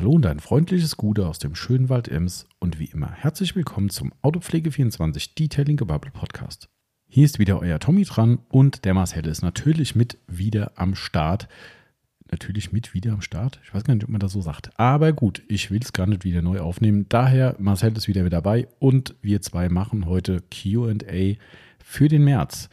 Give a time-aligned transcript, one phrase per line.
[0.00, 3.90] Hallo und ein freundliches Gute aus dem schönen Wald Ems und wie immer herzlich willkommen
[3.90, 6.70] zum Autopflege24 Detailing Gebubble Podcast.
[7.06, 11.48] Hier ist wieder euer Tommy dran und der Marcel ist natürlich mit wieder am Start.
[12.30, 13.60] Natürlich mit wieder am Start.
[13.62, 14.70] Ich weiß gar nicht, ob man das so sagt.
[14.80, 17.04] Aber gut, ich will es gar nicht wieder neu aufnehmen.
[17.10, 21.34] Daher, Marcel ist wieder mit dabei und wir zwei machen heute QA
[21.78, 22.70] für den März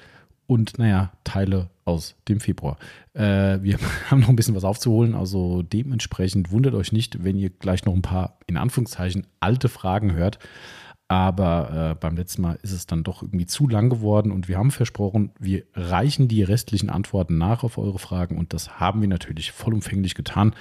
[0.48, 2.78] und naja, Teile aus dem Februar.
[3.14, 3.78] Äh, wir
[4.10, 7.94] haben noch ein bisschen was aufzuholen, also dementsprechend wundert euch nicht, wenn ihr gleich noch
[7.94, 10.40] ein paar, in Anführungszeichen, alte Fragen hört.
[11.10, 14.58] Aber äh, beim letzten Mal ist es dann doch irgendwie zu lang geworden und wir
[14.58, 19.08] haben versprochen, wir reichen die restlichen Antworten nach auf eure Fragen und das haben wir
[19.08, 20.54] natürlich vollumfänglich getan.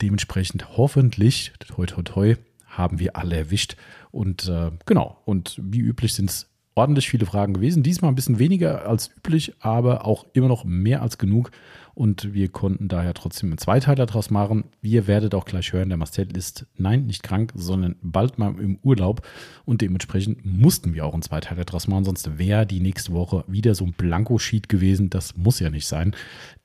[0.00, 3.76] Dementsprechend hoffentlich, toi toi toi, haben wir alle erwischt.
[4.12, 7.82] Und äh, genau, und wie üblich sind es ordentlich viele Fragen gewesen.
[7.82, 11.50] Diesmal ein bisschen weniger als üblich, aber auch immer noch mehr als genug.
[11.94, 14.64] Und wir konnten daher trotzdem einen Zweiteiler daraus machen.
[14.80, 18.78] Ihr werdet auch gleich hören, der Marcel ist, nein, nicht krank, sondern bald mal im
[18.82, 19.26] Urlaub.
[19.66, 23.74] Und dementsprechend mussten wir auch einen Zweiteiler daraus machen, sonst wäre die nächste Woche wieder
[23.74, 25.10] so ein Blanko-Sheet gewesen.
[25.10, 26.16] Das muss ja nicht sein.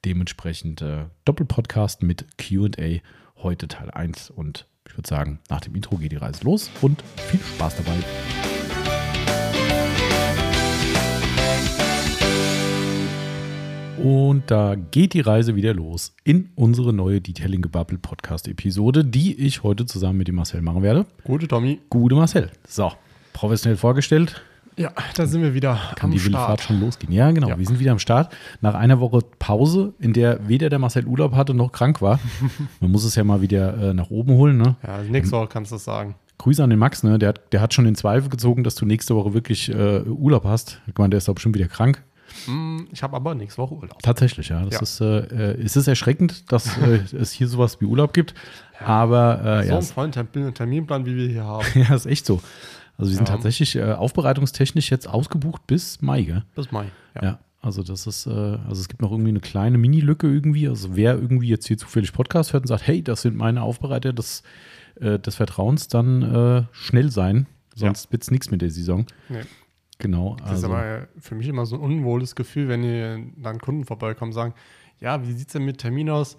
[0.05, 3.01] Dementsprechend äh, Doppelpodcast mit QA,
[3.35, 4.29] heute Teil 1.
[4.29, 8.56] Und ich würde sagen, nach dem Intro geht die Reise los und viel Spaß dabei.
[14.03, 19.33] Und da geht die Reise wieder los in unsere neue Detailing Gebubble Podcast Episode, die
[19.33, 21.07] ich heute zusammen mit dem Marcel machen werde.
[21.23, 21.79] Gute Tommy.
[21.89, 22.51] Gute Marcel.
[22.67, 22.91] So,
[23.33, 24.41] professionell vorgestellt.
[24.77, 27.11] Ja, da sind wir wieder Kann die wilde Fahrt schon losgehen.
[27.11, 27.49] Ja, genau.
[27.49, 27.57] Ja.
[27.57, 28.31] Wir sind wieder am Start.
[28.61, 32.19] Nach einer Woche Pause, in der weder der Marcel Urlaub hatte noch krank war.
[32.79, 34.57] Man muss es ja mal wieder äh, nach oben holen.
[34.57, 34.75] Ne?
[34.85, 36.13] Ja, nächste Woche kannst du das sagen.
[36.37, 37.17] Grüße an den Max, ne?
[37.17, 40.43] der, hat, der hat schon in Zweifel gezogen, dass du nächste Woche wirklich äh, Urlaub
[40.43, 40.79] hast.
[40.85, 42.03] Ich meine, der ist doch bestimmt wieder krank.
[42.45, 44.01] Hm, Ich habe aber nächste Woche Urlaub.
[44.03, 44.63] Tatsächlich, ja.
[44.65, 44.81] Das Ja.
[44.81, 48.33] Ist, äh, äh, es ist erschreckend, dass äh, es hier sowas wie Urlaub gibt.
[48.79, 51.65] Aber äh, so ja, es, vollen Termin- Terminplan, wie wir hier haben.
[51.75, 52.41] ja, ist echt so.
[52.97, 53.35] Also wir sind Ja.
[53.35, 56.43] tatsächlich äh, aufbereitungstechnisch jetzt ausgebucht bis Mai, gell?
[56.55, 56.85] Bis Mai.
[57.21, 57.39] Ja.
[57.61, 60.67] Also das ist, äh, also es gibt noch irgendwie eine kleine Mini-Lücke irgendwie.
[60.67, 64.13] Also wer irgendwie jetzt hier zufällig Podcast hört und sagt, hey, das sind meine Aufbereiter
[64.13, 64.43] des,
[64.99, 67.45] des Vertrauens, dann schnell sein.
[67.75, 69.05] Sonst wird's nichts mit der Saison.
[69.29, 69.41] Nee.
[69.99, 70.35] Genau.
[70.39, 73.83] Das Also, ist aber für mich immer so ein unwohles Gefühl, wenn ihr dann Kunden
[73.85, 74.53] vorbeikommen und sagen,
[74.99, 76.37] ja, wie sieht es denn mit Termin aus?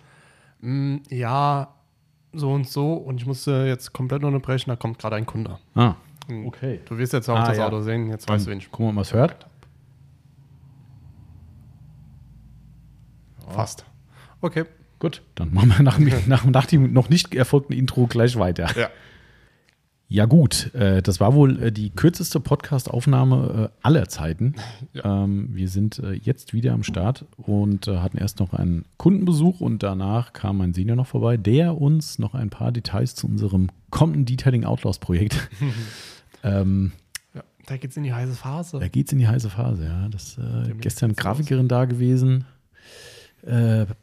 [0.61, 1.75] Hm, ja,
[2.33, 2.93] so und so.
[2.95, 5.59] Und ich musste jetzt komplett unterbrechen, da kommt gerade ein Kunde.
[5.75, 5.95] ah,
[6.29, 6.81] Hm, okay.
[6.85, 7.67] Du wirst jetzt auch Ah, das ja.
[7.67, 9.47] Auto sehen, jetzt Dann weißt du, wen ich wir mal, was hört.
[13.49, 13.85] fast.
[14.41, 14.65] Okay.
[14.99, 18.69] Gut, dann machen wir nach, nach, nach dem noch nicht erfolgten Intro gleich weiter.
[18.77, 18.89] Ja.
[20.11, 24.55] Ja gut, äh, das war wohl äh, die kürzeste Podcast-Aufnahme äh, aller Zeiten.
[25.05, 29.61] Ähm, wir sind äh, jetzt wieder am Start und äh, hatten erst noch einen Kundenbesuch
[29.61, 33.69] und danach kam mein Senior noch vorbei, der uns noch ein paar Details zu unserem
[33.91, 35.49] kommenden Detailing Outlaws Projekt.
[36.43, 36.93] ähm,
[37.35, 37.45] ja.
[37.67, 38.79] Da geht's in die heiße Phase.
[38.81, 40.09] da geht's in die heiße Phase, ja.
[40.09, 42.45] Das, äh, gestern Grafikerin da gewesen.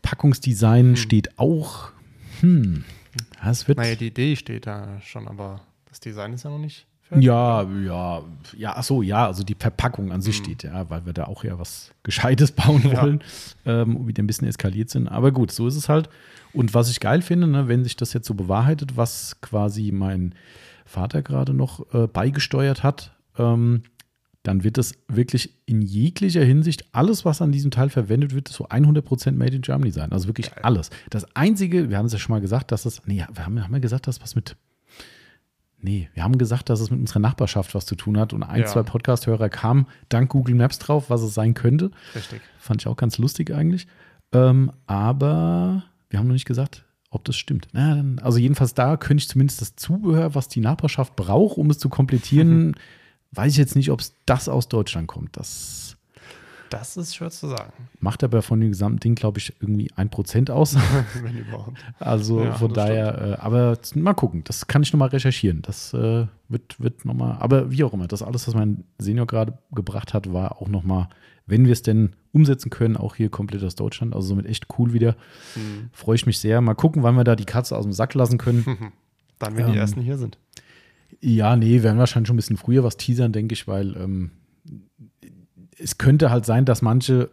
[0.01, 1.89] Packungsdesign steht auch.
[2.39, 2.85] Hm.
[3.43, 3.77] Ja, es wird.
[3.77, 5.61] Naja, die Idee steht da schon, aber
[5.95, 7.25] das Design ist ja noch nicht fertig.
[7.25, 8.21] Ja, ja,
[8.57, 11.45] ja, ach so, ja, also die Verpackung an sich steht, ja, weil wir da auch
[11.45, 13.01] ja was Gescheites bauen Ja.
[13.01, 13.23] wollen,
[13.65, 15.07] ähm, wieder ein bisschen eskaliert sind.
[15.07, 16.09] Aber gut, so ist es halt.
[16.51, 20.35] Und was ich geil finde, ne, wenn sich das jetzt so bewahrheitet, was quasi mein
[20.85, 23.83] Vater gerade noch äh, beigesteuert hat, ähm,
[24.43, 28.67] dann wird das wirklich in jeglicher Hinsicht, alles, was an diesem Teil verwendet wird, so
[28.67, 30.11] 100% Made in Germany sein.
[30.11, 30.59] Also wirklich Geil.
[30.63, 30.89] alles.
[31.09, 33.73] Das Einzige, wir haben es ja schon mal gesagt, dass das, nee, wir haben, haben
[33.73, 34.57] wir gesagt, dass was mit
[35.85, 38.61] Nee, wir haben gesagt, dass es mit unserer Nachbarschaft was zu tun hat und ein,
[38.61, 38.65] Ja.
[38.65, 41.91] zwei Podcast-Hörer kamen dank Google Maps drauf, was es sein könnte.
[42.15, 42.41] Richtig.
[42.57, 43.85] Fand ich auch ganz lustig eigentlich.
[44.31, 47.67] Ähm, aber wir haben noch nicht gesagt, ob das stimmt.
[47.71, 51.69] Na, dann, also jedenfalls da könnte ich zumindest das Zubehör, was die Nachbarschaft braucht, um
[51.69, 52.75] es zu komplettieren,
[53.33, 55.37] weiß ich jetzt nicht, ob es das aus Deutschland kommt.
[55.37, 55.94] Das
[56.77, 60.09] Das ist schwer zu sagen, macht aber von dem gesamten Ding, glaube ich, irgendwie ein
[60.09, 60.75] Prozent aus.
[61.23, 61.77] wenn überhaupt.
[61.99, 65.61] Also Ja, von daher, äh, aber mal gucken, das kann ich nochmal recherchieren.
[65.61, 69.57] Das äh, wird, wird nochmal, aber wie auch immer, das alles, was mein Senior gerade
[69.71, 71.07] gebracht hat, war auch nochmal,
[71.45, 74.91] wenn wir es denn umsetzen können, auch hier komplett aus Deutschland, also somit echt cool
[74.91, 75.15] wieder.
[75.53, 75.89] Hm.
[75.93, 76.59] Freue ich mich sehr.
[76.59, 78.65] Mal gucken, wann wir da die Katze aus dem Sack lassen können.
[79.39, 80.37] Dann, wenn Ähm, die ersten hier sind.
[81.21, 84.31] ja, nee, werden wahrscheinlich schon ein bisschen früher was teasern, denke ich, weil ähm,
[85.77, 87.29] es könnte halt sein, dass manche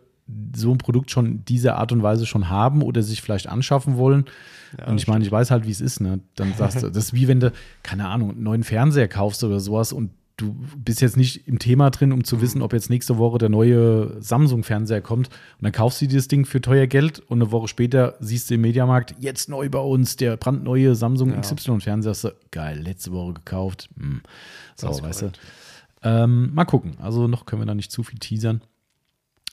[0.54, 4.26] so ein Produkt schon dieser Art und Weise schon haben oder sich vielleicht anschaffen wollen.
[4.78, 6.00] Ja, und ich meine, ich weiß halt, wie es ist.
[6.00, 6.20] Ne?
[6.36, 7.52] Dann sagst du, das ist wie wenn du,
[7.82, 11.90] keine Ahnung, einen neuen Fernseher kaufst oder sowas und du bist jetzt nicht im Thema
[11.90, 15.28] drin, um zu wissen, ob jetzt nächste Woche der neue Samsung-Fernseher kommt.
[15.28, 18.50] Und dann kaufst du dir das Ding für teuer Geld und eine Woche später siehst
[18.50, 21.40] du im Mediamarkt, jetzt neu bei uns, der brandneue Samsung Ja.
[21.40, 22.10] XY-Fernseher.
[22.10, 23.88] Hast du, Geil, letzte Woche gekauft.
[23.98, 24.22] Hm.
[24.76, 25.32] So, weißt du.
[26.02, 26.92] Ähm, mal gucken.
[27.00, 28.62] Also noch können wir da nicht zu viel teasern.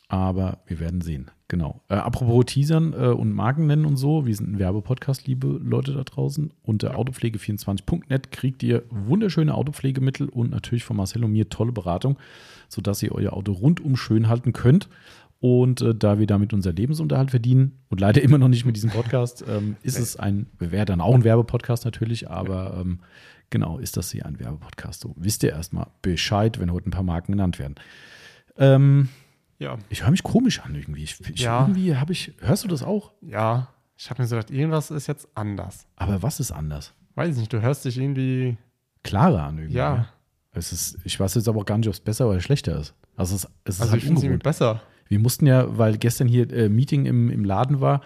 [0.07, 1.29] Aber wir werden sehen.
[1.49, 1.81] Genau.
[1.87, 5.93] Äh, apropos Teasern äh, und Marken nennen und so, wir sind ein Werbepodcast, liebe Leute
[5.93, 6.51] da draußen.
[6.63, 12.17] Unter autopflege24.net kriegt ihr wunderschöne Autopflegemittel und natürlich von Marcel und mir tolle Beratung,
[12.69, 14.89] sodass ihr euer Auto rundum schön halten könnt.
[15.39, 18.89] Und äh, da wir damit unser Lebensunterhalt verdienen und leider immer noch nicht mit diesem
[18.89, 22.99] Podcast, ähm, ist es ein, wäre dann auch ein Werbepodcast natürlich, aber ähm,
[23.49, 25.01] genau, ist das hier ein Werbepodcast.
[25.01, 27.75] So wisst ihr erstmal Bescheid, wenn heute ein paar Marken genannt werden.
[28.57, 29.09] Ähm,
[29.57, 31.03] Ja, ich höre mich komisch an irgendwie.
[31.03, 31.61] Ich, ich, Ja.
[31.61, 33.11] Irgendwie habe ich, hörst du das auch?
[33.21, 33.67] ja.
[34.01, 35.85] Ich habe mir so gedacht, irgendwas ist jetzt anders.
[35.97, 36.93] Aber was ist anders?
[37.15, 38.55] Weiß nicht, du hörst dich irgendwie.
[39.03, 39.75] Klarer an irgendwie.
[39.77, 39.93] Ja.
[39.93, 40.07] ne?
[40.53, 42.93] Es ist, ich weiß jetzt aber auch gar nicht, ob es besser oder schlechter ist.
[43.17, 44.81] Also es, es ist Also halt ich finde es besser.
[45.09, 47.99] Wir mussten ja, weil gestern hier äh, Meeting im, im Laden war,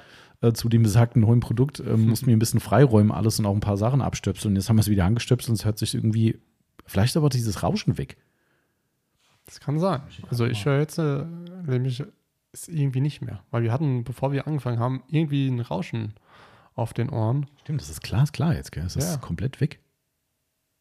[0.43, 3.53] äh, zu dem besagten neuen Produkt, äh, mussten wir ein bisschen freiräumen alles und auch
[3.55, 4.51] ein paar Sachen abstöpseln.
[4.51, 6.39] Und jetzt haben wir es wieder angestöpselt und es hört sich irgendwie,
[6.85, 8.17] vielleicht aber dieses Rauschen weg.
[9.45, 10.01] Das kann sein.
[10.29, 11.25] Also ich höre jetzt äh,
[11.65, 12.03] nämlich
[12.53, 13.43] ist irgendwie nicht mehr.
[13.51, 16.13] Weil wir hatten, bevor wir angefangen haben, irgendwie ein Rauschen
[16.75, 17.47] auf den Ohren.
[17.61, 18.85] Stimmt, das ist klar, ist klar jetzt, gell?
[18.85, 19.17] Es ist Ja.
[19.17, 19.79] komplett weg.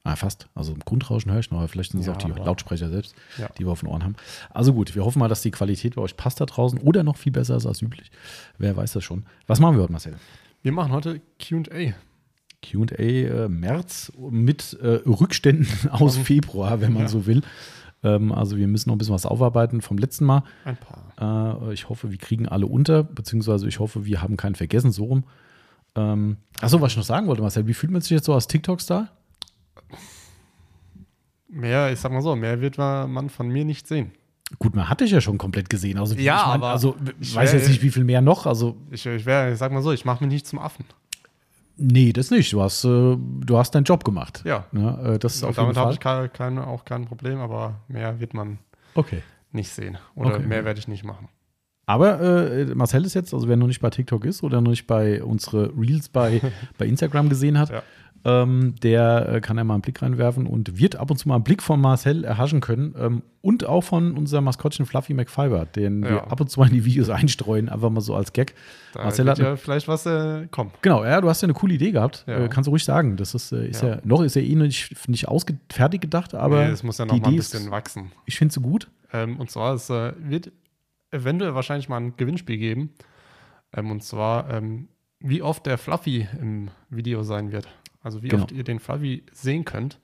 [0.04, 0.48] Ah, fast.
[0.54, 3.14] Also im Grundrauschen höre ich noch, aber vielleicht sind es Ja, auch die Lautsprecher selbst,
[3.38, 3.48] Ja.
[3.56, 4.16] die wir auf den Ohren haben.
[4.50, 7.16] Also gut, wir hoffen mal, dass die Qualität bei euch passt da draußen oder noch
[7.16, 8.10] viel besser ist als üblich.
[8.58, 9.26] Wer weiß das schon.
[9.46, 10.16] Was machen wir heute, Marcel?
[10.62, 11.94] Wir machen heute QA.
[12.62, 17.08] QA äh, März mit äh, Rückständen aus Februar, wenn man Ja.
[17.08, 17.42] so will.
[18.04, 20.42] Ähm, also wir müssen noch ein bisschen was aufarbeiten vom letzten Mal.
[20.64, 21.60] Ein paar.
[21.68, 25.04] Äh, ich hoffe, wir kriegen alle unter, beziehungsweise ich hoffe, wir haben keinen vergessen, so
[25.04, 25.24] rum.
[25.94, 28.48] Ähm, achso, was ich noch sagen wollte, Marcel, wie fühlt man sich jetzt so als
[28.48, 29.08] TikTok-Star?
[31.52, 34.10] Mehr, ich sag mal so, mehr wird man von mir nicht sehen.
[34.58, 35.98] Gut, man hatte ich ja schon komplett gesehen.
[35.98, 38.46] Also, Ja, ich mein, aber also ich weiß wär- jetzt nicht, wie viel mehr noch.
[38.46, 40.84] Also, Ich, ich, wär, ich sag mal so, ich mache mich nicht zum Affen.
[41.76, 42.52] nee, das nicht.
[42.52, 44.42] Du hast, äh, du hast deinen Job gemacht.
[44.44, 44.64] Ja.
[44.72, 45.14] Ne?
[45.14, 48.34] Äh, das ist auf damit habe ich kein, kein, auch kein Problem, aber mehr wird
[48.34, 48.58] man
[48.94, 49.22] Okay.
[49.52, 49.98] nicht sehen.
[50.14, 50.46] Oder Okay.
[50.46, 51.28] mehr werde ich nicht machen.
[51.86, 54.86] Aber äh, Marcel ist jetzt, also wer noch nicht bei TikTok ist oder noch nicht
[54.86, 56.40] bei unsere Reels bei,
[56.78, 57.82] bei Instagram gesehen hat, Ja.
[58.24, 61.34] Ähm, der äh, kann ja mal einen Blick reinwerfen und wird ab und zu mal
[61.36, 66.02] einen Blick von Marcel erhaschen können ähm, und auch von unserem Maskottchen Fluffy McFiber, den
[66.04, 66.24] wir Ja.
[66.28, 68.54] ab und zu mal in die Videos einstreuen, einfach mal so als Gag.
[68.94, 70.70] Da Marcel hat ja vielleicht was äh, kommen.
[70.82, 72.24] Genau, ja, du hast ja eine coole Idee gehabt.
[72.28, 72.44] Ja.
[72.44, 73.16] Äh, kannst du ruhig sagen.
[73.16, 73.96] Das ist, äh, ist ja.
[73.96, 73.98] Ja.
[74.04, 77.18] noch ist ja eh nicht, nicht ausge fertig gedacht, aber nee, es muss ja noch
[77.18, 78.12] mal ein bisschen ist, wachsen.
[78.26, 78.88] ich finde sie gut.
[79.12, 80.52] Ähm, und zwar, es äh, wird
[81.10, 82.90] eventuell wahrscheinlich mal ein Gewinnspiel geben.
[83.74, 84.88] Ähm, und zwar, ähm,
[85.18, 87.68] wie oft der Fluffy im Video sein wird.
[88.02, 88.42] Also wie Genau.
[88.44, 89.98] oft ihr den Fluffy sehen könnt.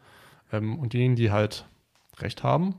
[0.52, 1.66] Ähm, und diejenigen, die halt
[2.18, 2.74] recht haben,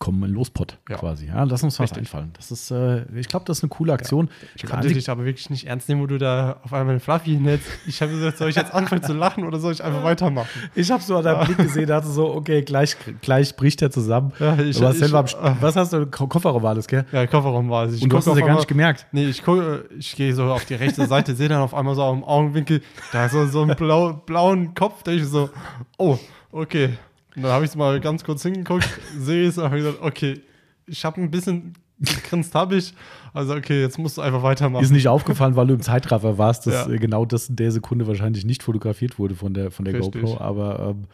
[0.00, 0.96] Kommen in Lospot Ja.
[0.96, 1.26] quasi.
[1.26, 1.98] Ja, lass uns was Richtig.
[1.98, 2.30] einfallen.
[2.36, 4.28] Das ist, äh, ich glaube, das ist eine coole Aktion.
[4.54, 7.00] ich Der konnte einzige- dich aber wirklich nicht ernst nehmen, wo du da auf einmal
[7.00, 7.66] Fluffy hinhältst.
[7.88, 10.48] Ich habe gesagt, soll ich jetzt anfangen zu lachen oder soll ich einfach weitermachen?
[10.76, 14.32] Ich habe so an deinem Blick gesehen, dachte so, okay, gleich, gleich bricht er zusammen.
[14.38, 16.06] Ja, ich- Marcel ich- St- was hast du?
[16.06, 17.04] Ko- Kofferraum war das, gell?
[17.10, 17.92] Ja, Kofferraum war.
[17.92, 19.04] Ich Und du hast es ja gar nicht gemerkt.
[19.10, 22.04] Nee, ich gucke, ich gehe so auf die rechte Seite, sehe dann auf einmal so
[22.04, 25.50] am Augenwinkel, da ist so, so einen blau, blauen Kopf, da ich so,
[25.96, 26.16] oh,
[26.52, 26.90] okay.
[27.38, 30.40] Und dann habe ich es mal ganz kurz hingeguckt, sehe es und habe gesagt, okay,
[30.86, 32.92] ich habe ein bisschen gegrinst, habe ich.
[33.32, 34.82] Also, okay, jetzt musst du einfach weitermachen.
[34.82, 36.92] Ist nicht aufgefallen, weil du im Zeitraffer warst, dass Ja.
[36.92, 40.20] äh, genau das in der Sekunde wahrscheinlich nicht fotografiert wurde von der, von der Richtig.
[40.20, 40.40] GoPro.
[40.40, 41.04] Aber ähm,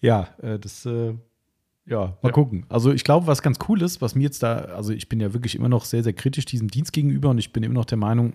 [0.00, 1.14] ja, äh, das, äh,
[1.86, 2.30] ja, mal Ja.
[2.32, 2.66] gucken.
[2.68, 5.32] Also ich glaube, was ganz cool ist, was mir jetzt da, also ich bin ja
[5.32, 7.98] wirklich immer noch sehr, sehr kritisch diesem Dienst gegenüber und ich bin immer noch der
[7.98, 8.32] Meinung,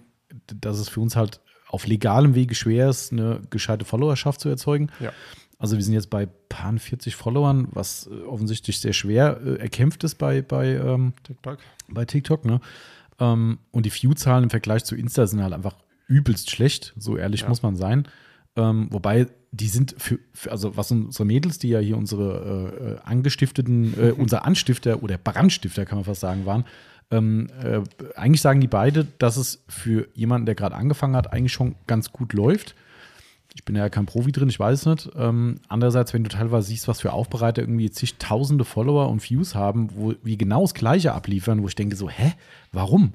[0.62, 4.90] dass es für uns halt auf legalem Wege schwer ist, eine gescheite Followerschaft zu erzeugen.
[5.02, 5.12] Ja.
[5.58, 10.04] Also wir sind jetzt bei paar 40 Followern, was äh, offensichtlich sehr schwer äh, erkämpft
[10.04, 11.60] ist bei, bei ähm, TikTok.
[11.88, 12.60] bei TikTok, ne?
[13.20, 15.76] Ähm, und die View-Zahlen im Vergleich zu Insta sind halt einfach
[16.08, 17.50] übelst schlecht, so ehrlich Ja.
[17.50, 18.08] muss man sein.
[18.58, 22.92] Ähm, wobei die sind für, für, also was unsere Mädels, die ja hier unsere äh,
[22.92, 26.66] äh, angestifteten, äh, unser Anstifter oder Brandstifter, kann man fast sagen, waren,
[27.12, 27.82] ähm, äh,
[28.16, 32.12] eigentlich sagen die beide, dass es für jemanden, der gerade angefangen hat, eigentlich schon ganz
[32.12, 32.76] gut läuft.
[33.58, 35.16] Ich bin ja kein Profi drin, ich weiß es nicht.
[35.16, 39.90] Ähm, andererseits, wenn du teilweise siehst, was für Aufbereiter irgendwie zigtausende Follower und Views haben,
[39.96, 42.34] wo wir genau das Gleiche abliefern, wo ich denke so, hä,
[42.74, 43.14] warum?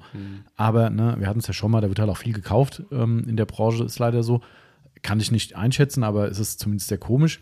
[0.56, 3.24] Aber ne, wir hatten es ja schon mal, da wird halt auch viel gekauft ähm,
[3.28, 4.40] in der Branche, ist leider so.
[5.02, 7.40] Kann ich nicht einschätzen, aber es ist zumindest sehr komisch.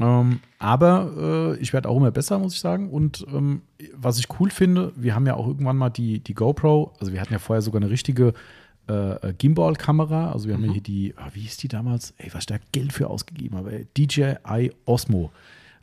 [0.00, 2.90] Ähm, aber äh, ich werde auch immer besser, muss ich sagen.
[2.90, 3.62] Und ähm,
[3.94, 7.20] was ich cool finde, wir haben ja auch irgendwann mal die, die GoPro, also wir
[7.20, 8.34] hatten ja vorher sogar eine richtige
[8.88, 10.32] äh, Gimbal-Kamera.
[10.32, 12.14] Also wir haben ja hier die, ah, wie hieß die damals?
[12.18, 13.72] Ey, was ich da Geld für ausgegeben habe.
[13.72, 15.32] ey, DJI Osmo.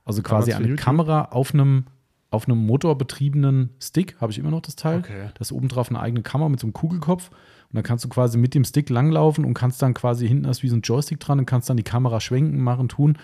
[0.05, 0.75] Also quasi Damals eine?
[0.75, 1.85] Kamera auf einem,
[2.29, 4.99] auf einem motorbetriebenen Stick, habe ich immer noch das Teil.
[4.99, 5.29] Okay.
[5.37, 7.29] Das ist obendrauf eine eigene Kamera mit so einem Kugelkopf.
[7.29, 10.61] Und dann kannst du quasi mit dem Stick langlaufen und kannst dann quasi hinten hast
[10.61, 13.17] wie so ein Joystick dran und kannst dann die Kamera schwenken, machen, tun.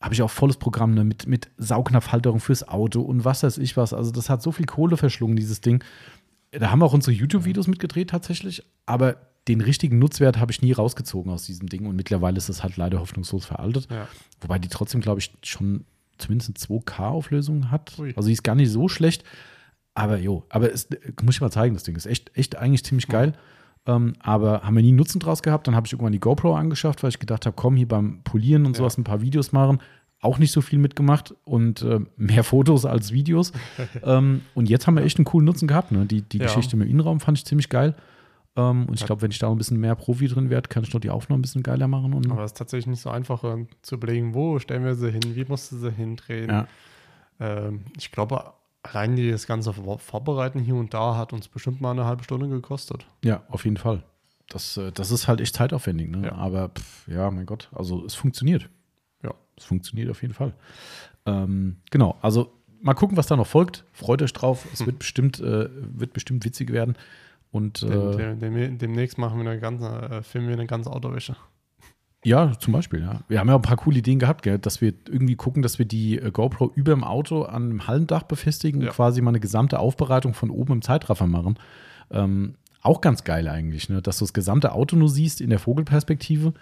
[0.00, 1.04] Habe ich auch volles Programm ne?
[1.04, 3.92] mit, mit Saugnapfhalterung fürs Auto und was weiß ich was.
[3.92, 5.82] Also das hat so viel Kohle verschlungen, dieses Ding.
[6.58, 9.16] Da haben wir auch unsere YouTube-Videos mitgedreht tatsächlich, aber
[9.48, 12.76] den richtigen Nutzwert habe ich nie rausgezogen aus diesem Ding und mittlerweile ist es halt
[12.76, 13.88] leider hoffnungslos veraltet.
[13.90, 14.08] Ja.
[14.40, 15.84] Wobei die trotzdem, glaube ich, schon
[16.16, 17.98] zumindest eine 2K-Auflösung hat.
[17.98, 18.12] Ui.
[18.16, 19.24] Also die ist gar nicht so schlecht.
[19.94, 20.88] Aber jo, aber es
[21.22, 23.34] muss ich mal zeigen, das Ding ist echt, echt eigentlich ziemlich geil.
[23.86, 25.66] Ähm, aber haben wir nie Nutzen draus gehabt.
[25.68, 28.64] Dann habe ich irgendwann die GoPro angeschafft, weil ich gedacht habe, komm, hier beim Polieren
[28.66, 28.78] und Ja.
[28.78, 29.78] sowas ein paar Videos machen.
[30.24, 33.52] Auch nicht so viel mitgemacht und äh, mehr Fotos als Videos.
[34.02, 35.92] ähm, und jetzt haben wir echt einen coolen Nutzen gehabt.
[35.92, 36.06] Ne?
[36.06, 36.44] Die, die Ja.
[36.46, 37.94] Geschichte mit dem Innenraum fand ich ziemlich geil.
[38.56, 40.92] Ähm, und ich glaube, wenn ich da ein bisschen mehr Profi drin werde, kann ich
[40.94, 42.14] noch die Aufnahmen ein bisschen geiler machen.
[42.14, 45.10] Und, Aber es ist tatsächlich nicht so einfach äh, zu überlegen, wo stellen wir sie
[45.10, 46.48] hin, wie musst du sie hindrehen.
[46.50, 46.66] ja.
[47.40, 48.52] Ähm, ich glaube,
[48.84, 52.22] allein die das ganze Vor- Vorbereiten hier und da hat uns bestimmt mal eine halbe
[52.24, 53.06] Stunde gekostet.
[53.24, 54.04] Ja, auf jeden Fall.
[54.48, 56.26] Das, äh, das ist halt echt zeitaufwendig, ne?
[56.28, 56.32] Ja.
[56.36, 58.68] Aber pff, ja, mein Gott, also es funktioniert.
[59.56, 60.52] Es funktioniert auf jeden Fall.
[61.26, 63.84] Ähm, genau, also mal gucken, was da noch folgt.
[63.92, 64.66] Freut euch drauf.
[64.72, 66.96] Es wird bestimmt, äh, wird bestimmt witzig werden.
[67.50, 71.36] Und äh, dem, dem, demnächst machen wir eine ganze, äh, filmen wir eine ganze Autowäsche.
[72.24, 73.20] ja, zum Beispiel, ja.
[73.28, 74.58] Wir haben ja ein paar coole Ideen gehabt, gell?
[74.58, 78.24] dass wir irgendwie gucken, dass wir die äh, GoPro über dem Auto an einem Hallendach
[78.24, 78.88] befestigen Ja.
[78.88, 81.58] und quasi mal eine gesamte Aufbereitung von oben im Zeitraffer machen.
[82.10, 84.02] Ähm, auch ganz geil eigentlich, ne?
[84.02, 86.54] dass du das gesamte Auto nur siehst in der Vogelperspektive.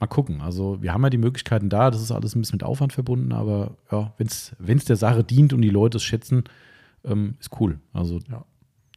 [0.00, 0.40] Mal gucken.
[0.40, 1.90] Also, wir haben ja die Möglichkeiten da.
[1.90, 5.52] Das ist alles ein bisschen mit Aufwand verbunden, aber ja, wenn es der Sache dient
[5.52, 6.44] und die Leute es schätzen,
[7.04, 7.78] ähm, ist cool.
[7.92, 8.44] Also, Ja.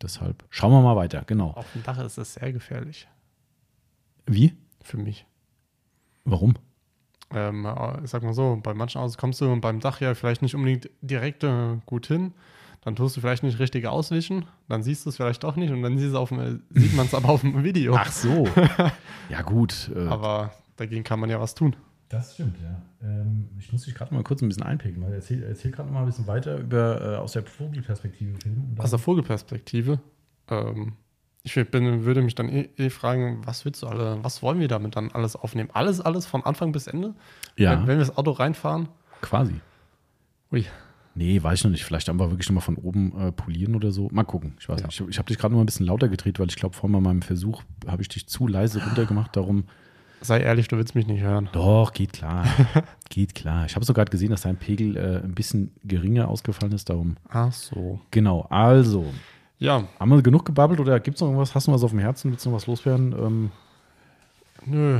[0.02, 1.24] deshalb schauen wir mal weiter.
[1.28, 1.52] Genau.
[1.52, 3.08] Auf dem Dach ist es sehr gefährlich
[4.26, 4.54] Wie?
[4.82, 5.26] für mich.
[6.26, 6.54] Warum?
[7.34, 10.42] Ähm, äh, ich sag mal so, bei manchen Autos kommst du beim Dach ja vielleicht
[10.42, 12.34] nicht unbedingt direkt äh, gut hin.
[12.82, 15.82] Dann tust du vielleicht nicht richtig auswischen, dann siehst du es vielleicht doch nicht und
[15.84, 15.98] dann
[16.32, 17.96] dem, äh, sieht man es aber auf dem Video.
[17.96, 18.46] Ach so.
[19.30, 19.90] ja, gut.
[19.96, 20.52] Äh, Aber
[20.84, 21.76] dagegen kann man ja was tun.
[22.10, 22.82] Das stimmt, ja.
[23.02, 25.94] Ähm, ich muss dich gerade mal kurz ein bisschen einpicken, weil erzähl, erzähl gerade noch
[25.96, 28.76] mal ein bisschen weiter über äh, aus der Vogelperspektive filmen.
[28.78, 30.00] Aus der Vogelperspektive.
[30.50, 30.94] Ähm,
[31.44, 34.68] ich bin, würde mich dann eh, eh fragen, was willst du alle, was wollen wir
[34.68, 35.70] damit dann alles aufnehmen?
[35.74, 37.16] Alles, alles von Anfang bis Ende?
[37.58, 38.90] ja, Wenn, wenn wir das Auto reinfahren?
[39.22, 39.56] quasi.
[40.52, 40.66] Ui.
[41.16, 41.84] Nee, weiß ich noch nicht.
[41.86, 44.10] Vielleicht einfach wirklich noch mal von oben äh, polieren oder so.
[44.12, 44.56] Mal gucken.
[44.60, 44.88] Ich weiß Ja.
[44.88, 45.00] nicht.
[45.00, 46.90] Ich, ich habe dich gerade noch mal ein bisschen lauter gedreht, weil ich glaube, vor
[46.90, 49.36] meinem Versuch habe ich dich zu leise runtergemacht.
[49.36, 49.66] Darum,
[50.24, 51.50] Sei ehrlich, du willst mich nicht hören.
[51.52, 52.46] doch, geht klar.
[53.10, 53.66] geht klar.
[53.66, 56.90] Ich habe sogar gesehen, dass dein Pegel äh, ein bisschen geringer ausgefallen ist.
[56.90, 58.00] Darum, Ach so.
[58.12, 58.48] genau.
[58.50, 59.06] Also,
[59.60, 61.54] Ja, haben wir genug gebabbelt oder gibt es noch irgendwas?
[61.54, 62.32] Hast du was auf dem Herzen?
[62.32, 63.14] Willst du noch was loswerden?
[63.18, 63.52] Ähm,
[64.66, 65.00] nö.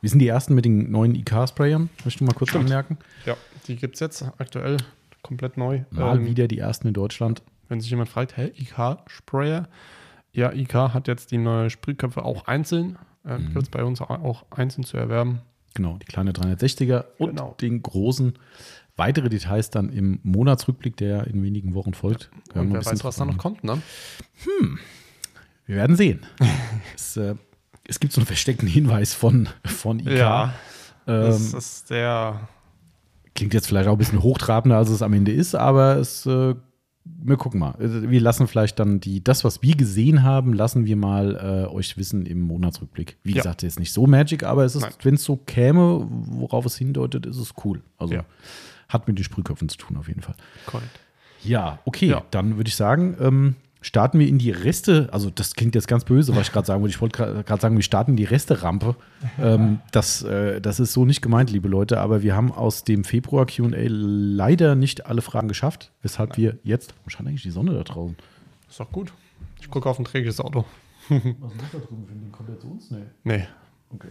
[0.00, 1.90] wir sind die Ersten mit den neuen IK-Sprayern.
[2.04, 2.66] Möchte ich mal kurz Stimmt.
[2.66, 2.96] anmerken.
[3.26, 3.36] Ja,
[3.66, 4.76] die gibt es jetzt aktuell
[5.22, 5.80] komplett neu.
[5.90, 7.42] Mal Ähm, wieder die Ersten in Deutschland.
[7.68, 9.68] Wenn sich jemand fragt, hä, IK-Sprayer?
[10.32, 12.96] Ja, IK hat jetzt die neue Sprühköpfe auch einzeln.
[13.24, 13.46] Äh, Mhm.
[13.52, 15.40] Gibt es bei uns auch einzeln zu erwerben.
[15.74, 17.54] Genau, die kleine 360er und Genau.
[17.60, 18.34] den großen.
[18.96, 22.30] Weitere Details dann im Monatsrückblick, der in wenigen Wochen folgt.
[22.52, 23.80] Hören Und wer weiß, was da noch kommt, ne?
[25.66, 26.26] Wir werden sehen.
[26.94, 27.34] es, äh,
[27.86, 30.08] es gibt so einen versteckten Hinweis von, von IK.
[30.10, 30.54] Ja,
[31.06, 32.48] das ähm, ist sehr.
[33.34, 36.54] klingt jetzt vielleicht auch ein bisschen hochtrabender, als es am Ende ist, aber es, äh,
[37.04, 37.72] wir gucken mal.
[37.72, 41.72] Also, Wir lassen vielleicht dann die, das, was wir gesehen haben, lassen wir mal äh,
[41.74, 43.16] euch wissen im Monatsrückblick.
[43.22, 43.36] Wie Ja.
[43.38, 47.26] gesagt, ist nicht so Magic, aber es ist, wenn es so käme, worauf es hindeutet,
[47.26, 47.82] ist es cool.
[47.98, 48.24] Also Ja.
[48.88, 50.34] hat mit den Sprühköpfen zu tun, auf jeden Fall.
[50.66, 51.00] Korrekt.
[51.42, 52.22] Ja, okay, Ja.
[52.30, 56.04] dann würde ich sagen, ähm, starten wir in die Reste, also das klingt jetzt ganz
[56.04, 56.94] böse, was ich gerade sagen wollte.
[56.94, 58.96] Ich wollte gerade sagen, wir starten in die Resterampe.
[59.40, 63.04] ähm, das, äh, das ist so nicht gemeint, liebe Leute, aber wir haben aus dem
[63.04, 66.94] Februar QA leider nicht alle Fragen geschafft, weshalb wir jetzt.
[67.04, 68.16] Wo scheint eigentlich die Sonne da draußen?
[68.68, 69.12] Ist doch gut.
[69.60, 70.64] Ich gucke auf ein träges Auto.
[71.08, 72.90] Was ist da drüben für den Kommt der zu uns?
[72.90, 73.04] Nee.
[73.24, 73.46] Nee.
[73.92, 74.10] Okay.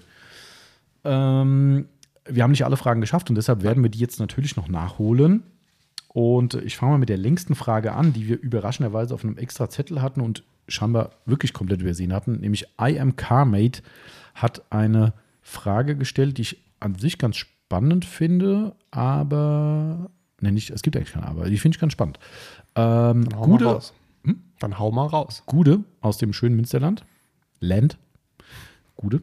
[1.06, 1.88] Ähm,
[2.26, 5.44] wir haben nicht alle Fragen geschafft und deshalb werden wir die jetzt natürlich noch nachholen.
[6.10, 9.70] Und ich fange mal mit der längsten Frage an, die wir überraschenderweise auf einem extra
[9.70, 12.40] Zettel hatten und scheinbar wirklich komplett übersehen hatten.
[12.40, 13.82] Nämlich I am Carmate
[14.34, 20.10] hat eine Frage gestellt, die ich an sich ganz spannend finde, aber.
[20.42, 22.18] Ne, nicht, es gibt eigentlich keine Aber, die finde ich ganz spannend.
[22.76, 23.94] Ähm, Dann hau mal Gude, raus.
[24.60, 25.44] Dann hau mal raus.
[25.46, 27.04] Gude aus dem schönen Münsterland.
[27.60, 27.98] Land.
[28.96, 29.22] Gude.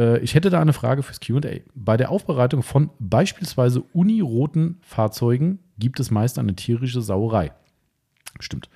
[0.00, 1.60] Äh, ich hätte da eine Frage fürs QA.
[1.74, 7.52] Bei der Aufbereitung von beispielsweise uniroten Fahrzeugen gibt es meist eine tierische Sauerei.
[8.40, 8.68] Stimmt.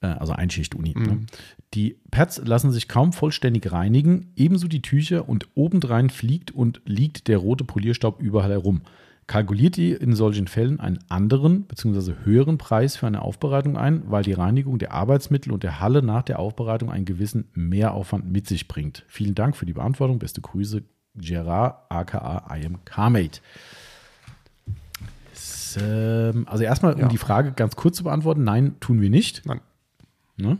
[0.00, 0.94] Äh, also Einschicht-Uni.
[0.96, 1.26] Ne?
[1.74, 7.28] Die Pads lassen sich kaum vollständig reinigen, ebenso die Tücher und obendrein fliegt und liegt
[7.28, 8.82] der rote Polierstaub überall herum.
[9.28, 12.14] Kalkuliert ihr in solchen Fällen einen anderen bzw.
[12.24, 16.22] höheren Preis für eine Aufbereitung ein, weil die Reinigung der Arbeitsmittel und der Halle nach
[16.22, 19.04] der Aufbereitung einen gewissen Mehraufwand mit sich bringt.
[19.06, 20.18] Vielen Dank für die Beantwortung.
[20.18, 20.82] Beste Grüße,
[21.14, 23.40] Gerard, aka I am Carmate.
[25.80, 27.08] Ähm, also erstmal, um Ja.
[27.08, 29.44] die Frage ganz kurz zu beantworten, nein, tun wir nicht.
[29.44, 29.60] Nein.
[30.36, 30.58] Ne?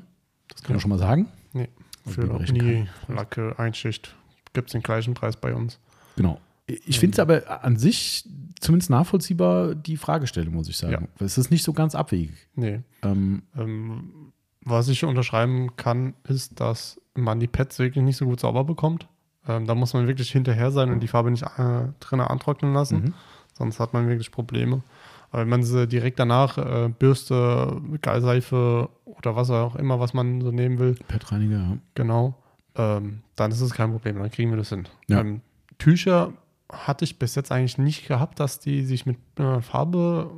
[0.49, 1.27] Das können wir schon mal sagen.
[1.55, 1.69] Nee,
[2.07, 4.15] für Uni, Lacke, Einschicht
[4.53, 5.79] gibt es den gleichen Preis bei uns.
[6.17, 6.39] Genau.
[6.87, 8.25] Ich finde es aber an sich
[8.61, 11.09] zumindest nachvollziehbar, die Fragestellung, muss ich sagen.
[11.19, 12.49] Es ist nicht so ganz abwegig.
[12.55, 12.81] Nee.
[13.03, 14.33] Ähm, Ähm,
[14.63, 19.09] was ich unterschreiben kann, ist, dass man die Pads wirklich nicht so gut sauber bekommt.
[19.47, 22.97] Ähm, da muss man wirklich hinterher sein und die Farbe nicht äh, drinnen antrocknen lassen.
[22.97, 23.15] Mhm.
[23.55, 24.83] Sonst hat man wirklich Probleme.
[25.31, 30.41] Aber wenn man sie direkt danach äh, Bürste, Seife oder was auch immer, was man
[30.41, 31.79] so nehmen will, Pettreiniger, ja.
[31.95, 32.35] genau,
[32.77, 34.19] ähm, dann ist es kein Problem.
[34.19, 34.87] Dann kriegen wir das hin.
[35.09, 35.21] Ja.
[35.21, 35.41] Ähm,
[35.79, 36.33] Tücher
[36.71, 40.31] hatte ich bis jetzt eigentlich nicht gehabt, dass die sich mit äh, Farbe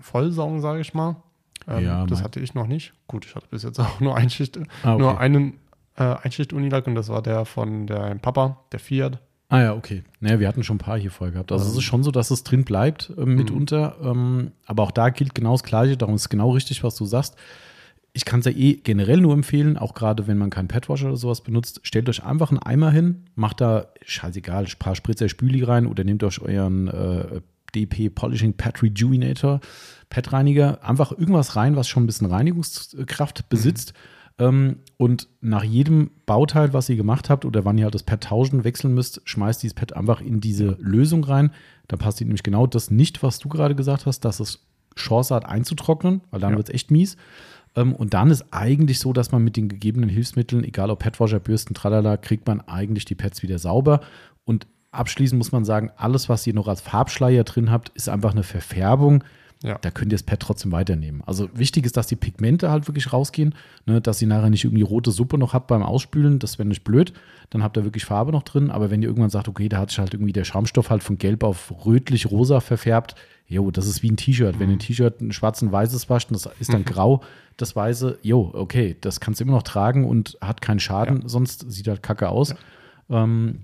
[0.00, 1.16] vollsaugen, sage ich mal.
[1.68, 2.92] Ähm, Ja, das hatte ich noch nicht.
[3.08, 5.02] Gut, ich hatte bis jetzt auch nur Einschicht, Ah, okay.
[5.02, 5.54] nur einen
[5.96, 9.18] äh, Einschicht-Unilack und das war der von der Papa, der Fiat.
[9.48, 10.02] Ah ja, okay.
[10.20, 11.52] Naja, wir hatten schon ein paar hier voll gehabt.
[11.52, 11.78] Also es Ähm.
[11.78, 13.96] ist schon so, dass es drin bleibt äh, mitunter.
[14.02, 15.96] Ähm, aber auch da gilt genau das Gleiche.
[15.96, 17.36] Darum ist genau richtig, was du sagst.
[18.16, 21.16] Ich kann es ja eh generell nur empfehlen, auch gerade wenn man keinen Petwasher oder
[21.18, 25.62] sowas benutzt, stellt euch einfach einen Eimer hin, macht da, scheißegal, ein paar Spritzer Spüli
[25.62, 27.42] rein oder nehmt euch euren äh,
[27.74, 29.60] DP Polishing Pet Rejuvenator,
[30.08, 33.92] Pet-Reiniger, einfach irgendwas rein, was schon ein bisschen Reinigungskraft besitzt.
[34.38, 38.22] Ähm, und nach jedem Bauteil, was ihr gemacht habt oder wann ihr halt das Pad
[38.24, 41.50] tauschen, wechseln müsst, schmeißt dieses Pad einfach in diese Lösung rein.
[41.88, 44.62] Da passiert nämlich genau das nicht, was du gerade gesagt hast, dass es
[44.94, 46.56] Chance hat einzutrocknen, weil dann Ja.
[46.56, 47.16] wird es echt mies.
[47.76, 51.38] Ähm, und dann ist eigentlich so, dass man mit den gegebenen Hilfsmitteln, egal ob Padwasher,
[51.38, 54.00] Bürsten, tralala, kriegt man eigentlich die Pads wieder sauber.
[54.44, 58.32] Und abschließend muss man sagen, alles, was ihr noch als Farbschleier drin habt, ist einfach
[58.32, 59.22] eine Verfärbung.
[59.62, 59.78] Ja.
[59.80, 61.22] Da könnt ihr das Pad trotzdem weiternehmen.
[61.24, 63.54] Also wichtig ist, dass die Pigmente halt wirklich rausgehen,
[63.86, 66.38] ne, dass ihr nachher nicht irgendwie rote Suppe noch habt beim Ausspülen.
[66.38, 67.14] Das wäre nicht blöd.
[67.50, 68.70] Dann habt ihr wirklich Farbe noch drin.
[68.70, 71.16] Aber wenn ihr irgendwann sagt, okay, da hat sich halt irgendwie der Schaumstoff halt von
[71.16, 73.14] gelb auf rötlich-rosa verfärbt,
[73.46, 74.58] jo, das ist wie ein T-Shirt.
[74.58, 77.22] Wenn ein T-Shirt ein schwarz und weißes wascht und das ist dann grau,
[77.56, 81.70] das weiße, jo, okay, das kannst du immer noch tragen und hat keinen Schaden, sonst
[81.70, 82.54] sieht halt kacke aus.
[83.08, 83.60] Ähm,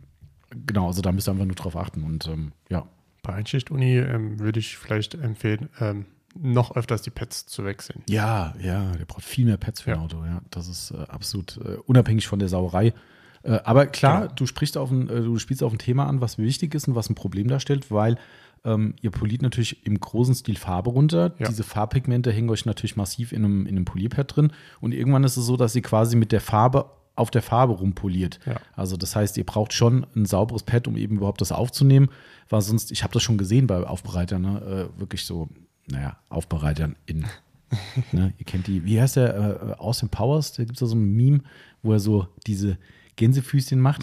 [0.67, 2.05] genau, also da müsst ihr einfach nur drauf achten.
[2.05, 2.87] Und ähm, ja,
[3.23, 6.07] Bei Einschicht-Uni ähm, würde ich vielleicht empfehlen, ähm,
[6.41, 8.03] noch öfters die Pads zu wechseln.
[8.09, 10.03] Ja, ja, der braucht viel mehr Pads für ein Ja.
[10.05, 10.25] Auto.
[10.25, 12.95] Ja, das ist äh, absolut äh, unabhängig von der Sauerei.
[13.43, 14.33] Äh, aber klar, Genau.
[14.37, 16.95] du sprichst auf ein, äh, du spielst auf ein Thema an, was wichtig ist und
[16.95, 18.17] was ein Problem darstellt, weil
[18.65, 21.35] ähm, ihr poliert natürlich im großen Stil Farbe runter.
[21.39, 21.49] Ja.
[21.49, 24.53] Diese Farbpigmente hängen euch natürlich massiv in einem, in einem Polierpad drin.
[24.81, 28.41] Und irgendwann ist es so, dass ihr quasi mit der Farbe auf der Farbe rumpoliert.
[28.47, 28.57] Ja.
[28.75, 32.09] Also das heißt, ihr braucht schon ein sauberes Pad, um eben überhaupt das aufzunehmen,
[32.49, 35.49] weil sonst, ich habe das schon gesehen bei Aufbereitern, ne, äh, wirklich so,
[35.89, 37.27] naja, Aufbereitern in,
[38.13, 40.97] ne, ihr kennt die, wie heißt der, äh, Austin Powers, da gibt es da so
[40.97, 41.41] ein Meme,
[41.83, 42.79] wo er so diese
[43.17, 44.03] Gänsefüßchen macht,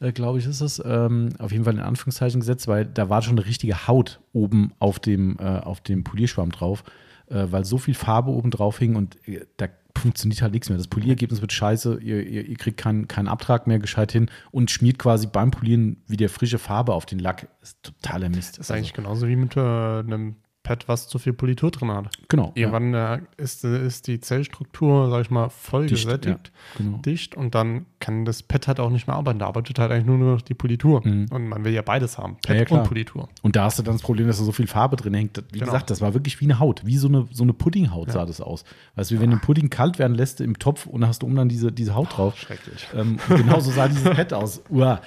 [0.00, 0.82] äh, glaube ich, ist es.
[0.84, 4.72] Ähm, auf jeden Fall in Anführungszeichen gesetzt, weil da war schon eine richtige Haut oben
[4.78, 6.84] auf dem, äh, auf dem Polierschwamm drauf,
[7.28, 10.78] äh, weil so viel Farbe oben drauf hing und äh, da funktioniert halt nichts mehr.
[10.78, 14.70] Das Polierergebnis wird scheiße, ihr, ihr, ihr kriegt keinen keinen Abtrag mehr gescheit hin und
[14.70, 17.48] schmiert quasi beim Polieren wieder frische Farbe auf den Lack.
[17.60, 18.58] Das ist totaler Mist.
[18.58, 22.10] Das ist eigentlich genauso wie mit äh, einem Pad, was zu viel Politur drin hat.
[22.28, 22.52] genau.
[22.54, 22.68] ja.
[22.68, 26.98] Irgendwann äh, ist, äh, ist die Zellstruktur, sag ich mal, voll Dicht, gesättigt, ja, genau.
[26.98, 29.38] dicht und dann kann das Pad halt auch nicht mehr arbeiten.
[29.38, 31.00] Da arbeitet halt eigentlich nur noch die Politur.
[31.06, 31.26] Mhm.
[31.30, 32.80] Und man will ja beides haben, Ja, ja, Pad klar.
[32.82, 33.28] und Politur.
[33.42, 35.38] Und da hast du dann das Problem, dass da so viel Farbe drin hängt.
[35.52, 35.66] Wie Genau.
[35.72, 38.40] gesagt, das war wirklich wie eine Haut, wie so eine, so eine Puddinghaut sah das
[38.42, 38.64] aus.
[38.96, 41.26] Weißt du, wie wenn du den Pudding kalt werden lässt im Topf und hast du
[41.26, 42.36] um dann diese, diese Haut drauf.
[42.38, 42.86] Schrecklich.
[42.94, 44.62] Ähm, und genauso sah dieses Pad aus.
[44.68, 45.00] Uah.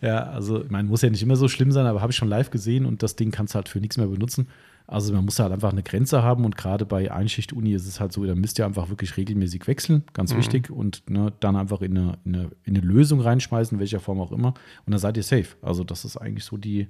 [0.00, 2.28] Ja, also, ich meine, muss ja nicht immer so schlimm sein, aber habe ich schon
[2.28, 4.48] live gesehen und das Ding kannst du halt für nichts mehr benutzen.
[4.86, 8.12] Also, man muss halt einfach eine Grenze haben und gerade bei Einschicht-Uni ist es halt
[8.12, 11.96] so, da müsst ihr einfach wirklich regelmäßig wechseln, ganz wichtig, und ne, dann einfach in
[11.96, 14.48] eine, in, eine, in eine Lösung reinschmeißen, welcher Form auch immer,
[14.84, 15.56] und dann seid ihr safe.
[15.62, 16.88] Also, das ist eigentlich so die,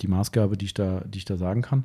[0.00, 1.84] die Maßgabe, die ich da, die ich da sagen kann.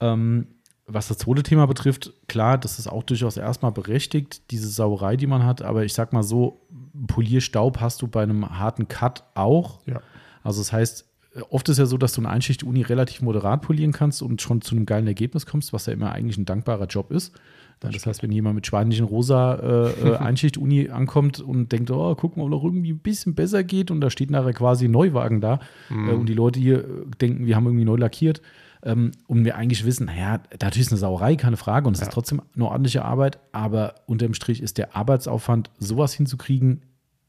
[0.00, 0.48] Ähm,
[0.86, 5.26] was das zweite Thema betrifft, klar, das ist auch durchaus erstmal berechtigt, diese Sauerei, die
[5.26, 6.60] man hat, aber ich sag mal so,
[7.06, 9.80] Polierstaub hast du bei einem harten Cut auch.
[9.86, 10.00] Ja.
[10.42, 11.08] Also das heißt,
[11.50, 14.74] oft ist ja so, dass du eine Einschicht-Uni relativ moderat polieren kannst und schon zu
[14.76, 17.34] einem geilen Ergebnis kommst, was ja immer eigentlich ein dankbarer Job ist.
[17.80, 22.36] Das, heißt, wenn jemand mit schweinlichen rosa äh, äh, Einschicht-Uni ankommt und denkt, oh, guck
[22.36, 25.40] mal, ob noch irgendwie ein bisschen besser geht und da steht nachher quasi ein Neuwagen
[25.40, 25.58] da
[25.90, 26.86] äh, und die Leute hier äh,
[27.20, 28.40] denken, wir haben irgendwie neu lackiert
[28.84, 32.06] ähm, und wir eigentlich wissen, naja, natürlich ist eine Sauerei, keine Frage und es Ja.
[32.06, 36.82] ist trotzdem eine ordentliche Arbeit, aber unterm Strich ist der Arbeitsaufwand, sowas hinzukriegen,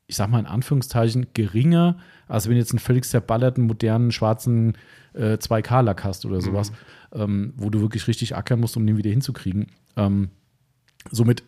[0.08, 4.78] ich sag mal in Anführungszeichen, geringer, als wenn du jetzt einen völlig zerballerten, modernen, schwarzen
[5.14, 6.72] äh, 2K-Lack hast oder sowas,
[7.14, 7.22] mhm.
[7.22, 9.68] ähm, wo du wirklich richtig ackern musst, um den wieder hinzukriegen.
[9.96, 10.30] Ähm,
[11.12, 11.44] somit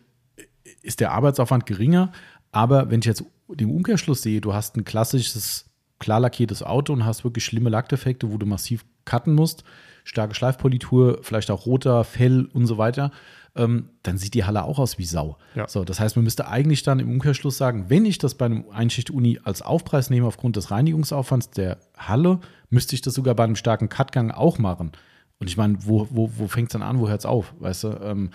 [0.82, 2.12] ist der Arbeitsaufwand geringer,
[2.52, 5.66] aber wenn ich jetzt den Umkehrschluss sehe, du hast ein klassisches,
[5.98, 9.64] klar lackiertes Auto und hast wirklich schlimme Lackdefekte, wo du massiv cutten musst,
[10.04, 13.10] starke Schleifpolitur, vielleicht auch roter Fell und so weiter,
[13.58, 15.36] ähm, dann sieht die Halle auch aus wie Sau.
[15.54, 15.68] Ja.
[15.68, 18.64] So, das heißt, man müsste eigentlich dann im Umkehrschluss sagen, wenn ich das bei einem
[18.70, 22.38] Einschicht-Uni als Aufpreis nehme aufgrund des Reinigungsaufwands der Halle,
[22.70, 24.92] müsste ich das sogar bei einem starken Cutgang auch machen.
[25.40, 27.54] Und ich meine, wo, wo, wo fängt es dann an, wo hört es auf?
[27.58, 28.30] Weißt du, ähm,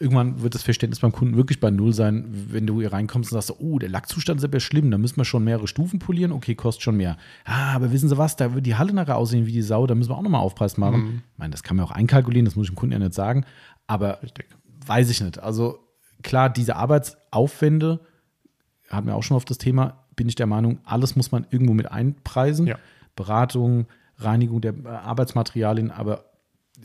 [0.00, 3.40] irgendwann wird das Verständnis beim Kunden wirklich bei Null sein, wenn du hier reinkommst und
[3.40, 6.54] sagst, oh, der Lackzustand ist aber schlimm, da müssen wir schon mehrere Stufen polieren, okay,
[6.54, 7.16] kostet schon mehr.
[7.44, 9.94] Ah, aber wissen Sie was, da wird die Halle nachher aussehen wie die Sau, da
[9.94, 11.00] müssen wir auch nochmal Aufpreis machen.
[11.00, 11.22] Mhm.
[11.32, 13.44] Ich meine, das kann man auch einkalkulieren, das muss ich dem Kunden ja nicht sagen,
[13.86, 14.46] aber Richtig.
[14.86, 15.38] weiß ich nicht.
[15.38, 15.78] Also
[16.22, 18.00] klar, diese Arbeitsaufwände,
[18.88, 21.74] hatten wir auch schon auf das Thema, bin ich der Meinung, alles muss man irgendwo
[21.74, 22.66] mit einpreisen.
[22.66, 22.78] Ja.
[23.16, 23.86] Beratung,
[24.18, 26.24] Reinigung der Arbeitsmaterialien, aber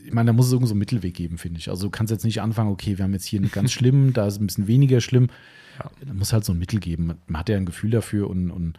[0.04, 1.68] ich meine, da muss es irgendwo so einen Mittelweg geben, finde ich.
[1.68, 4.26] Also du kannst jetzt nicht anfangen, okay, wir haben jetzt hier einen ganz schlimmen, da
[4.26, 5.28] ist ein bisschen weniger schlimm.
[5.78, 5.90] Ja.
[6.06, 7.14] Da muss halt so ein Mittel geben.
[7.26, 8.78] Man hat ja ein Gefühl dafür und, und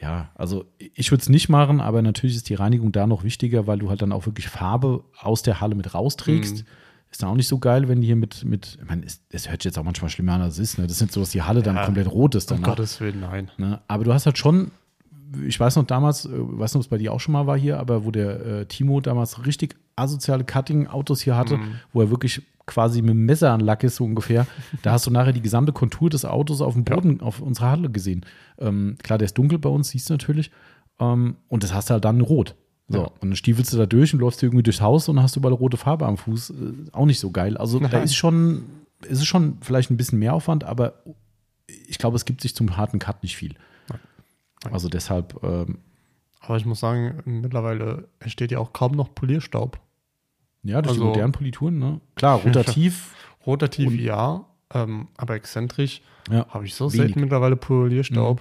[0.00, 3.66] ja, also ich würde es nicht machen, aber natürlich ist die Reinigung da noch wichtiger,
[3.66, 6.58] weil du halt dann auch wirklich Farbe aus der Halle mit rausträgst.
[6.58, 6.66] Mhm.
[7.12, 9.48] Ist dann auch nicht so geil, wenn die hier mit, mit ich meine, es, es
[9.48, 10.78] hört sich jetzt auch manchmal schlimmer an, als es ist.
[10.78, 10.86] Ne?
[10.86, 12.50] Das ist nicht so, dass die Halle ja, dann komplett rot ist.
[12.50, 12.68] Danach.
[12.68, 13.50] Um Gottes Willen, nein.
[13.58, 13.80] Ne?
[13.86, 14.72] Aber du hast halt schon
[15.46, 17.56] ich weiß noch damals, äh, weiß nicht, ob es bei dir auch schon mal war
[17.56, 21.76] hier, aber wo der äh, Timo damals richtig asoziale Cutting-Autos hier hatte, mhm.
[21.92, 24.46] wo er wirklich quasi mit dem Messer an Lack ist, so ungefähr.
[24.82, 27.26] da hast du nachher die gesamte Kontur des Autos auf dem Boden, ja.
[27.26, 28.24] auf unserer Halle gesehen.
[28.58, 30.50] Ähm, klar, der ist dunkel bei uns, siehst du natürlich.
[31.00, 32.54] Ähm, und das hast du halt dann rot.
[32.92, 33.04] So, ja.
[33.04, 35.76] und dann stiefelst du da durch und läufst irgendwie durchs Haus und hast überall rote
[35.76, 36.50] Farbe am Fuß.
[36.50, 36.54] Äh,
[36.92, 37.56] auch nicht so geil.
[37.56, 37.90] Also Nein.
[37.90, 38.64] da ist schon,
[39.02, 41.02] ist es schon vielleicht ein bisschen mehr Aufwand, aber
[41.66, 43.54] ich glaube, es gibt sich zum harten Cut nicht viel.
[44.70, 45.42] Also deshalb.
[45.42, 45.78] Ähm,
[46.40, 49.80] Aber ich muss sagen, mittlerweile entsteht ja auch kaum noch Polierstaub.
[50.62, 52.00] Ja, durch also, die modernen Polituren, ne?
[52.14, 53.14] Klar, rotativ.
[53.46, 54.44] rotativ, ja.
[54.72, 57.06] Ähm, aber exzentrisch ja, habe ich so wenig.
[57.06, 58.40] selten mittlerweile Polierstaub.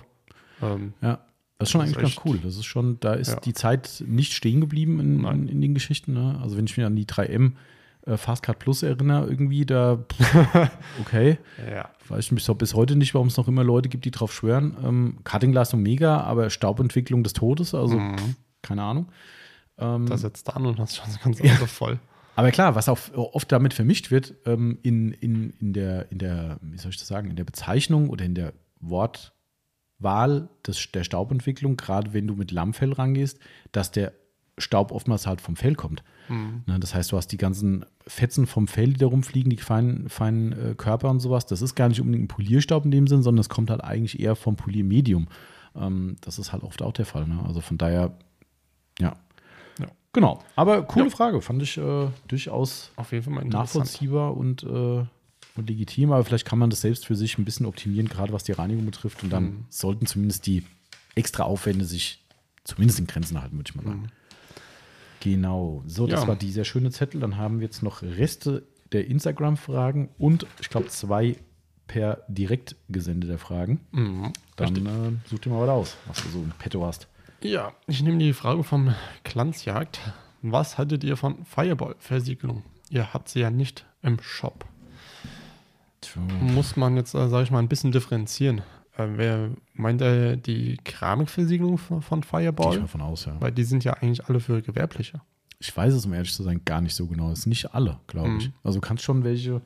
[0.62, 0.68] Mhm.
[0.68, 1.20] Ähm, ja,
[1.62, 2.40] das ist schon das eigentlich ist ganz cool.
[2.44, 3.40] Das ist schon, da ist ja.
[3.40, 6.14] die Zeit nicht stehen geblieben in, in, in, den Geschichten.
[6.14, 6.40] Ne?
[6.42, 7.54] Also wenn ich mich an die 3M
[8.06, 10.00] äh, Fastcard Plus erinnere, irgendwie, da,
[11.02, 11.38] okay.
[11.70, 11.90] ja.
[12.08, 14.76] Weiß ich bis, bis heute nicht, warum es noch immer Leute gibt, die drauf schwören.
[14.84, 18.36] Ähm, Cuttingleistung mega, aber Staubentwicklung des Todes, also mhm.
[18.62, 19.08] keine Ahnung.
[19.78, 21.56] Ähm, da setzt an und hast schon Auto ja.
[21.66, 22.00] voll.
[22.36, 26.58] Aber klar, was auch oft damit vermischt wird, ähm, in, in, in, der, in der,
[26.62, 28.54] wie soll ich das sagen, in der Bezeichnung oder in der
[30.02, 33.40] Wortwahl des, der Staubentwicklung, gerade wenn du mit Lammfell rangehst,
[33.72, 34.14] dass der
[34.58, 36.04] Staub oftmals halt vom Fell kommt.
[36.30, 36.64] Mhm.
[36.68, 40.10] Ne, das heißt, du hast die ganzen Fetzen vom Fell, die da rumfliegen, die feinen,
[40.10, 41.46] feinen äh, Körper und sowas.
[41.46, 44.20] Das ist gar nicht unbedingt ein Polierstaub in dem Sinn, sondern es kommt halt eigentlich
[44.20, 45.28] eher vom Poliermedium.
[45.76, 47.28] Ähm, das ist halt oft auch der Fall.
[47.28, 47.40] Ne?
[47.46, 48.14] Also von daher,
[49.00, 49.16] ja.
[49.80, 49.88] ja.
[50.14, 50.40] Genau.
[50.56, 51.12] Aber coole ja.
[51.12, 51.42] Frage.
[51.42, 52.92] Fand ich äh, durchaus
[53.46, 55.06] nachvollziehbar und, äh,
[55.56, 56.12] und legitim.
[56.12, 58.86] Aber vielleicht kann man das selbst für sich ein bisschen optimieren, gerade was die Reinigung
[58.86, 59.24] betrifft.
[59.24, 59.66] Und dann mhm.
[59.70, 60.64] sollten zumindest die
[61.16, 62.24] extra Aufwände sich
[62.64, 64.02] zumindest in Grenzen halten, würde ich mal sagen.
[64.02, 64.08] Mhm.
[65.22, 65.84] Genau.
[65.86, 66.28] So, das ja.
[66.28, 67.22] war dieser schöne Zettel.
[67.22, 71.38] Dann haben wir jetzt noch Reste der Instagram-Fragen und ich glaube zwei
[71.88, 73.82] per direkt gesendete Fragen.
[73.92, 77.08] Mhm, Dann äh, such dir mal was aus, was du so im Petto hast.
[77.42, 80.00] Ja, ich nehme die Frage vom Glanzjagd.
[80.42, 82.64] Was haltet ihr von Fireball-Versiegelung?
[82.90, 84.66] Ihr habt sie ja nicht im Shop.
[86.42, 88.60] Muss man jetzt, äh, sage ich mal, ein bisschen differenzieren.
[88.98, 92.74] Äh, wer meint er die Keramikversiegelung von Fireball?
[92.74, 93.36] Ich davon aus, ja.
[93.40, 95.22] Weil die sind ja eigentlich alle für Gewerbliche.
[95.60, 97.32] Ich weiß es, um ehrlich zu sein, gar nicht so genau.
[97.32, 98.38] Es sind nicht alle, glaube mhm.
[98.40, 98.52] ich.
[98.64, 99.62] Also du kannst schon welche,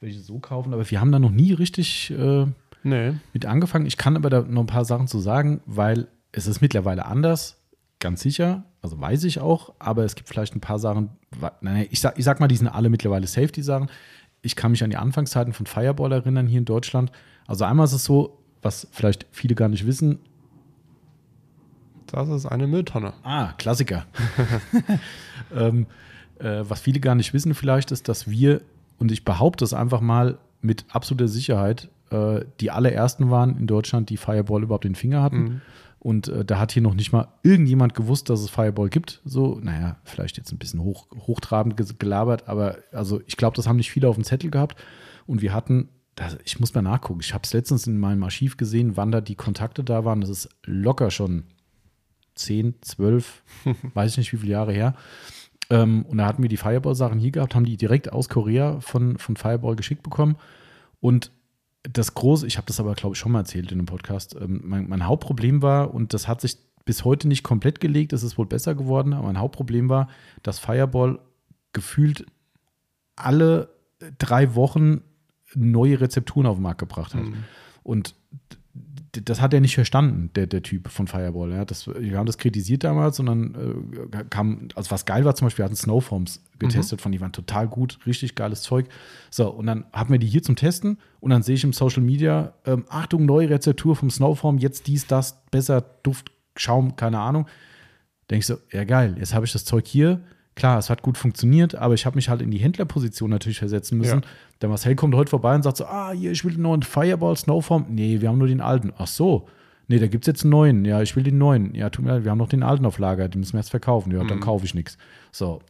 [0.00, 2.46] welche so kaufen, aber wir haben da noch nie richtig äh,
[2.82, 3.14] nee.
[3.32, 3.86] mit angefangen.
[3.86, 7.56] Ich kann aber da noch ein paar Sachen zu sagen, weil es ist mittlerweile anders,
[8.00, 8.64] ganz sicher.
[8.82, 11.10] Also weiß ich auch, aber es gibt vielleicht ein paar Sachen,
[11.60, 13.90] nein, ich sag, ich sag mal, die sind alle mittlerweile safe, die Sachen.
[14.42, 17.10] Ich kann mich an die Anfangszeiten von Fireball erinnern hier in Deutschland.
[17.46, 20.18] Also einmal ist es so, was vielleicht viele gar nicht wissen.
[22.06, 23.12] Das ist eine Mülltonne.
[23.22, 24.06] Ah, Klassiker.
[25.54, 25.86] ähm,
[26.38, 28.62] äh, was viele gar nicht wissen vielleicht ist, dass wir,
[28.98, 34.10] und ich behaupte es einfach mal mit absoluter Sicherheit, äh, die allerersten waren in Deutschland,
[34.10, 35.38] die Fireball überhaupt den Finger hatten.
[35.38, 35.60] Mhm.
[35.98, 39.20] Und äh, da hat hier noch nicht mal irgendjemand gewusst, dass es Fireball gibt.
[39.24, 43.76] So, naja, vielleicht jetzt ein bisschen hoch, hochtrabend gelabert, aber also ich glaube, das haben
[43.76, 44.76] nicht viele auf dem Zettel gehabt.
[45.26, 47.20] Und wir hatten das, ich muss mal nachgucken.
[47.20, 50.20] Ich habe es letztens in meinem Archiv gesehen, wann da die Kontakte da waren.
[50.20, 51.44] Das ist locker schon
[52.34, 53.42] 10, 12,
[53.94, 54.94] weiß ich nicht wie viele Jahre her.
[55.70, 59.18] Ähm, und da hatten wir die Fireball-Sachen hier gehabt, haben die direkt aus Korea von,
[59.18, 60.36] von Fireball geschickt bekommen.
[61.00, 61.30] Und
[61.82, 64.60] das große, ich habe das aber, glaube ich, schon mal erzählt in einem Podcast, ähm,
[64.64, 68.38] mein, mein, Hauptproblem war, und das hat sich bis heute nicht komplett gelegt, es ist
[68.38, 70.08] wohl besser geworden, aber mein Hauptproblem war,
[70.42, 71.18] dass Fireball
[71.72, 72.26] gefühlt
[73.16, 73.68] alle
[74.18, 75.02] drei Wochen
[75.54, 77.24] neue Rezepturen auf den Markt gebracht hat.
[77.24, 77.44] Mhm.
[77.82, 78.14] Und
[79.12, 81.50] das hat er nicht verstanden, der, der Typ von Fireball.
[81.52, 81.64] Ja.
[81.64, 83.54] Das, wir haben das kritisiert damals und dann
[84.12, 87.02] äh, kam, also was geil war zum Beispiel, wir hatten Snowforms getestet mhm.
[87.02, 88.86] von, die waren total gut, richtig geiles Zeug.
[89.30, 92.02] So, und dann haben wir die hier zum Testen und dann sehe ich im Social
[92.02, 97.46] Media, ähm, Achtung, neue Rezeptur vom Snowform, jetzt dies, das, besser, Duft, Schaum, keine Ahnung.
[98.30, 100.20] Denke ich so, ja geil, jetzt habe ich das Zeug hier,
[100.58, 103.96] klar, es hat gut funktioniert, aber ich habe mich halt in die Händlerposition natürlich versetzen
[103.96, 104.20] müssen.
[104.20, 104.28] Ja.
[104.60, 107.36] Der Marcel kommt heute vorbei und sagt so, ah, hier, ich will den neuen Fireball
[107.36, 107.86] Snowform.
[107.88, 108.92] Nee, wir haben nur den alten.
[108.98, 109.48] Ach so.
[109.86, 110.84] Nee, da gibt es jetzt einen neuen.
[110.84, 111.74] Ja, ich will den neuen.
[111.74, 113.70] Ja, tut mir leid, wir haben noch den alten auf Lager, den müssen wir jetzt
[113.70, 114.12] verkaufen.
[114.12, 114.28] Ja, mhm.
[114.28, 114.98] dann kaufe ich nichts.
[115.32, 115.60] So,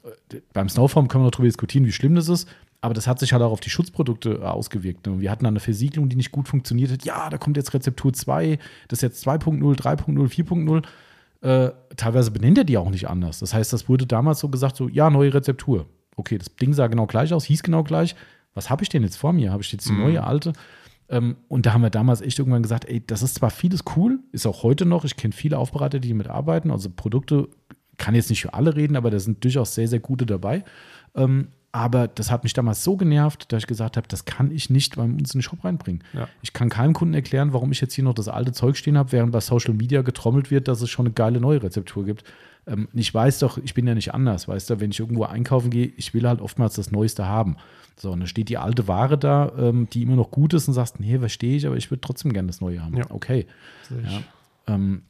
[0.52, 2.48] beim Snowform können wir noch drüber diskutieren, wie schlimm das ist.
[2.80, 5.06] Aber das hat sich halt auch auf die Schutzprodukte äh, ausgewirkt.
[5.06, 5.20] Ne?
[5.20, 7.04] Wir hatten eine Versiegelung, die nicht gut funktioniert hat.
[7.04, 10.82] Ja, da kommt jetzt Rezeptur 2, das ist jetzt 2.0, 3.0, 4.0
[11.40, 13.38] äh, teilweise benennt er die auch nicht anders.
[13.40, 15.86] Das heißt, das wurde damals so gesagt, so, ja, neue Rezeptur.
[16.16, 18.16] Okay, das Ding sah genau gleich aus, hieß genau gleich.
[18.54, 19.52] Was habe ich denn jetzt vor mir?
[19.52, 20.00] Habe ich jetzt die mhm.
[20.00, 20.52] neue, alte?
[21.08, 24.18] Ähm, und da haben wir damals echt irgendwann gesagt, ey, das ist zwar vieles cool,
[24.32, 27.48] ist auch heute noch, ich kenne viele Aufbereiter, die mit arbeiten, also Produkte,
[27.96, 30.64] kann jetzt nicht für alle reden, aber da sind durchaus sehr, sehr gute dabei.
[31.14, 34.70] Ähm, aber das hat mich damals so genervt, dass ich gesagt habe, das kann ich
[34.70, 36.02] nicht bei uns in den Shop reinbringen.
[36.14, 36.28] Ja.
[36.40, 39.12] Ich kann keinem Kunden erklären, warum ich jetzt hier noch das alte Zeug stehen habe,
[39.12, 42.24] während bei Social Media getrommelt wird, dass es schon eine geile neue Rezeptur gibt.
[42.66, 45.70] Ähm, ich weiß doch, ich bin ja nicht anders, weißt du, wenn ich irgendwo einkaufen
[45.70, 47.56] gehe, ich will halt oftmals das Neueste haben.
[47.96, 50.74] So, und dann steht die alte Ware da, ähm, die immer noch gut ist und
[50.74, 52.96] sagst, nee, verstehe ich, aber ich würde trotzdem gerne das Neue haben.
[52.96, 53.04] Ja.
[53.10, 53.46] Okay.
[53.90, 54.22] Ja.
[54.74, 55.02] Ähm,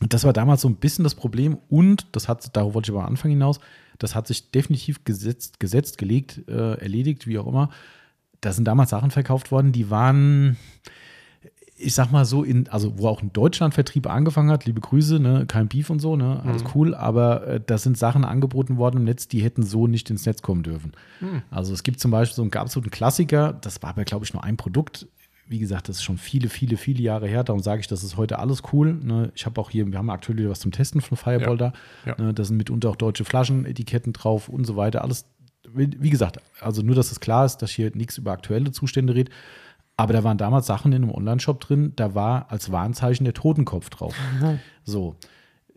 [0.00, 3.04] das war damals so ein bisschen das Problem und das hat, darauf wollte ich aber
[3.04, 3.60] am Anfang hinaus,
[4.02, 7.70] das hat sich definitiv gesetzt, gesetzt gelegt, äh, erledigt, wie auch immer.
[8.40, 10.56] Da sind damals Sachen verkauft worden, die waren,
[11.76, 15.44] ich sag mal so, in, also wo auch ein Deutschlandvertrieb angefangen hat, liebe Grüße, ne,
[15.46, 16.68] kein Beef und so, ne, alles mhm.
[16.74, 20.26] cool, aber äh, da sind Sachen angeboten worden im Netz, die hätten so nicht ins
[20.26, 20.92] Netz kommen dürfen.
[21.20, 21.42] Mhm.
[21.50, 24.24] Also es gibt zum Beispiel so einen, gab so einen Klassiker, das war aber, glaube
[24.24, 25.06] ich, nur ein Produkt
[25.46, 27.44] wie gesagt, das ist schon viele, viele, viele Jahre her.
[27.44, 28.94] Darum sage ich, das ist heute alles cool.
[28.94, 29.32] Ne?
[29.34, 31.70] Ich habe auch hier, wir haben aktuell wieder was zum Testen von Fireball ja.
[31.70, 31.72] da.
[32.06, 32.24] Ja.
[32.24, 32.32] Ne?
[32.32, 35.02] Da sind mitunter auch deutsche Flaschenetiketten drauf und so weiter.
[35.02, 35.26] Alles,
[35.74, 39.32] wie gesagt, also nur, dass es klar ist, dass hier nichts über aktuelle Zustände redet.
[39.96, 43.90] Aber da waren damals Sachen in einem Online-Shop drin, da war als Warnzeichen der Totenkopf
[43.90, 44.14] drauf.
[44.40, 44.58] Mhm.
[44.84, 45.16] So.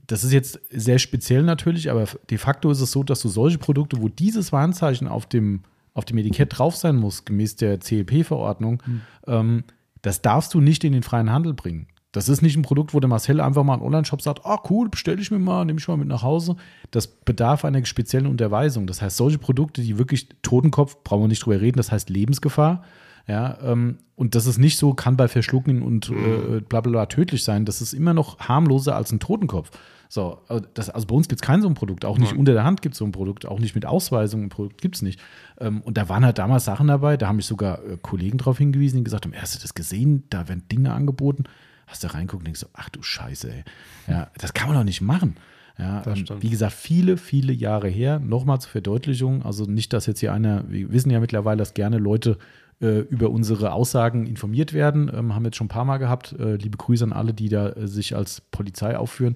[0.08, 3.58] Das ist jetzt sehr speziell natürlich, aber de facto ist es so, dass du solche
[3.58, 5.64] Produkte, wo dieses Warnzeichen auf dem
[5.96, 9.02] auf dem Etikett drauf sein muss, gemäß der CLP-Verordnung, mhm.
[9.26, 9.64] ähm,
[10.04, 11.88] das darfst du nicht in den freien Handel bringen.
[12.12, 14.88] Das ist nicht ein Produkt, wo der Marcel einfach mal einen Online-Shop sagt, ah cool,
[14.88, 16.56] bestelle ich mir mal, nehme ich mal mit nach Hause.
[16.92, 18.88] Das bedarf einer speziellen Unterweisung.
[18.88, 22.84] Das heißt, solche Produkte, die wirklich Totenkopf, brauchen wir nicht drüber reden, das heißt Lebensgefahr.
[23.28, 27.06] Ja, ähm, und das ist nicht so, kann bei Verschlucken und äh, bla bla bla
[27.08, 27.66] tödlich sein.
[27.66, 29.72] Das ist immer noch harmloser als ein Totenkopf.
[30.10, 32.40] So, äh, das, also bei uns gibt es kein so ein Produkt, auch nicht Nein.
[32.40, 34.96] unter der Hand gibt es so ein Produkt, auch nicht mit Ausweisung ein Produkt gibt
[34.96, 35.20] es nicht.
[35.60, 38.58] Ähm, und da waren halt damals Sachen dabei, da haben mich sogar äh, Kollegen darauf
[38.58, 40.24] hingewiesen, die gesagt haben, hast du das gesehen?
[40.30, 41.44] Da werden Dinge angeboten.
[41.88, 43.64] Hast du reinguckt und denkst so, ach du Scheiße, ey.
[44.08, 45.36] Ja, das kann man doch nicht machen.
[45.78, 48.20] Ja, ähm, wie gesagt, viele, viele Jahre her.
[48.20, 51.98] Nochmal zur Verdeutlichung, also nicht, dass jetzt hier einer, wir wissen ja mittlerweile, dass gerne
[51.98, 52.38] Leute
[52.82, 55.10] äh, über unsere Aussagen informiert werden.
[55.14, 56.34] Ähm, haben wir jetzt schon ein paar Mal gehabt.
[56.40, 59.36] Äh, liebe Grüße an alle, die da äh, sich als Polizei aufführen.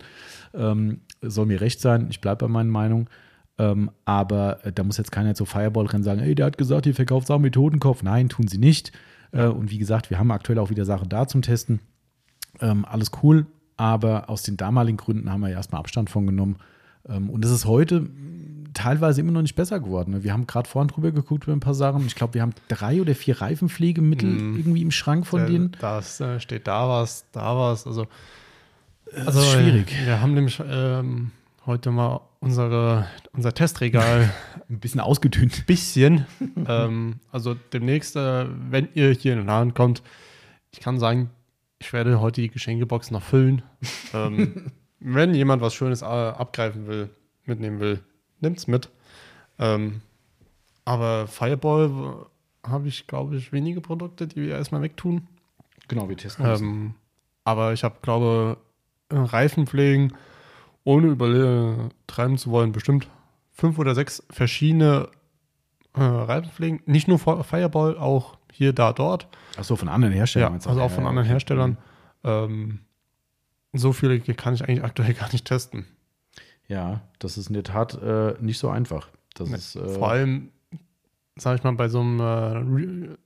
[0.54, 3.08] Ähm, soll mir recht sein, ich bleibe bei meinen Meinungen.
[3.58, 6.86] Ähm, aber äh, da muss jetzt keiner zu Fireball rennen sagen, ey, der hat gesagt,
[6.86, 8.04] ihr verkauft Sachen mit Totenkopf.
[8.04, 8.92] Nein, tun sie nicht.
[9.32, 11.80] Äh, und wie gesagt, wir haben aktuell auch wieder Sachen da zum Testen.
[12.62, 13.46] Ähm, alles cool,
[13.78, 16.58] aber aus den damaligen Gründen haben wir erstmal Abstand von genommen.
[17.08, 18.10] Ähm, und es ist heute
[18.74, 20.12] teilweise immer noch nicht besser geworden.
[20.12, 20.24] Ne?
[20.24, 22.06] Wir haben gerade vorhin drüber geguckt über ein paar Sachen.
[22.06, 24.58] Ich glaube, wir haben drei oder vier Reifenpflegemittel mm.
[24.58, 25.72] irgendwie im Schrank von Der, denen.
[25.80, 27.88] Das äh, steht da was, da was.
[27.88, 28.08] Also,
[29.12, 29.94] das also ist schwierig.
[30.06, 31.32] Wir haben nämlich ähm,
[31.66, 34.30] heute mal unsere, unser Testregal
[34.70, 35.66] ein bisschen ausgedünnt.
[35.66, 36.26] Bisschen.
[36.68, 40.04] ähm, also demnächst, äh, wenn ihr hier in den Laden kommt,
[40.72, 41.32] ich kann sagen,
[41.80, 43.64] ich werde heute die Geschenkebox noch füllen.
[44.14, 47.10] ähm, wenn jemand was Schönes äh, abgreifen will,
[47.46, 48.02] mitnehmen will,
[48.42, 48.90] nimmt's mit.
[49.58, 50.02] Ähm,
[50.86, 52.26] aber Fireball
[52.66, 55.28] habe ich, glaube ich, wenige Produkte, die wir erstmal wegtun.
[55.88, 56.94] Genau, wir testen ähm,
[57.44, 58.58] Aber ich habe, glaube
[59.12, 60.14] Reifenpflegen,
[60.84, 63.08] ohne übertreiben zu wollen, bestimmt
[63.52, 65.10] fünf oder sechs verschiedene
[65.94, 66.82] äh, Reifenpflegen.
[66.86, 69.28] Nicht nur Fireball, auch hier, da, dort.
[69.58, 70.60] Achso, von anderen Herstellern.
[70.60, 71.28] Ja, also auch von anderen.
[71.28, 71.78] Herstellern.
[72.24, 72.80] Ähm,
[73.74, 75.86] so viele kann ich eigentlich aktuell gar nicht testen.
[76.70, 79.10] Ja, das ist in der Tat äh, nicht so einfach.
[79.34, 80.52] Das nee, ist, äh, vor allem,
[81.36, 83.18] sage ich mal, bei so einem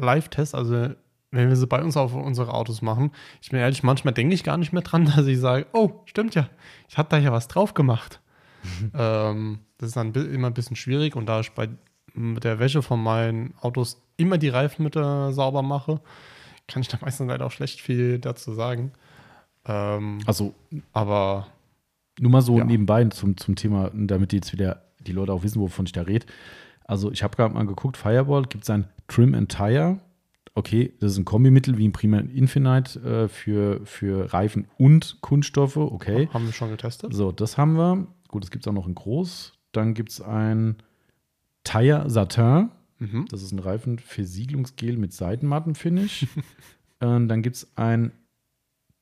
[0.00, 0.90] Live-Test, also
[1.30, 4.44] wenn wir sie bei uns auf unsere Autos machen, ich bin ehrlich, manchmal denke ich
[4.44, 6.48] gar nicht mehr dran, dass ich sage, oh, stimmt ja,
[6.88, 8.20] ich habe da ja was drauf gemacht.
[8.94, 11.68] ähm, das ist dann immer ein bisschen schwierig und da ich bei
[12.14, 16.00] der Wäsche von meinen Autos immer die Reifen mit äh, sauber mache,
[16.68, 18.92] kann ich da meistens leider auch schlecht viel dazu sagen.
[19.64, 20.54] Ähm, also,
[20.92, 21.48] aber
[22.20, 22.64] nur mal so ja.
[22.64, 26.02] nebenbei zum, zum Thema, damit die jetzt wieder die Leute auch wissen, wovon ich da
[26.02, 26.26] rede.
[26.84, 30.00] Also, ich habe gerade mal geguckt, Fireball gibt es ein Trim and Tire.
[30.54, 35.78] Okay, das ist ein Kombimittel wie ein Prima Infinite äh, für, für Reifen und Kunststoffe.
[35.78, 36.28] Okay.
[36.32, 37.14] Haben wir schon getestet?
[37.14, 38.06] So, das haben wir.
[38.28, 39.54] Gut, es gibt es auch noch in groß.
[39.72, 40.76] Dann gibt es ein
[41.64, 42.70] Tire Satin.
[42.98, 43.26] Mhm.
[43.30, 46.26] Das ist ein Reifenversiegelungsgel mit Seitenmattenfinish.
[47.00, 48.12] ähm, dann gibt es ein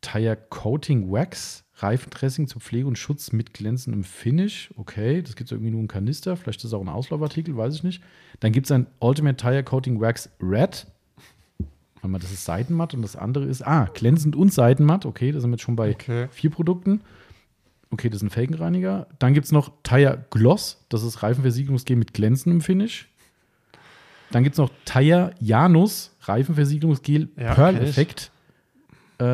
[0.00, 1.64] Tire Coating Wax.
[1.82, 4.70] Reifendressing zur Pflege und Schutz mit glänzendem Finish.
[4.76, 6.36] Okay, das gibt es irgendwie nur im Kanister.
[6.36, 8.02] Vielleicht ist es auch ein Auslaufartikel, weiß ich nicht.
[8.40, 10.86] Dann gibt es ein Ultimate Tire Coating Wax Red.
[11.94, 15.06] Warte mal, das ist Seitenmatt und das andere ist, ah, glänzend und Seitenmatt.
[15.06, 16.28] Okay, da sind wir jetzt schon bei okay.
[16.30, 17.02] vier Produkten.
[17.90, 19.06] Okay, das ist ein Felgenreiniger.
[19.18, 20.84] Dann gibt es noch Tire Gloss.
[20.88, 23.08] Das ist Reifenversiegelungsgel mit glänzendem Finish.
[24.30, 28.30] Dann gibt es noch Tire Janus, Reifenversiegelungsgel ja, Pearl Effekt.
[29.20, 29.24] Äh,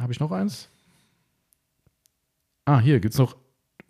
[0.00, 0.68] Habe ich noch eins?
[2.64, 3.36] Ah, hier gibt es noch,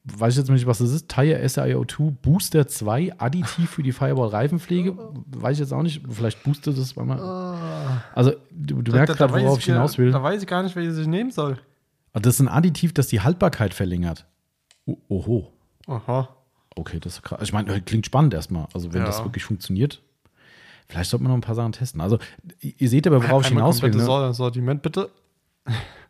[0.04, 4.28] weiß ich jetzt nicht, was das ist, Tire SiO2 Booster 2 Additiv für die Fireball
[4.28, 4.96] Reifenpflege.
[5.26, 7.18] Weiß ich jetzt auch nicht, vielleicht boostet das mal.
[7.18, 8.02] Ah.
[8.14, 10.10] Also, du, du merkst gerade, worauf ich hinaus will.
[10.10, 11.58] Da weiß ich gar nicht, welches ich nehmen soll.
[12.12, 14.26] Ah, das ist ein Additiv, das die Haltbarkeit verlängert.
[14.84, 15.52] Oh, oho.
[15.86, 16.28] Aha.
[16.76, 17.40] Okay, das ist krass.
[17.42, 18.66] Ich meine, klingt spannend erstmal.
[18.74, 19.06] Also, wenn ja.
[19.06, 20.02] das wirklich funktioniert,
[20.88, 22.00] vielleicht sollte man noch ein paar Sachen testen.
[22.00, 22.18] Also,
[22.60, 23.90] ihr seht aber, worauf ich hinaus will.
[23.90, 24.34] Ne?
[24.34, 25.10] Sortiment bitte.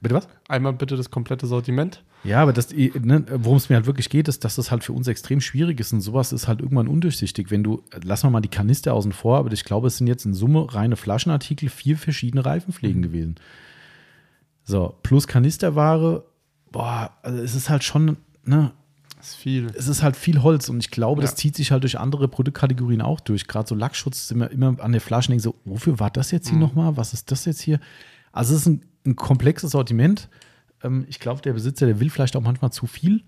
[0.01, 0.29] Bitte was?
[0.49, 2.03] Einmal bitte das komplette Sortiment.
[2.25, 4.93] Ja, aber das, ne, worum es mir halt wirklich geht, ist, dass das halt für
[4.93, 7.51] uns extrem schwierig ist und sowas ist halt irgendwann undurchsichtig.
[7.51, 10.27] Wenn du, lassen wir mal die Kanister außen vor, aber ich glaube, es sind jetzt
[10.27, 13.05] in Summe reine Flaschenartikel vier verschiedene Reifenpflegen mhm.
[13.05, 13.35] gewesen.
[14.65, 16.25] So, plus Kanisterware,
[16.71, 18.73] boah, also es ist halt schon, ne?
[19.25, 19.73] Das ist viel.
[19.75, 21.27] Es ist halt viel Holz und ich glaube, ja.
[21.27, 23.47] das zieht sich halt durch andere Produktkategorien auch durch.
[23.47, 26.31] Gerade so Lackschutz sind wir immer an der Flasche und denken so, wofür war das
[26.31, 26.65] jetzt hier mhm.
[26.65, 26.99] nochmal?
[26.99, 27.81] Was ist das jetzt hier?
[28.33, 30.29] Also es ist ein, ein komplexes Sortiment.
[30.83, 33.23] Ähm, ich glaube, der Besitzer, der will vielleicht auch manchmal zu viel.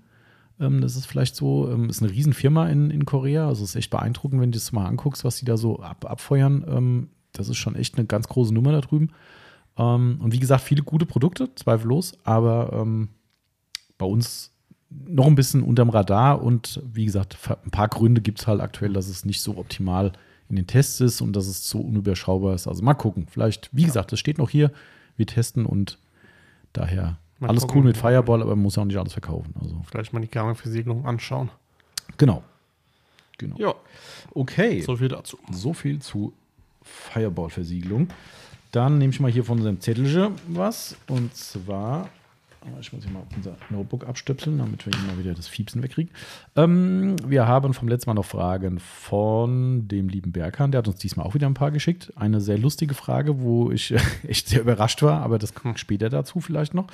[0.60, 3.48] Ähm, das ist vielleicht so, ähm, ist eine Riesenfirma in, in Korea.
[3.48, 6.04] Also es ist echt beeindruckend, wenn du das mal anguckst, was die da so ab,
[6.04, 7.08] abfeuern.
[7.32, 9.12] Das ist schon echt eine ganz große Nummer da drüben.
[9.76, 12.86] Und wie gesagt, viele gute Produkte, zweifellos, aber
[13.98, 14.55] bei uns
[14.90, 18.92] noch ein bisschen unterm Radar und wie gesagt, ein paar Gründe gibt es halt aktuell,
[18.92, 20.12] dass es nicht so optimal
[20.48, 22.68] in den Tests ist und dass es so unüberschaubar ist.
[22.68, 23.26] Also mal gucken.
[23.28, 24.70] Vielleicht, wie gesagt, das steht noch hier.
[25.16, 25.98] Wir testen und
[26.72, 27.78] daher Mal alles gucken.
[27.78, 29.54] cool mit Fireball, aber man muss ja auch nicht alles verkaufen.
[29.60, 29.82] Also.
[29.90, 31.50] Vielleicht mal die Gamma-Versiegelung anschauen.
[32.16, 32.42] Genau.
[33.38, 33.56] Genau.
[33.58, 33.74] Ja.
[34.34, 34.80] Okay.
[34.80, 35.38] So viel dazu.
[35.50, 36.32] So viel zu
[36.82, 38.08] Fireball-Versiegelung.
[38.72, 40.96] Dann nehme ich mal hier von unserem Zettelchen was.
[41.08, 42.08] Und zwar
[42.80, 46.12] ich muss hier mal unser Notebook abstöpseln, damit wir hier mal wieder das Fiepsen wegkriegen.
[46.54, 50.72] Ähm, wir haben vom letzten Mal noch Fragen von dem lieben Berghahn.
[50.72, 52.12] Der hat uns diesmal auch wieder ein paar geschickt.
[52.16, 53.94] Eine sehr lustige Frage, wo ich
[54.28, 56.86] echt sehr überrascht war, aber das kommt später dazu vielleicht noch.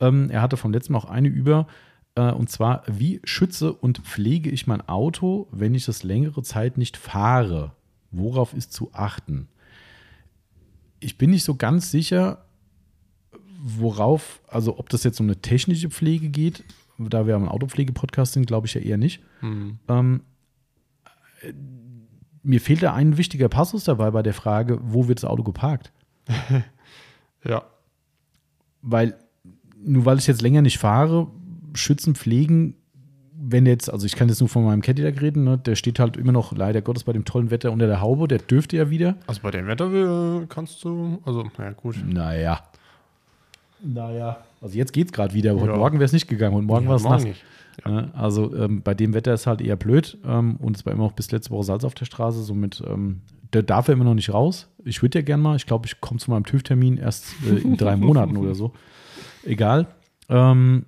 [0.00, 1.66] Ähm, er hatte vom letzten Mal auch eine über.
[2.14, 6.78] Äh, und zwar, wie schütze und pflege ich mein Auto, wenn ich das längere Zeit
[6.78, 7.72] nicht fahre?
[8.10, 9.48] Worauf ist zu achten?
[11.00, 12.44] Ich bin nicht so ganz sicher,
[13.62, 16.64] worauf, also ob das jetzt um eine technische Pflege geht,
[16.98, 19.22] da wir am Autopflege-Podcast sind, glaube ich ja eher nicht.
[19.40, 19.78] Mhm.
[19.88, 20.20] Ähm,
[22.42, 25.92] mir fehlt da ein wichtiger Passus dabei bei der Frage, wo wird das Auto geparkt?
[27.44, 27.62] ja.
[28.82, 29.16] Weil,
[29.80, 31.28] nur weil ich jetzt länger nicht fahre,
[31.74, 32.74] schützen, pflegen,
[33.44, 36.16] wenn jetzt, also ich kann jetzt nur von meinem Cadillac reden, ne, der steht halt
[36.16, 39.16] immer noch leider Gottes bei dem tollen Wetter unter der Haube, der dürfte ja wieder.
[39.26, 41.96] Also bei dem Wetter kannst du, also, na ja, gut.
[42.04, 42.60] Naja.
[43.84, 44.38] Naja.
[44.60, 45.54] Also jetzt geht es gerade wieder.
[45.54, 45.76] Heute ja.
[45.76, 46.54] Morgen wäre es nicht gegangen.
[46.54, 47.24] Heute Morgen ja, war es nass.
[47.24, 47.44] Nicht.
[47.84, 48.08] Ja.
[48.14, 50.18] Also ähm, bei dem Wetter ist halt eher blöd.
[50.24, 52.42] Ähm, und es war immer noch bis letzte Woche Salz auf der Straße.
[52.42, 54.68] Somit ähm, der darf er immer noch nicht raus.
[54.84, 55.56] Ich würde ja gerne mal.
[55.56, 58.72] Ich glaube, ich komme zu meinem TÜV-Termin erst äh, in drei Monaten oder so.
[59.44, 59.86] Egal.
[60.28, 60.86] Ähm,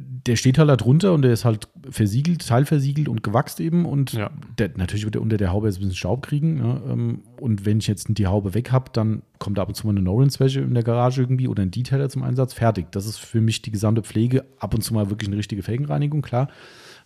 [0.00, 3.86] der steht halt da drunter und der ist halt versiegelt, teilversiegelt und gewachst eben.
[3.86, 4.30] Und ja.
[4.58, 6.56] der, natürlich wird er unter der Haube jetzt ein bisschen Staub kriegen.
[6.56, 6.82] Ne?
[6.88, 9.86] Ähm, und wenn ich jetzt die Haube weg habe, dann kommt da ab und zu
[9.86, 12.52] mal eine No-Rinse-Wäsche in der Garage irgendwie oder ein Detailer zum Einsatz.
[12.52, 12.90] Fertig.
[12.92, 14.44] Das ist für mich die gesamte Pflege.
[14.58, 16.48] Ab und zu mal wirklich eine richtige Felgenreinigung, klar.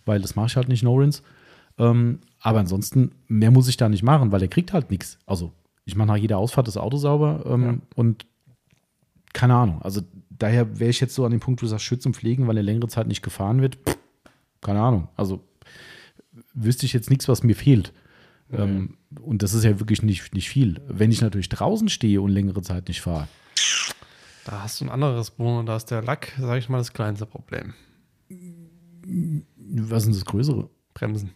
[0.05, 1.21] Weil das mache ich halt nicht No-Rinse.
[1.77, 5.17] Ähm, aber ansonsten, mehr muss ich da nicht machen, weil er kriegt halt nichts.
[5.25, 5.53] Also,
[5.85, 7.75] ich mache nach jeder Ausfahrt das Auto sauber ähm, ja.
[7.95, 8.25] und
[9.33, 9.81] keine Ahnung.
[9.81, 10.01] Also
[10.43, 12.61] daher wäre ich jetzt so an dem Punkt, wo du sagst, schützen, pflegen, weil eine
[12.61, 13.77] längere Zeit nicht gefahren wird.
[13.77, 13.97] Pff,
[14.61, 15.07] keine Ahnung.
[15.15, 15.41] Also
[16.53, 17.93] wüsste ich jetzt nichts, was mir fehlt.
[18.51, 20.81] Ähm, und das ist ja wirklich nicht, nicht viel.
[20.87, 23.27] Wenn ich natürlich draußen stehe und längere Zeit nicht fahre,
[24.45, 25.65] Da hast du ein anderes Problem.
[25.65, 27.73] Da ist der Lack, sage ich mal, das kleinste Problem.
[29.65, 30.69] was ist denn das Größere?
[30.93, 31.31] Bremsen.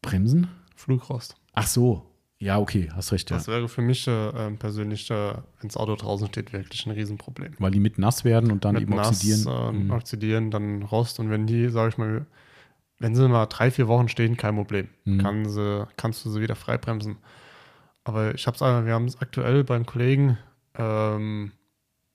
[0.00, 0.48] Bremsen?
[0.76, 1.36] Flugrost.
[1.54, 2.06] Ach so.
[2.38, 3.30] Ja, okay, hast recht.
[3.30, 3.36] Ja.
[3.36, 6.92] Das wäre für mich äh, ähm, persönlich, äh, wenn das Auto draußen steht, wirklich ein
[6.92, 7.54] Riesenproblem.
[7.58, 9.46] Weil die mit nass werden und dann Mit eben nass, oxidieren.
[9.46, 9.90] Äh, Mhm.
[9.90, 11.18] oxidieren, dann Rost.
[11.18, 12.26] Und wenn die, sage ich mal,
[12.98, 14.88] wenn sie mal drei, vier Wochen stehen, kein Problem.
[15.04, 15.18] Mhm.
[15.18, 17.16] Kann sie, kannst du sie wieder frei bremsen.
[18.04, 20.38] Aber ich habe es, wir haben es aktuell beim Kollegen,
[20.78, 21.52] ähm,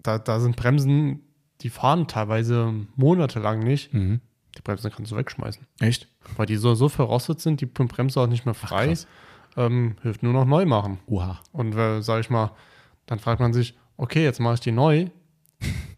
[0.03, 1.21] da, da sind Bremsen,
[1.61, 3.93] die fahren teilweise monatelang nicht.
[3.93, 4.21] Mhm.
[4.57, 5.65] Die Bremsen kannst du wegschmeißen.
[5.79, 6.07] Echt?
[6.37, 8.87] Weil die so, so verrostet sind, die Bremse auch nicht mehr frei.
[8.87, 9.07] krass.
[9.57, 10.99] Ähm, hilft nur noch neu machen.
[11.07, 11.39] Oha.
[11.51, 12.51] Und äh, sage ich mal,
[13.05, 15.07] dann fragt man sich, okay, jetzt mache ich die neu.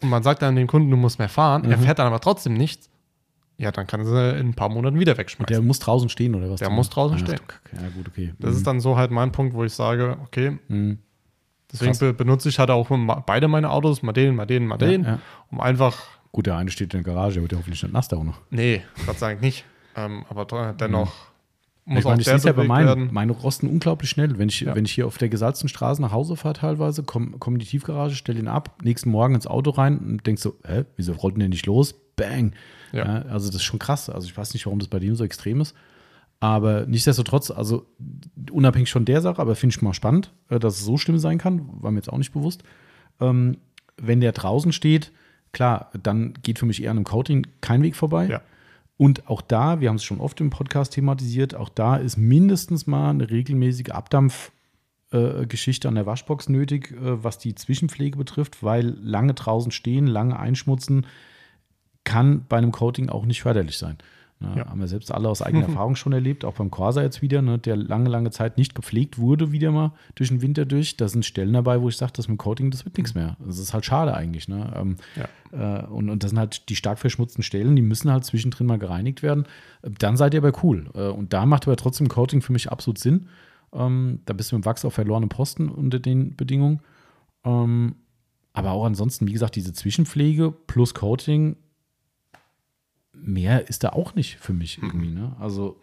[0.01, 1.64] Und man sagt dann dem Kunden, du musst mehr fahren.
[1.66, 1.82] Er Mhm.
[1.84, 2.89] fährt dann aber trotzdem nichts.
[3.58, 5.54] Ja, dann kann er sie in ein paar Monaten wieder Und wegschmeißen.
[5.54, 6.60] der muss draußen stehen, oder was?
[6.60, 7.39] Der muss draußen Ah, stehen.
[7.72, 8.34] Ja, gut, okay.
[8.39, 10.97] das ist dann so halt mein Punkt, wo ich sage, okay, Mhm.
[11.72, 12.89] deswegen be benutze ich halt auch
[13.26, 15.20] beide meine Autos, mal den, mal den, mal den, Ja, ja.
[15.51, 16.01] um einfach,
[16.32, 18.24] Gut, der eine steht in der Garage, der wird ja hoffentlich nicht nass da auch
[18.24, 18.41] noch.
[18.49, 19.64] nee, Gott sei Dank nicht,
[19.95, 21.14] ähm, aber dennoch
[21.86, 24.38] muss ich meine, ich sehe ja bei meinen, meine rosten unglaublich schnell.
[24.38, 24.76] Wenn ich, Ja.
[24.76, 27.66] wenn ich hier auf der gesalzten Straße nach Hause fahre teilweise, komme komm in die
[27.66, 31.36] Tiefgarage, stelle ihn ab, nächsten Morgen ins Auto rein und denkst so, hä, wieso rollt
[31.36, 31.94] denn der nicht los?
[32.16, 32.54] Bang.
[32.92, 33.06] Ja.
[33.06, 34.10] Ja, also das ist schon krass.
[34.10, 35.76] Also ich weiß nicht, warum das bei dem so extrem ist.
[36.40, 37.86] Aber nichtsdestotrotz, also
[38.52, 41.38] unabhängig von der Sache, aber finde ich mal spannend, äh, dass es so schlimm sein
[41.38, 42.64] kann, war mir jetzt auch nicht bewusst.
[43.20, 43.58] Ähm,
[43.98, 45.12] wenn der draußen steht,
[45.54, 48.28] klar, dann geht für mich eher an einem Coating kein Weg vorbei.
[48.28, 48.42] Ja.
[48.98, 52.86] Und auch da, wir haben es schon oft im Podcast thematisiert, auch da ist mindestens
[52.88, 59.34] mal eine regelmäßige Abdampfgeschichte an der Waschbox nötig, äh, was die Zwischenpflege betrifft, weil lange
[59.34, 61.08] draußen stehen, lange einschmutzen,
[62.04, 63.98] kann bei einem Coating auch nicht förderlich sein.
[64.44, 64.68] Ne, Ja.
[64.68, 67.58] Haben wir selbst alle aus eigener Erfahrung schon erlebt, auch beim Corsa jetzt wieder, ne,
[67.58, 70.98] der lange, lange Zeit nicht gepflegt wurde, wieder mal durch den Winter durch.
[70.98, 73.38] Da sind Stellen dabei, wo ich sage, das mit Coating, das wird nichts mehr.
[73.46, 74.48] Das ist halt schade eigentlich.
[74.48, 74.72] Ne?
[74.76, 74.98] Ähm,
[75.52, 78.80] äh, und, und das sind halt die stark verschmutzten Stellen, die müssen halt zwischendrin mal
[78.80, 79.46] gereinigt werden.
[79.82, 80.89] Äh, Dann seid ihr aber cool.
[80.94, 83.28] Äh, und da macht aber trotzdem Coating für mich absolut Sinn.
[83.74, 86.82] Ähm, da bist du mit dem Wachs auf verlorenem Posten unter den Bedingungen.
[87.44, 87.96] Ähm,
[88.54, 91.56] aber auch ansonsten, wie gesagt, diese Zwischenpflege plus Coating,
[93.26, 95.09] mehr ist da auch nicht für mich irgendwie.
[95.09, 95.36] Ne?
[95.39, 95.78] Also,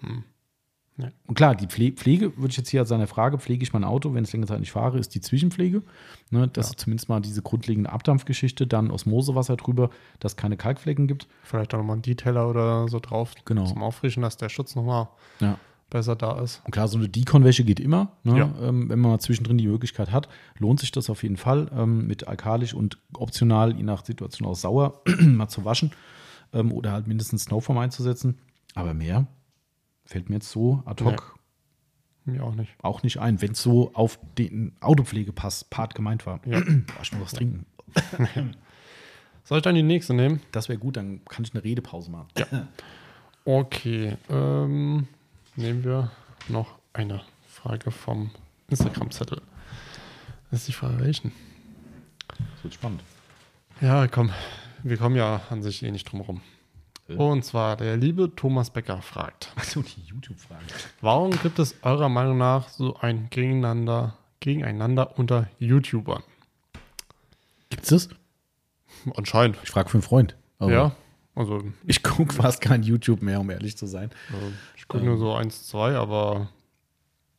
[0.98, 1.08] Ja.
[1.26, 3.84] und klar, die Pfle Pflege, würde ich jetzt hier als seine Frage, pflege ich mein
[3.84, 5.82] Auto, wenn ich längere Zeit nicht fahre, ist die Zwischenpflege.
[6.30, 6.48] Ne?
[6.48, 6.70] Das Ja.
[6.72, 9.88] ist zumindest mal diese grundlegende Abdampfgeschichte, dann Osmosewasser drüber,
[10.18, 11.26] dass es keine Kalkflecken gibt.
[11.42, 13.64] Vielleicht auch nochmal ein Detailer oder so drauf Genau.
[13.64, 15.08] zum Auffrischen, dass der Schutz nochmal
[15.40, 15.58] Ja.
[15.88, 16.60] besser da ist.
[16.66, 18.12] Und klar, so eine Deconwäsche geht immer.
[18.22, 18.38] Ne?
[18.38, 18.54] Ja.
[18.62, 20.28] Ähm, wenn man mal zwischendrin die Möglichkeit hat,
[20.58, 24.54] lohnt sich das auf jeden Fall, ähm, mit alkalisch und optional, je nach Situation auch
[24.54, 25.92] sauer, mal zu waschen
[26.52, 28.38] ähm, oder halt mindestens Snowform einzusetzen.
[28.74, 29.26] Aber mehr
[30.04, 31.38] fällt mir jetzt so ad hoc
[32.24, 32.72] Mir auch nicht.
[32.82, 36.40] auch nicht ein, wenn es so auf den Autopflegepass-Part gemeint war.
[36.46, 36.60] Ja.
[36.60, 37.66] Boah, ich muss was trinken.
[39.44, 40.40] Soll ich dann die nächste nehmen?
[40.52, 42.28] Das wäre gut, dann kann ich eine Redepause machen.
[43.44, 44.16] Okay.
[44.28, 45.08] Ähm,
[45.56, 46.10] nehmen wir
[46.48, 48.30] noch eine Frage vom
[48.68, 49.40] Instagram-Zettel.
[50.50, 51.32] Das ist die Frage, welchen?
[52.28, 53.02] Das wird spannend.
[53.80, 54.30] Ja, komm.
[54.82, 56.40] Wir kommen ja an sich eh nicht drum rum.
[57.08, 57.14] Äh.
[57.14, 60.64] Und zwar der liebe Thomas Becker fragt: Achso, die YouTube-Frage.
[61.00, 66.22] Warum gibt es eurer Meinung nach so ein Gegeneinander, Gegeneinander unter YouTubern?
[67.70, 68.08] Gibt's das?
[69.16, 69.56] Anscheinend.
[69.62, 70.36] Ich frage für einen Freund.
[70.58, 70.92] Aber Ja.
[71.34, 74.10] Also, Ich gucke fast kein YouTube mehr, um ehrlich zu sein.
[74.76, 76.48] ich gucke nur so eins, zwei, aber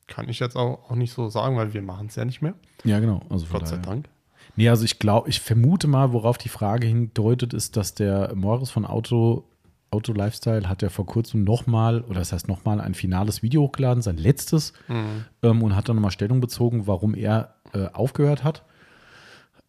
[0.07, 2.55] kann ich jetzt auch, auch nicht so sagen, weil wir machen es ja nicht mehr.
[2.83, 3.21] Ja, genau.
[3.29, 3.77] Also Gott sei.
[3.77, 4.07] Dank.
[4.55, 8.69] Nee, also ich glaube, ich vermute mal, worauf die Frage hindeutet, ist, dass der Morris
[8.69, 9.45] von Auto,
[9.91, 14.01] Auto Lifestyle hat ja vor kurzem nochmal, oder das heißt nochmal, ein finales Video hochgeladen,
[14.01, 15.25] sein letztes, Mhm.
[15.43, 18.63] ähm, und hat dann nochmal Stellung bezogen, warum er äh, aufgehört hat.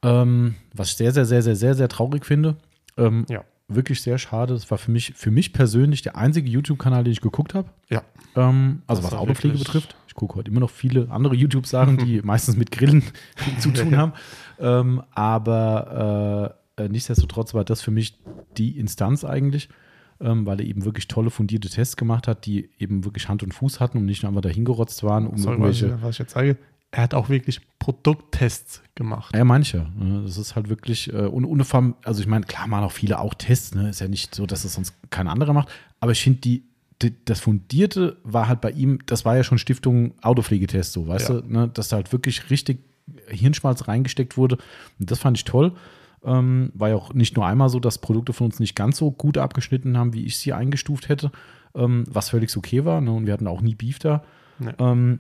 [0.02, 2.56] Ähm, was ich sehr, sehr, sehr, sehr, sehr, sehr traurig finde.
[2.96, 3.44] Ähm, Ja.
[3.68, 4.52] Wirklich sehr schade.
[4.52, 7.70] Das war für mich, für mich persönlich der einzige YouTube-Kanal, den ich geguckt habe.
[7.88, 8.02] Ja.
[8.36, 9.96] Ähm, also Das was Autopflege betrifft.
[10.12, 13.02] Ich gucke heute immer noch viele andere YouTube-Sachen, die meistens mit Grillen
[13.60, 14.12] zu tun haben.
[14.58, 18.18] Ähm, aber äh, äh, nichtsdestotrotz war das für mich
[18.58, 19.70] die Instanz eigentlich,
[20.20, 23.54] ähm, weil er eben wirklich tolle, fundierte Tests gemacht hat, die eben wirklich Hand und
[23.54, 25.96] Fuß hatten und nicht nur einfach dahingerotzt waren, um Sorry, was, irgendwelche.
[25.96, 26.58] ich, was ich jetzt zeige.
[26.90, 29.34] Er hat auch wirklich Produkttests gemacht.
[29.34, 29.90] Ja, manche.
[30.24, 33.18] Das ist halt wirklich, äh, und ohne Form, also ich meine, klar machen auch viele
[33.18, 33.88] auch Tests, ne?
[33.88, 36.64] Ist ja nicht so, dass es sonst kein anderer macht, aber ich finde, die,
[37.11, 41.40] das Fundierte war halt bei ihm, das war ja schon Stiftung Autopflegetest, so, weißt Ja.
[41.40, 41.68] du, ne?
[41.72, 42.80] dass da halt wirklich richtig
[43.28, 44.59] Hirnschmalz reingesteckt wurde.
[44.98, 45.72] Und das fand ich toll.
[46.24, 49.11] Ähm, war ja auch nicht nur einmal so, dass Produkte von uns nicht ganz so
[49.11, 51.32] gut abgeschnitten haben, wie ich sie eingestuft hätte,
[51.74, 53.00] ähm, was völlig okay war.
[53.00, 53.11] Ne?
[53.12, 54.22] Und wir hatten auch nie Beef da.
[54.61, 54.70] Nee.
[54.78, 55.18] Ähm,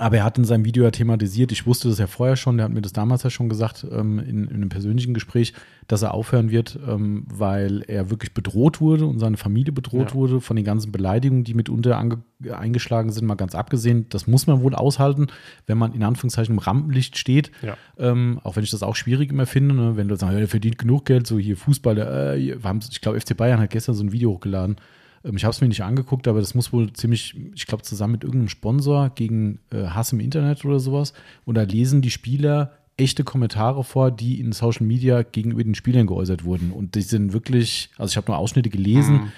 [0.00, 2.64] aber er hat in seinem Video ja thematisiert, ich wusste das ja vorher schon, der
[2.64, 5.52] hat mir das damals ja schon gesagt, ähm, in, in, einem persönlichen Gespräch,
[5.88, 10.14] dass er aufhören wird, ähm, weil er wirklich bedroht wurde und seine Familie bedroht Ja.
[10.14, 12.02] wurde von den ganzen Beleidigungen, die mitunter
[12.50, 14.06] eingeschlagen sind, mal ganz abgesehen.
[14.08, 15.26] Das muss man wohl aushalten,
[15.66, 17.50] wenn man in Anführungszeichen im Rampenlicht steht.
[17.60, 17.76] Ja.
[17.98, 19.96] Ähm, auch wenn ich das auch schwierig immer finde, ne?
[19.96, 23.20] wenn du sagst, ja, der verdient genug Geld, so hier Fußball, der, äh, ich glaube,
[23.20, 24.76] FC Bayern hat gestern so ein Video hochgeladen.
[25.24, 28.12] Ähm, ich habe es mir nicht angeguckt, aber das muss wohl ziemlich, ich glaube, zusammen
[28.12, 31.12] mit irgendeinem Sponsor gegen äh, Hass im Internet oder sowas.
[31.44, 36.06] Und da lesen die Spieler echte Kommentare vor, die in Social Media gegenüber den Spielern
[36.06, 36.70] geäußert wurden.
[36.70, 39.32] Und die sind wirklich, also ich habe nur Ausschnitte gelesen.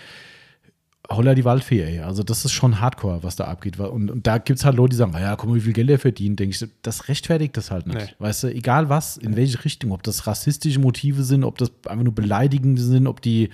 [1.10, 1.98] Holla die Waldfee, ey.
[2.00, 3.78] Also das ist schon Hardcore, was da abgeht.
[3.78, 5.90] Und, und da gibt es halt Leute, die sagen, ja, guck mal, wie viel Geld
[5.90, 6.38] er verdient.
[6.38, 7.98] Denke ich, das rechtfertigt das halt nicht.
[7.98, 8.14] Nee.
[8.18, 12.04] Weißt du, egal was, in welche Richtung, ob das rassistische Motive sind, ob das einfach
[12.04, 13.50] nur beleidigende sind, ob die,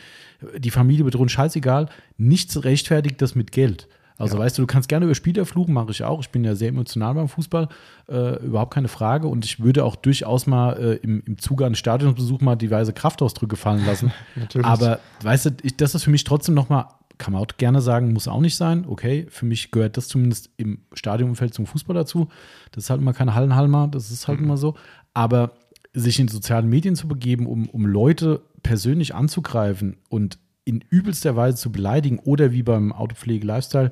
[0.58, 1.88] die Familie bedrohen, scheißegal.
[2.18, 3.88] Nichts rechtfertigt das mit Geld.
[4.18, 4.42] Also Ja.
[4.42, 6.20] weißt du, du kannst gerne über Spieler fluchen, mache ich auch.
[6.20, 7.68] Ich bin ja sehr emotional beim Fußball,
[8.08, 9.26] äh, überhaupt keine Frage.
[9.28, 13.56] Und ich würde auch durchaus mal äh, im, im Zuge eines Stadionsbesuchs mal diverse Kraftausdrücke
[13.56, 14.12] fallen lassen.
[14.36, 14.66] Natürlich.
[14.66, 16.86] Aber weißt du, ich, das ist für mich trotzdem nochmal,
[17.18, 18.84] kann man auch gerne sagen, muss auch nicht sein.
[18.88, 22.28] Okay, für mich gehört das zumindest im Stadionumfeld zum Fußball dazu.
[22.72, 24.74] Das ist halt immer keine Hallenhalmer, das ist halt immer so.
[25.14, 25.52] Aber
[25.94, 31.56] sich in sozialen Medien zu begeben, um, um Leute persönlich anzugreifen und in übelster Weise
[31.56, 33.90] zu beleidigen oder wie beim Autopflege-Lifestyle,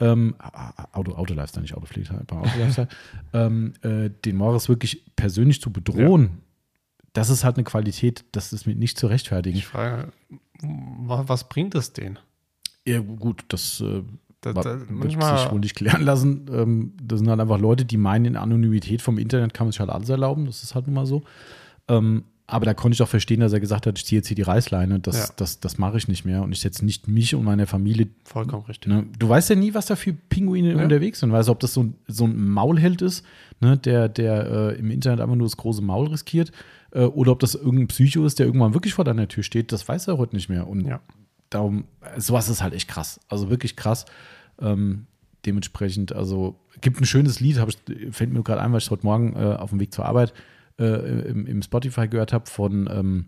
[0.00, 0.34] ähm,
[0.92, 2.88] Auto, Auto-Lifestyle, nicht Autopflege, beim Auto-Lifestyle,
[3.34, 6.40] ähm, äh, den Morris wirklich persönlich zu bedrohen,
[7.12, 9.56] das ist halt eine Qualität, das ist mir nicht zu rechtfertigen.
[9.56, 10.12] Ich frage,
[10.62, 12.18] wa- was bringt es denen?
[12.86, 14.02] Ja, gut, das äh,
[14.42, 16.46] Da, wa- da, wird sich wohl nicht klären lassen.
[16.52, 19.80] Ähm, das sind halt einfach Leute, die meinen, in Anonymität vom Internet kann man sich
[19.80, 20.44] halt alles erlauben.
[20.46, 21.22] Das ist halt nun mal so.
[21.88, 24.34] Ähm, aber da konnte ich auch verstehen, dass er gesagt hat, ich ziehe jetzt hier
[24.34, 25.00] die Reißleine.
[25.00, 25.34] Das, Ja.
[25.36, 26.42] das, das mache ich nicht mehr.
[26.42, 28.08] Und ich setze nicht mich und meine Familie.
[28.24, 28.92] vollkommen richtig.
[28.92, 29.06] Ne?
[29.18, 30.82] Du weißt ja nie, was da für Pinguine Ja.
[30.82, 31.32] unterwegs sind.
[31.32, 33.24] Weißt du, ob das so ein, so ein Maulheld ist,
[33.62, 33.78] ne?
[33.78, 36.52] der, der äh, im Internet einfach nur das große Maul riskiert.
[36.90, 39.72] Äh, oder ob das irgendein Psycho ist, der irgendwann wirklich vor deiner Tür steht.
[39.72, 40.68] Das weiß er heute nicht mehr.
[40.68, 41.00] Und Ja.
[41.54, 41.84] Darum,
[42.16, 43.20] sowas ist halt echt krass.
[43.28, 44.04] Also wirklich krass.
[44.60, 45.06] Ähm,
[45.46, 49.34] dementsprechend, also gibt ein schönes Lied, ich, fällt mir gerade ein, weil ich heute Morgen
[49.34, 50.32] äh, auf dem Weg zur Arbeit
[50.78, 53.26] äh, im, im Spotify gehört habe von, ähm,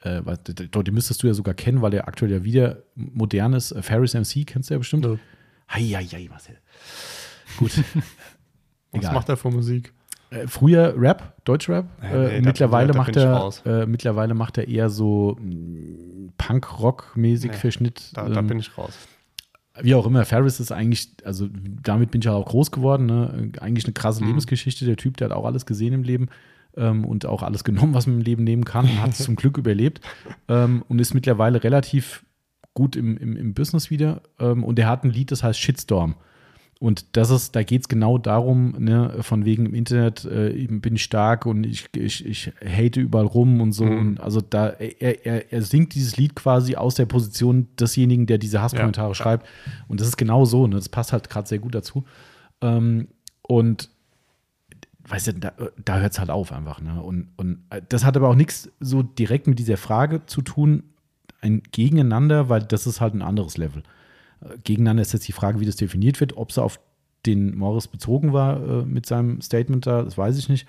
[0.00, 3.72] äh, den müsstest du ja sogar kennen, weil der aktuell ja wieder modern ist.
[3.72, 5.04] Äh, Ferris MC, kennst du ja bestimmt.
[5.04, 5.16] Nö.
[5.70, 6.58] Hei, hei, hei, Marcel.
[7.56, 7.72] Gut.
[8.92, 9.14] Was Egal.
[9.14, 9.92] macht er für Musik?
[10.34, 11.86] Äh, früher Rap, Deutschrap.
[12.02, 15.36] Ja, äh, nee, da- mittlerweile, da bin macht er, äh, mittlerweile macht er eher so
[15.40, 18.10] mh, Punk-Rock-mäßig Nee, Verschnitt.
[18.14, 18.96] Da, da ähm, bin ich raus.
[19.80, 21.48] wie auch immer, Ferris ist eigentlich, also
[21.82, 23.50] damit bin ich halt auch groß geworden, ne?
[23.60, 24.28] eigentlich eine krasse Mhm.
[24.28, 24.84] Lebensgeschichte.
[24.84, 26.28] Der Typ, der hat auch alles gesehen im Leben
[26.76, 29.36] ähm, und auch alles genommen, was man im Leben nehmen kann und hat es zum
[29.36, 30.00] Glück überlebt
[30.48, 32.24] ähm, und ist mittlerweile relativ
[32.72, 34.22] gut im, im, im Business wieder.
[34.40, 36.16] Ähm, und er hat ein Lied, das heißt Shitstorm.
[36.84, 40.96] Und das ist, da geht es genau darum, ne, von wegen im Internet, äh, bin
[40.96, 43.86] ich stark und ich, ich, ich hate überall rum und so.
[43.86, 43.98] Mhm.
[43.98, 48.36] Und also da, er, er, er singt dieses Lied quasi aus der Position desjenigen, der
[48.36, 49.46] diese Hasskommentare Ja, schreibt.
[49.88, 50.76] Und das ist genau so, ne?
[50.76, 52.04] Das passt halt gerade sehr gut dazu.
[52.60, 53.08] Ähm,
[53.40, 53.88] und
[55.08, 56.82] weißt du, da, da hört es halt auf einfach.
[56.82, 57.02] Ne?
[57.02, 60.82] Und, und äh, das hat aber auch nichts so direkt mit dieser Frage zu tun,
[61.40, 63.84] ein Gegeneinander, weil das ist halt ein anderes Level.
[64.64, 66.80] Gegeneinander ist jetzt die Frage, wie das definiert wird, ob es auf
[67.26, 70.66] den Morris bezogen war äh, mit seinem Statement da, das weiß ich nicht.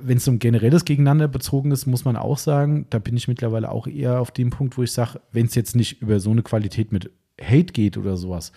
[0.00, 3.70] Wenn es um generelles Gegeneinander bezogen ist, muss man auch sagen, da bin ich mittlerweile
[3.70, 6.42] auch eher auf dem Punkt, wo ich sage, wenn es jetzt nicht über so eine
[6.42, 7.10] Qualität mit
[7.40, 8.50] Hate geht oder sowas,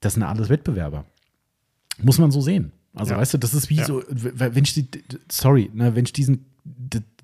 [0.00, 1.06] das sind alles Wettbewerber.
[2.02, 2.72] Muss man so sehen.
[2.92, 3.18] Also, Ja.
[3.18, 3.84] weißt du, das ist wie Ja.
[3.86, 4.88] so, wenn ich die,
[5.30, 6.44] sorry, ne, wenn ich diesen,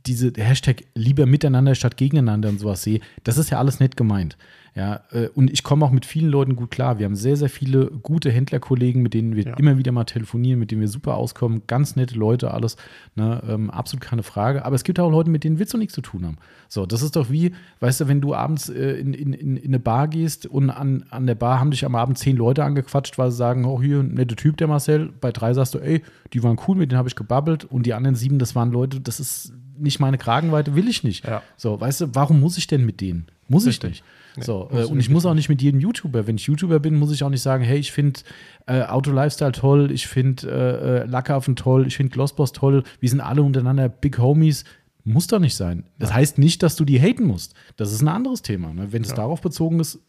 [0.06, 4.36] diese Hashtag lieber miteinander statt gegeneinander und sowas sehe, das ist ja alles nett gemeint.
[4.74, 6.98] Ja, äh, und ich komme auch mit vielen Leuten gut klar.
[6.98, 9.54] Wir haben sehr, sehr viele gute Händlerkollegen, mit denen wir Ja.
[9.56, 11.62] immer wieder mal telefonieren, mit denen wir super auskommen.
[11.66, 12.76] Ganz nette Leute, alles.
[13.14, 14.66] Ne, ähm, absolut keine Frage.
[14.66, 16.36] Aber es gibt auch Leute, mit denen willst du nichts zu tun haben.
[16.68, 19.64] So, das ist doch wie, weißt du, wenn du abends äh, in, in, in, in
[19.68, 23.16] eine Bar gehst und an, an der Bar haben dich am Abend zehn Leute angequatscht,
[23.16, 25.10] weil sie sagen, oh, hier, ein netter Typ, der Marcel.
[25.22, 26.02] Bei drei sagst du, ey,
[26.34, 27.64] die waren cool, mit denen habe ich gebabbelt.
[27.64, 31.24] Und die anderen sieben, das waren Leute, das ist nicht meine Kragenweite, will ich nicht.
[31.26, 31.42] Ja.
[31.56, 33.26] So, weißt du, warum muss ich denn mit denen?
[33.48, 33.90] Muss ich Richtig.
[33.90, 34.04] nicht.
[34.36, 36.26] Nee, so, äh, und ich muss auch nicht mit jedem YouTuber.
[36.26, 38.20] Wenn ich YouTuber bin, muss ich auch nicht sagen, hey, ich finde
[38.66, 43.08] äh, Auto Lifestyle toll, ich finde äh, äh, Lackaffen toll, ich finde Glossboss toll, wir
[43.08, 44.64] sind alle untereinander Big Homies.
[45.04, 45.84] Muss doch nicht sein.
[46.00, 47.54] Das heißt nicht, dass du die haten musst.
[47.76, 48.74] Das ist ein anderes Thema.
[48.74, 48.92] Ne?
[48.92, 49.14] Wenn es Ja.
[49.16, 50.00] darauf bezogen ist,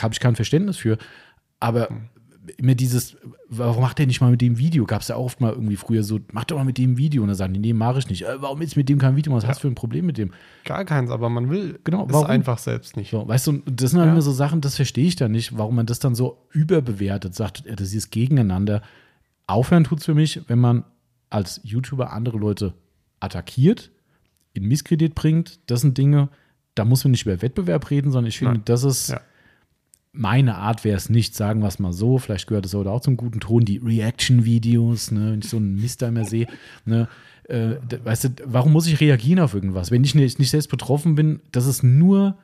[0.00, 0.96] habe ich kein Verständnis für.
[1.60, 1.88] Aber
[2.56, 3.16] immer dieses,
[3.48, 4.84] warum macht der nicht mal mit dem Video?
[4.84, 7.22] Gab es ja auch oft mal irgendwie früher so, mach doch mal mit dem Video.
[7.22, 8.22] Und dann sagen die, nee, mache ich nicht.
[8.22, 9.32] Äh, warum ist mit dem kein Video?
[9.32, 10.32] Was hast du für ein Problem mit dem?
[10.64, 12.26] Gar keins, aber man will Genau, es warum?
[12.26, 13.10] einfach selbst nicht.
[13.10, 14.12] So, weißt du, das sind halt Ja.
[14.12, 17.64] immer so Sachen, das verstehe ich dann nicht, warum man das dann so überbewertet, sagt,
[17.66, 18.82] ja, das ist gegeneinander.
[19.46, 20.84] Aufhören tut es für mich, wenn man
[21.30, 22.74] als YouTuber andere Leute
[23.20, 23.90] attackiert,
[24.52, 25.60] in Misskredit bringt.
[25.70, 26.28] Das sind Dinge,
[26.74, 28.62] da muss man nicht über Wettbewerb reden, sondern ich finde, Nein.
[28.64, 29.20] das ist Ja.
[30.12, 32.18] Meine Art wäre es nicht, sagen wir es mal so.
[32.18, 35.74] Vielleicht gehört es heute auch zum guten Ton, die Reaction-Videos, ne, wenn ich so einen
[35.76, 36.46] Mist da immer sehe.
[36.84, 37.08] Ne,
[37.48, 39.90] äh, weißt du, warum muss ich reagieren auf irgendwas?
[39.90, 42.36] Wenn ich nicht, nicht selbst betroffen bin, das ist nur,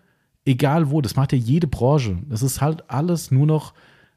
[0.46, 2.18] egal wo, das macht ja jede Branche.
[2.28, 3.74] Das ist halt alles nur noch,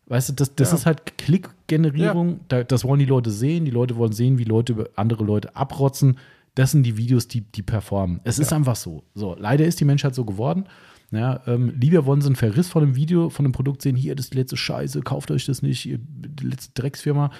[0.07, 0.77] weißt du, das, das Ja.
[0.77, 2.39] ist halt Klickgenerierung.
[2.47, 3.65] Da, das wollen die Leute sehen.
[3.65, 6.17] Die Leute wollen sehen, wie Leute über andere Leute abrotzen.
[6.55, 8.19] Das sind die Videos, die, die performen.
[8.23, 9.03] Es ist einfach so.
[9.13, 10.65] So, leider ist die Menschheit so geworden.
[11.11, 14.15] Ja, ähm, lieber wollen sie einen Verriss von einem Video, von einem Produkt sehen, hier,
[14.15, 17.31] das ist die letzte Scheiße, kauft euch das nicht, ihr die letzte Drecksfirma.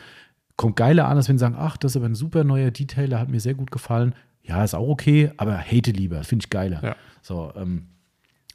[0.57, 3.19] Kommt geiler an, als wenn sie sagen, ach, das ist aber ein super neuer Detailer,
[3.19, 4.13] hat mir sehr gut gefallen.
[4.43, 6.83] Ja, ist auch okay, aber hate lieber, finde ich geiler.
[6.83, 6.95] Ja.
[7.21, 7.87] So, ähm,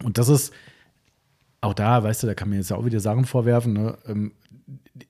[0.03, 0.53] und das ist
[1.63, 3.97] auch da, weißt du, da kann man jetzt auch wieder Sachen vorwerfen, ne?
[4.07, 4.33] ähm,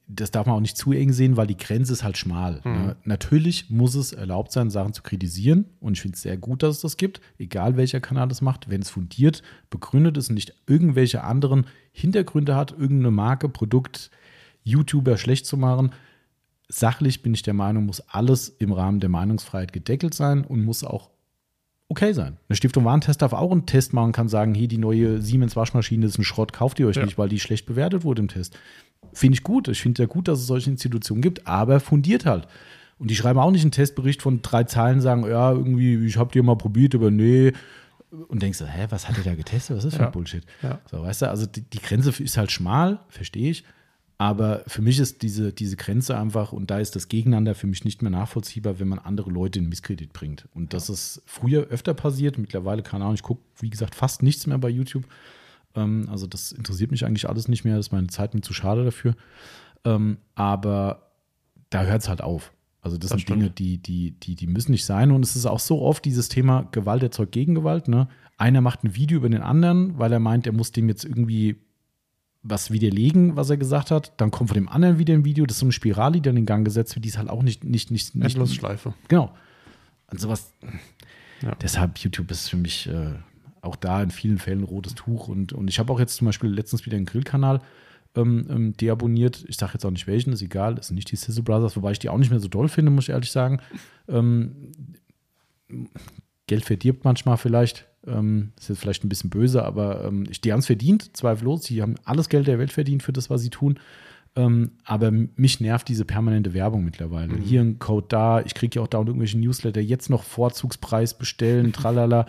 [0.07, 2.61] das darf man auch nicht zu eng sehen, weil die Grenze ist halt schmal.
[2.65, 2.97] Ne?
[3.05, 5.65] Natürlich muss es erlaubt sein, Sachen zu kritisieren.
[5.81, 8.69] Und ich finde es sehr gut, dass es das gibt, egal welcher Kanal das macht,
[8.69, 14.11] wenn es fundiert, begründet ist und nicht irgendwelche anderen Hintergründe hat, irgendeine Marke, Produkt,
[14.65, 15.93] YouTuber schlecht zu machen.
[16.69, 20.85] Sachlich bin ich der Meinung, muss alles im Rahmen der Meinungsfreiheit gedeckelt sein und muss
[20.85, 21.11] auch
[21.89, 22.37] okay sein.
[22.49, 26.07] Eine Stiftung Warentest darf auch einen Test machen, kann sagen, hier die neue Siemens Waschmaschine
[26.07, 27.05] ist ein Schrott, kauft ihr euch Ja.
[27.05, 28.59] nicht, weil die schlecht bewertet wurde im Test.
[29.13, 29.69] Finde ich gut.
[29.69, 32.47] Ich finde ja gut, dass es solche Institutionen gibt, aber fundiert halt.
[32.99, 36.33] Und die schreiben auch nicht einen Testbericht von drei Zeilen, sagen, ja, irgendwie, ich habe
[36.33, 37.53] die mal probiert, aber nee.
[38.29, 39.77] Und denkst du, hä, was hat der da getestet?
[39.77, 40.07] Was ist das für Ja.
[40.09, 40.45] ein Bullshit?
[40.63, 40.81] Ja.
[40.91, 43.65] So, weißt du, also die, die Grenze ist halt schmal, verstehe ich.
[44.19, 47.85] Aber für mich ist diese, diese Grenze einfach, und da ist das Gegeneinander für mich
[47.85, 50.49] nicht mehr nachvollziehbar, wenn man andere Leute in Misskredit bringt.
[50.55, 54.47] Und das ist früher öfter passiert, mittlerweile, keine Ahnung, ich gucke, wie gesagt, fast nichts
[54.47, 55.05] mehr bei YouTube.
[55.77, 58.53] Ähm, also das interessiert mich eigentlich alles nicht mehr, das ist meine Zeit mir zu
[58.53, 59.15] schade dafür.
[59.85, 61.13] Ähm, aber
[61.71, 62.53] da hört es halt auf.
[62.81, 65.11] Also das, Das sind Dinge, die, die, die, die müssen nicht sein.
[65.11, 67.89] Und es ist auch so oft dieses Thema Gewalt erzeugt Gegengewalt.
[67.89, 68.09] Ne?
[68.39, 71.57] Einer macht ein Video über den anderen, weil er meint, er muss dem jetzt irgendwie
[72.45, 74.13] was widerlegen, was er gesagt hat.
[74.21, 75.47] Dann kommt von dem anderen wieder ein Video.
[75.47, 77.43] Das ist so eine Spirale, die dann in Gang gesetzt wird, die ist halt auch
[77.43, 78.95] nicht, nicht, nicht, nicht Endlosschleife.
[79.09, 79.35] Genau.
[80.11, 80.53] Und sowas.
[81.43, 81.57] Ja.
[81.57, 83.15] Deshalb, YouTube ist für mich äh,
[83.67, 85.29] auch da in vielen Fällen ein rotes Tuch.
[85.29, 87.61] Und, und ich habe auch jetzt zum Beispiel letztens wieder einen Grillkanal
[88.15, 89.45] ähm, ähm, deabonniert.
[89.49, 90.75] Ich sage jetzt auch nicht welchen, ist egal.
[90.75, 92.91] Das sind nicht die Sizzle Brothers, wobei ich die auch nicht mehr so doll finde,
[92.91, 93.61] muss ich ehrlich sagen.
[94.09, 94.73] Ähm,
[96.47, 97.87] Geld verdirbt manchmal vielleicht.
[98.07, 101.63] Ähm, ist jetzt vielleicht ein bisschen böse, aber ähm, die haben es verdient, zweifellos.
[101.63, 103.81] Die haben alles Geld der Welt verdient für das, was sie tun.
[104.37, 107.37] Ähm, aber mich nervt diese permanente Werbung mittlerweile.
[107.37, 111.73] Hier ein Code da, ich kriege ja auch da irgendwelche Newsletter, jetzt noch Vorzugspreis bestellen,
[111.73, 112.27] tralala.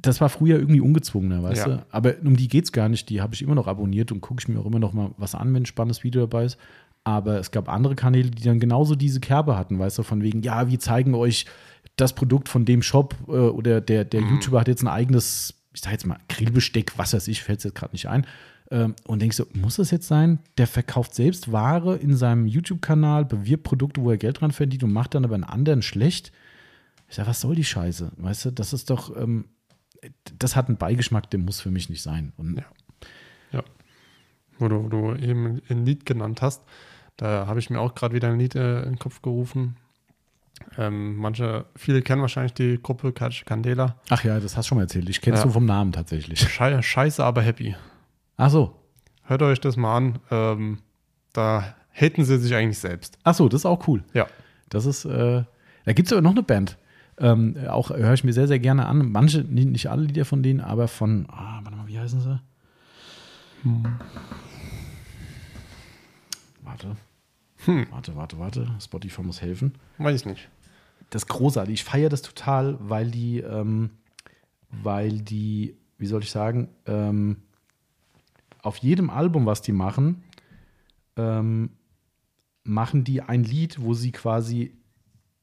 [0.00, 1.76] Das war früher irgendwie ungezwungener, weißt Ja.
[1.76, 1.86] du?
[1.90, 3.08] Aber um die geht es gar nicht.
[3.08, 5.34] Die habe ich immer noch abonniert und gucke ich mir auch immer noch mal was
[5.34, 6.58] an, wenn ein spannendes Video dabei ist.
[7.04, 10.42] Aber es gab andere Kanäle, die dann genauso diese Kerbe hatten, weißt du, von wegen,
[10.42, 11.46] ja, wir zeigen euch
[11.96, 15.80] das Produkt von dem Shop äh, oder der, der YouTuber hat jetzt ein eigenes, ich
[15.80, 18.24] sag jetzt mal, Grillbesteck, was weiß ich, fällt es jetzt gerade nicht ein.
[18.70, 20.38] Ähm, und denkst du, muss das jetzt sein?
[20.58, 24.92] Der verkauft selbst Ware in seinem YouTube-Kanal, bewirbt Produkte, wo er Geld dran verdient und
[24.92, 26.32] macht dann aber einen anderen schlecht.
[27.08, 28.12] Ich sag, was soll die Scheiße?
[28.16, 29.46] Weißt du, das ist doch, ähm,
[30.38, 32.32] das hat einen Beigeschmack, der muss für mich nicht sein.
[32.36, 32.64] Und Ja.
[33.52, 33.62] Ja.
[34.58, 36.62] Wo du, wo du eben ein Lied genannt hast,
[37.16, 39.76] da habe ich mir auch gerade wieder ein Lied äh, in den Kopf gerufen.
[40.78, 43.96] Ähm, manche, viele kennen wahrscheinlich die Gruppe Cash Candela.
[44.10, 45.08] ach ja, das hast du schon mal erzählt.
[45.08, 45.44] Ich kenn's Ja.
[45.46, 46.40] nur vom Namen tatsächlich.
[46.40, 47.74] Schei Scheiße, aber happy.
[48.36, 48.76] Ach so.
[49.24, 50.18] Hört euch das mal an.
[50.30, 50.78] Ähm,
[51.32, 53.18] da haten sie sich eigentlich selbst.
[53.24, 54.04] Ach so, das ist auch cool.
[54.14, 54.26] Ja.
[54.68, 55.42] Das ist, äh,
[55.84, 56.76] da gibt es aber noch eine Band.
[57.18, 59.12] Ähm, auch höre ich mir sehr, sehr gerne an.
[59.12, 62.40] Manche, nicht, alle Lieder von denen, aber von, ah, warte mal, wie heißen sie?
[66.62, 66.96] Warte.
[67.64, 67.86] Hm.
[67.90, 68.66] Warte, warte, warte.
[68.80, 69.74] Spotify muss helfen.
[69.98, 70.48] Weiß ich nicht.
[71.10, 71.74] Das ist großartig.
[71.74, 73.90] Ich feiere das total, weil die, ähm,
[74.70, 77.42] weil die, wie soll ich sagen, ähm,
[78.62, 80.24] auf jedem Album, was die machen,
[81.16, 81.70] ähm,
[82.64, 84.72] machen die ein Lied, wo sie quasi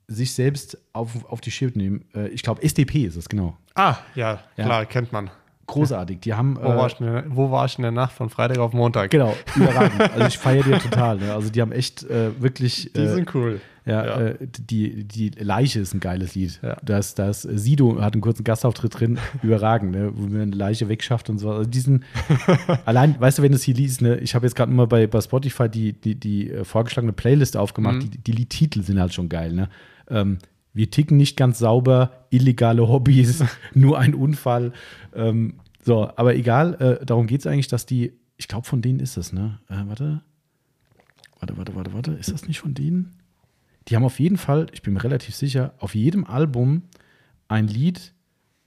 [0.09, 2.03] sich selbst auf, auf die Schippe nehmen.
[2.15, 3.55] Äh, ich glaube, SDP ist es, genau.
[3.75, 4.65] Ah, ja, Ja.
[4.65, 5.29] klar, kennt man.
[5.67, 6.19] großartig.
[6.21, 6.57] Die haben.
[6.57, 9.11] Wo, äh, war ich denn, wo war ich in der Nacht von Freitag auf Montag?
[9.11, 10.01] Genau, überragend.
[10.01, 11.17] also ich feiere die total.
[11.17, 11.33] Ne?
[11.33, 12.91] Also die haben echt äh, wirklich.
[12.93, 13.61] Die sind cool.
[13.85, 14.19] Ja, ja.
[14.27, 16.59] Äh, die, die Leiche ist ein geiles Lied.
[16.61, 16.77] Ja.
[16.83, 20.11] Das, das Sido hat einen kurzen Gastauftritt drin, überragend, ne?
[20.13, 21.49] wo man eine Leiche wegschafft und so.
[21.49, 22.03] Also diesen,
[22.85, 24.17] allein, weißt du, wenn du es hier liest, ne?
[24.17, 27.95] ich habe jetzt gerade mal bei, bei Spotify die, die, die äh, vorgeschlagene Playlist aufgemacht,
[27.95, 28.11] mhm.
[28.11, 29.53] die, die Liedtitel sind halt schon geil.
[29.53, 29.69] Ne?
[30.09, 30.39] Ähm,
[30.73, 33.43] wir ticken nicht ganz sauber, illegale Hobbys,
[33.73, 34.71] nur ein Unfall.
[35.13, 38.99] Ähm, so, aber egal, äh, darum geht es eigentlich, dass die, ich glaube, von denen
[38.99, 39.59] ist es, ne?
[39.69, 40.21] Äh, warte.
[41.39, 42.11] Warte, warte, warte, warte.
[42.13, 43.17] Ist das nicht von denen?
[43.87, 46.83] Die haben auf jeden Fall, ich bin mir relativ sicher, auf jedem Album
[47.47, 48.13] ein Lied.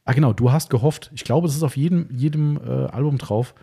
[0.05, 1.11] Ah, genau, du hast gehofft.
[1.15, 3.55] Ich glaube, es ist auf jedem, jedem äh, Album drauf,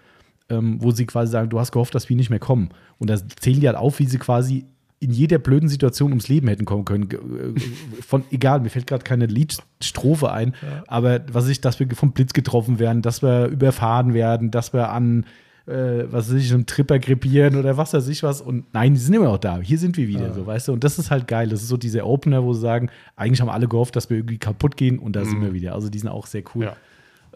[0.50, 2.70] ähm, wo sie quasi sagen, du hast gehofft, dass wir nicht mehr kommen.
[2.98, 4.66] Und da zählen die halt auf, wie sie quasi
[5.00, 7.10] in jeder blöden Situation ums Leben hätten kommen können.
[7.10, 7.60] Äh,
[8.02, 10.84] von egal, mir fällt gerade keine Liedstrophe ein, ja.
[10.88, 14.90] aber was ich, dass wir vom Blitz getroffen werden, dass wir überfahren werden, dass wir
[14.90, 15.26] an
[15.70, 18.42] äh, was weiß ich, einem Tripper krepieren oder was weiß ich was.
[18.42, 19.60] Und nein, die sind immer noch da.
[19.60, 20.34] Hier sind wir wieder, ja.
[20.34, 20.74] so, weißt du?
[20.74, 21.48] Und das ist halt geil.
[21.48, 24.40] Das ist so dieser Opener, wo sie sagen, eigentlich haben alle gehofft, dass wir irgendwie
[24.40, 25.30] kaputt gehen und da mhm.
[25.30, 25.76] sind wir wieder.
[25.76, 26.66] Also die sind auch sehr cool.
[26.66, 26.76] Ja.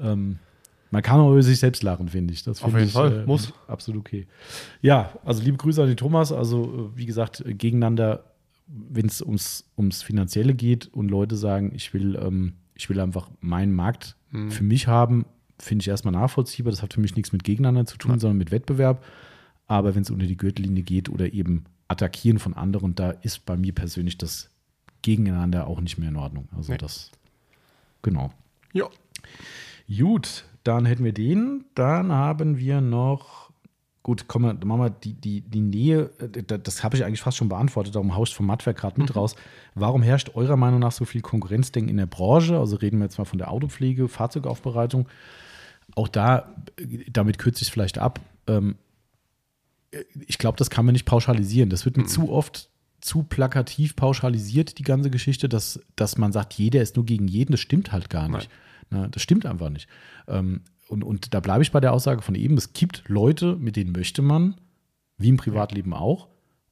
[0.02, 0.40] Ähm,
[0.94, 2.44] man kann auch über sich selbst lachen, finde ich.
[2.44, 3.52] Das Auf jeden ich, Fall, äh, muss.
[3.68, 4.28] Absolut okay.
[4.84, 6.32] Ja, also liebe Grüße an den Thomas.
[6.32, 8.26] Also, äh, wie gesagt, gegeneinander,
[8.68, 13.32] wenn es ums, ums Finanzielle geht und Leute sagen, ich will, ähm, ich will einfach
[13.40, 14.52] meinen Markt mhm.
[14.52, 15.26] für mich haben,
[15.58, 16.70] finde ich erstmal nachvollziehbar.
[16.70, 18.20] Das hat für mich nichts mit Gegeneinander zu tun, ja.
[18.20, 19.04] sondern mit Wettbewerb.
[19.66, 23.58] Aber wenn es unter die Gürtellinie geht oder eben Attackieren von anderen, da ist bei
[23.58, 24.52] mir persönlich das
[25.02, 26.50] Gegeneinander auch nicht mehr in Ordnung.
[26.56, 26.78] Also nee.
[26.78, 27.10] das,
[28.04, 28.32] genau.
[28.74, 28.86] Ja.
[29.90, 31.66] Gut, dann hätten wir den.
[31.76, 33.52] Dann haben wir noch,
[34.02, 37.38] gut, komm mal, machen wir die, die, die Nähe, äh, das habe ich eigentlich fast
[37.38, 39.16] schon beantwortet, darum haust vom Mattwerk gerade mit mhm.
[39.16, 39.36] raus.
[39.76, 42.58] Warum herrscht eurer Meinung nach so viel Konkurrenzdenken in der Branche?
[42.58, 45.08] Also reden wir jetzt mal von der Autopflege, Fahrzeugaufbereitung
[45.96, 46.56] auch da,
[47.12, 48.76] damit kürze ich es vielleicht ab, ähm,
[50.26, 51.70] ich glaube, das kann man nicht pauschalisieren.
[51.70, 52.08] Das wird mir mhm.
[52.08, 57.06] zu oft zu plakativ pauschalisiert, die ganze Geschichte, dass, dass man sagt, jeder ist nur
[57.06, 57.52] gegen jeden.
[57.52, 58.50] Das stimmt halt gar nicht.
[58.90, 59.88] Na, das stimmt einfach nicht.
[60.28, 63.76] Ähm, und, und da bleibe ich bei der Aussage von eben, es gibt Leute, mit
[63.76, 64.56] denen möchte man,
[65.18, 66.28] wie im Privatleben auch,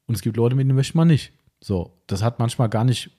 [0.06, 1.32] und es gibt Leute, mit denen möchte man nicht.
[1.60, 3.10] So, das hat manchmal gar nicht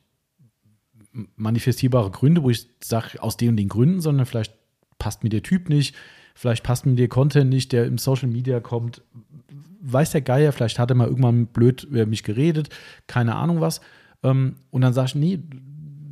[1.35, 4.53] manifestierbare Gründe, wo ich sage, aus den und den Gründen, sondern vielleicht
[4.97, 5.95] passt mir der Typ nicht,
[6.35, 9.01] vielleicht passt mir der Content nicht, der im Social Media kommt.
[9.81, 12.69] Weiß der Geier, vielleicht hat er mal irgendwann blöd über mich geredet,
[13.07, 13.81] keine Ahnung was.
[14.23, 15.39] Ähm, und dann sage ich, nee,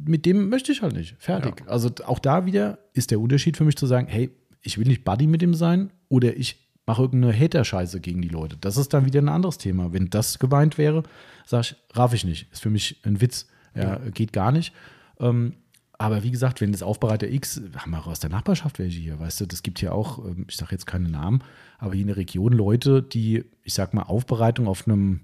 [0.05, 1.15] mit dem möchte ich halt nicht.
[1.19, 1.61] Fertig.
[1.61, 1.67] Ja.
[1.67, 4.31] Also auch da wieder ist der Unterschied für mich zu sagen, hey,
[4.61, 8.57] ich will nicht Buddy mit ihm sein oder ich mache irgendeine Hater-Scheiße gegen die Leute.
[8.57, 9.93] Das ist dann wieder ein anderes Thema.
[9.93, 11.03] Wenn das geweint wäre,
[11.45, 12.51] sage ich, raff ich nicht.
[12.51, 13.47] Ist für mich ein Witz.
[13.75, 14.09] Ja, ja.
[14.11, 14.73] Geht gar nicht.
[15.19, 15.53] Ähm,
[15.97, 19.19] aber wie gesagt, wenn das Aufbereiter X, haben wir auch aus der Nachbarschaft welche hier,
[19.19, 21.43] weißt du, das gibt hier auch, ähm, ich sage jetzt keine Namen,
[21.77, 25.21] aber hier in der Region Leute, die, ich sag mal, Aufbereitung auf einem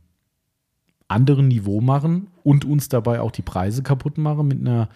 [1.08, 4.90] anderen Niveau machen und uns dabei auch die Preise kaputt machen mit einer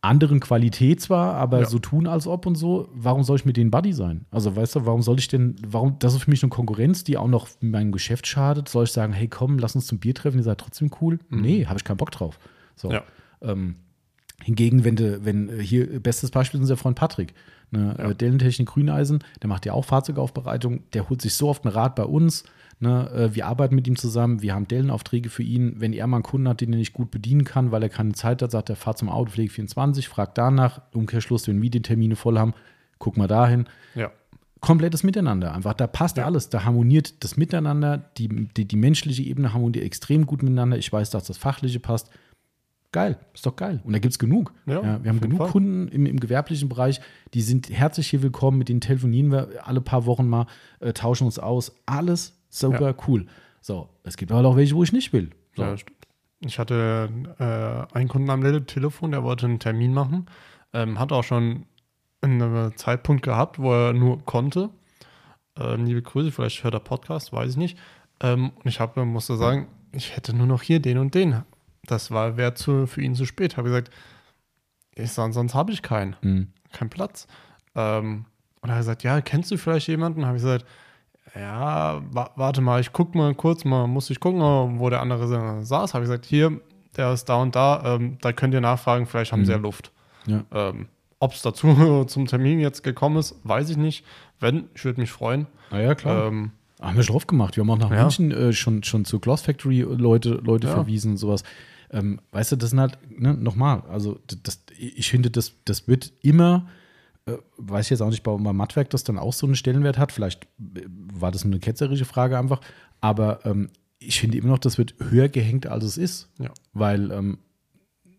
[0.00, 1.66] anderen Qualität zwar, aber ja.
[1.66, 2.88] so tun als ob und so.
[2.92, 4.24] Warum soll ich mit denen Buddy sein?
[4.32, 7.16] Also, weißt du, warum soll ich denn, warum, das ist für mich eine Konkurrenz, die
[7.16, 8.68] auch noch meinem Geschäft schadet.
[8.68, 11.20] Soll ich sagen, hey, komm, lass uns zum Bier treffen, ihr seid trotzdem cool?
[11.28, 11.40] Mhm.
[11.40, 12.40] Nee, habe ich keinen Bock drauf.
[12.74, 12.90] So.
[12.90, 13.04] Ja.
[13.42, 13.76] Ähm,
[14.42, 17.34] Hingegen, wenn du, wenn äh, hier, bestes Beispiel ist unser Freund Patrick,
[17.70, 18.10] ne, ja.
[18.10, 21.94] Äh, Dellentechnik Grüneisen, der macht ja auch Fahrzeugaufbereitung, der holt sich so oft ein Rad
[21.94, 22.44] bei uns.
[22.82, 25.76] Ne, äh, wir arbeiten mit ihm zusammen, wir haben Dellenaufträge für ihn.
[25.78, 28.12] Wenn er mal einen Kunden hat, den er nicht gut bedienen kann, weil er keine
[28.12, 32.16] Zeit hat, sagt er, fahr zum Autopflege 24, fragt danach, Umkehrschluss, wenn wir die Termine
[32.16, 32.54] voll haben,
[32.98, 33.68] guck mal dahin.
[33.94, 34.10] Ja.
[34.58, 35.54] Komplettes Miteinander.
[35.54, 36.24] Einfach, da passt ja.
[36.24, 36.48] alles.
[36.48, 40.76] Da harmoniert das Miteinander, die, die, die menschliche Ebene harmoniert extrem gut miteinander.
[40.76, 42.10] Ich weiß, dass das Fachliche passt
[42.90, 43.80] geil, ist doch geil.
[43.84, 44.52] Und da gibt es genug.
[44.66, 45.50] Ja, ja, wir haben genug Fall.
[45.50, 47.00] Kunden im, im, gewerblichen Bereich,
[47.32, 50.46] die sind herzlich hier willkommen, mit denen telefonieren wir alle paar Wochen mal,
[50.80, 51.74] äh, tauschen uns aus.
[51.86, 52.94] Alles super ja.
[53.06, 53.26] cool.
[53.60, 55.30] So, es gibt aber auch welche, wo ich nicht will.
[55.54, 55.62] So.
[55.62, 55.74] Ja,
[56.40, 60.26] ich hatte äh, einen Kunden am Telefon, der wollte einen Termin machen,
[60.72, 61.66] ähm, hat auch schon
[62.20, 64.70] einen Zeitpunkt gehabt, wo er nur konnte.
[65.56, 67.78] Ähm, liebe Grüße, vielleicht hört er Podcast, weiß ich nicht.
[68.20, 71.42] Ähm, und ich hab, musste sagen, ich hätte nur noch hier den und den
[71.86, 73.56] das war wäre für ihn zu spät.
[73.56, 73.90] Habe gesagt,
[74.94, 76.48] ich sag, sonst habe ich keinen, mhm.
[76.72, 77.26] keinen Platz.
[77.74, 78.26] Ähm,
[78.60, 80.26] und er hat gesagt, ja, kennst du vielleicht jemanden?
[80.26, 80.66] Habe ich gesagt,
[81.34, 85.64] ja, wa warte mal, ich gucke mal kurz, mal muss ich gucken, wo der andere
[85.64, 85.94] saß.
[85.94, 86.60] Habe ich gesagt, hier,
[86.96, 89.46] der ist da und da, ähm, da könnt ihr nachfragen, vielleicht haben mhm.
[89.46, 89.92] sie ja Luft.
[90.26, 90.44] Ja.
[90.52, 90.88] Ähm,
[91.20, 94.04] Ob es dazu zum Termin jetzt gekommen ist, weiß ich nicht.
[94.40, 95.46] Wenn, ich würde mich freuen.
[95.70, 96.26] Ah ja, klar.
[96.26, 97.56] Ähm, haben wir schon drauf gemacht.
[97.56, 98.02] Wir haben auch nach ja.
[98.02, 100.74] München äh, schon, schon zu Gloss Factory Leute, Leute ja.
[100.74, 101.44] verwiesen und sowas.
[101.90, 106.12] Ähm, weißt du, das sind halt, ne, nochmal, also das, ich finde, das, das wird
[106.22, 106.81] immer Äh,
[107.56, 110.12] weiß ich jetzt auch nicht, bei, bei Mattwerk das dann auch so einen Stellenwert hat.
[110.12, 112.60] Vielleicht äh, war das eine ketzerische Frage einfach.
[113.00, 116.28] Aber ähm, ich finde immer noch, das wird höher gehängt, als es ist.
[116.38, 116.50] Ja.
[116.72, 117.38] Weil ähm,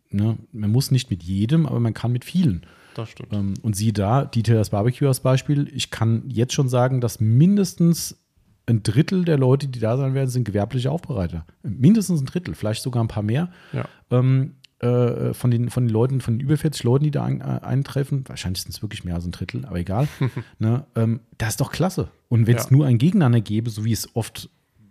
[0.10, 2.66] ne, man muss nicht mit jedem, aber man kann mit vielen.
[2.96, 3.34] Das stimmt.
[3.34, 5.70] Ähm, und siehe da, Dieter das Barbecue als Beispiel.
[5.74, 8.20] Ich kann jetzt schon sagen, dass mindestens
[8.66, 11.46] ein Drittel der Leute, die da sein werden, sind gewerbliche Aufbereiter.
[11.64, 13.52] Mindestens ein Drittel, vielleicht sogar ein paar mehr.
[13.74, 13.86] Ja.
[14.10, 17.42] Ähm, äh, von, den, von den Leuten, von den über 40 Leuten, die da ein,
[17.42, 20.08] äh, eintreffen, wahrscheinlich sind es wirklich mehr als ein Drittel, aber egal.
[20.60, 22.10] ne, ähm, das ist doch klasse.
[22.30, 22.72] Und wenn es Ja.
[22.76, 24.50] nur ein Gegeneinander gäbe, so wie es oft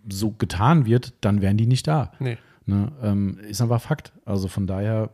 [0.09, 2.11] so getan wird, dann wären die nicht da.
[2.19, 2.37] Nee.
[2.65, 4.13] Ne, ähm, ist einfach Fakt.
[4.25, 5.09] Also von daher,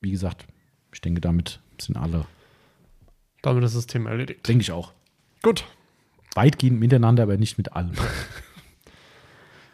[0.00, 0.46] wie gesagt,
[0.92, 2.26] ich denke, damit sind alle,
[3.42, 4.46] Damit ist das Thema erledigt.
[4.48, 4.92] denke ich auch.
[5.42, 5.64] Gut.
[6.34, 7.92] Weitgehend miteinander, aber nicht mit allem.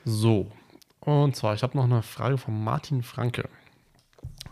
[0.05, 0.51] So.
[1.01, 3.49] Und zwar, ich habe noch eine Frage von Martin Franke.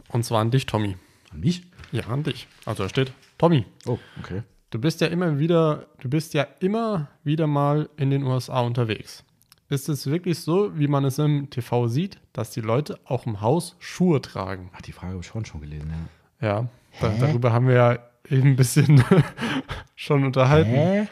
[0.08, 0.96] Und zwar an dich, Tommy.
[1.32, 1.62] An mich?
[1.92, 2.46] Ja, an dich.
[2.64, 4.42] Also da steht, Tommy, Oh, okay.
[4.70, 9.24] du bist ja immer wieder, du bist ja immer wieder mal in den USA unterwegs.
[9.70, 13.42] Ist es wirklich so, wie man es im TV sieht, dass die Leute auch im
[13.42, 14.70] Haus Schuhe tragen?
[14.74, 15.92] Ach, die Frage habe ich schon schon gelesen,
[16.40, 16.48] ja.
[16.48, 16.68] Ja,
[17.00, 17.98] da, darüber haben wir ja
[18.30, 19.02] eben ein bisschen
[19.94, 20.70] schon unterhalten.
[20.70, 21.08] Hä?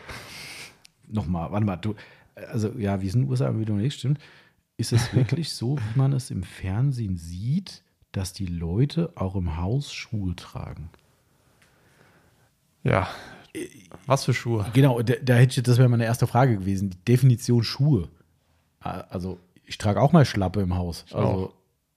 [1.08, 1.94] Nochmal, warte mal, du,
[2.34, 4.18] also ja, wie es in den USA wieder nicht stimmt.
[4.78, 7.82] Ist es wirklich so, wie man es im Fernsehen sieht,
[8.16, 10.88] dass die Leute auch im Haus Schuhe tragen?
[12.82, 13.08] Ja.
[14.06, 14.66] Was für Schuhe?
[14.72, 16.90] Genau, da, da hätte ich, das wäre meine erste Frage gewesen.
[16.90, 18.08] Die Definition Schuhe.
[18.80, 21.04] Ah, Also, ich trage auch mal Schlappe im Haus.
[21.12, 21.52] Also,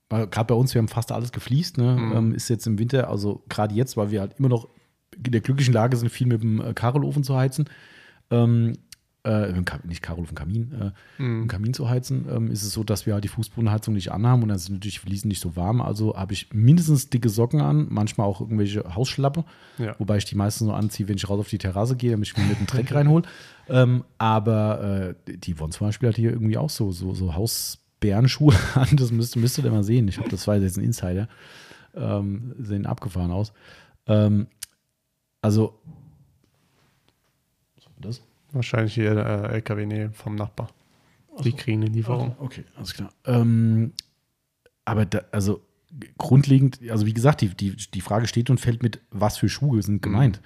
[0.10, 1.96] gerade bei uns, wir haben fast alles gefliest, ne?
[2.16, 4.68] Ähm, ist jetzt im Winter, also gerade jetzt, weil wir halt immer noch
[5.16, 7.70] in der glücklichen Lage sind, viel mit dem äh, Kachelofen zu heizen.
[8.32, 8.78] Ähm,
[9.26, 12.72] äh, mit dem Ka- nicht Kachelofen, Kamin, äh, dem Kamin zu heizen, ähm, ist es
[12.72, 15.56] so, dass wir halt die Fußbodenheizung nicht anhaben und dann sind natürlich Fliesen nicht so
[15.58, 15.82] warm.
[15.82, 19.44] Also habe ich mindestens dicke Socken an, manchmal auch irgendwelche Hausschlappe,
[19.78, 19.94] Ja.
[20.00, 22.38] wobei ich die meistens so anziehe, wenn ich raus auf die Terrasse gehe, damit ich
[22.38, 23.24] mir mit dem Dreck reinhole.
[23.68, 28.56] Ähm, aber äh, die wollen zum Beispiel halt hier irgendwie auch so, so, so Hausbärenschuhe
[28.76, 28.88] an.
[28.96, 30.08] Das müsst, müsstet ihr mal sehen.
[30.08, 31.28] Ich habe das war jetzt ein Insider.
[31.94, 33.52] Ähm, sehen abgefahren aus.
[34.08, 34.48] Ähm,
[35.42, 35.80] also,
[37.76, 38.22] was war das?
[38.52, 40.70] Wahrscheinlich hier äh, LKW-Nähe vom Nachbar.
[41.44, 42.36] Die kriegen eine Lieferung.
[42.40, 43.12] Okay, alles klar.
[43.26, 43.94] Ähm,
[44.86, 45.62] aber da, also
[46.18, 49.82] grundlegend, also wie gesagt, die, die, die Frage steht und fällt mit, was für Schuhe
[49.82, 50.42] sind gemeint.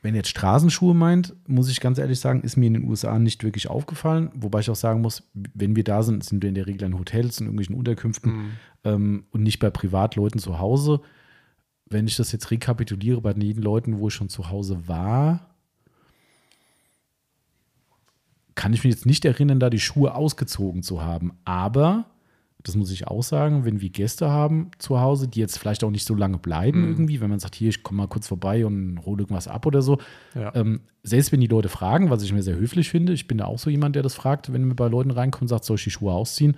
[0.00, 3.42] Wenn jetzt Straßenschuhe meint, muss ich ganz ehrlich sagen, ist mir in den USA nicht
[3.42, 4.30] wirklich aufgefallen.
[4.34, 6.98] Wobei ich auch sagen muss, wenn wir da sind, sind wir in der Regel in
[6.98, 11.00] Hotels, in irgendwelchen Unterkünften ähm, und nicht bei Privatleuten zu Hause.
[11.86, 15.57] Wenn ich das jetzt rekapituliere bei den Leuten, wo ich schon zu Hause war,
[18.58, 21.32] kann ich mich jetzt nicht erinnern, da die Schuhe ausgezogen zu haben.
[21.44, 22.04] Aber,
[22.64, 25.90] das muss ich auch sagen, wenn wir Gäste haben zu Hause, die jetzt vielleicht auch
[25.92, 29.00] nicht so lange bleiben irgendwie, wenn man sagt, hier, ich komme mal kurz vorbei und
[29.06, 29.98] hole irgendwas ab oder so.
[30.34, 30.52] Ja.
[30.56, 33.44] Ähm, selbst wenn die Leute fragen, was ich mir sehr höflich finde, ich bin da
[33.44, 35.84] auch so jemand, der das fragt, wenn mir bei Leuten reinkommt und sagt, soll ich
[35.84, 36.56] die Schuhe ausziehen?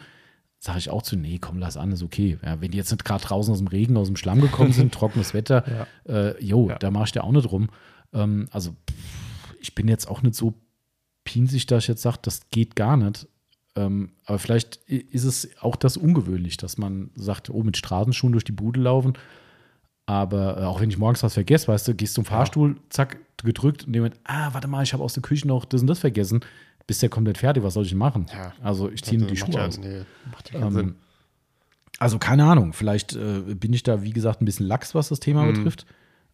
[0.58, 2.38] Sage ich auch zu, nee, komm, lass an, ist okay.
[2.42, 4.92] Ja, wenn die jetzt nicht gerade draußen aus dem Regen, aus dem Schlamm gekommen sind,
[4.94, 6.78] trockenes Wetter, äh, jo, Ja.
[6.78, 7.68] da mache ich dir auch nicht rum.
[8.14, 10.54] Ähm, also, pff, ich bin jetzt auch nicht so
[11.30, 13.28] pinsig, dass ich jetzt sage, das geht gar nicht.
[13.76, 18.44] Ähm, aber vielleicht ist es auch das ungewöhnlich, dass man sagt, oh, mit Straßenschuhen durch
[18.44, 19.12] die Bude laufen.
[20.06, 23.86] Aber äh, auch wenn ich morgens was vergesse, weißt du, gehst zum Fahrstuhl, zack, gedrückt
[23.86, 26.40] und jemand, ah, warte mal, ich habe aus der Küche noch das und das vergessen.
[26.86, 28.26] Bist ja komplett fertig, was soll ich machen?
[28.32, 28.52] Ja.
[28.60, 29.78] Also ich ziehe nur die Schuhe ja, aus.
[29.78, 30.02] Nee,
[30.32, 30.88] macht ja keinen Sinn.
[30.88, 30.96] Ähm,
[32.00, 35.20] also keine Ahnung, vielleicht äh, bin ich da, wie gesagt, ein bisschen lax, was das
[35.20, 35.86] Thema betrifft.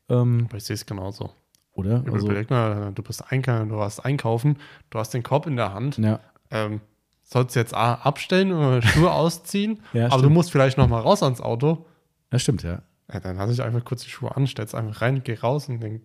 [0.08, 1.32] Ähm, Aber ich sehe es genauso.
[1.76, 2.04] Oder?
[2.10, 4.56] Also, Überleg mal, du bist einkaufen, du warst einkaufen,
[4.90, 5.98] du hast den Korb in der Hand.
[5.98, 6.20] ja,
[6.50, 6.80] Ähm,
[7.22, 10.34] sollst du jetzt A, abstellen oder Schuhe ausziehen, Ja, aber du stimmt.
[10.34, 11.86] musst vielleicht noch mal raus ans Auto.
[12.30, 12.82] das stimmt, ja.
[13.12, 15.80] Ja, dann lasse ich einfach kurz die Schuhe an, stell's einfach rein, geh raus und
[15.80, 16.02] denk,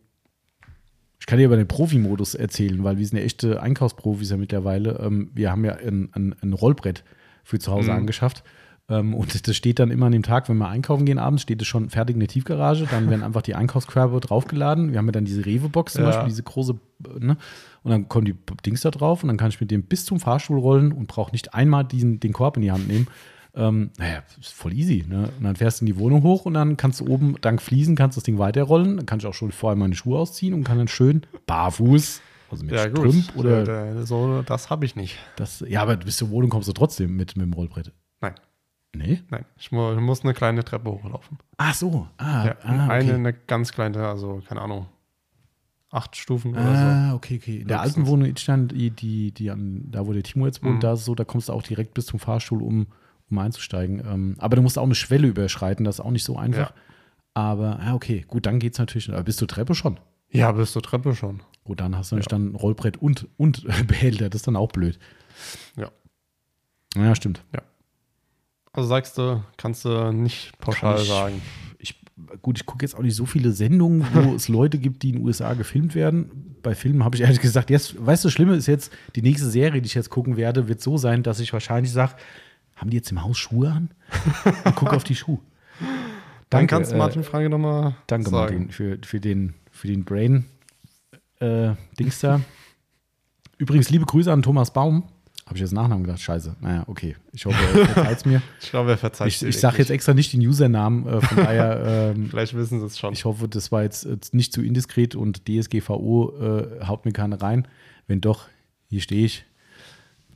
[1.20, 5.00] Ich kann dir über den Profi-Modus erzählen, weil wir sind ja echte Einkaufsprofis ja mittlerweile.
[5.00, 7.04] Ähm, wir haben ja ein, ein, ein Rollbrett
[7.44, 8.44] für zu Hause angeschafft.
[8.92, 11.62] Ähm, und das steht dann immer an dem Tag, wenn wir einkaufen gehen abends, steht
[11.62, 12.86] es schon fertig in der Tiefgarage.
[12.92, 14.92] Dann werden einfach die Einkaufskörbe draufgeladen.
[14.92, 16.10] Wir haben ja dann diese Rewe-Box zum Ja.
[16.10, 16.76] Beispiel, diese große,
[17.20, 17.38] ne?
[17.84, 18.36] Und dann kommen die
[18.66, 21.32] Dings da drauf und dann kann ich mit dem bis zum Fahrstuhl rollen und brauche
[21.32, 23.08] nicht einmal diesen, den Korb in die Hand nehmen.
[23.56, 25.04] Ähm, naja, ist voll easy.
[25.08, 25.30] Ne?
[25.38, 27.96] Und dann fährst du in die Wohnung hoch und dann kannst du oben dank Fliesen
[27.96, 28.98] kannst das Ding weiterrollen.
[28.98, 32.64] Dann kann ich auch schon vorher meine Schuhe ausziehen und kann dann schön barfuß, also
[32.66, 35.18] mit ja gut, Strümp oder so, so das habe ich nicht.
[35.38, 35.64] das.
[35.68, 37.92] Ja, aber bis zur Wohnung kommst du trotzdem mit, mit dem Rollbrett.
[38.22, 38.36] Nein,
[38.94, 39.22] Nee?
[39.30, 41.38] nein, ich mu muss eine kleine Treppe hochlaufen.
[41.58, 42.08] Ach so.
[42.18, 42.92] Ah, Ja, ah, okay.
[42.92, 44.88] eine, eine ganz kleine, also keine Ahnung,
[45.92, 47.58] acht Stufen oder Ah, okay, okay.
[47.62, 48.06] In der alten.
[48.08, 50.80] Wohnung in Itstein, die, die, die an, da wo der Timo jetzt wohnt, Mhm.
[50.82, 52.88] da so, da kommst du auch direkt bis zum Fahrstuhl, um,
[53.30, 54.00] um einzusteigen.
[54.06, 56.72] Ähm, aber du musst auch eine Schwelle überschreiten, das ist auch nicht so einfach.
[56.72, 56.76] Ja.
[57.34, 59.10] Aber, ah, okay, gut, dann geht's natürlich.
[59.10, 60.00] Aber bis zur Treppe schon.
[60.32, 61.42] Ja, bis zur Treppe schon.
[61.64, 64.30] Gut, dann hast du nämlich dann Rollbrett und, und Behälter.
[64.30, 65.00] Das ist dann auch blöd.
[65.78, 65.90] Ja.
[66.96, 67.42] Ja, stimmt.
[68.74, 71.42] Also sagst du, kannst du nicht pauschal ich- sagen.
[71.78, 72.00] Ich,
[72.42, 75.16] gut, ich gucke jetzt auch nicht so viele Sendungen, wo es Leute gibt, die in
[75.18, 76.56] den USA gefilmt werden.
[76.62, 79.50] Bei Filmen habe ich ehrlich gesagt, jetzt, weißt du, das Schlimme ist jetzt, die nächste
[79.50, 82.14] Serie, die ich jetzt gucken werde, wird so sein, dass ich wahrscheinlich sage,
[82.76, 83.92] haben die jetzt im Haus Schuhe an?
[84.66, 85.40] Und gucke auf die Schuhe.
[86.50, 88.54] Dann kannst du äh, Martin Frage nochmal Danke, sagen.
[88.56, 90.46] Martin, für, für den, für den Brain
[91.40, 92.42] äh, Dings da.
[93.58, 95.04] Übrigens, liebe Grüße an Thomas Baum.
[95.52, 96.22] Habe ich jetzt Nachnamen gedacht?
[96.22, 96.56] Scheiße.
[96.62, 97.18] Naja, okay.
[97.34, 98.42] Ich hoffe, er verzeiht mir.
[98.62, 101.38] Ich glaube, er verzeiht Ich, dir ich sage jetzt extra nicht den Usernamen, äh, von
[101.44, 103.12] daher, ähm, Vielleicht wissen sie es schon.
[103.12, 107.42] ich hoffe, das war jetzt, jetzt nicht zu indiskret und DSGVO äh, haut mir keine
[107.42, 107.68] rein.
[108.08, 108.48] Wenn doch,
[108.88, 109.44] hier stehe ich.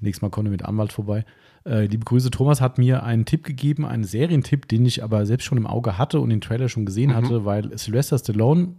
[0.01, 1.24] Nächstes Mal komme ich mit Anwalt vorbei.
[1.66, 5.45] Äh, liebe Grüße, Thomas hat mir einen Tipp gegeben, einen Serientipp, den ich aber selbst
[5.45, 7.16] schon im Auge hatte und den Trailer schon gesehen Mhm.
[7.16, 8.74] hatte, weil Sylvester Stallone,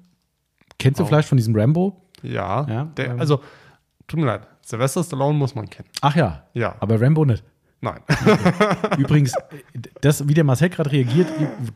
[0.79, 1.07] kennst du Oh.
[1.07, 2.03] vielleicht von diesem Rambo?
[2.23, 2.67] ja.
[2.69, 3.21] Ja, der, ähm.
[3.21, 3.41] also,
[4.07, 4.47] tut mir leid.
[4.67, 5.89] Sylvester Stallone muss man kennen.
[6.01, 6.75] Ach ja, Ja.
[6.81, 7.45] aber Rambo nicht.
[7.81, 8.01] Nein.
[8.99, 9.35] Übrigens,
[10.01, 11.29] das, wie der Marcel gerade reagiert,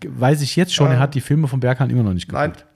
[0.08, 2.52] weiß ich jetzt schon, er hat die Filme von Berghahn immer noch nicht Nein.
[2.52, 2.66] geguckt.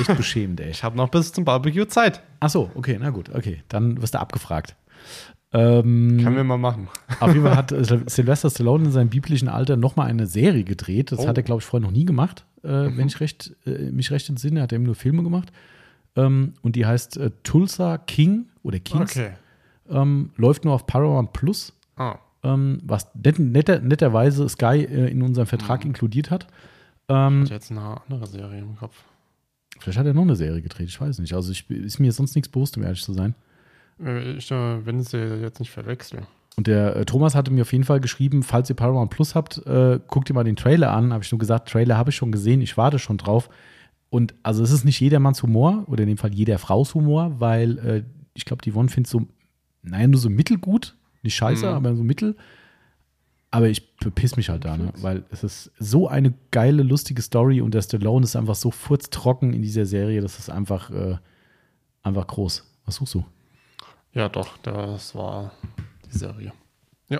[0.00, 0.70] Echt beschämend, ey.
[0.70, 2.22] Ich habe noch bis zum Barbecue Zeit.
[2.40, 3.62] Ach so, okay, na gut, okay.
[3.68, 4.74] Dann wirst du abgefragt.
[5.52, 6.88] Ähm, Können wir mal machen.
[7.20, 11.12] auf jeden Fall hat äh, Sylvester Stallone in seinem biblischen Alter nochmal eine Serie gedreht.
[11.12, 11.28] Das Oh.
[11.28, 14.28] hat er, glaube ich, vorher noch nie gemacht, äh, wenn ich recht, äh, mich recht
[14.28, 14.62] entsinne.
[14.62, 15.52] Hat er eben nur Filme gemacht.
[16.16, 19.12] Ähm, und die heißt äh, Tulsa King oder Kings.
[19.16, 19.30] Okay.
[19.88, 22.16] Ähm, läuft nur auf Paramount Plus, Ah.
[22.42, 26.46] ähm, was net, netter, netterweise Sky äh, in unserem Vertrag inkludiert hat.
[27.08, 28.96] Ähm, Ich hatte jetzt eine andere Serie im Kopf.
[29.78, 31.34] vielleicht hat er noch eine Serie gedreht, ich weiß nicht.
[31.34, 33.34] Also ich, ist mir sonst nichts bewusst, um ehrlich zu sein.
[34.02, 36.20] Äh, Ich äh, wenn ich sie jetzt nicht verwechsel.
[36.56, 39.58] Und der äh, Thomas hatte mir auf jeden Fall geschrieben, falls ihr Paramount Plus habt,
[39.66, 41.12] äh, guckt ihr mal den Trailer an.
[41.12, 43.48] Habe ich nur gesagt, Trailer habe ich schon gesehen, ich warte schon drauf.
[44.10, 47.78] Und also es ist nicht jedermanns Humor oder in dem Fall jeder Fraus Humor, weil
[47.78, 48.02] äh,
[48.34, 49.26] ich glaube, die Yvonne findet so,
[49.82, 51.72] naja, nur so mittelgut, nicht scheiße, Mhm.
[51.74, 52.36] aber so mittel.
[53.52, 54.92] Aber ich bepiss mich halt da, ne?
[55.00, 59.52] weil es ist so eine geile, lustige Story und der Stallone ist einfach so furztrocken
[59.52, 61.16] in dieser Serie, das ist einfach, äh,
[62.02, 62.64] einfach groß.
[62.84, 63.24] Was suchst du?
[64.12, 65.52] Ja, doch, das war
[66.12, 66.52] die Serie.
[67.08, 67.18] Ja.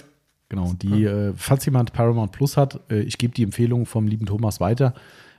[0.48, 4.06] Genau, und die, äh, falls jemand Paramount Plus hat, äh, ich gebe die Empfehlung vom
[4.06, 4.94] lieben Thomas weiter,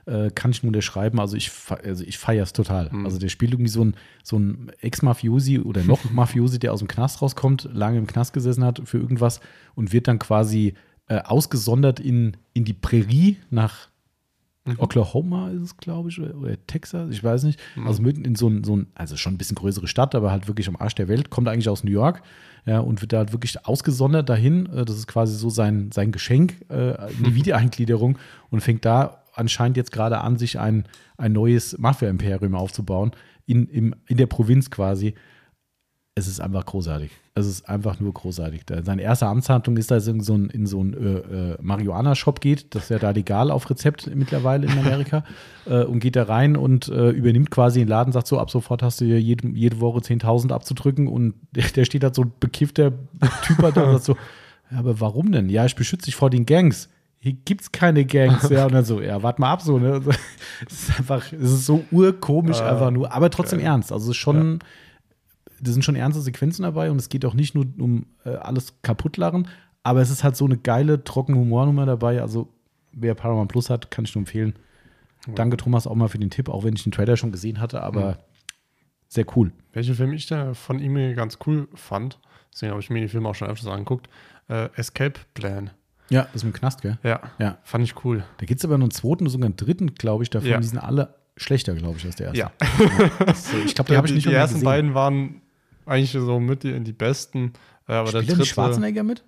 [0.06, 1.20] äh, kann ich nur unterschreiben.
[1.20, 1.50] Also ich,
[1.84, 2.90] also ich feiere es total.
[3.04, 6.88] Also der spielt irgendwie so ein, so ein Ex-Mafiosi oder noch Mafiosi, der aus dem
[6.88, 9.40] Knast rauskommt, lange im Knast gesessen hat für irgendwas
[9.74, 10.74] und wird dann quasi
[11.08, 13.88] äh, ausgesondert in, in die Prärie nach
[14.78, 17.58] Oklahoma ist es, glaube ich, oder, oder Texas, ich weiß nicht.
[17.84, 20.46] Also mitten in so ein, so ein, also schon ein bisschen größere Stadt, aber halt
[20.46, 22.22] wirklich am Arsch der Welt, kommt eigentlich aus New York
[22.64, 24.66] ja, und wird da halt wirklich ausgesondert dahin.
[24.66, 28.18] Äh, Das ist quasi so sein, sein Geschenk äh, die Wiedereingliederung
[28.50, 30.84] und fängt da anscheinend jetzt gerade an, sich ein,
[31.16, 33.12] ein neues Mafia-Imperium aufzubauen,
[33.46, 35.14] in, im, in der Provinz quasi.
[36.14, 37.10] Es ist einfach großartig.
[37.34, 38.64] Es ist einfach nur großartig.
[38.82, 42.42] Seine erste Amtshandlung ist, dass er in so einen in so einen, äh, äh, Marihuana-Shop
[42.42, 42.74] geht.
[42.74, 45.24] Das ist ja da legal auf Rezept mittlerweile in Amerika.
[45.66, 48.82] äh, und geht da rein und äh, übernimmt quasi den Laden, sagt so, ab sofort
[48.82, 51.08] hast du hier jede, jede Woche 10.000 abzudrücken.
[51.08, 52.92] Und der, der steht da so ein bekiffter
[53.46, 54.16] Typ da und sagt so,
[54.70, 55.48] aber warum denn?
[55.48, 56.90] Ja, ich beschütze dich vor den Gangs.
[57.24, 58.48] Hier gibt's keine Gangs.
[58.50, 59.78] Ja, und dann so, ja, warte mal ab so.
[59.78, 60.00] Ne?
[60.66, 63.68] Es ist einfach, es ist so urkomisch Ah, einfach nur, aber trotzdem geil.
[63.68, 63.92] ernst.
[63.92, 64.58] Also es ist schon,
[65.60, 68.74] da sind schon ernste Sequenzen dabei und es geht auch nicht nur um äh, alles
[68.82, 69.46] kaputtlachen,
[69.84, 72.20] aber es ist halt so eine geile, trockene Humornummer dabei.
[72.20, 72.48] Also
[72.92, 74.54] wer Paramount Plus hat, kann ich nur empfehlen.
[75.36, 77.84] Danke Thomas auch mal für den Tipp, auch wenn ich den Trailer schon gesehen hatte,
[77.84, 78.18] aber
[79.06, 79.52] sehr cool.
[79.72, 82.18] Welchen Film ich da von ihm ganz cool fand,
[82.52, 84.08] deswegen habe ich mir die Filme auch schon öfters angeguckt,
[84.48, 85.70] äh, Escape Plan.
[86.12, 86.98] Ja, das mit dem Knast, gell?
[87.02, 87.58] Ja, Ja.
[87.64, 88.24] fand ich cool.
[88.38, 90.48] Da gibt es aber noch einen zweiten, sogar einen dritten, glaube ich, davon.
[90.48, 90.58] Ja.
[90.60, 92.38] Die sind alle schlechter, glaube ich, als der erste.
[92.38, 92.52] Ja.
[92.60, 94.64] Äh, ich glaube, die habe ich nicht die ersten gesehen.
[94.64, 95.40] beiden waren
[95.86, 97.52] eigentlich so mit die, die besten.
[97.88, 99.24] Äh, aber der Spielt nicht dritte, Schwarzenegger mit?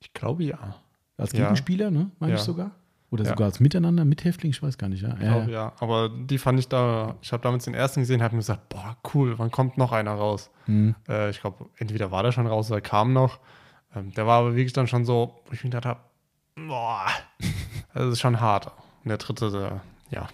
[0.00, 0.76] ich glaube ja.
[1.16, 1.40] Als Ja.
[1.44, 2.10] Gegenspieler, ne?
[2.18, 2.38] Meine Ja.
[2.38, 2.72] ich sogar.
[3.10, 3.30] Oder Ja.
[3.30, 5.02] sogar als Miteinander, Mithäftling, ich weiß gar nicht.
[5.02, 5.72] Ja, Ich glaube ja.
[5.78, 8.96] Aber die fand ich da, ich habe damals den ersten gesehen, habe mir gesagt, boah,
[9.14, 10.50] cool, wann kommt noch einer raus?
[10.66, 10.94] Mhm.
[11.08, 13.38] Äh, ich glaube, entweder war der schon raus oder kam noch.
[13.94, 16.00] Ähm, der war aber wirklich dann schon so, wo ich mir gedacht habe,
[16.56, 17.06] boah,
[17.94, 18.66] das ist schon hart.
[19.04, 19.80] Und der dritte, der,
[20.10, 20.28] ja.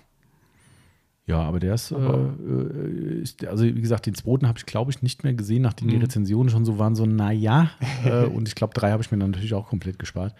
[1.26, 4.66] Ja, aber der ist, äh, Aber- äh, ist, also wie gesagt, den zweiten habe ich,
[4.66, 6.02] glaube ich, nicht mehr gesehen, nachdem die Mhm.
[6.02, 7.70] Rezensionen schon so waren, so, naja.
[8.04, 10.34] äh, und ich glaube, drei habe ich mir dann natürlich auch komplett gespart.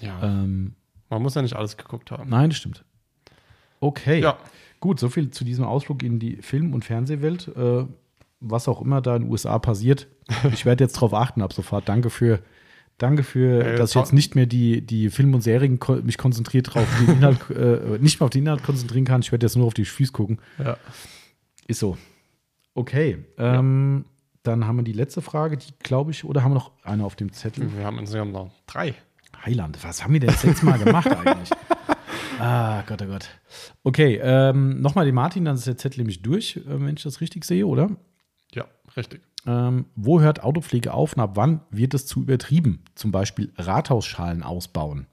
[0.00, 0.22] ja.
[0.22, 0.74] Ähm,
[1.10, 2.30] Man muss ja nicht alles geguckt haben.
[2.30, 2.84] nein, das stimmt.
[3.80, 4.20] Okay.
[4.20, 4.38] Ja.
[4.80, 7.48] Gut, soviel zu diesem Ausflug in die Film- und Fernsehwelt.
[7.56, 7.84] Äh,
[8.40, 10.08] was auch immer da in den USA passiert.
[10.52, 11.88] Ich werde jetzt drauf achten ab sofort.
[11.88, 12.40] Danke für,
[13.02, 16.18] Danke für, Äh, dass ich jetzt nicht mehr die, die Filme und Serien ko mich
[16.18, 19.22] konzentriert drauf, den Inhalt, äh, nicht mehr auf den Inhalt konzentrieren kann.
[19.22, 20.38] Ich werde jetzt nur auf die Füße gucken.
[20.62, 20.76] Ja.
[21.66, 21.98] Ist so.
[22.74, 23.18] Okay.
[23.38, 24.04] Ähm,
[24.44, 27.16] Dann haben wir die letzte Frage, die glaube ich, oder haben wir noch eine auf
[27.16, 27.76] dem Zettel?
[27.76, 28.94] Wir haben insgesamt noch drei.
[29.44, 31.50] Heiland, was haben wir denn letzte Mal gemacht eigentlich?
[32.38, 33.28] Ah, Gott, oh Gott.
[33.82, 37.20] Okay, ähm, nochmal den Martin, dann ist der Zettel nämlich durch, äh, wenn ich das
[37.20, 37.90] richtig sehe, oder?
[38.54, 39.22] Ja, richtig.
[39.46, 42.80] Ähm, wo hört Autopflege auf und ab wann wird es zu übertrieben?
[42.94, 45.06] Zum Beispiel Rathausschalen ausbauen.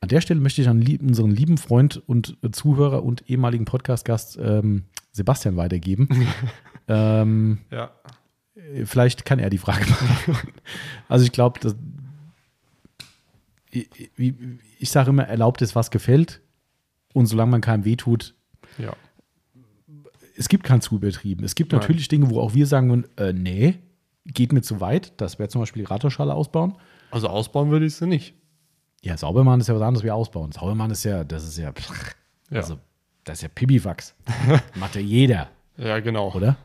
[0.00, 3.64] An der Stelle möchte ich an lieb, unseren lieben Freund und äh, Zuhörer und ehemaligen
[3.64, 6.08] Podcast-Gast ähm, Sebastian weitergeben.
[6.88, 7.90] ähm, Ja.
[8.84, 10.52] vielleicht kann er die Frage beantworten.
[11.08, 11.58] also ich glaube,
[13.70, 14.34] ich, ich,
[14.78, 16.40] ich sage immer, erlaubt es, was gefällt.
[17.12, 18.34] Und solange man keinem wehtut,
[18.78, 18.92] Ja.
[20.38, 21.44] Es gibt kein zu übertrieben.
[21.44, 21.80] Es gibt Nein.
[21.80, 23.78] natürlich Dinge, wo auch wir sagen würden, äh, nee,
[24.24, 25.12] geht mir zu weit.
[25.20, 26.74] Das wäre zum Beispiel die Rathausschale ausbauen.
[27.10, 28.34] Also ausbauen würde ich sie nicht.
[29.02, 30.52] Ja, sauber machen ist ja was anderes wie ausbauen.
[30.52, 32.14] Sauber machen ist ja, das ist ja, pff,
[32.50, 32.58] Ja.
[32.60, 32.78] also,
[33.24, 34.14] das ist ja Pipifax.
[34.74, 36.32] Macht ja jeder, ja, genau.
[36.34, 36.56] oder?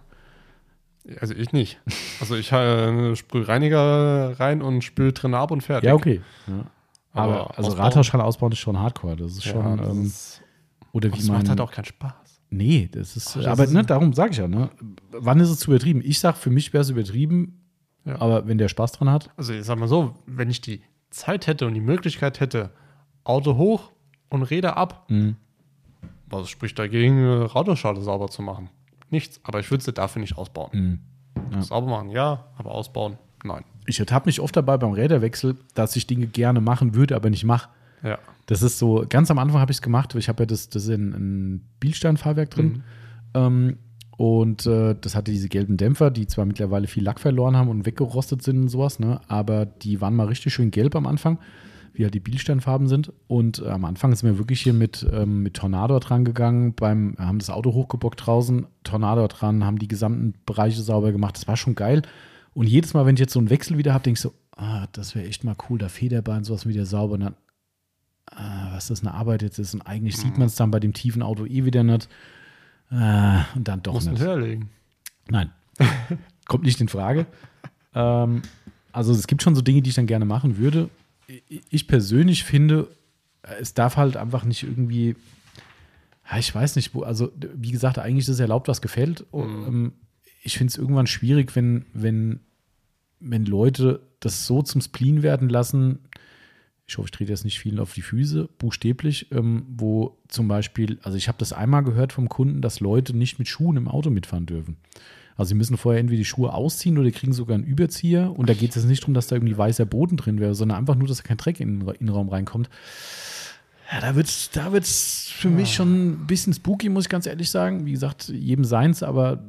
[1.19, 1.80] Also ich nicht.
[2.21, 5.88] Also ich äh, sprühe Reiniger rein und spüle drin ab und fertig.
[5.88, 6.21] Ja, okay.
[6.47, 6.65] Ja.
[7.11, 9.15] Aber, Aber also ausbauen- Rathausschale ausbauen ist schon hardcore.
[9.17, 10.41] Das ist Ja, schon, das ähm, ist,
[10.93, 12.13] oder wie es macht halt auch keinen Spaß.
[12.56, 13.30] Nee, das ist.
[13.32, 14.70] Ach, das aber ist- ne, darum sage ich ja, ne?
[15.12, 16.01] Wann ist es zu übertrieben?
[16.04, 17.62] Ich sage, für mich wäre es übertrieben,
[18.06, 18.22] Ja.
[18.22, 21.47] aber wenn der Spaß dran hat, Also ich sag mal so, wenn ich die Zeit
[21.47, 22.70] hätte und die Möglichkeit hätte,
[23.24, 23.91] Auto hoch
[24.30, 25.36] und Räder ab, Mhm.
[26.28, 28.70] was spricht dagegen, äh, Radioschale sauber zu machen?
[29.10, 29.39] Nichts.
[29.43, 30.70] Aber ich würde sie dafür nicht ausbauen.
[30.74, 30.99] Mhm.
[31.51, 31.62] Ja.
[31.62, 33.64] Sauber machen, ja, aber ausbauen, nein.
[33.86, 37.43] ich ertappe mich oft dabei beim Räderwechsel, dass ich Dinge gerne machen würde, aber nicht
[37.45, 37.70] mache.
[38.04, 38.18] Ja.
[38.45, 40.83] Das ist so, ganz am Anfang habe ich es gemacht, ich habe ja das, das
[40.83, 42.83] ist ein, ein Bielstein-Fahrwerk drin.
[43.35, 43.77] Ähm,
[44.17, 47.85] und äh, das hatte diese gelben Dämpfer, die zwar mittlerweile viel Lack verloren haben und
[47.85, 49.19] weggerostet sind und sowas, ne?
[49.27, 51.39] aber die waren mal richtig schön gelb am Anfang,
[51.93, 53.11] wie halt die Bielsteinfarben sind.
[53.27, 57.15] Und äh, am Anfang sind wir wirklich hier mit, ähm, mit Tornado dran gegangen, beim,
[57.17, 61.35] haben das Auto hochgebockt draußen, Tornado dran, haben die gesamten Bereiche sauber gemacht.
[61.35, 62.03] Das war schon geil.
[62.53, 64.85] Und jedes Mal, wenn ich jetzt so einen Wechsel wieder habe, denke ich so, ah,
[64.91, 67.15] das wäre echt mal cool, da Federbein, sowas wieder sauber.
[67.15, 67.35] Und dann,
[68.32, 69.74] ah, was das eine Arbeit jetzt ist.
[69.74, 72.09] Und eigentlich sieht man es dann bei dem tiefen Auto eh wieder nicht.
[72.89, 74.21] Ah, und dann doch Muss nicht.
[74.21, 74.69] höher legen.
[75.30, 75.51] Nein,
[76.47, 77.26] kommt nicht in Frage.
[77.95, 78.41] ähm,
[78.91, 80.89] also es gibt schon so Dinge, die ich dann gerne machen würde.
[81.69, 82.89] Ich persönlich finde,
[83.59, 85.15] es darf halt einfach nicht irgendwie,
[86.30, 89.26] ja, ich weiß nicht, wo, also wie gesagt, eigentlich ist es erlaubt, was gefällt.
[89.34, 89.93] Ähm,
[90.43, 92.41] Ich finde es irgendwann schwierig, wenn, wenn,
[93.19, 95.99] wenn Leute das so zum Spleen werden lassen.
[96.93, 100.99] Ich hoffe, ich trete jetzt nicht vielen auf die Füße, buchstäblich, ähm, wo zum Beispiel,
[101.01, 104.11] also ich habe das einmal gehört vom Kunden, dass Leute nicht mit Schuhen im Auto
[104.11, 104.77] mitfahren dürfen.
[105.35, 108.31] Also sie müssen vorher entweder die Schuhe ausziehen oder kriegen sogar einen Überzieher.
[108.37, 110.77] Und da geht es jetzt nicht darum, dass da irgendwie weißer Boden drin wäre, sondern
[110.77, 112.69] einfach nur, dass da kein Dreck in den Ra- Innenraum reinkommt.
[113.91, 117.25] Ja, da wird es da wird's für mich schon ein bisschen spooky, muss ich ganz
[117.25, 117.87] ehrlich sagen.
[117.87, 119.43] Wie gesagt, jedem seins, aber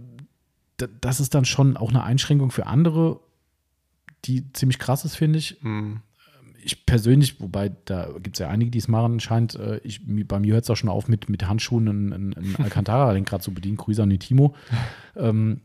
[0.79, 3.21] da- das ist dann schon auch eine Einschränkung für andere,
[4.25, 6.01] die ziemlich krass ist, finde ich Hm.
[6.65, 10.41] Ich persönlich, wobei da gibt es ja einige, die es machen, scheint, äh, ich, bei
[10.41, 13.77] mir hört es auch schon auf, mit, mit Handschuhen ein, ein, ein Alcantara-Lenkrad zu bedienen.
[13.77, 14.55] Grüße an die Timo.
[15.17, 15.61] Ähm,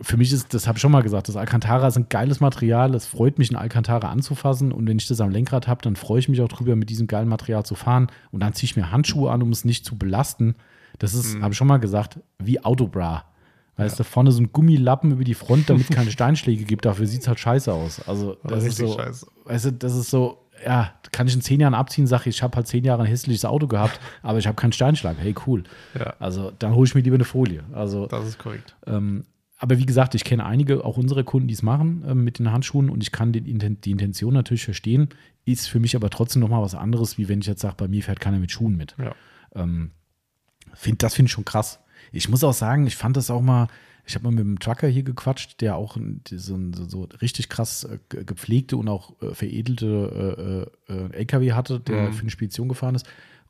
[0.00, 2.94] für mich ist, das habe ich schon mal gesagt, das Alcantara ist ein geiles Material.
[2.94, 4.72] Es freut mich, ein Alcantara anzufassen.
[4.72, 7.06] Und wenn ich das am Lenkrad habe, dann freue ich mich auch drüber, mit diesem
[7.06, 8.08] geilen Material zu fahren.
[8.30, 10.54] Und dann ziehe ich mir Handschuhe an, um es nicht zu belasten.
[10.98, 13.24] Das ist, habe ich schon mal gesagt, wie Autobra.
[13.76, 16.84] Weißt du, vorne so ein Gummilappen über die Front, damit es keine Steinschläge gibt.
[16.86, 18.00] Dafür sieht es halt scheiße aus.
[18.08, 19.26] Also, das ist so, scheiße.
[19.44, 22.42] weißt du, das ist so, ja, kann ich in zehn Jahren abziehen, sage ich, ich
[22.42, 25.16] habe halt zehn Jahre ein hässliches Auto gehabt, aber ich habe keinen Steinschlag.
[25.18, 25.64] Hey, cool.
[25.98, 26.14] Ja.
[26.18, 27.64] Also, dann hole ich mir lieber eine Folie.
[27.72, 28.74] Also, Das ist korrekt.
[28.86, 29.24] ähm,
[29.58, 32.52] aber wie gesagt, ich kenne einige, auch unsere Kunden, die es machen ähm, mit den
[32.52, 35.08] Handschuhen und ich kann den, Inten- die Intention natürlich verstehen,
[35.46, 38.02] ist für mich aber trotzdem nochmal was anderes, wie wenn ich jetzt sage, bei mir
[38.02, 38.94] fährt keiner mit Schuhen mit.
[38.98, 39.14] Ja.
[39.54, 39.92] Ähm,
[40.74, 41.78] find, das finde ich schon krass.
[42.12, 43.68] Ich muss auch sagen, ich fand das auch mal,
[44.06, 45.96] ich habe mal mit einem Trucker hier gequatscht, der auch
[46.30, 52.08] so, so, richtig krass äh, ge- gepflegte und auch äh, veredelte äh, LKW hatte, der
[52.08, 52.12] Mhm.
[52.12, 53.06] für eine Spedition gefahren ist.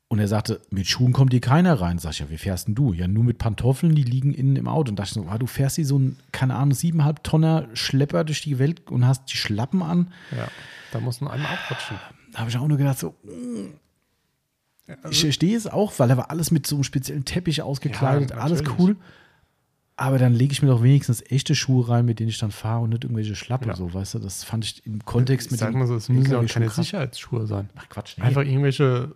[0.09, 1.98] Und er sagte, mit Schuhen kommt hier keiner rein.
[1.98, 2.92] Sag ich, ja, wie fährst denn du?
[2.92, 4.90] Ja, nur mit Pantoffeln, die liegen innen im Auto.
[4.90, 8.22] Und dachte ich so, ah, du fährst hier so ein, keine Ahnung, siebeneinhalb Tonner Schlepper
[8.22, 10.12] durch die Welt und hast die Schlappen an.
[10.30, 10.47] Ja.
[10.93, 11.97] Da muss man einmal abrutschen.
[12.32, 13.16] Da habe ich auch nur gedacht, so,
[15.10, 18.36] ich verstehe es auch, weil er war alles mit so einem speziellen Teppich ausgekleidet, Ja,
[18.38, 18.96] alles cool.
[19.98, 22.82] Aber dann lege ich mir doch wenigstens echte Schuhe rein, mit denen ich dann fahre
[22.82, 23.76] und nicht irgendwelche Schlappen, Ja.
[23.76, 24.18] so, weißt du?
[24.18, 26.46] Das fand ich im Kontext Ich mit sag dem mal so, es müssen ja auch
[26.46, 26.68] keine.
[26.68, 27.70] Sicherheitsschuhe sein.
[27.76, 28.24] Ach Quatsch, nee.
[28.24, 29.14] Einfach irgendwelche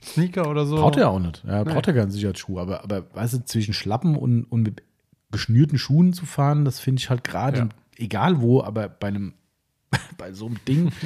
[0.00, 0.76] Sneaker oder so.
[0.76, 1.42] Braucht er auch nicht.
[1.44, 1.72] Ja, Nee.
[1.72, 2.60] braucht er keinen Sicherheitsschuh.
[2.60, 4.82] Aber, aber weißt du, zwischen Schlappen und, und mit
[5.32, 7.68] geschnürten Schuhen zu fahren, das finde ich halt gerade, Ja.
[7.96, 9.34] egal wo, aber bei einem
[10.16, 10.92] bei so einem Ding.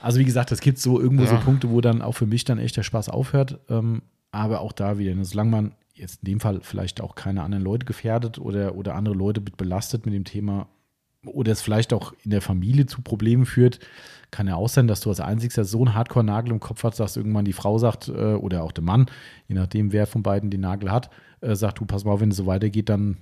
[0.00, 1.40] Also wie gesagt, es gibt so irgendwo so Ja.
[1.40, 3.58] Punkte, wo dann auch für mich dann echt der Spaß aufhört.
[3.68, 7.42] Ähm, aber auch da wieder, ne, solange man jetzt in dem Fall vielleicht auch keine
[7.42, 10.68] anderen Leute gefährdet oder, oder andere Leute mit belastet mit dem Thema
[11.26, 13.80] oder es vielleicht auch in der Familie zu Problemen führt,
[14.30, 17.16] kann ja auch sein, dass du als einzigster so einen Hardcore-Nagel im Kopf hast, dass
[17.16, 19.06] irgendwann die Frau sagt äh, oder auch der Mann,
[19.48, 21.10] je nachdem, wer von beiden den Nagel hat,
[21.40, 23.16] äh, sagt, du pass mal auf, wenn es so weitergeht, dann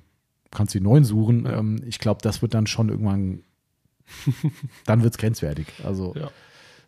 [0.51, 1.47] kannst du die neuen suchen.
[1.47, 1.59] Ja.
[1.59, 3.43] Ähm, ich glaube, das wird dann schon irgendwann,
[4.85, 5.67] dann wird es grenzwertig.
[5.85, 6.31] Also Ja.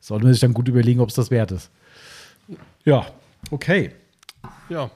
[0.00, 1.70] Sollte man sich dann gut überlegen, ob es das wert ist.
[2.84, 3.06] Ja,
[3.50, 3.92] okay.
[4.68, 4.90] Ja.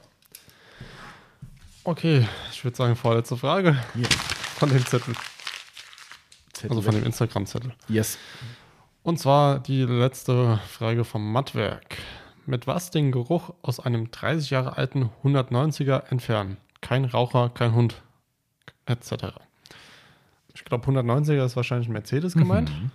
[1.83, 4.05] Okay, ich würde sagen, vorletzte Frage Hier.
[4.09, 5.13] von dem Zettel.
[6.53, 7.73] Zettel Also von dem Instagram-Zettel.
[7.89, 8.17] Yes.
[9.03, 11.97] Und zwar die letzte Frage vom Mattwerk.
[12.45, 16.57] Mit was den Geruch aus einem 30 Jahre alten 190er entfernen?
[16.81, 18.01] Kein Raucher, kein Hund,
[18.85, 19.27] etc.
[20.53, 22.69] Ich glaube, 190er ist wahrscheinlich ein Mercedes gemeint.
[22.69, 22.91] Mhm.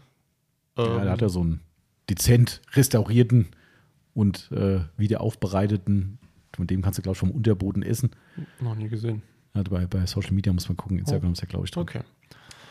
[0.78, 1.60] Ja, Ähm, da hat er so einen
[2.10, 3.48] dezent restaurierten
[4.14, 6.18] und äh, wieder aufbereiteten,
[6.54, 8.10] von dem kannst du, glaube ich, vom Unterboden essen.
[8.60, 9.22] noch nie gesehen.
[9.54, 11.82] Also bei, bei Social Media muss man gucken, Instagram ist ja, glaube ich, drin.
[11.82, 12.00] Okay.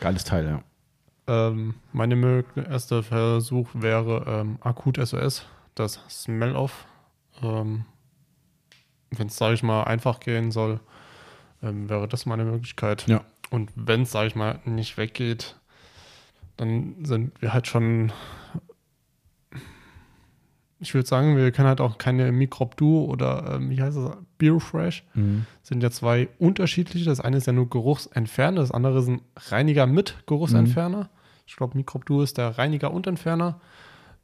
[0.00, 0.62] Geiles Teil, ja.
[1.26, 5.44] Ähm, meine mög- erste Versuch wäre ähm, Akut SOS,
[5.74, 6.86] das Smell-Off.
[7.42, 7.84] Ähm,
[9.10, 10.80] wenn es, sage ich mal, einfach gehen soll,
[11.62, 13.06] ähm, wäre das meine Möglichkeit.
[13.08, 13.24] Ja.
[13.50, 15.56] Und wenn es, sage ich mal, nicht weggeht,
[16.56, 18.12] dann sind wir halt schon.
[20.80, 24.16] Ich würde sagen, wir können halt auch keine Microb Duo oder ähm, wie heißt das?
[24.38, 25.02] Beer Fresh.
[25.14, 25.44] Mhm.
[25.62, 27.04] Sind ja zwei unterschiedliche.
[27.06, 31.08] Das eine ist ja nur Geruchsentferner, das andere ist ein Reiniger mit Geruchsentferner.
[31.46, 33.60] Ich glaube, Microb Duo ist der Reiniger und Entferner.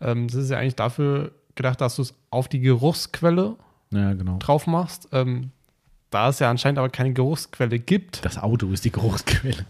[0.00, 3.56] Ähm, das ist ja eigentlich dafür gedacht, dass du es auf die Geruchsquelle
[3.90, 4.38] Ja, genau.
[4.38, 5.08] drauf machst.
[5.12, 5.50] Ähm,
[6.10, 9.66] da es ja anscheinend aber keine Geruchsquelle gibt, Das Auto ist die Geruchsquelle.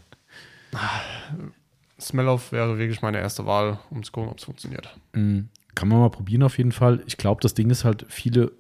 [2.01, 4.95] Smell-Off wäre wirklich meine erste Wahl, um zu gucken, ob es funktioniert.
[5.15, 5.49] Mhm.
[5.75, 7.03] Kann man mal probieren auf jeden Fall.
[7.07, 8.53] Ich glaube, das Ding ist halt, viele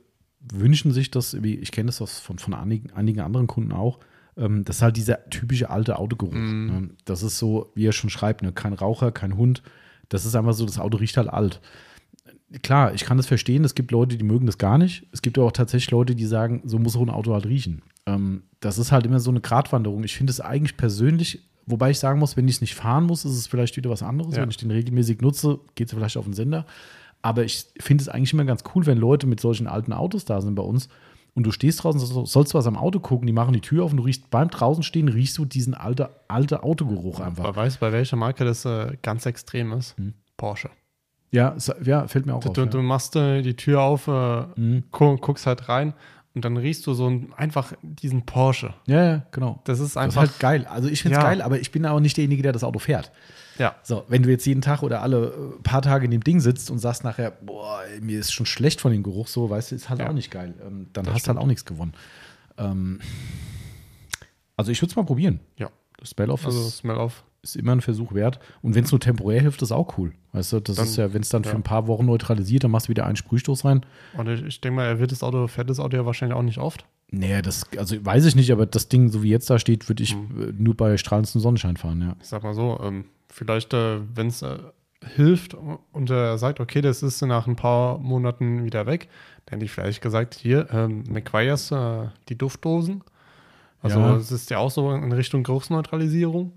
[0.53, 3.99] wünschen sich das, ich kenne das aus- von, von einigen, einigen anderen Kunden auch,
[4.37, 6.35] ähm, das ist halt dieser typische alte Autogeruch.
[6.35, 6.67] Mhm.
[6.67, 6.91] Ne?
[7.05, 8.53] Das ist so, wie er schon schreibt, ne?
[8.53, 9.63] kein Raucher, kein Hund.
[10.11, 11.61] Das ist einfach so, das Auto riecht halt alt.
[12.63, 15.07] Klar, ich kann das verstehen, es gibt Leute, die mögen das gar nicht.
[15.13, 17.83] Es gibt aber auch tatsächlich Leute, die sagen, so muss auch ein Auto halt riechen.
[18.07, 20.05] Ähm, das ist halt immer so eine Gratwanderung.
[20.05, 23.25] Ich finde es eigentlich persönlich, wobei ich sagen muss, wenn ich es nicht fahren muss,
[23.25, 24.37] ist es vielleicht wieder was anderes.
[24.37, 24.43] Ja.
[24.43, 26.67] Wenn ich den regelmäßig nutze, geht es vielleicht auf den Sender.
[27.25, 30.41] Aber ich finde es eigentlich immer ganz cool, wenn Leute mit solchen alten Autos da
[30.43, 30.89] sind bei uns
[31.35, 33.93] und du stehst draußen, so- sollst was am Auto gucken, die machen die Tür auf
[33.93, 37.57] und du riechst beim draußen stehen, riechst du diesen alte, alte Autogeruch einfach.
[37.57, 39.97] Weißt du, bei welcher Marke das äh, ganz extrem ist?
[40.37, 40.69] Porsche.
[41.31, 42.55] Ja, ja, fällt mir auch Du, auf.
[42.55, 42.67] du, ja.
[42.67, 44.45] du machst äh, die Tür auf, äh,
[44.93, 45.95] gu guckst halt rein
[46.35, 48.75] und dann riechst du so ein, einfach diesen Porsche.
[48.87, 49.61] ja, ja, genau.
[49.65, 50.21] Das ist Das ist einfach.
[50.21, 50.67] halt geil.
[50.71, 51.29] Also ich finde es Ja.
[51.31, 53.11] geil, aber ich bin auch nicht derjenige, der das Auto fährt.
[53.59, 53.75] Ja.
[53.83, 55.27] So, wenn du jetzt jeden Tag oder alle
[55.59, 58.81] äh, paar Tage in dem Ding sitzt und sagst nachher, boah, mir ist schon schlecht
[58.81, 60.09] von dem Geruch, so, weißt du, ist halt Ja.
[60.09, 60.55] auch nicht geil.
[60.67, 61.95] Ähm, dann Das hast du halt auch nichts gewonnen.
[62.59, 63.01] Ähm,
[64.57, 65.41] also ich würde es mal probieren.
[65.59, 65.71] Ja.
[65.99, 67.09] Das Spell-Off Also ist, Smell
[67.43, 68.39] ist immer ein Versuch wert.
[68.63, 70.13] Und wenn es nur temporär hilft, ist auch cool.
[70.33, 71.57] Weißt du, das Dann- ist ja, wenn es dann für ja.
[71.57, 73.85] ein paar Wochen neutralisiert, dann machst du wieder einen Sprühstoß rein.
[74.17, 76.43] Und ich, ich denke mal, er wird das Auto, fährt das Auto ja wahrscheinlich auch
[76.43, 76.87] nicht oft.
[77.11, 80.03] Nee, das, also weiß ich nicht, aber das Ding, so wie jetzt da steht, würde
[80.03, 80.17] ich äh,
[80.57, 82.17] nur bei strahlendem Sonnenschein fahren, ja.
[82.21, 83.05] Ich sag mal so, ähm,
[83.35, 84.59] vielleicht, äh, wenn es äh,
[85.17, 85.55] hilft
[85.93, 89.09] und er sagt, okay, das ist nach ein paar Monaten wieder weg,
[89.47, 93.03] dann hätte ich vielleicht gesagt, hier, ähm, McQuires, äh, die Duftdosen.
[93.83, 94.17] Also Ja.
[94.17, 96.53] es ist ja auch so in Richtung Geruchsneutralisierung.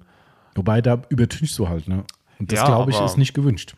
[0.55, 2.03] Wobei, da übertünchst du halt, ne?
[2.39, 3.75] Und das, Ja, glaube ich, ist nicht gewünscht.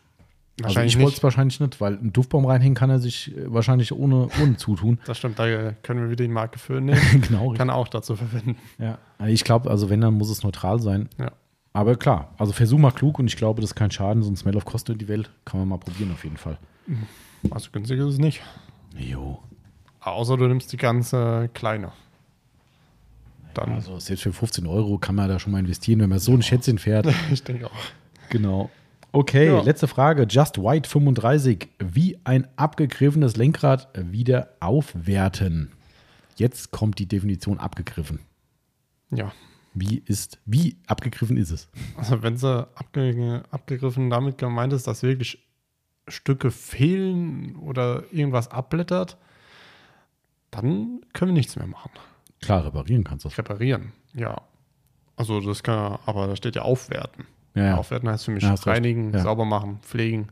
[0.62, 3.52] Also Wahrscheinlich ich wollte es wahrscheinlich nicht, weil einen Duftbaum reinhängen kann er sich äh,
[3.52, 5.00] wahrscheinlich ohne, ohne zutun.
[5.06, 7.00] Das stimmt, da äh, können wir wieder die Marke für nehmen.
[7.28, 7.54] genau.
[7.54, 8.56] Kann er auch dazu verwenden.
[8.78, 8.98] Ja.
[9.26, 11.08] Ich glaube, also wenn, dann muss es neutral sein.
[11.18, 11.32] Ja.
[11.72, 14.36] Aber klar, also versuch mal klug und ich glaube, das ist kein Schaden, so ein
[14.36, 15.30] Smell of kostet die Welt.
[15.44, 16.58] Kann man mal probieren auf jeden Fall.
[17.50, 18.42] Also günstig ist es nicht.
[18.96, 19.38] Jo.
[20.00, 21.92] Außer du nimmst die ganze kleine.
[23.54, 26.32] Dann, Also selbst für 15 Euro kann man da schon mal investieren, wenn man so
[26.32, 27.06] ein Schätzchen fährt.
[27.32, 27.72] ich denke auch.
[28.30, 28.70] Genau.
[29.12, 29.60] Okay, Ja.
[29.62, 30.24] letzte Frage.
[30.28, 31.68] Just White 35.
[31.80, 35.72] Wie ein abgegriffenes Lenkrad wieder aufwerten?
[36.36, 38.20] Jetzt kommt die Definition abgegriffen.
[39.10, 39.32] Ja.
[39.72, 41.68] Wie ist, wie abgegriffen ist es?
[41.96, 45.46] Also wenn sie abge abgegriffen damit gemeint ist, dass wirklich
[46.08, 49.16] Stücke fehlen oder irgendwas abblättert,
[50.50, 51.92] dann können wir nichts mehr machen.
[52.40, 53.38] Klar, reparieren kannst du das.
[53.38, 54.40] Reparieren, ja.
[55.16, 57.26] Also das kann, aber da steht ja aufwerten.
[57.54, 57.76] Ja, ja.
[57.76, 60.28] Aufwerten heißt für mich Ja, reinigen, sauber machen, pflegen.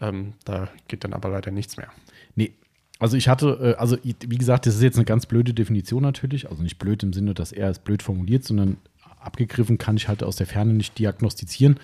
[0.00, 1.88] Ähm, da geht dann aber leider nichts mehr.
[2.34, 2.54] Nee.
[2.98, 6.50] Also ich hatte, äh, also wie gesagt, das ist jetzt eine ganz blöde Definition natürlich.
[6.50, 8.78] Also nicht blöd im Sinne, dass er es blöd formuliert, sondern
[9.20, 11.78] abgegriffen kann ich halt aus der Ferne nicht diagnostizieren.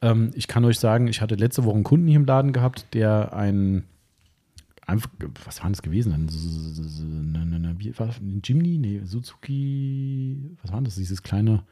[0.00, 2.86] Ähm, ich kann euch sagen, ich hatte letzte Woche einen Kunden hier im Laden gehabt,
[2.94, 3.84] der ein
[4.86, 5.10] einfach,
[5.44, 6.12] was war das gewesen?
[6.12, 6.26] Ein,
[7.32, 8.78] ne, ne, ne, ein Jimny?
[8.78, 10.94] Nee, Suzuki, was war das?
[10.94, 11.64] Dieses kleine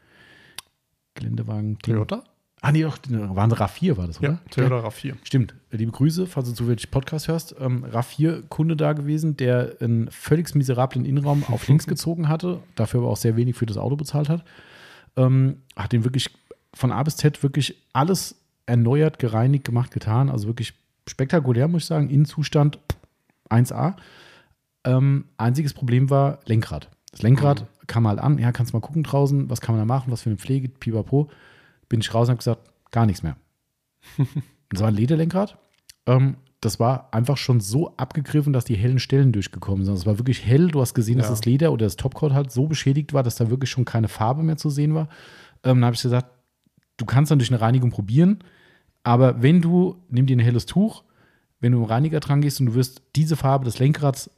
[1.15, 1.79] Geländewagen.
[1.79, 2.25] Toyota?
[2.65, 4.31] Ah, nee, doch, waren RAV4 war das, oder?
[4.31, 5.17] Ja, Toyota RAV4.
[5.23, 5.55] Stimmt.
[5.71, 7.55] Liebe Grüße, falls du zufällig Podcast hörst.
[7.61, 13.11] Ähm, RAV4-Kunde da gewesen, der einen völlig miserablen Innenraum auf links gezogen hatte, dafür aber
[13.11, 14.45] auch sehr wenig für das Auto bezahlt hat.
[15.15, 16.31] Ähm, hat den wirklich
[16.73, 20.31] von A bis Z wirklich alles erneuert, gereinigt, gemacht, getan.
[20.31, 20.73] Also wirklich
[21.07, 22.09] spektakulär, muss ich sagen.
[22.09, 22.79] Innenzustand
[23.51, 23.95] 1A.
[24.85, 26.89] Ähm, einziges Problem war Lenkrad.
[27.11, 30.11] Das Lenkrad kam mal an, ja, kannst mal gucken draußen, was kann man da machen,
[30.11, 31.29] was für eine Pflege, pipapo.
[31.89, 33.37] Bin ich raus und habe gesagt, gar nichts mehr.
[34.71, 35.59] das war ein Lederlenkrad.
[36.07, 39.95] Ähm, das war einfach schon so abgegriffen, dass die hellen Stellen durchgekommen sind.
[39.95, 40.69] Es war wirklich hell.
[40.69, 41.33] Du hast gesehen, dass Ja.
[41.33, 44.43] das Leder oder das Topcoat halt so beschädigt war, dass da wirklich schon keine Farbe
[44.43, 45.09] mehr zu sehen war.
[45.63, 46.29] Ähm, dann habe ich gesagt,
[46.97, 48.39] du kannst dann durch eine Reinigung probieren,
[49.03, 51.05] aber wenn du, nimm dir ein helles Tuch,
[51.61, 54.31] wenn du im Reiniger dran gehst und du wirst diese Farbe des Lenkrads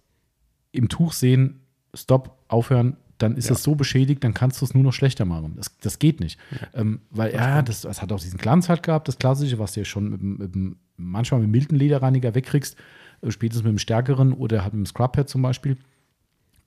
[0.73, 1.61] im Tuch sehen,
[1.95, 3.51] stopp, aufhören, dann ist Ja.
[3.53, 5.55] das so beschädigt, dann kannst du es nur noch schlechter machen.
[5.57, 6.39] Das, das geht nicht.
[6.75, 9.81] Ähm, weil, ja, das, das hat auch diesen Glanz halt gehabt, das Klassische, was du
[9.81, 12.77] ja schon mit, mit, manchmal mit milden Lederreiniger wegkriegst,
[13.23, 15.77] äh, spätestens mit dem stärkeren oder halt mit dem Scrubpad zum Beispiel.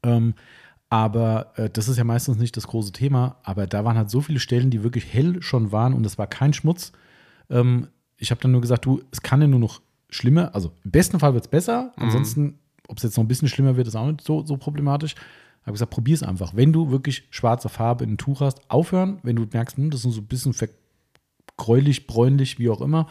[0.04, 0.34] Ähm,
[0.90, 3.38] aber äh, das ist ja meistens nicht das große Thema.
[3.44, 6.28] Aber da waren halt so viele Stellen, die wirklich hell schon waren und es war
[6.28, 6.92] kein Schmutz.
[7.50, 10.54] Ähm, ich habe dann nur gesagt, du, es kann ja nur noch schlimmer.
[10.56, 11.94] Also im besten Fall wird es besser.
[11.96, 12.58] Ansonsten,
[12.88, 15.14] ob es jetzt noch ein bisschen schlimmer wird, ist auch nicht so, so problematisch.
[15.70, 16.56] Habe gesagt, probier es einfach.
[16.56, 19.20] Wenn du wirklich schwarze Farbe in ein Tuch hast, aufhören.
[19.22, 23.06] Wenn du merkst, hm, das ist so ein bisschen vergräulich, bräunlich, wie auch immer,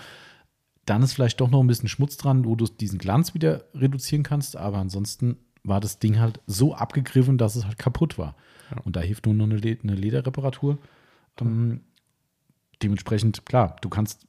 [0.84, 4.24] dann ist vielleicht doch noch ein bisschen Schmutz dran, wo du diesen Glanz wieder reduzieren
[4.24, 4.56] kannst.
[4.56, 8.34] Aber ansonsten war das Ding halt so abgegriffen, dass es halt kaputt war.
[8.84, 10.78] Und da hilft nur noch eine, Le eine Lederreparatur.
[11.40, 11.82] Ähm,
[12.82, 14.26] dementsprechend, klar, du kannst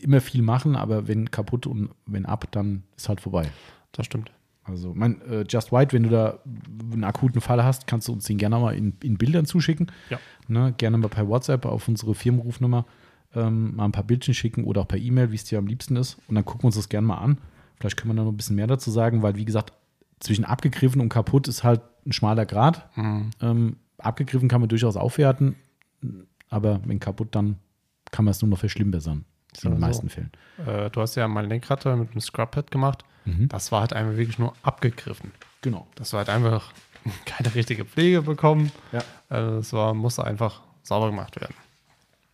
[0.00, 3.50] immer viel machen, aber wenn kaputt und wenn ab, dann ist halt vorbei.
[3.92, 4.32] Das stimmt.
[4.68, 6.38] Also, mein äh, Just White, wenn du da
[6.92, 9.90] einen akuten Fall hast, kannst du uns den gerne mal in, in Bildern zuschicken.
[10.10, 10.18] Ja.
[10.46, 12.86] Ne, gerne mal per WhatsApp auf unsere Firmenrufnummer
[13.34, 15.96] ähm, mal ein paar Bildchen schicken oder auch per E-Mail, wie es dir am liebsten
[15.96, 16.18] ist.
[16.28, 17.38] Und dann gucken wir uns das gerne mal an.
[17.78, 19.72] Vielleicht können wir da noch ein bisschen mehr dazu sagen, weil, wie gesagt,
[20.20, 22.88] zwischen abgegriffen und kaputt ist halt ein schmaler Grad.
[22.96, 25.54] Ähm, abgegriffen kann man durchaus aufwerten,
[26.48, 27.56] aber wenn kaputt, dann
[28.10, 29.24] kann man es nur noch verschlimmbessern.
[29.56, 30.30] In den Also- meisten Fällen.
[30.66, 33.04] Äh, du hast ja mein Lenkrad da mit dem Scrubpad gemacht.
[33.48, 35.32] Das war halt einfach wirklich nur abgegriffen.
[35.62, 35.86] Genau.
[35.94, 36.72] Das war halt einfach
[37.24, 38.72] keine richtige Pflege bekommen.
[38.92, 39.02] Ja.
[39.30, 41.54] Äh, Es war, musste einfach sauber gemacht werden.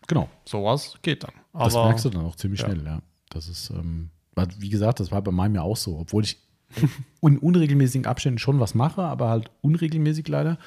[0.07, 0.29] Genau.
[0.45, 1.33] Sowas geht dann.
[1.53, 2.67] Aber Das merkst du dann auch ziemlich ja.
[2.67, 3.01] schnell, ja.
[3.31, 4.11] Das ist, ähm,
[4.59, 6.39] wie gesagt, das war bei meinem ja auch so, obwohl ich
[7.23, 10.59] in unregelmäßigen Abständen schon was mache, aber halt unregelmäßig leider.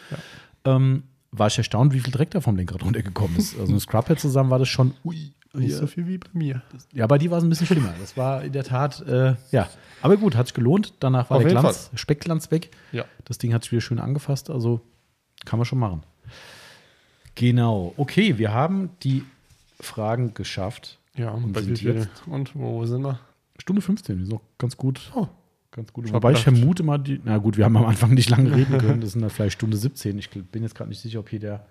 [0.65, 3.59] Ähm, war ich erstaunt, wie viel Dreck da vom Lenkrad runtergekommen ist.
[3.59, 5.77] Also ein Scrubhead zusammen war das schon, ui, nicht ja.
[5.77, 6.61] so viel wie bei mir.
[6.93, 7.93] ja, bei dir war es ein bisschen schlimmer.
[7.99, 9.69] Das war in der Tat, äh, ja.
[10.01, 10.93] Aber gut, hat sich gelohnt.
[10.99, 12.71] Danach war Auf der Glanz, Speckglanz weg.
[12.91, 13.05] Ja.
[13.25, 14.81] Das Ding hat sich wieder schön angefasst, also
[15.45, 16.03] kann man schon machen.
[17.35, 17.93] Genau.
[17.97, 19.23] Okay, wir haben die
[19.79, 20.99] Fragen geschafft.
[21.15, 22.09] Ja, Und bei sind jetzt?
[22.27, 23.19] Und wo sind wir?
[23.59, 25.11] Stunde 15, ist noch ganz gut.
[25.15, 25.27] Oh.
[25.71, 26.05] Ganz gut.
[26.07, 28.77] Ich Wobei ich vermute mal, die, na gut, wir haben am Anfang nicht lange reden
[28.79, 29.01] können.
[29.01, 30.17] Das sind dann vielleicht Stunde 17.
[30.17, 31.65] Ich bin jetzt gerade nicht sicher, ob hier der.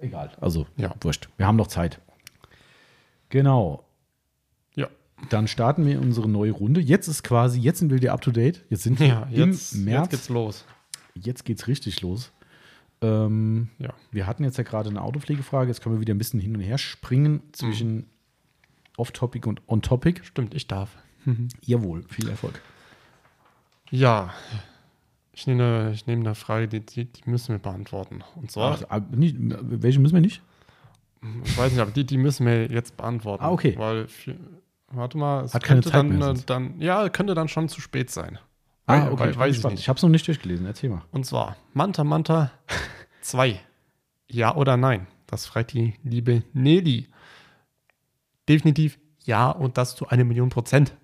[0.00, 0.32] Egal.
[0.40, 0.94] Also, Ja.
[1.00, 1.28] wurscht.
[1.36, 2.00] Wir haben noch Zeit.
[3.32, 3.82] Genau.
[4.76, 4.88] Ja.
[5.30, 6.80] Dann starten wir unsere neue Runde.
[6.82, 8.62] Jetzt ist quasi, jetzt sind wir wieder up to date.
[8.68, 10.08] Jetzt sind wir Ja, jetzt, im jetzt März.
[10.10, 10.64] geht's los.
[11.14, 12.30] Jetzt geht's richtig los.
[13.00, 13.94] Ähm, Ja.
[14.10, 15.68] wir hatten jetzt ja gerade eine Autopflegefrage.
[15.68, 18.04] Jetzt können wir wieder ein bisschen hin und her springen zwischen Mhm.
[18.98, 20.20] Off-Topic und On-Topic.
[20.24, 20.90] Stimmt, ich darf.
[21.62, 22.60] Jawohl, viel Erfolg.
[23.90, 24.34] Ja.
[25.32, 28.22] Ich nehme, ich nehme eine Frage, die, die, müssen wir beantworten.
[28.36, 30.42] Und zwar, Ach, ah, welche müssen wir nicht?
[31.44, 33.44] Ich weiß nicht, aber die, die müssen wir jetzt beantworten.
[33.44, 33.74] Ah, okay.
[33.78, 34.06] Weil,
[34.88, 37.68] warte mal, es Hat keine könnte Zeit dann, mehr äh, dann, ja, könnte dann schon
[37.68, 38.38] zu spät sein.
[38.86, 39.18] Ah, okay.
[39.20, 39.78] wei- ich, weiß ich nicht.
[39.80, 40.66] ich habe es noch nicht durchgelesen.
[40.66, 41.02] Erzähl mal.
[41.12, 42.50] Und zwar Manta Manta
[43.22, 43.60] 2.
[44.28, 45.06] Ja oder nein?
[45.28, 47.08] Das fragt die liebe Nelly.
[48.48, 50.94] Definitiv ja und das zu einer Million Prozent.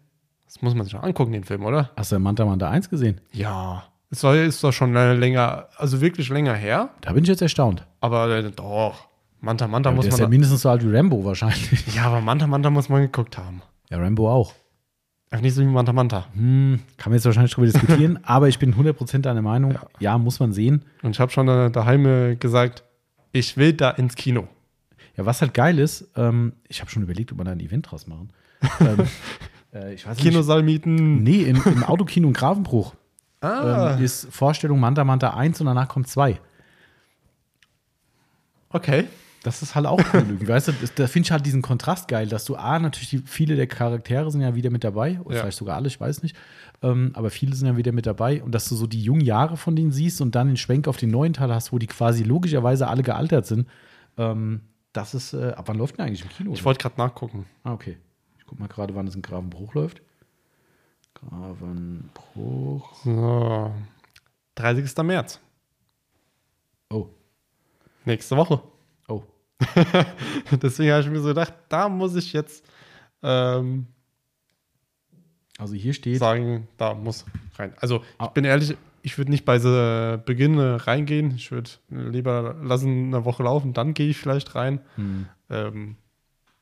[0.45, 1.91] Das muss man sich auch angucken, den Film, oder?
[1.97, 3.21] Hast du Manta Manta 1 gesehen?
[3.33, 3.85] Ja.
[4.11, 7.43] Es war, ist doch schon äh, länger, also wirklich länger her, Da bin ich jetzt
[7.43, 7.87] erstaunt.
[8.01, 9.08] aber äh, doch.
[9.41, 10.27] Manta Manta Aber muss der ist man.
[10.27, 11.95] ja mindestens so alt wie Rambo wahrscheinlich.
[11.95, 13.63] ja, aber Manta Manta muss man geguckt haben.
[13.91, 14.55] Ja, Rambo auch.
[15.31, 16.27] Einfach nicht so wie Manta Manta.
[16.35, 19.79] Hm, kann man jetzt wahrscheinlich drüber diskutieren, aber ich bin 100% deiner Meinung.
[20.01, 20.17] Ja.
[20.19, 20.85] muss man sehen.
[21.03, 22.83] Und ich habe schon äh, daheim äh, gesagt,
[23.33, 24.49] ich will da ins Kino.
[25.17, 27.91] Ja, was halt geil ist, ähm, ich habe schon überlegt, ob wir da ein Event
[27.91, 28.33] draus machen.
[28.81, 29.07] ähm,
[29.75, 30.27] äh, ich weiß nicht.
[30.27, 31.23] Kinosaal mieten.
[31.23, 32.95] Nee, in, im Autokino in Grafenbruch
[33.41, 36.41] Ah, ähm, ist Vorstellung Manta Manta 1 und danach kommt 2.
[38.71, 39.05] okay.
[39.49, 40.21] Das ist halt auch cool.
[40.21, 43.09] irgendwie, weißt du, das, da finde ich halt diesen Kontrast geil, dass du A, natürlich
[43.11, 45.41] die, viele der Charaktere sind ja wieder mit dabei, oder Ja.
[45.43, 46.37] vielleicht sogar alle, ich weiß nicht.
[46.83, 49.57] Ähm, aber viele sind ja wieder mit dabei und dass du so die jungen Jahre
[49.57, 52.23] von denen siehst und dann den Schwenk auf den neuen Teil hast, wo die quasi
[52.25, 53.67] logischerweise alle gealtert sind.
[54.17, 54.61] Ähm,
[54.93, 56.53] das ist, äh, ab wann läuft denn eigentlich im Kino?
[56.53, 57.47] Ich wollte gerade nachgucken.
[57.65, 57.97] ah, okay.
[58.39, 60.03] Ich guck mal gerade, wann es in Gravenbruch läuft.
[61.15, 62.95] Gravenbruch.
[63.05, 63.73] So.
[64.57, 64.97] 30.
[65.05, 65.41] März.
[66.91, 67.09] Oh,
[68.05, 68.63] Nächste Woche.
[70.63, 72.65] Deswegen habe ich mir so gedacht, da muss ich jetzt
[73.23, 73.87] ähm,
[75.59, 76.19] Also hier steht.
[76.19, 77.25] sagen, da muss
[77.57, 77.73] rein.
[77.81, 78.27] Also ich Ah.
[78.29, 79.59] bin ehrlich, ich würde nicht bei
[80.25, 81.33] Beginn äh, reingehen.
[81.35, 84.81] Ich würde lieber lassen eine Woche laufen, dann gehe ich vielleicht rein.
[84.97, 85.27] Hm.
[85.51, 85.97] Ähm,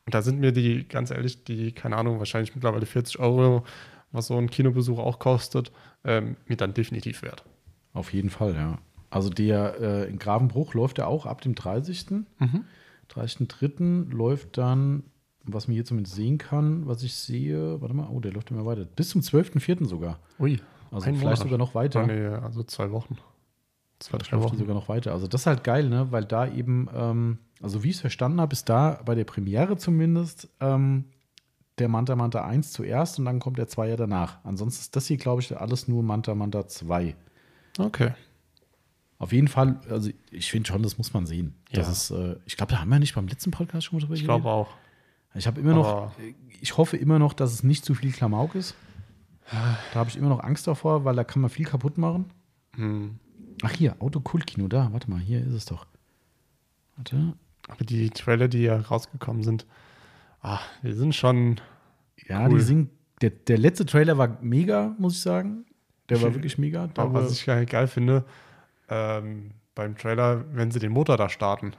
[0.06, 3.64] und da sind mir die, ganz ehrlich, die, keine Ahnung, wahrscheinlich mittlerweile 40 Euro,
[4.12, 5.72] was so ein Kinobesuch auch kostet,
[6.04, 7.42] ähm, mir dann definitiv wert.
[7.92, 8.78] Auf jeden Fall, ja.
[9.10, 12.10] Also der äh, in Gravenbruch läuft er auch ab dem 30.
[12.38, 12.64] Mhm.
[13.10, 14.10] 30.03.
[14.12, 15.04] läuft dann,
[15.44, 18.66] was man hier zumindest sehen kann, was ich sehe, warte mal, oh, der läuft immer
[18.66, 18.84] weiter.
[18.84, 19.86] Bis zum 12.04.
[19.86, 20.20] sogar.
[20.38, 20.60] Ui.
[20.90, 21.38] Also vielleicht Monat.
[21.38, 22.06] sogar noch weiter.
[22.06, 23.18] Nee, also zwei Wochen.
[23.98, 24.58] Zwei, drei Läuft Wochen.
[24.58, 25.12] sogar noch weiter.
[25.12, 26.12] Also das ist halt geil, ne?
[26.12, 29.76] Weil da eben, ähm, also wie ich es verstanden habe, ist da bei der Premiere
[29.78, 31.06] zumindest ähm,
[31.78, 34.38] der Manta Manta 1 zuerst und dann kommt der 2 ja danach.
[34.44, 37.16] Ansonsten ist das hier, glaube ich, alles nur Manta Manta 2.
[37.78, 38.12] Okay.
[39.18, 41.54] Auf jeden Fall, also ich finde schon, das muss man sehen.
[41.72, 41.92] Das Ja.
[41.92, 44.24] ist, äh, ich glaube, da haben wir nicht beim letzten Podcast schon mal drüber Ich
[44.24, 44.68] glaube auch.
[45.34, 46.12] Ich habe immer noch, Aber-
[46.60, 48.74] ich hoffe immer noch, dass es nicht zu viel Klamauk ist.
[49.50, 52.26] Da habe ich immer noch Angst davor, weil da kann man viel kaputt machen.
[52.74, 53.18] Hm.
[53.62, 55.86] Ach hier, Autokultkino, da, warte mal, hier ist es doch.
[56.96, 57.34] Warte.
[57.68, 59.66] Aber die Trailer, die ja rausgekommen sind,
[60.42, 61.60] ah, die sind schon.
[62.28, 62.58] Ja, Cool.
[62.58, 62.90] die sind,
[63.22, 65.64] der, der letzte Trailer war mega, muss ich sagen.
[66.08, 66.84] Der war wirklich mega.
[66.96, 68.24] Aber was ich geil finde,
[68.88, 71.72] ähm, beim Trailer, wenn sie den Motor da starten.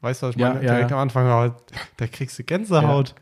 [0.00, 0.64] Weißt du, was ich Ja, meine?
[0.64, 0.96] ja, Direkt ja.
[0.96, 1.54] am Anfang, halt,
[1.96, 3.14] da kriegst du Gänsehaut.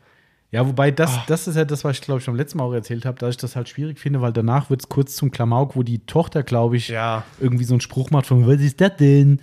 [0.51, 1.23] ja, wobei das, Ah.
[1.27, 3.31] das ist ja das, was ich glaube ich beim letzten Mal auch erzählt habe, dass
[3.31, 6.43] ich das halt schwierig finde, weil danach wird es kurz zum Klamauk, wo die Tochter,
[6.43, 9.41] glaube ich, Ja, irgendwie so einen Spruch macht von, was ist das denn?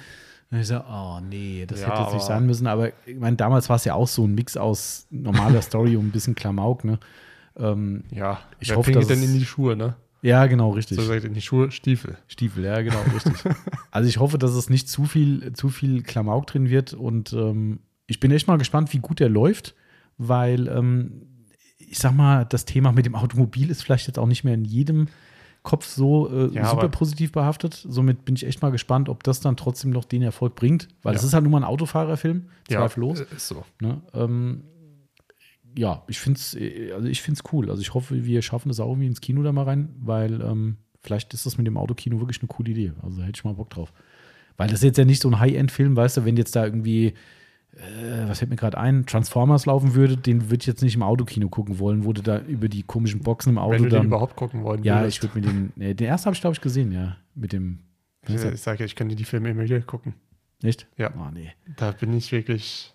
[0.50, 2.66] Und ich so, oh nee, das hätte jetzt nicht sein müssen.
[2.66, 6.06] Aber ich meine, damals war es ja auch so ein Mix aus normaler Story und
[6.06, 6.98] ein bisschen Klamauk, ne?
[7.56, 8.38] Ähm, ja.
[8.60, 9.94] Ich Wer hoffe, dass denn in die Schuhe, ne?
[10.22, 10.96] Ja, genau, richtig.
[10.96, 12.16] So gesagt, in die Schuhe, Stiefel.
[12.28, 13.34] Stiefel, ja, genau, richtig.
[13.90, 17.80] also ich hoffe, dass es nicht zu viel, zu viel Klamauk drin wird und ähm,
[18.06, 19.74] ich bin echt mal gespannt, wie gut der läuft,
[20.18, 21.22] weil ähm,
[21.78, 24.64] ich sag mal, das Thema mit dem Automobil ist vielleicht jetzt auch nicht mehr in
[24.64, 25.08] jedem
[25.62, 27.74] Kopf so äh, Ja, super positiv behaftet.
[27.88, 31.14] Somit bin ich echt mal gespannt, ob das dann trotzdem noch den Erfolg bringt, weil
[31.14, 31.28] es Ja.
[31.28, 33.20] ist halt nur mal ein Autofahrerfilm, zweifellos.
[33.20, 33.64] Ja, ist so.
[33.80, 34.00] Ne?
[34.14, 34.64] Ähm,
[35.76, 36.56] ja, ich finde es
[36.94, 37.70] also ich find's cool.
[37.70, 40.76] Also ich hoffe, wir schaffen das auch irgendwie ins Kino da mal rein, weil ähm,
[41.00, 42.92] vielleicht ist das mit dem Autokino wirklich eine coole Idee.
[43.02, 43.92] Also da hätte ich mal Bock drauf.
[44.56, 47.14] Weil das ist jetzt ja nicht so ein High-End-Film, weißt du, wenn jetzt da irgendwie,
[47.74, 51.02] äh, was fällt mir gerade ein, Transformers laufen würde, den würde ich jetzt nicht im
[51.02, 54.06] Autokino gucken wollen, wurde da über die komischen Boxen im Auto Wenn du den dann.
[54.08, 55.16] überhaupt gucken wollen ja, würdest.
[55.16, 57.16] ich würde mir den, nee, den ersten habe ich, glaube ich, gesehen, ja.
[57.34, 57.78] Mit dem,
[58.28, 60.14] Ich, ich sage ja, ich könnte die Filme immer wieder gucken.
[60.62, 60.86] nicht?
[60.98, 61.12] Ja.
[61.16, 61.50] Oh, nee.
[61.76, 62.94] Da bin ich wirklich.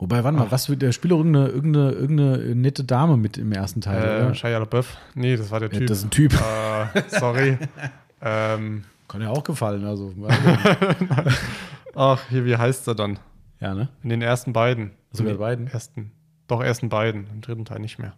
[0.00, 3.52] Wobei, warte mal, was für, der spielt doch irgendeine, irgendeine, irgendeine nette Dame mit im
[3.52, 4.34] ersten Teil, Äh, oder?
[4.34, 4.96] Shia LaBeouf.
[5.14, 5.88] Nee, das war der Ja, Typ.
[5.88, 6.32] das ist ein Typ.
[6.32, 7.58] äh, sorry.
[8.22, 10.14] ähm, Kann ja auch gefallen, also.
[11.94, 13.18] ach, hier, wie heißt er dann?
[13.60, 13.88] ja, ne?
[14.02, 14.92] In den ersten beiden.
[15.12, 15.66] Sogar In den beiden?
[15.68, 16.12] Ersten.
[16.48, 17.26] Doch, ersten beiden.
[17.32, 18.14] Im dritten Teil nicht mehr.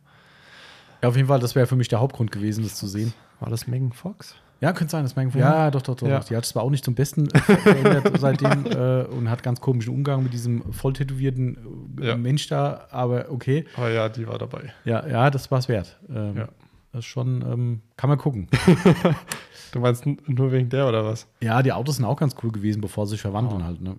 [1.02, 3.12] Ja, auf jeden Fall, das wäre für mich der Hauptgrund gewesen, das zu sehen.
[3.40, 4.36] War das Megan Fox?
[4.62, 5.43] Ja, könnte sein, das Megan Fox.
[5.43, 6.06] Ja, doch, doch, doch.
[6.09, 6.20] Ja.
[6.20, 9.60] Die hat es zwar auch nicht zum Besten äh, verändert seitdem äh, und hat ganz
[9.60, 12.16] komischen Umgang mit diesem voll tätowierten äh, Ja.
[12.16, 13.64] Mensch da, aber okay.
[13.76, 14.72] Aber ja, die war dabei.
[14.84, 15.98] Ja, ja, das war es wert.
[16.09, 16.48] Ähm, Ja.
[16.93, 18.48] Das ist schon, ähm, kann man gucken.
[19.72, 21.26] Du meinst nur wegen der oder was?
[21.40, 23.64] ja, die Autos sind auch ganz cool gewesen, bevor sie sich verwandeln Oh.
[23.64, 23.97] halt, ne?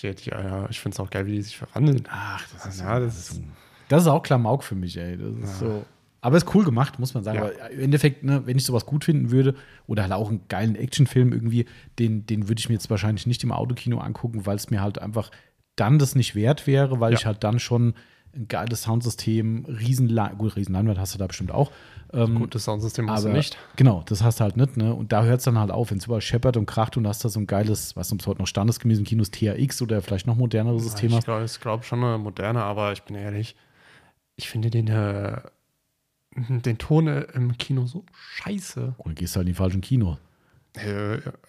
[0.00, 2.04] Die, die, ja, ja, ich finde es auch geil, wie die sich verwandeln.
[2.10, 3.40] Ach, das Ja, das ist.
[3.88, 5.16] Das ist auch Klamauk für mich, ey.
[5.16, 5.82] Das ist so.
[6.24, 7.36] Aber ist cool gemacht, muss man sagen.
[7.38, 7.44] Ja.
[7.44, 9.54] Aber im Endeffekt, ne, wenn ich sowas gut finden würde,
[9.86, 11.66] oder halt auch einen geilen Actionfilm irgendwie,
[11.98, 14.98] den, den würde ich mir jetzt wahrscheinlich nicht im Autokino angucken, weil es mir halt
[14.98, 15.30] einfach
[15.76, 17.18] dann das nicht wert wäre, weil Ja.
[17.18, 17.92] ich halt dann schon
[18.34, 21.70] ein geiles Soundsystem, riesen, gut, Riesenleinwand hast du da bestimmt auch.
[22.12, 23.56] Ähm, Gutes Soundsystem hast aber du nicht.
[23.76, 24.94] Genau, das hast du halt nicht, ne?
[24.94, 27.24] Und da hört es dann halt auf, wenn es überall scheppert und kracht und hast
[27.24, 30.36] da so ein geiles, was es heute noch standesgemäß im Kinos THX oder vielleicht noch
[30.36, 31.24] moderneres System ich hast.
[31.26, 33.56] glaube glaub schon eine moderne, aber ich bin ehrlich,
[34.36, 35.40] ich finde den, äh,
[36.64, 38.94] den Ton äh, im Kino so scheiße.
[38.98, 40.18] Oder gehst du halt in die falschen Kino.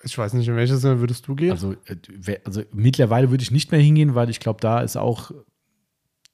[0.04, 1.52] Ich weiß nicht, in welches würdest du gehen?
[1.52, 5.32] Also, äh, also mittlerweile würde ich nicht mehr hingehen, weil ich glaube, da ist auch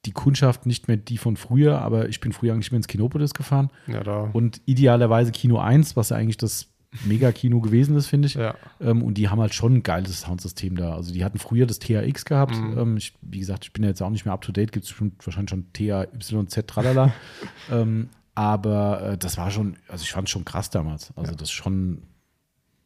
[0.04, 3.34] die Kundschaft nicht mehr die von früher, aber ich bin früher eigentlich mehr ins Kinopolis
[3.34, 4.30] gefahren ja, da.
[4.32, 6.68] und idealerweise Kino 1, was ja eigentlich das
[7.04, 8.34] Mega-Kino gewesen ist, finde ich.
[8.34, 8.54] Ja.
[8.80, 10.94] Ähm, und die haben halt schon ein geiles Soundsystem da.
[10.94, 12.56] Also die hatten früher das THX gehabt.
[12.56, 12.78] Mhm.
[12.78, 14.84] Ähm, ich, wie gesagt, ich bin ja jetzt auch nicht mehr up to date, gibt
[14.84, 17.14] es wahrscheinlich schon THYZ tralala.
[17.70, 21.12] ähm, aber äh, das war schon, also ich fand es schon krass damals.
[21.16, 21.36] Also Ja.
[21.36, 22.02] das schon,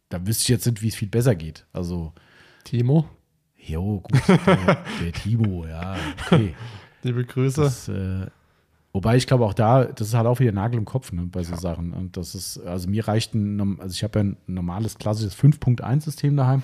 [0.09, 1.67] da wüsste ich jetzt nicht, wie es viel besser geht.
[1.73, 2.13] Also,
[2.65, 3.09] Timo,
[3.57, 5.97] jo, gut, der, der Timo, ja,
[6.27, 6.55] okay.
[7.03, 7.61] liebe Grüße.
[7.63, 8.27] Das, äh,
[8.93, 11.43] wobei ich glaube auch da, das ist halt auch wieder Nagel im Kopf ne, bei
[11.45, 11.93] so Sachen.
[11.93, 16.37] Und das ist, also mir reicht ein, also ich habe ja ein normales klassisches 5.1-System
[16.37, 16.63] daheim.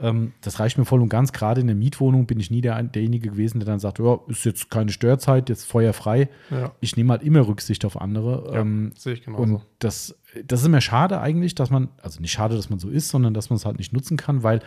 [0.00, 1.32] Ähm, das reicht mir voll und ganz.
[1.32, 4.44] Gerade in der Mietwohnung bin ich nie der, derjenige gewesen, der dann sagt, ja, ist
[4.44, 6.28] jetzt keine Störzeit, jetzt feuerfrei.
[6.50, 8.50] ja, Ich nehme halt immer Rücksicht auf andere.
[8.52, 9.42] ja Ähm, sehe ich genauso.
[9.42, 10.16] und das,
[10.46, 13.34] das ist immer schade eigentlich, dass man, also nicht schade, dass man so ist, sondern
[13.34, 14.60] dass man es halt nicht nutzen kann, weil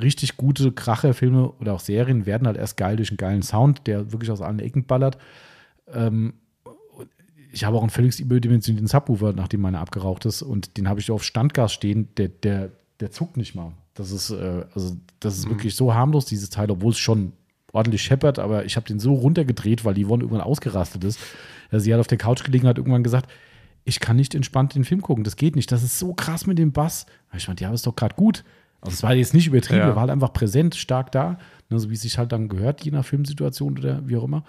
[0.00, 4.12] richtig gute Kracherfilme oder auch Serien werden halt erst geil durch einen geilen Sound, der
[4.12, 5.18] wirklich aus allen Ecken ballert.
[5.92, 6.34] Ähm,
[7.50, 11.10] ich habe auch einen völlig überdimensionierten Subwoofer, nachdem meiner abgeraucht ist, und den habe ich
[11.10, 13.72] auf Standgas stehen, der, der, der zuckt nicht mal.
[13.98, 17.32] Das ist, äh, also, das ist wirklich so harmlos, dieses Teil, obwohl es schon
[17.72, 21.18] ordentlich scheppert, aber ich habe den so runtergedreht, weil die Yvonne irgendwann ausgerastet ist.
[21.70, 23.30] Ja, sie hat auf der Couch gelegen, hat irgendwann gesagt,
[23.84, 26.58] ich kann nicht entspannt den Film gucken, das geht nicht, das ist so krass mit
[26.58, 27.06] dem Bass.
[27.36, 28.44] Ich meinte, ja, ist doch gerade gut.
[28.80, 29.88] Also es war jetzt nicht übertrieben, Ja.
[29.88, 31.38] er war halt einfach präsent, stark da,
[31.68, 34.44] ne, so wie es sich halt dann gehört, je nach Filmsituation oder wie auch immer.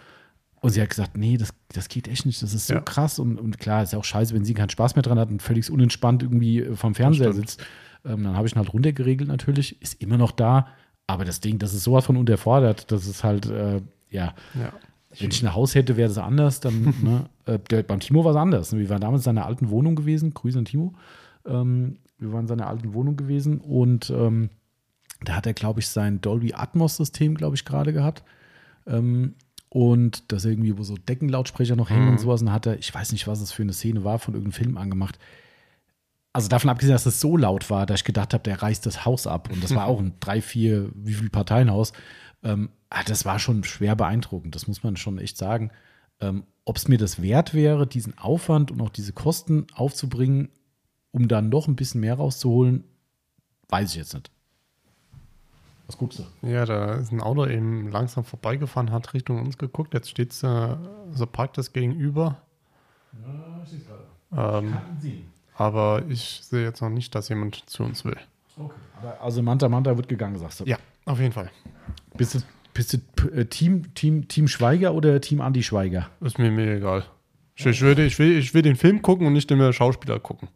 [0.61, 2.81] Und sie hat gesagt, nee, das, das geht echt nicht, das ist so Ja.
[2.81, 3.17] krass.
[3.17, 5.41] Und, und klar, ist ja auch scheiße, wenn sie keinen Spaß mehr dran hat und
[5.41, 7.63] völlig unentspannt irgendwie äh, vom Fernseher sitzt.
[8.05, 10.67] Ähm, dann habe ich ihn halt runtergeregelt natürlich, ist immer noch da.
[11.07, 13.81] Aber das Ding, das ist sowas von unterfordert, das ist halt, äh,
[14.11, 14.73] ja, ja.
[15.17, 16.59] wenn ich ein Haus hätte, wäre das anders.
[16.59, 18.75] Dann, ne, äh, beim Timo war es anders.
[18.75, 20.33] Wir waren damals in seiner alten Wohnung gewesen.
[20.33, 20.93] Grüße an Timo.
[21.45, 24.49] Ähm, wir waren in seiner alten Wohnung gewesen und ähm,
[25.23, 28.23] da hat er, glaube ich, sein Dolby Atmos-System, glaube ich, gerade gehabt.
[28.87, 29.33] Ähm,
[29.69, 32.11] und das irgendwie, wo so Deckenlautsprecher noch hängen Mhm.
[32.11, 32.41] und sowas.
[32.41, 34.77] Und hat er, ich weiß nicht, was das für eine Szene war, von irgendeinem Film
[34.77, 35.17] angemacht.
[36.39, 39.03] Also davon abgesehen, dass es so laut war, dass ich gedacht habe, der reißt das
[39.03, 39.49] Haus ab.
[39.51, 41.91] Und das war auch ein drei, vier, wie viel Parteienhaus.
[42.43, 45.69] Ähm, ah, das war schon schwer beeindruckend, das muss man schon echt sagen.
[46.21, 50.47] Ähm, Ob es mir das wert wäre, diesen Aufwand und auch diese Kosten aufzubringen,
[51.11, 52.85] um dann noch ein bisschen mehr rauszuholen,
[53.67, 54.31] weiß ich jetzt nicht.
[55.87, 56.47] Was guckst du?
[56.47, 59.93] Ja, da ist ein Auto eben langsam vorbeigefahren, hat Richtung uns geguckt.
[59.93, 60.77] Jetzt steht es, äh,
[61.11, 62.41] so parkt das gegenüber.
[64.31, 64.77] Ähm,
[65.59, 68.17] aber ich sehe jetzt noch nicht, dass jemand zu uns will.
[69.01, 70.65] Aber also Manta Manta wird gegangen, sagst du.
[70.65, 71.51] Ja, auf jeden Fall.
[72.17, 72.39] Bist du,
[72.73, 76.09] bist du äh, Team, Team, Team Schweiger oder Team Anti Schweiger?
[76.21, 77.03] Ist mir mega egal.
[77.55, 80.47] Ich, ich, will, ich, will, ich will den Film gucken und nicht den Schauspieler gucken.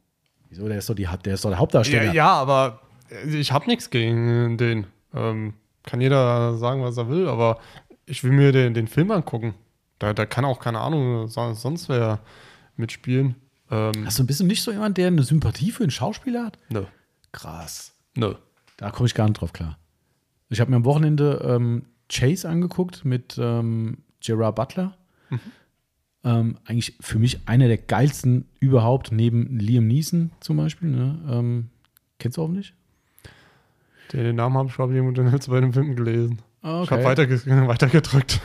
[0.49, 0.67] Wieso?
[0.67, 2.05] Der ist doch, die, der, ist doch der Hauptdarsteller.
[2.05, 2.79] Ja, ja aber
[3.27, 4.87] ich habe nichts gegen den.
[5.13, 5.53] Ähm,
[5.83, 7.59] kann jeder sagen, was er will, aber
[8.05, 9.53] ich will mir den, den Film angucken.
[9.99, 12.19] Da, da kann auch, keine Ahnung, so- sonst wer
[12.77, 13.35] mitspielen.
[13.73, 16.57] Ähm, Hast du ein bisschen nicht so jemand, der eine Sympathie für einen Schauspieler hat?
[16.69, 16.83] nö,
[17.31, 17.93] Krass.
[18.15, 18.35] nö.
[18.77, 19.77] Da komme ich gar nicht drauf klar.
[20.49, 24.97] Ich habe mir am Wochenende ähm, Chase angeguckt mit ähm, Gerard Butler.
[26.23, 30.89] Ähm, eigentlich für mich einer der geilsten überhaupt, neben Liam Neeson zum Beispiel.
[30.89, 31.19] Ne?
[31.27, 31.69] Ähm,
[32.19, 32.73] kennst du auch nicht?
[34.13, 36.39] Den Namen habe ich, glaube ich, irgendwo in den bei dem Film gelesen.
[36.61, 36.83] Okay.
[36.83, 38.41] Ich habe weiterge weitergedrückt.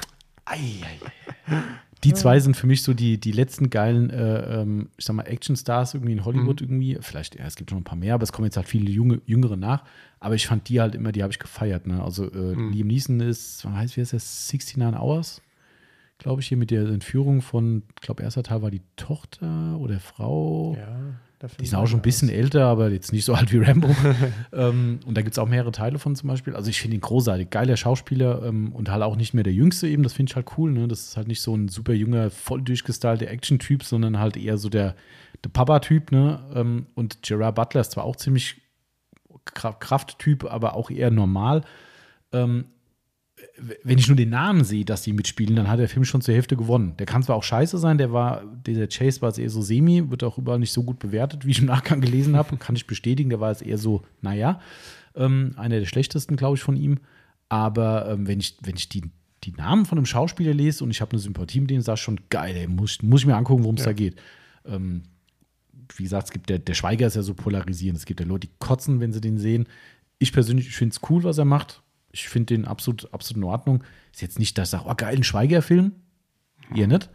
[2.04, 5.24] Die zwei sind für mich so die, die letzten geilen, äh, ähm, ich sag mal,
[5.24, 6.98] Actionstars irgendwie in Hollywood irgendwie.
[7.00, 9.20] Vielleicht, ja, es gibt schon ein paar mehr, aber es kommen jetzt halt viele junge,
[9.26, 9.84] Jüngere nach.
[10.20, 11.86] Aber ich fand die halt immer, die habe ich gefeiert.
[11.86, 12.02] Ne?
[12.02, 15.42] Also äh, Liam Neeson ist, was heißt, wie heißt das, 69 Hours,
[16.18, 19.98] glaube ich, hier mit der Entführung von, ich glaube, erster Teil war die Tochter oder
[19.98, 20.76] Frau.
[20.78, 21.27] Ja, der
[21.60, 23.89] Die sind auch schon ein bisschen älter, aber jetzt nicht so alt wie Rambo.
[24.52, 26.56] ähm, und da gibt es auch mehrere Teile von zum Beispiel.
[26.56, 29.86] Also ich finde ihn großartig, geiler Schauspieler ähm, und halt auch nicht mehr der Jüngste
[29.86, 30.02] eben.
[30.02, 30.73] Das finde ich halt cool.
[30.73, 30.89] Ne?
[30.89, 34.69] Das ist halt nicht so ein super junger, voll durchgestylter Action-Typ, sondern halt eher so
[34.69, 34.97] der,
[35.44, 36.10] der Papa-Typ.
[36.10, 36.40] Ne?
[36.55, 38.60] Ähm, und Gerard Butler ist zwar auch ziemlich
[39.47, 41.62] Kra- Krafttyp, aber auch eher normal.
[42.32, 42.66] Ähm,
[43.82, 46.35] wenn ich nur den Namen sehe, dass die mitspielen, dann hat der Film schon zur
[46.35, 46.94] Hälfte gewonnen.
[46.98, 50.10] Der kann zwar auch scheiße sein, der war, dieser Chase war jetzt eher so semi,
[50.10, 52.56] wird auch überall nicht so gut bewertet, wie ich im Nachgang gelesen habe.
[52.56, 54.60] Kann ich bestätigen, der war jetzt eher so, naja,
[55.16, 56.98] ähm, einer der schlechtesten, glaube ich, von ihm.
[57.48, 59.02] Aber ähm, wenn ich, wenn ich die,
[59.44, 62.02] die Namen von einem Schauspieler lese und ich habe eine Sympathie mit denen, sage ich
[62.02, 63.86] schon, geil, ey, muss, muss ich mir angucken, worum es Ja.
[63.86, 64.16] da geht.
[64.66, 65.02] Ähm,
[65.97, 67.98] wie gesagt, es gibt der, der Schweiger ist ja so polarisierend.
[67.98, 69.66] Es gibt ja Leute, die kotzen, wenn sie den sehen.
[70.18, 71.82] Ich persönlich finde es cool, was er macht.
[72.10, 73.85] Ich finde den absolut, absolut in Ordnung.
[74.12, 75.93] Ist jetzt nicht, dass ich sage, oh, geil, ein Schweiger-Film.
[76.74, 77.06] Eher nicht.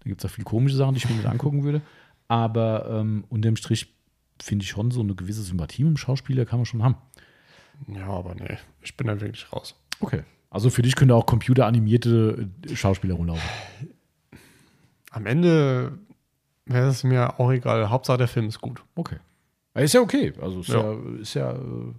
[0.00, 1.80] Da gibt es auch viele komische Sachen, die ich mir nicht angucken würde.
[2.28, 3.94] Aber ähm, unterm Strich
[4.40, 6.96] finde ich schon so eine gewisse Sympathie mit dem Schauspieler kann man schon haben.
[7.88, 9.74] Ja, aber nee, ich bin da wirklich raus.
[10.00, 10.22] Okay.
[10.50, 13.42] Also für dich könnte auch computeranimierte äh, Schauspieler rumlaufen.
[15.10, 15.98] Am Ende
[16.66, 17.90] wäre es mir auch egal.
[17.90, 18.82] Hauptsache der Film ist gut.
[18.94, 19.16] Okay.
[19.74, 20.32] Ist ja okay.
[20.40, 20.98] Also ist ja, Ja.
[21.20, 21.94] ist ja, äh,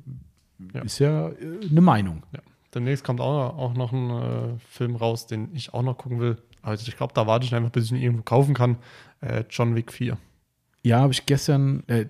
[0.73, 0.81] Ja.
[0.81, 1.35] ist ja äh,
[1.69, 2.23] eine Meinung.
[2.33, 2.39] Ja.
[2.73, 6.37] Demnächst kommt auch, auch noch ein äh, Film raus, den ich auch noch gucken will.
[6.61, 8.77] Also ich glaube, da warte ich einfach, bis ich ihn irgendwo kaufen kann.
[9.21, 10.17] Äh, John Wick 4.
[10.83, 12.05] Ja, habe ich gestern, äh,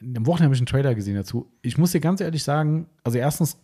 [0.00, 1.50] am Wochenende habe ich einen Trailer gesehen dazu.
[1.62, 3.58] Ich muss dir ganz ehrlich sagen, also erstens,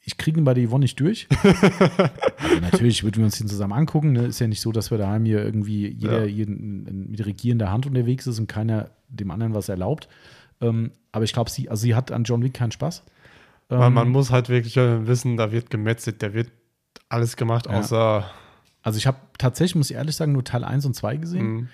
[0.00, 1.26] ich kriege ihn bei der Yvonne nicht durch.
[1.42, 4.12] also natürlich würden wir uns den zusammen angucken.
[4.12, 4.26] Ne?
[4.26, 6.26] Ist ja nicht so, dass wir daheim hier irgendwie jeder Ja.
[6.26, 10.08] jeden, mit regierender Hand unterwegs ist und keiner dem anderen was erlaubt.
[10.60, 13.04] Ähm, aber ich glaube, sie, also sie hat an John Wick keinen Spaß.
[13.68, 16.50] Weil Ähm, man muss halt wirklich äh, wissen, da wird gemetzelt, da wird
[17.08, 17.78] alles gemacht, Ja.
[17.78, 18.24] außer
[18.82, 21.46] Also ich habe tatsächlich, muss ich ehrlich sagen, nur Teil 1 und 2 gesehen.
[21.52, 21.68] Mhm.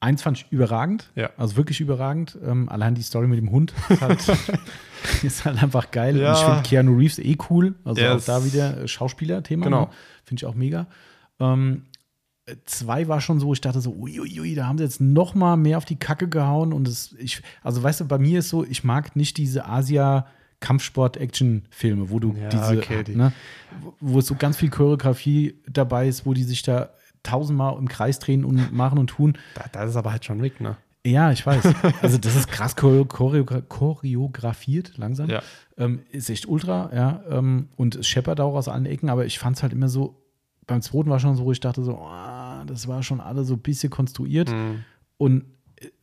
[0.00, 1.30] Eins fand ich überragend, Ja.
[1.36, 2.38] also wirklich überragend.
[2.44, 4.20] Ähm, allein die Story mit dem Hund ist halt,
[5.22, 6.16] ist halt einfach geil.
[6.18, 6.30] Ja.
[6.32, 7.74] Und ich finde Keanu Reeves eh cool.
[7.84, 9.64] Also Der auch da wieder äh, Schauspieler-Thema.
[9.64, 9.80] Genau.
[9.82, 9.88] Ne?
[10.24, 10.86] Finde ich auch mega.
[11.40, 11.82] Ähm,
[12.46, 15.56] äh, zwei war schon so, ich dachte so, uiuiui, da haben sie jetzt noch mal
[15.56, 16.72] mehr auf die Kacke gehauen.
[16.72, 20.26] Und es, ich, also weißt du, bei mir ist so, ich mag nicht diese Asia-
[20.60, 23.32] Kampfsport-Action-Filme, wo du Ja, diese, okay, die- ne,
[24.00, 26.90] wo- so ganz viel Choreografie dabei ist, wo die sich da
[27.22, 29.36] tausendmal im Kreis drehen und machen und tun.
[29.54, 30.76] da, das ist aber halt John Wick, ne?
[31.04, 31.62] Ja, ich weiß.
[32.02, 35.28] Also das ist krass choreo choreo choreografiert, langsam.
[35.30, 35.42] Ja.
[35.76, 37.20] Ähm, ist echt ultra, ja.
[37.30, 40.20] Ähm, und es scheppert auch aus allen Ecken, aber ich fand es halt immer so,
[40.66, 43.54] beim zweiten war schon so, wo ich dachte so, ah, das war schon alle so
[43.54, 44.50] ein bisschen konstruiert.
[44.50, 44.84] Mhm.
[45.16, 45.44] Und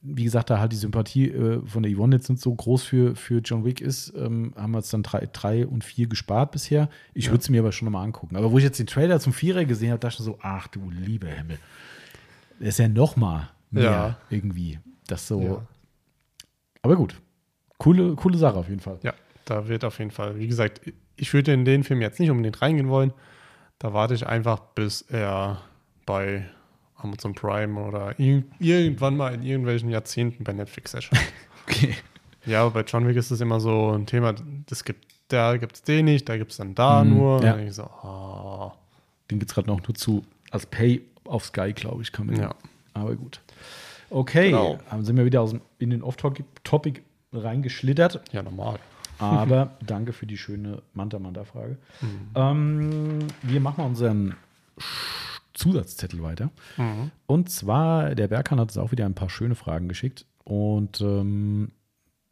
[0.05, 3.15] wie gesagt, da halt die Sympathie äh, von der Yvonne jetzt nicht so groß für,
[3.15, 6.89] für John Wick ist, ähm, haben wir jetzt dann drei, drei und vier gespart bisher.
[7.13, 8.35] Ich würde es mir aber schon nochmal angucken.
[8.35, 10.89] Aber wo ich jetzt den Trailer zum Vierer gesehen habe, dachte ich so, ach du
[10.89, 11.57] lieber Himmel.
[12.59, 14.17] Das ist ja noch mal mehr Ja.
[14.30, 14.80] irgendwie.
[15.07, 15.41] Das so.
[15.41, 15.67] Ja.
[16.81, 17.15] Aber gut.
[17.77, 18.99] Coole, coole Sache auf jeden Fall.
[19.03, 19.13] Ja,
[19.45, 20.81] da wird auf jeden Fall, wie gesagt,
[21.15, 23.13] ich würde in den Film jetzt nicht unbedingt reingehen wollen.
[23.80, 25.61] Da warte ich einfach, bis er
[26.05, 26.45] bei
[27.03, 31.21] Amazon Prime oder ir irgendwann mal in irgendwelchen Jahrzehnten bei Netflix erscheint.
[31.65, 31.95] Okay.
[32.45, 34.34] ja, aber bei John Wick ist das immer so ein Thema,
[34.67, 37.41] das gibt, da gibt es den nicht, da gibt es dann da Mhm, nur.
[37.41, 37.71] ja.
[37.71, 38.73] So, ah,
[39.31, 42.35] Den gibt es gerade noch nur zu als Pay auf Sky, glaube ich, kann man.
[42.35, 42.53] Ja.
[42.93, 43.39] Aber gut.
[44.09, 44.77] Okay, Genau.
[44.99, 47.01] sind wir wieder aus dem, in den Off-Topic
[47.31, 48.21] reingeschlittert.
[48.34, 48.77] ja, normal.
[49.19, 51.77] Aber danke für die schöne Manta-Manta-Frage.
[52.01, 52.07] Mhm.
[52.35, 54.35] Ähm, wir machen unseren
[55.64, 56.52] Zusatzzettel weiter.
[56.77, 57.11] Mhm.
[57.26, 60.26] Und zwar, der Berkan hat uns auch wieder ein paar schöne Fragen geschickt.
[60.44, 61.72] Und ähm,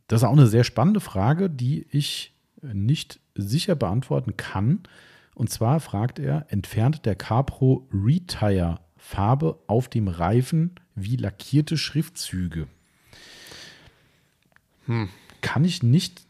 [0.08, 4.80] das ist auch eine sehr spannende Frage, die ich nicht sicher beantworten kann.
[5.34, 12.68] Und zwar fragt er, entfernt der Capro Retire Farbe auf dem Reifen wie lackierte Schriftzüge?
[14.86, 15.10] Hm.
[15.42, 16.22] Kann ich nicht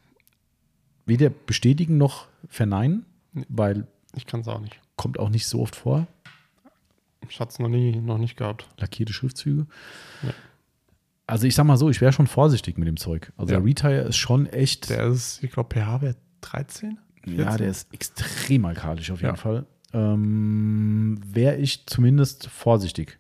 [1.06, 3.06] weder bestätigen noch verneinen,
[3.50, 4.80] weil Ich kann es auch nicht.
[4.96, 6.08] kommt auch nicht so oft vor,
[7.30, 8.68] Ich hatte es noch, nie, noch nicht gehabt.
[8.78, 9.68] lackierte Schriftzüge.
[10.24, 10.30] Ja.
[11.28, 13.32] Also ich sag mal so, ich wäre schon vorsichtig mit dem Zeug.
[13.38, 13.60] Also Ja.
[13.60, 16.98] der Retire ist schon echt, Der ist, ich glaube, pH-Wert 13?
[17.26, 17.58] ja, 14?
[17.58, 19.38] der ist extrem alkalisch auf jeden Ja.
[19.38, 19.66] Fall.
[19.94, 23.18] Ähm, wäre ich zumindest vorsichtig.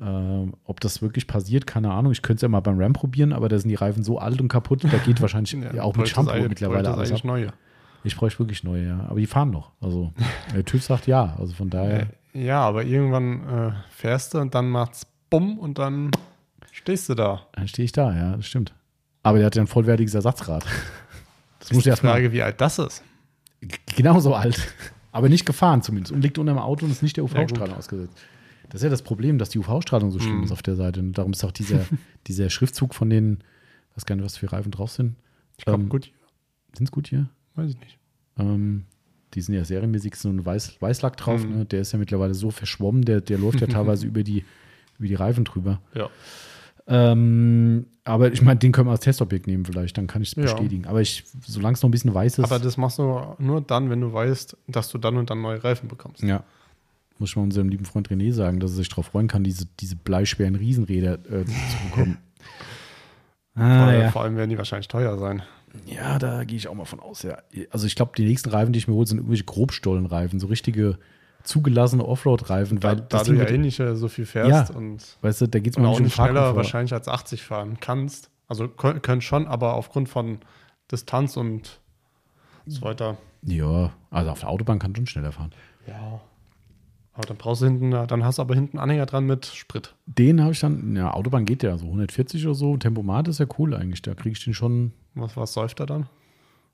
[0.00, 2.10] Ähm, ob das wirklich passiert, keine Ahnung.
[2.12, 4.40] Ich könnte es ja mal beim Ram probieren, aber da sind die Reifen so alt
[4.40, 7.26] und kaputt, da geht wahrscheinlich ja, auch mit Shampoo eigentlich- mittlerweile alles eigentlich ab.
[7.26, 7.52] neue.
[8.02, 9.00] Ich bräuchte wirklich neue, ja.
[9.08, 9.72] Aber die fahren noch.
[9.80, 10.12] Also
[10.54, 11.36] der TÜV sagt ja.
[11.38, 12.08] Also von daher.
[12.32, 16.10] Ja, aber irgendwann äh, fährst du und dann macht's bumm und dann
[16.70, 17.46] stehst du da.
[17.52, 18.72] Dann stehe ich da, ja, das stimmt.
[19.22, 20.64] Aber der hat ja ein vollwertiges Ersatzrad.
[21.58, 22.06] Das muss Ist ich die.
[22.06, 23.02] Frage, wie alt das ist.
[23.96, 24.72] Genauso alt.
[25.12, 26.12] Aber nicht gefahren zumindest.
[26.12, 28.16] Und liegt unter dem Auto und ist nicht der Ja, UV-Strahlung ausgesetzt.
[28.70, 30.44] Das ist ja das Problem, dass die UV-Strahlung so schlimm Mhm.
[30.44, 31.00] ist auf der Seite.
[31.00, 31.80] Und darum ist auch dieser,
[32.28, 33.40] dieser Schriftzug von den,
[33.90, 35.16] ich weiß gar nicht, was für Reifen drauf sind.
[35.58, 36.10] Ich glaube, Ähm, gut,
[36.76, 37.28] Sind es gut hier?
[37.56, 37.98] weiß ich nicht.
[38.38, 38.84] Ähm,
[39.34, 41.44] die sind ja serienmäßig so ein Weiß, Weißlack drauf.
[41.44, 41.58] Mhm.
[41.58, 41.64] Ne?
[41.66, 44.44] Der ist ja mittlerweile so verschwommen, der, der läuft ja teilweise über die,
[44.98, 45.80] über die Reifen drüber.
[45.94, 46.08] Ja.
[46.86, 50.34] Ähm, aber ich meine, den können wir als Testobjekt nehmen vielleicht, dann kann ich es
[50.36, 50.42] Ja.
[50.42, 50.86] bestätigen.
[50.86, 53.90] Aber ich, solange es noch ein bisschen weiß ist, Aber das machst du nur dann,
[53.90, 56.22] wenn du weißt, dass du dann und dann neue Reifen bekommst.
[56.22, 56.42] ja,
[57.18, 59.66] muss ich mal unserem lieben Freund René sagen, dass er sich darauf freuen kann, diese,
[59.78, 62.18] diese bleischweren Riesenräder äh, zu bekommen.
[63.54, 64.10] ah, vor, ja.
[64.10, 65.42] vor allem werden die wahrscheinlich teuer sein.
[65.86, 67.22] Ja, da gehe ich auch mal von aus.
[67.22, 67.38] Ja.
[67.70, 70.98] Also ich glaube, die nächsten Reifen, die ich mir hole, sind irgendwelche Grobstollenreifen, so richtige
[71.42, 74.76] zugelassene Offroad-Reifen, weil Da, das da du ja eh nicht äh, so viel fährst Ja.
[74.76, 76.56] und, weißt du, da geht es mir auch nicht schneller Fahrkomfort.
[76.56, 78.30] wahrscheinlich als 80 fahren kannst.
[78.46, 80.38] Also können, schon, aber aufgrund von
[80.90, 81.80] Distanz und
[82.66, 83.16] so weiter.
[83.42, 85.52] Ja, also auf der Autobahn kann schon schneller fahren.
[85.86, 86.20] Ja.
[87.14, 89.94] Aber dann brauchst du hinten, dann hast du aber hinten einen Anhänger dran mit Sprit.
[90.06, 92.76] Den habe ich dann, ja, Autobahn geht ja so 140 oder so.
[92.76, 94.02] Tempomat ist ja cool eigentlich.
[94.02, 94.92] Da kriege ich den schon.
[95.14, 96.06] Was, was säuft er dann?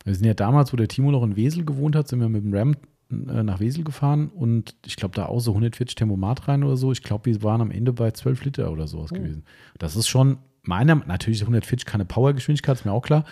[0.04, 2.44] Wir sind ja damals, wo der Timo noch in Wesel gewohnt hat, sind wir mit
[2.44, 2.74] dem Ram
[3.10, 6.92] äh, nach Wesel gefahren und ich glaube, da auch so 140 Tempomat rein oder so.
[6.92, 9.16] Ich glaube, wir waren am Ende bei 12 Liter oder sowas Oh.
[9.16, 9.44] gewesen.
[9.78, 13.24] Das ist schon meiner, natürlich 140 keine Powergeschwindigkeit, ist mir auch klar.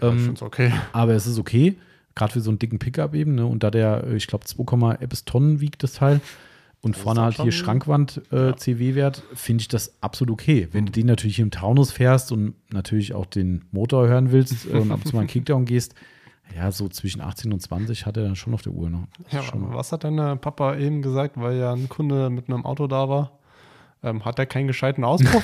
[0.00, 0.72] Ja, Ähm, okay.
[0.92, 1.76] Aber es ist okay,
[2.14, 3.34] gerade für so einen dicken Pickup eben.
[3.36, 3.46] Ne?
[3.46, 6.20] Und da der, äh, ich glaube, 2, etwas Tonnen wiegt das Teil
[6.80, 8.56] und Das ist vorne halt hier Schrankwand äh, Ja.
[8.56, 10.68] CW-Wert, finde ich das absolut okay.
[10.72, 14.90] Wenn du den natürlich im Taunus fährst und natürlich auch den Motor hören willst und
[14.92, 15.94] ab und zu mal einen Kickdown gehst,
[16.56, 18.88] ja, so zwischen 18 und 20 hat er dann schon auf der Uhr.
[18.88, 19.06] Ne?
[19.24, 22.64] Das Ja, was hat dein äh, Papa eben gesagt, weil ja ein Kunde mit einem
[22.64, 23.32] Auto da war?
[24.02, 25.42] Ähm, hat er keinen gescheiten Auspuff?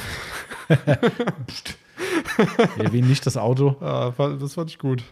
[2.79, 3.77] erwähne nicht das Auto.
[3.81, 5.03] ja, fand- das fand ich gut.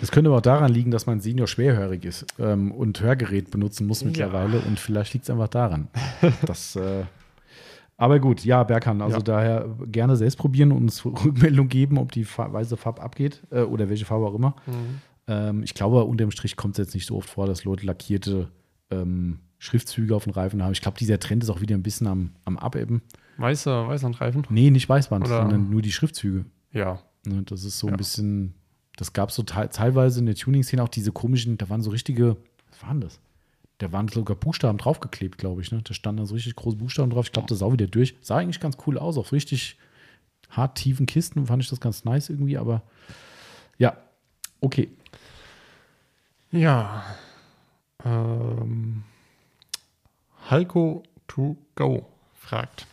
[0.00, 3.86] Das könnte aber auch daran liegen, dass mein Senior schwerhörig ist ähm, und Hörgerät benutzen
[3.86, 4.08] muss Ja.
[4.08, 5.88] mittlerweile und vielleicht liegt es einfach daran.
[6.46, 7.04] Das, äh,
[7.96, 9.22] aber gut, ja, Berghahn, also Ja.
[9.22, 13.88] daher gerne selbst probieren und uns Rückmeldung geben, ob die weiße Farbe abgeht äh, oder
[13.88, 14.54] welche Farbe auch immer.
[15.28, 18.48] Ähm, ich glaube, unterm Strich kommt es jetzt nicht so oft vor, dass Leute lackierte
[18.90, 20.72] ähm, Schriftzüge auf den Reifen haben.
[20.72, 23.00] Ich glaube, dieser Trend ist auch wieder ein bisschen am, am Abebben.
[23.38, 24.46] Weißer, weißer Reifen?
[24.50, 26.44] Nee, nicht Weißband, sondern nur die Schriftzüge.
[26.72, 27.00] Ja.
[27.26, 27.96] Ne, das ist so ein Ja.
[27.96, 28.54] bisschen,
[28.96, 32.36] das gab so te teilweise in der Tuning-Szene auch diese komischen, da waren so richtige,
[32.70, 33.20] was waren das?
[33.78, 35.70] Da waren sogar Buchstaben draufgeklebt, glaube ich.
[35.70, 35.82] Ne?
[35.82, 37.26] Da standen da so richtig große Buchstaben drauf.
[37.26, 38.16] Ich glaube, das sah wieder durch.
[38.22, 39.76] Sah eigentlich ganz cool aus, auf richtig
[40.48, 42.82] hart tiefen Kisten fand ich das ganz nice irgendwie, aber
[43.78, 43.96] ja,
[44.60, 44.88] okay.
[46.50, 47.04] Ja.
[48.04, 49.02] Ähm,
[50.48, 52.86] Halko to go fragt: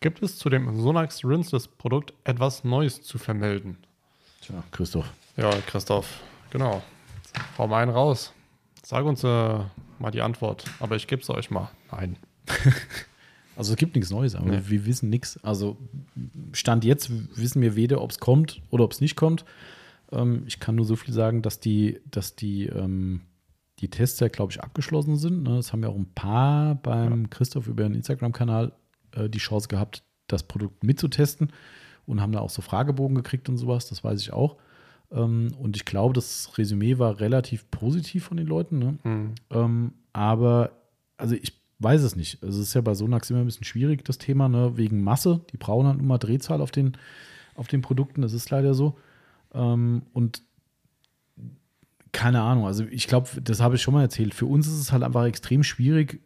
[0.00, 3.76] Gibt es zu dem Sonax Rinseless Produkt etwas Neues zu vermelden?
[4.40, 5.10] Tja, Christoph.
[5.36, 6.82] Ja, Christoph, genau.
[7.58, 8.32] Hau mal einen raus.
[8.82, 9.26] Sag uns äh,
[9.98, 11.70] mal die Antwort, aber ich gebe es euch mal.
[11.92, 12.16] Nein.
[13.56, 14.60] Also es gibt nichts Neues, aber Nee.
[14.68, 15.38] wir wissen nichts.
[15.44, 15.76] Also
[16.52, 19.44] Stand jetzt wissen wir weder, ob es kommt oder ob es nicht kommt.
[20.12, 23.20] Ähm, ich kann nur so viel sagen, dass die, dass die, ähm,
[23.80, 25.42] die Tests ja, glaube ich, abgeschlossen sind.
[25.42, 25.56] Ne?
[25.56, 28.72] Das haben ja auch ein paar beim Christoph über den Instagram-Kanal
[29.12, 31.52] äh, die Chance gehabt, das Produkt mitzutesten
[32.06, 34.56] und haben da auch so Fragebogen gekriegt und sowas, das weiß ich auch.
[35.12, 38.78] Ähm, und ich glaube, das Resümee war relativ positiv von den Leuten.
[38.78, 38.98] Ne?
[39.02, 39.34] Hm.
[39.50, 40.72] Ähm, aber,
[41.16, 42.42] also ich weiß es nicht.
[42.42, 44.76] Also es ist ja bei Sonax immer ein bisschen schwierig, das Thema, ne?
[44.76, 45.40] wegen Masse.
[45.52, 46.96] Die brauchen halt immer Drehzahl auf den,
[47.54, 48.96] auf den Produkten, das ist leider so.
[49.52, 50.42] Ähm, und
[52.12, 54.34] keine Ahnung, also ich glaube, das habe ich schon mal erzählt.
[54.34, 56.20] Für uns ist es halt einfach extrem schwierig,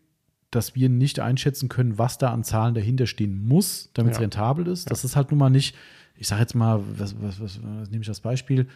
[0.55, 4.23] dass wir nicht einschätzen können, was da an Zahlen dahinter stehen muss, damit es Ja.
[4.23, 4.91] rentabel ist.
[4.91, 5.75] Das ist halt nun mal nicht,
[6.17, 8.67] ich sage jetzt mal, was, was, was, was nehme ich das Beispiel?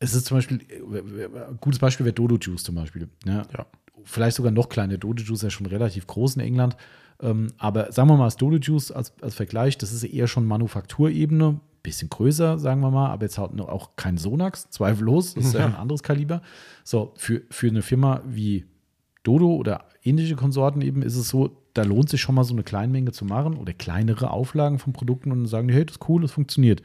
[0.00, 3.08] Es ist zum Beispiel, äh, ein gutes Beispiel wäre Dodo Juice zum Beispiel.
[3.24, 3.66] Ja, Ja.
[4.04, 4.98] vielleicht sogar noch kleiner.
[4.98, 6.76] Dodo Juice ist ja schon relativ groß in England.
[7.20, 10.44] Ähm, aber sagen wir mal, das Dodo Juice als, als Vergleich, das ist eher schon
[10.46, 15.52] Manufakturebene, bisschen größer, sagen wir mal, aber jetzt halt auch kein Sonax, zweifellos, das ist
[15.54, 15.66] ja, Ja.
[15.66, 16.42] ein anderes Kaliber.
[16.82, 18.64] So, für, für eine Firma wie
[19.24, 22.62] Dodo oder ähnliche Konsorten eben ist es so, da lohnt sich schon mal so eine
[22.62, 26.22] Kleinmenge zu machen oder kleinere Auflagen von Produkten und sagen die, hey, das ist cool,
[26.22, 26.82] das funktioniert.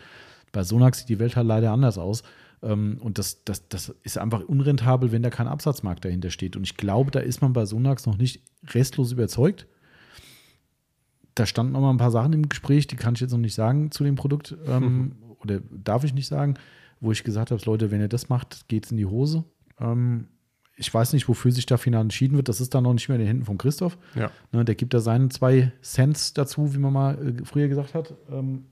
[0.51, 2.23] Bei Sonax sieht die Welt halt leider anders aus.
[2.63, 6.55] Ähm, Und das, das, das ist einfach unrentabel, wenn da kein Absatzmarkt dahinter steht.
[6.55, 8.41] Und ich glaube, da ist man bei Sonax noch nicht
[8.73, 9.67] restlos überzeugt.
[11.35, 13.53] Da standen noch mal ein paar Sachen im Gespräch, die kann ich jetzt noch nicht
[13.53, 14.57] sagen zu dem Produkt.
[14.65, 16.55] Ähm, oder darf ich nicht sagen,
[16.99, 19.43] wo ich gesagt habe, Leute, wenn ihr das macht, geht es in die Hose.
[19.79, 20.27] Ähm,
[20.79, 22.47] ich weiß nicht, wofür sich da final entschieden wird.
[22.47, 23.97] Das ist dann noch nicht mehr in den Händen von Christoph.
[24.15, 24.31] Ja.
[24.51, 28.13] Ne, der gibt da seinen zwei Cents dazu, wie man mal äh, früher gesagt hat.
[28.31, 28.65] Ähm,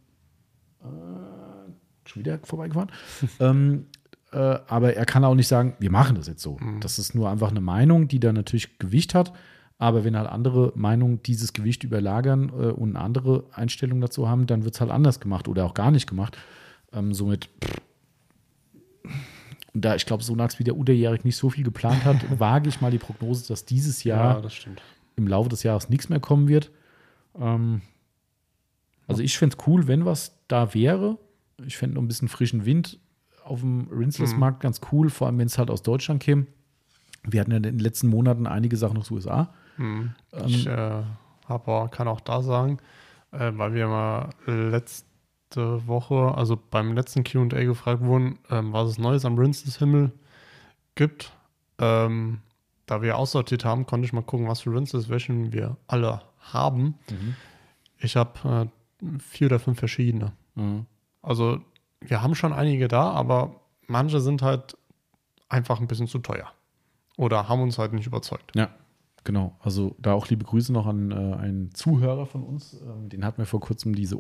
[0.82, 2.92] äh, schon wieder vorbeigefahren.
[3.40, 3.88] ähm,
[4.32, 6.58] äh, aber er kann auch nicht sagen, wir machen das jetzt so.
[6.80, 9.34] Das ist nur einfach eine Meinung, die da natürlich Gewicht hat.
[9.78, 14.48] Aber wenn halt andere Meinungen dieses Gewicht überlagern äh, und eine andere Einstellung dazu haben,
[14.48, 16.38] dann wird es halt anders gemacht oder auch gar nicht gemacht.
[16.94, 17.82] Ähm, somit, pff.
[19.74, 22.92] Und da ich glaube, Sonax wieder unterjährig nicht so viel geplant hat, wage ich mal
[22.92, 24.50] die Prognose, dass dieses Jahr ja,
[25.16, 26.72] im Laufe des Jahres nichts mehr kommen wird.
[27.40, 27.82] Ähm,
[29.08, 31.18] also ich fände es cool, wenn was da wäre.
[31.66, 33.00] Ich fände noch ein bisschen frischen Wind
[33.44, 36.46] auf dem Rinseless-Markt ganz cool, vor allem wenn es halt aus Deutschland käme.
[37.24, 39.54] Wir hatten ja in den letzten Monaten einige Sachen aus USA.
[39.78, 40.12] Hm.
[40.34, 41.02] Ähm, Ich äh,
[41.48, 42.80] hab auch, kann auch da sagen,
[43.32, 45.08] äh, weil wir mal letzte
[45.56, 50.12] Woche, also beim letzten QA gefragt wurden, ähm, was es Neues am Rinses Himmel
[50.96, 51.32] gibt.
[51.80, 52.42] Ähm,
[52.86, 56.96] da wir aussortiert haben, konnte ich mal gucken, was für Rinses welchen wir alle haben.
[58.00, 58.70] Ich habe
[59.04, 60.34] äh, vier oder fünf verschiedene.
[60.56, 60.86] Mhm.
[61.22, 61.60] Also
[62.02, 64.78] wir haben schon einige da, aber manche sind halt
[65.50, 66.52] einfach ein bisschen zu teuer.
[67.18, 68.52] Oder haben uns halt nicht überzeugt.
[68.56, 68.70] Ja,
[69.24, 69.56] genau.
[69.60, 72.80] Also da auch liebe Grüße noch an äh, einen Zuhörer von uns.
[72.82, 74.18] Ähm, den hat mir vor kurzem diese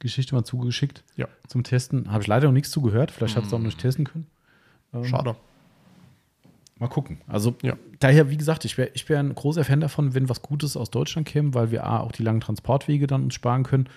[0.00, 1.28] Oberg-Geschichte mal zugeschickt Ja.
[1.46, 2.10] zum Testen.
[2.10, 3.10] Habe ich leider noch nichts zugehört.
[3.10, 4.26] Vielleicht hat es auch noch nicht testen können.
[4.94, 5.36] Ähm, Schade.
[6.78, 7.18] Mal gucken.
[7.26, 7.76] Also Ja.
[8.00, 10.90] daher, wie gesagt, ich wäre ich wär ein großer Fan davon, wenn was Gutes aus
[10.90, 13.88] Deutschland käme, weil wir A, auch die langen Transportwege dann uns sparen können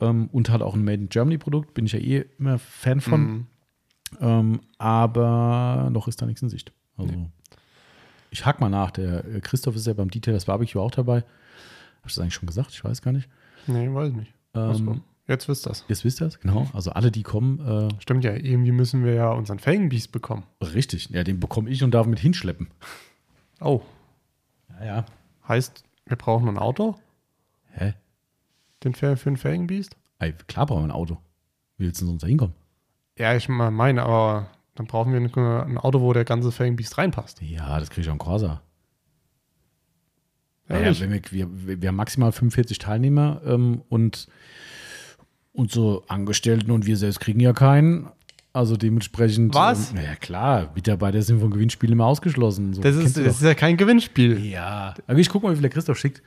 [0.00, 3.00] ähm, und halt auch ein Made in Germany Produkt, bin ich ja eh immer Fan
[3.00, 3.20] von.
[3.20, 3.46] Mhm.
[4.20, 6.72] Ähm, aber noch ist da nichts in Sicht.
[6.96, 7.12] Also
[8.30, 8.92] ich hack mal nach.
[8.92, 11.24] Der äh, Christoph ist ja beim Detailers Barbecue auch dabei.
[12.04, 12.70] Hast du das eigentlich schon gesagt?
[12.70, 13.28] Ich weiß gar nicht.
[13.66, 14.32] Nee, weiß nicht.
[14.54, 15.84] Ähm, Jetzt wisst ihr das.
[15.88, 16.66] Jetzt wisst ihr das, genau.
[16.72, 20.44] Also alle, die kommen, äh, Stimmt ja, irgendwie müssen wir ja unseren Felgenbiest bekommen.
[20.62, 21.10] richtig.
[21.10, 22.68] Ja, den bekomme ich und darf mit hinschleppen.
[23.60, 23.82] Oh,
[24.80, 25.04] Ja, ja.
[25.46, 26.96] heißt, wir brauchen ein Auto
[27.72, 27.92] Hä?
[28.84, 29.96] den Fel für den Felgenbiest?
[30.18, 31.18] Ey, klar brauchen wir ein Auto.
[31.76, 32.54] Wie willst du denn sonst da hinkommen?
[33.18, 37.42] Ja, ich meine, aber dann brauchen wir ein, ein Auto, wo der ganze Felgenbiest reinpasst.
[37.42, 38.62] Ja, das kriege ich auch in Corsa.
[40.68, 41.00] Ja, ja, Ehrlich?
[41.00, 41.22] wenn wir,
[41.66, 44.28] wir, wir haben maximal 45 Teilnehmer ähm, und
[45.58, 48.08] unsere Angestellten und wir selbst kriegen ja keinen.
[48.52, 49.54] Also dementsprechend.
[49.54, 49.90] Was?
[49.90, 52.74] Ähm, naja, klar, Mitarbeiter sind vom Gewinnspiel immer ausgeschlossen.
[52.74, 54.44] So, Das ist, das ist ja kein Gewinnspiel.
[54.44, 54.94] ja.
[55.06, 56.22] Aber ich guck mal, wie viel der Christoph schickt.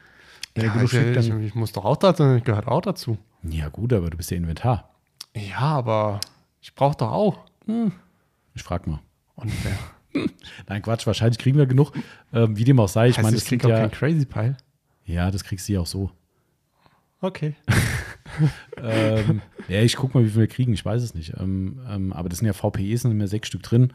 [0.54, 3.18] Wenn er Ja, ich, schickt, ich, ich muss doch auch dazu, gehört auch dazu.
[3.44, 4.90] ja, gut, aber du bist ja Inventar.
[5.36, 6.20] Ja, aber
[6.62, 7.40] ich brauche doch auch.
[8.54, 9.00] Ich frag mal.
[9.36, 10.26] Und wer?
[10.68, 11.94] Nein, Quatsch, wahrscheinlich kriegen wir genug.
[12.34, 13.88] Ähm, wie dem auch sei, ich meine, ich es krieg sind auch ja.
[13.88, 14.58] kein Crazy Pile.
[15.06, 16.12] Ja, das kriegst du ja auch so.
[17.22, 17.56] Okay.
[18.78, 20.74] ähm, ja, ich guck mal, wie viel wir kriegen.
[20.74, 21.34] Ich weiß es nicht.
[21.40, 23.94] Ähm, ähm, aber das sind ja VPEs, sind immer sechs Stück drin.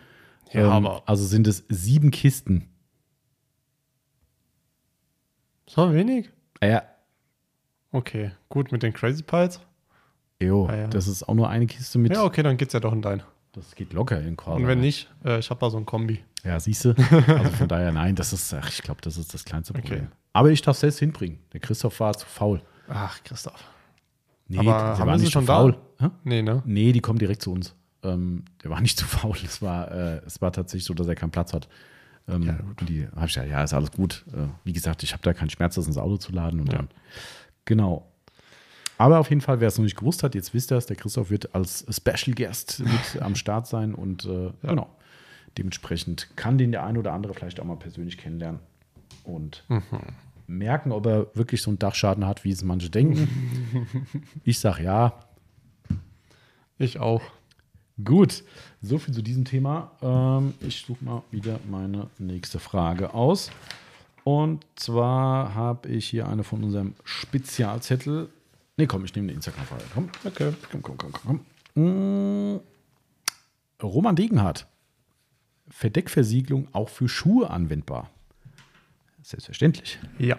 [0.52, 2.68] Ja, ähm, aber- Also sind es sieben Kisten.
[5.68, 6.30] So wenig?
[6.60, 6.82] Ah ja,
[7.92, 9.60] Okay, gut mit den Crazy Piles.
[10.42, 10.86] jo, Ah ja.
[10.88, 12.12] das ist auch nur eine Kiste mit.
[12.12, 13.22] Ja, okay, dann geht's ja doch in dein.
[13.52, 14.60] Das geht locker in Quadrat.
[14.60, 16.22] Und wenn nicht, äh, ich habe da so ein Kombi.
[16.44, 16.94] Ja, siehst du.
[17.26, 19.98] Also von daher, nein, das ist, ach, ich glaube, das ist das kleinste Problem.
[20.04, 20.08] Okay.
[20.34, 21.38] Aber ich darf es selbst hinbringen.
[21.54, 22.60] Der Christoph war zu faul.
[22.88, 23.64] Ach, Christoph.
[24.48, 25.54] Nee, Aber haben sie nicht schon zu da?
[25.58, 25.76] faul.
[25.98, 26.08] Hä?
[26.24, 26.62] Nee, ne?
[26.64, 27.74] Nee, die kommen direkt zu uns.
[28.02, 29.36] Ähm, der war nicht zu faul.
[29.44, 31.68] Es war, äh, es war tatsächlich so, dass er keinen Platz hat.
[32.28, 34.24] Ähm, Ja, und die habe ich ja, ja, ist alles gut.
[34.32, 36.60] Äh, wie gesagt, ich habe da keinen Schmerz, das ins Auto zu laden.
[36.60, 36.78] Und Ja.
[36.78, 36.88] dann,
[37.64, 38.06] genau.
[38.98, 40.96] Aber auf jeden Fall, wer es noch nicht gewusst hat, jetzt wisst ihr es, der
[40.96, 44.88] Christoph wird als Special Guest mit am Start sein und äh, genau.
[45.58, 48.60] Dementsprechend kann den der ein oder andere vielleicht auch mal persönlich kennenlernen
[49.24, 49.82] und Mhm.
[50.46, 53.28] Merken, ob er wirklich so einen Dachschaden hat, wie es manche denken.
[54.44, 55.14] ich sage ja,
[56.78, 57.22] Ich auch.
[58.04, 58.44] Gut,
[58.82, 59.90] so viel zu diesem Thema.
[60.02, 63.50] Ähm, ich suche mal wieder meine nächste Frage aus.
[64.22, 68.28] Und zwar habe ich hier eine von unserem Spezialzettel.
[68.76, 69.84] Nee, komm, ich nehme eine Instagram-Frage.
[69.94, 70.52] Komm, okay.
[70.70, 71.40] komm, komm, komm, komm.
[71.74, 72.54] komm.
[72.54, 72.60] Mm.
[73.82, 74.66] Roman Degenhardt.
[75.68, 78.10] Verdeckversiegelung auch für Schuhe anwendbar.
[79.26, 79.98] Selbstverständlich.
[80.18, 80.36] Ja.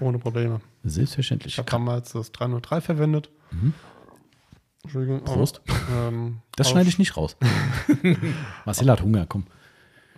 [0.00, 0.60] Ohne Probleme.
[0.84, 1.54] Selbstverständlich.
[1.54, 3.30] Ich habe damals das 303 verwendet.
[4.84, 5.20] Entschuldigung.
[5.20, 5.24] Mhm.
[5.24, 5.60] Prost.
[5.92, 7.36] Ähm, das auf- schneide ich nicht raus.
[8.64, 9.44] Marcel hat Hunger, komm.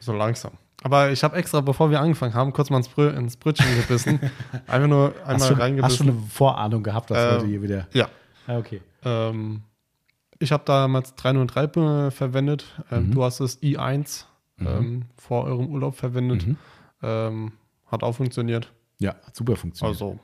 [0.01, 0.53] So langsam.
[0.83, 4.21] Aber ich habe extra, bevor wir angefangen haben, kurz mal ins, Brö ins Brötchen gebissen.
[4.67, 5.97] Einfach nur Hast einmal schon, hast reingebissen.
[5.97, 7.89] schon eine Vorahnung gehabt, dass Ähm, heute hier wieder.
[7.95, 8.09] ja.
[8.47, 8.83] Ah, okay.
[9.05, 9.63] Ähm,
[10.41, 12.67] ich habe damals 303 be- verwendet.
[12.91, 13.11] Ähm, Mhm.
[13.13, 14.25] Du hast das i1
[14.61, 16.47] ähm, vor eurem Urlaub verwendet.
[16.47, 16.57] Mhm.
[17.93, 18.73] Hat auch funktioniert.
[18.99, 19.95] Ja, hat super funktioniert.
[19.95, 20.19] Also,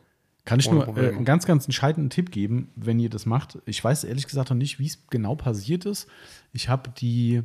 [0.44, 3.58] Kann ich nur äh, einen ganz, ganz entscheidenden Tipp geben, wenn ihr das macht.
[3.66, 6.08] Ich weiß ehrlich gesagt noch nicht, wie es genau passiert ist.
[6.52, 7.42] Ich habe die,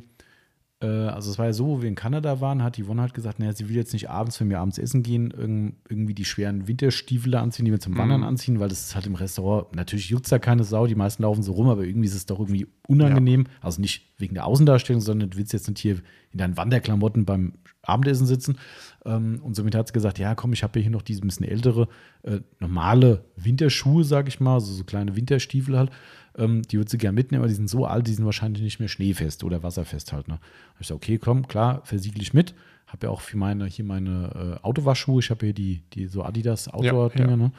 [0.86, 3.38] also es war ja so, wo wir in Kanada waren, hat die Yvonne halt gesagt,
[3.38, 6.66] naja, sie will jetzt nicht abends, wenn wir abends essen gehen, irg- irgendwie die schweren
[6.66, 10.30] Winterstiefel anziehen, die wir zum Wandern anziehen, weil das ist halt im Restaurant, natürlich juckt
[10.30, 13.46] da keine Sau, die meisten laufen so rum, aber irgendwie ist es doch irgendwie unangenehm.
[13.60, 15.96] Also nicht wegen der Außendarstellung, sondern du willst jetzt nicht hier
[16.32, 18.56] in deinen Wanderklamotten beim Abendessen sitzen.
[19.04, 21.46] Ähm, und somit hat sie gesagt, ja komm, ich habe hier noch diese ein bisschen
[21.46, 21.88] ältere,
[22.22, 25.90] äh, normale Winterschuhe, sage ich mal, also so kleine Winterstiefel halt.
[26.36, 28.80] Ähm, die würde sie gerne mitnehmen, aber die sind so alt, die sind wahrscheinlich nicht
[28.80, 30.28] mehr schneefest oder wasserfest halt.
[30.28, 30.38] Ne?
[30.74, 32.54] Ich gesagt, okay, komm, klar, versiegel ich mit.
[32.86, 36.22] Habe ja auch für meine, hier meine äh, Autowaschschuhe, ich habe hier die, die so
[36.22, 37.36] Adidas Outdoor-Dinger, ja.
[37.36, 37.52] ne?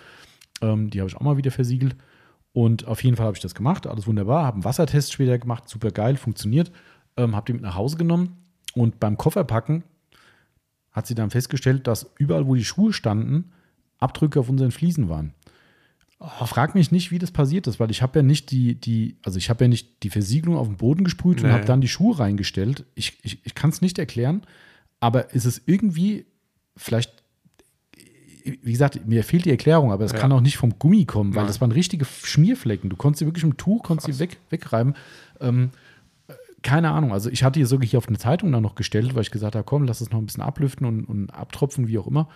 [0.61, 1.95] ähm, die habe ich auch mal wieder versiegelt.
[2.53, 5.67] Und auf jeden Fall habe ich das gemacht, alles wunderbar, habe einen Wassertest später gemacht,
[5.67, 6.71] super geil, funktioniert.
[7.17, 8.37] Ähm, habe die mit nach Hause genommen
[8.73, 9.83] und beim Kofferpacken
[10.91, 13.51] hat sie dann festgestellt, dass überall, wo die Schuhe standen,
[13.99, 15.33] Abdrücke auf unseren Fliesen waren.
[16.45, 19.37] Frag mich nicht, wie das passiert ist, weil ich habe ja nicht die, die, also
[19.37, 21.53] ich habe ja nicht die Versiegelung auf den Boden gesprüht und Nee.
[21.53, 22.85] habe dann die Schuhe reingestellt.
[22.95, 24.41] Ich, ich, ich kann es nicht erklären,
[24.99, 26.25] aber ist es irgendwie,
[26.77, 27.11] vielleicht,
[28.43, 30.19] wie gesagt, mir fehlt die Erklärung, aber es Ja.
[30.19, 31.47] kann auch nicht vom Gummi kommen, weil Nein.
[31.47, 32.89] das waren richtige Schmierflecken.
[32.89, 34.93] Du konntest sie wirklich mit dem Tuch, konntest sie weg, wegreiben.
[35.39, 35.71] Ähm,
[36.61, 37.11] keine Ahnung.
[37.13, 39.55] Also ich hatte die sogar hier auf eine Zeitung dann noch gestellt, weil ich gesagt
[39.55, 42.27] habe, komm, lass es noch ein bisschen ablüften und, und abtropfen, wie auch immer.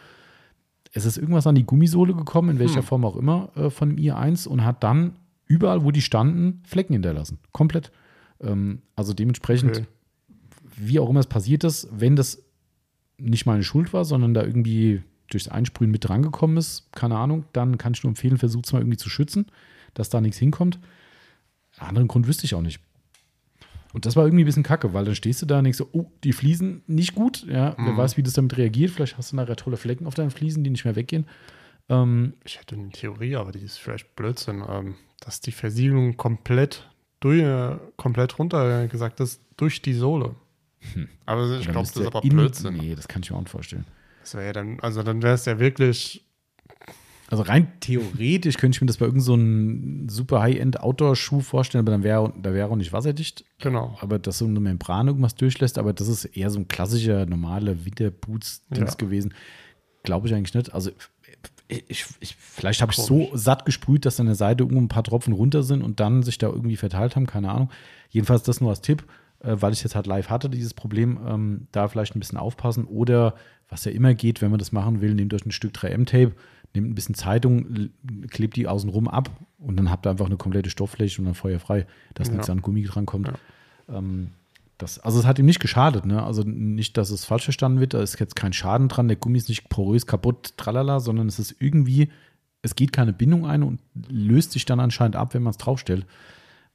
[0.91, 2.84] Es ist irgendwas an die Gummisohle gekommen, in welcher Hm.
[2.84, 5.14] Form auch immer, äh, von dem i1 und hat dann
[5.45, 7.40] überall, wo die standen, Flecken hinterlassen.
[7.52, 7.91] Komplett.
[8.41, 9.86] Ähm, also dementsprechend, Okay.
[10.78, 12.44] wie auch immer es passiert ist, wenn das
[13.18, 17.78] nicht meine Schuld war, sondern da irgendwie durchs Einsprühen mit drangekommen ist, keine Ahnung, dann
[17.78, 19.45] kann ich nur empfehlen, versucht es mal irgendwie zu schützen,
[19.94, 20.80] dass da nichts hinkommt.
[21.78, 22.80] Einen anderen Grund wüsste ich auch nicht.
[23.94, 25.90] Und das war irgendwie ein bisschen kacke, weil dann stehst du da und denkst so,
[25.94, 27.45] oh, die Fliesen nicht gut.
[27.48, 28.91] Ja, wer weiß, wie das damit reagiert.
[28.91, 31.26] Vielleicht hast du nachher tolle Flecken auf deinen Fliesen, die nicht mehr weggehen.
[31.90, 36.88] Ähm, Ich hätte eine Theorie, aber die ist vielleicht Blödsinn, ähm, dass die Versiegelung komplett
[37.20, 40.36] durch, äh, komplett runtergesagt ist durch die Sohle.
[41.26, 42.76] Aber ich glaube, das ist aber in- Blödsinn.
[42.76, 43.86] Nee, das kann ich mir auch nicht vorstellen.
[44.22, 46.24] Das wäre ja dann, also dann wäre es ja wirklich,
[47.32, 51.92] Also rein theoretisch könnte ich mir das bei irgendeinem so super High-End Outdoor-Schuh vorstellen, aber
[51.92, 53.46] dann wäre da wäre auch nicht wasserdicht.
[53.60, 53.96] genau.
[54.02, 57.86] Aber dass so eine Membran irgendwas durchlässt, aber das ist eher so ein klassischer, normaler
[57.86, 58.98] Winterboots-Dings Ja.
[58.98, 59.34] gewesen.
[60.04, 60.74] Glaube ich eigentlich nicht.
[60.74, 60.90] Also
[61.68, 65.04] ich, ich, vielleicht habe ich so satt gesprüht, dass an der Seite irgendwo ein paar
[65.04, 67.70] Tropfen runter sind und dann sich da irgendwie verteilt haben, keine Ahnung.
[68.10, 69.04] Jedenfalls das nur als Tipp,
[69.42, 72.86] äh, weil ich jetzt halt live hatte, dieses Problem, ähm, da vielleicht ein bisschen aufpassen.
[72.86, 73.36] Oder
[73.68, 76.32] was ja immer geht, wenn man das machen will, nehmt euch ein Stück 3M-Tape,
[76.76, 77.90] nehmt ein bisschen Zeitung,
[78.30, 81.86] klebt die außenrum ab und dann habt ihr einfach eine komplette Stofffläche und dann feuerfrei,
[82.14, 82.34] dass Ja.
[82.36, 83.28] nichts an Gummi drankommt.
[83.88, 83.98] Ja.
[83.98, 84.30] Ähm,
[84.78, 86.24] das, also es hat ihm nicht geschadet, ne?
[86.24, 89.38] Also nicht, dass es falsch verstanden wird, da ist jetzt kein Schaden dran, der Gummi
[89.38, 92.10] ist nicht porös kaputt, tralala, sondern es ist irgendwie,
[92.62, 96.06] es geht keine Bindung ein und löst sich dann anscheinend ab, wenn man es draufstellt.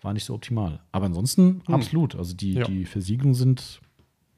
[0.02, 0.80] War nicht so optimal.
[0.92, 2.14] Aber ansonsten absolut.
[2.14, 2.64] Also die, Ja.
[2.64, 3.80] die Versiegelungen sind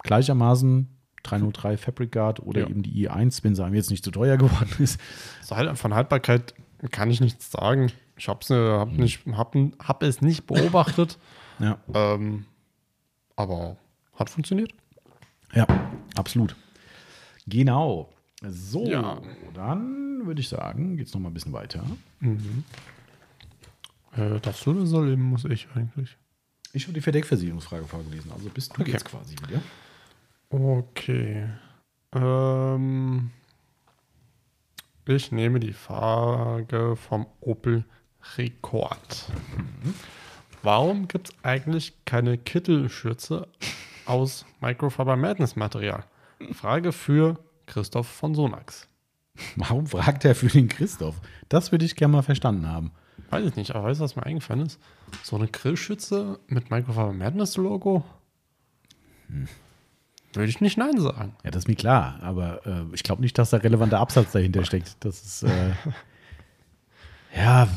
[0.04, 0.86] gleichermaßen
[1.30, 2.68] 303 Fabric Guard oder Ja.
[2.68, 5.00] eben die i1, wenn sie einem jetzt nicht zu teuer geworden ist.
[5.50, 6.54] Halt- von Haltbarkeit
[6.90, 7.90] kann ich nichts sagen.
[8.16, 8.96] Ich hab's, äh, hab, Mhm.
[8.98, 11.18] nicht, hab, hab es nicht beobachtet,
[11.58, 11.78] Ja.
[11.94, 12.46] ähm,
[13.36, 13.76] aber
[14.14, 14.72] hat funktioniert.
[15.54, 15.66] Ja,
[16.16, 16.56] absolut.
[17.46, 18.10] Genau.
[18.42, 19.20] So, Ja.
[19.54, 21.82] dann würde ich sagen, geht es noch mal ein bisschen weiter.
[24.16, 26.16] Äh, darfst du das soll, muss ich eigentlich?
[26.72, 28.92] Ich habe die Verdeckversicherungsfrage vorgelesen, also bist du Okay.
[28.92, 29.60] jetzt quasi wieder.
[30.50, 31.48] Okay.
[32.12, 33.30] Ähm,
[35.06, 37.84] ich nehme die Frage vom Opel
[38.36, 39.30] Rekord.
[40.62, 43.48] Warum gibt es eigentlich keine Kittelschürze
[44.04, 46.04] aus Microfiber Madness Material?
[46.52, 48.88] Frage für Christoph von Sonax.
[49.56, 51.20] Warum fragt er für den Christoph?
[51.48, 52.92] Das würde ich gerne mal verstanden haben.
[53.30, 54.80] Weiß ich nicht, aber weißt du, was mir eingefallen ist?
[55.22, 58.04] So eine Grillschütze mit Microfiber Madness Logo?
[60.36, 61.34] Würde ich nicht Nein sagen.
[61.44, 64.64] Ja, das ist mir klar, aber äh, ich glaube nicht, dass da relevanter Absatz dahinter
[64.64, 64.96] steckt.
[65.00, 65.72] Das ist, äh,
[67.36, 67.68] ja,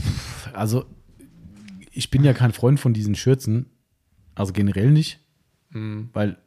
[0.53, 0.86] also
[1.91, 3.68] ich bin ja kein Freund von diesen Schürzen,
[4.36, 5.19] also generell nicht,
[6.14, 6.38] weil,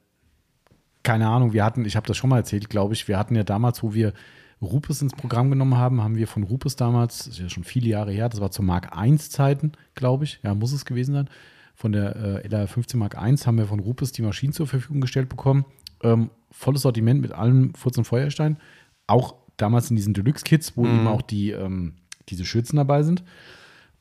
[1.02, 3.44] keine Ahnung, wir hatten, ich habe das schon mal erzählt, glaube ich, wir hatten ja
[3.44, 4.12] damals, wo wir
[4.60, 7.88] Rupes ins Programm genommen haben, haben wir von Rupes damals, das ist ja schon viele
[7.88, 11.28] Jahre her, das war zur Mark 1 Zeiten, glaube ich, ja, muss es gewesen sein,
[11.74, 15.00] von der äh, LR 15 Mark 1 haben wir von Rupes die Maschinen zur Verfügung
[15.00, 15.64] gestellt bekommen.
[16.02, 18.58] Ähm, volles Sortiment mit allem Furz und Feuerstein.
[19.06, 21.94] Auch damals in diesen Deluxe-Kits, wo eben auch die, ähm,
[22.28, 23.22] diese Schürzen dabei sind.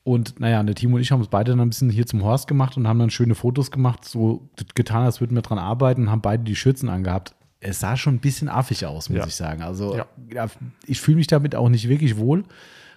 [0.04, 2.48] Und naja, der Timo und ich haben uns beide dann ein bisschen hier zum Horst
[2.48, 6.20] gemacht und haben dann schöne Fotos gemacht, so getan, als würden wir dran arbeiten, haben
[6.22, 7.34] beide die Schürzen angehabt.
[7.60, 9.26] Es sah schon ein bisschen affig aus, muss Ja.
[9.26, 9.62] ich sagen.
[9.62, 10.48] Also ja,
[10.86, 12.42] ich fühle mich damit auch nicht wirklich wohl,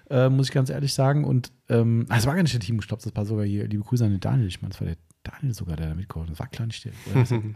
[0.09, 1.23] äh, muss ich ganz ehrlich sagen.
[1.23, 3.67] Und ähm, ah, es war gar nicht der Timo, ich glaube, das war sogar hier,
[3.67, 4.47] liebe Grüße an den Daniel.
[4.47, 6.33] Ich meine, es war der Daniel sogar, der da mitgeholfen hat.
[6.33, 6.93] Das war klar nicht der.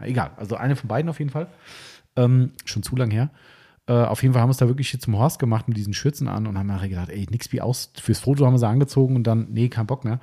[0.00, 1.48] Egal, also eine von beiden auf jeden Fall.
[2.16, 3.30] Ähm, schon zu lang her.
[3.86, 5.94] Äh, auf jeden Fall haben wir es da wirklich hier zum Horst gemacht mit diesen
[5.94, 7.92] Schürzen an und haben nachher gedacht, ey, nix wie aus.
[8.00, 10.20] Fürs Foto haben wir sie angezogen und dann, nee, kein Bock mehr.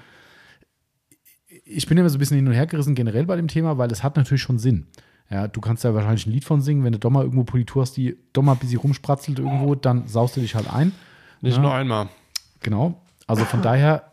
[1.65, 3.91] Ich bin immer so ein bisschen hin und her gerissen generell bei dem Thema, weil
[3.91, 4.87] es hat natürlich schon Sinn.
[5.29, 7.81] Ja, du kannst da wahrscheinlich ein Lied von singen, wenn du doch mal irgendwo Politur
[7.81, 10.93] hast, die doch mal ein bisschen rumspratzelt irgendwo, dann saust du dich halt ein.
[11.41, 11.61] Nicht Ja.
[11.61, 12.09] nur einmal.
[12.61, 13.01] Genau.
[13.27, 14.11] Also von daher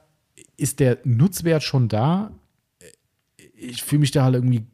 [0.57, 2.31] ist der Nutzwert schon da.
[3.57, 4.67] Ich fühle mich da halt irgendwie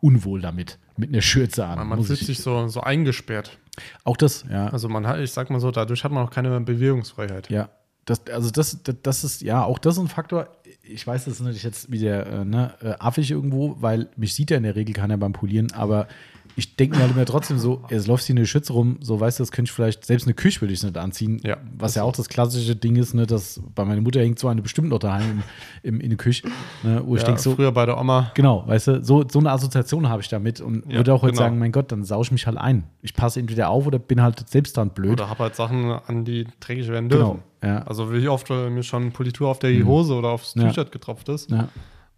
[0.00, 1.86] unwohl damit, mit einer Schürze an.
[1.88, 3.58] Man fühlt ich- sich so, so eingesperrt.
[4.04, 4.68] auch das, ja.
[4.68, 7.48] Also man hat, ich sag mal so, dadurch hat man auch keine Bewegungsfreiheit.
[7.50, 7.68] Ja,
[8.04, 10.48] das, also das, das, das ist, ja, auch das ist ein Faktor.
[10.82, 14.50] Ich weiß, das ist natürlich jetzt wieder äh, ne, äh, affig irgendwo, weil mich sieht
[14.50, 16.08] ja in der Regel keiner beim Polieren, aber
[16.54, 19.38] ich denke mir halt immer trotzdem so, es läuft hier eine Schütze rum, so weißt
[19.38, 22.02] du, das könnte ich vielleicht, selbst eine Küche würde ich nicht anziehen, Ja, was ja
[22.02, 24.98] auch das klassische Ding ist, ne, dass bei meiner Mutter hängt so eine bestimmt noch
[24.98, 25.42] daheim
[25.82, 26.48] im, im, in der Küche,
[26.82, 28.30] ne, wo ich Ja, denke so, früher bei der Oma.
[28.34, 31.32] Genau, weißt du, so, so eine Assoziation habe ich damit und Ja, würde auch heute
[31.32, 31.42] genau.
[31.44, 32.84] sagen, mein Gott, dann saue ich mich halt ein.
[33.00, 35.12] Ich passe entweder auf oder bin halt selbst dann blöd.
[35.12, 37.40] Oder hab halt Sachen an, die dreckig werden dürfen.
[37.62, 37.80] Genau, ja.
[37.80, 37.88] Mhm.
[37.88, 40.54] Also wie oft mir schon Politur auf der Hose oder aufs.
[40.54, 41.50] T-Shirt getropft ist.
[41.50, 41.68] ja.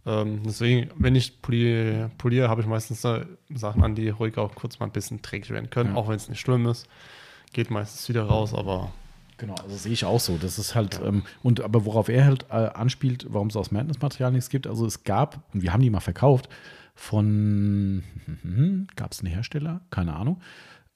[0.07, 3.25] Ähm, deswegen, wenn ich poliere, poliere habe ich meistens äh,
[3.55, 5.97] Sachen an, die ruhig auch kurz mal ein bisschen dreckig werden können, Ja.
[5.97, 6.87] auch wenn es nicht schlimm ist.
[7.53, 8.93] Geht meistens wieder raus, aber
[9.37, 10.37] Genau, also sehe ich auch so.
[10.37, 14.31] Das ist halt, ähm, und aber worauf er halt äh, anspielt, warum es aus Madness-Material
[14.31, 16.49] nichts gibt, also es gab, und wir haben die mal verkauft,
[16.95, 18.05] von
[18.97, 20.41] gab es einen Hersteller, keine Ahnung,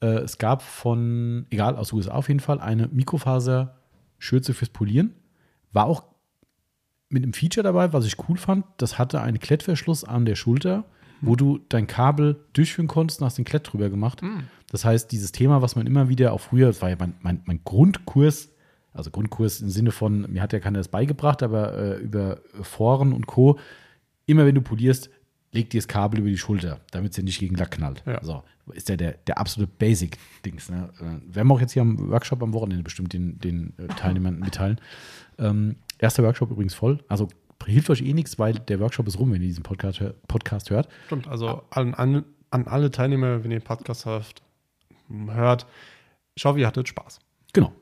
[0.01, 5.13] Äh, es gab von, egal, aus USA auf jeden Fall, eine Mikrofaser-Schürze fürs Polieren.
[5.73, 6.03] War auch
[7.09, 8.65] mit einem Feature dabei, was ich cool fand.
[8.77, 10.85] Das hatte einen Klettverschluss an der Schulter,
[11.21, 14.21] wo du dein Kabel durchführen konntest und hast den Klett drüber gemacht.
[14.71, 17.41] Das heißt, dieses Thema, was man immer wieder auch früher, das war ja mein, mein,
[17.45, 18.51] mein Grundkurs,
[18.93, 23.13] also Grundkurs im Sinne von, mir hat ja keiner das beigebracht, aber äh, über Foren
[23.13, 23.59] und Co.
[24.25, 25.09] Immer wenn du polierst,
[25.51, 28.03] leg dir das Kabel über die Schulter, damit es dir nicht gegen Lack knallt.
[28.05, 28.23] Ja.
[28.23, 30.69] So, ist ja der, der absolute Basic-Dings.
[30.69, 30.89] Ne?
[30.99, 34.39] Äh, werden wir auch jetzt hier am Workshop am Wochenende bestimmt den, den äh, Teilnehmern
[34.39, 34.79] mitteilen.
[35.37, 37.03] Ähm, erster Workshop übrigens voll.
[37.07, 37.27] Also
[37.65, 40.89] hilft euch eh nichts, weil der Workshop ist rum, wenn ihr diesen Podcast, Podcast hört.
[41.05, 44.41] Stimmt, also an, an, an alle Teilnehmer, wenn ihr den Podcast hört,
[45.27, 45.67] hört
[46.39, 47.19] ich hoffe, ihr hattet Spaß.
[47.51, 47.73] Genau.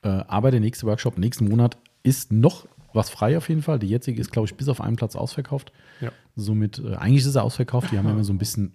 [0.00, 3.78] Äh, aber der nächste Workshop nächsten Monat ist noch was frei auf jeden Fall.
[3.78, 5.70] Die jetzige ist, glaube ich, bis auf einen Platz ausverkauft.
[6.00, 6.10] Ja.
[6.34, 7.92] Somit, äh, eigentlich ist er ausverkauft.
[7.92, 8.72] Die haben immer so ein bisschen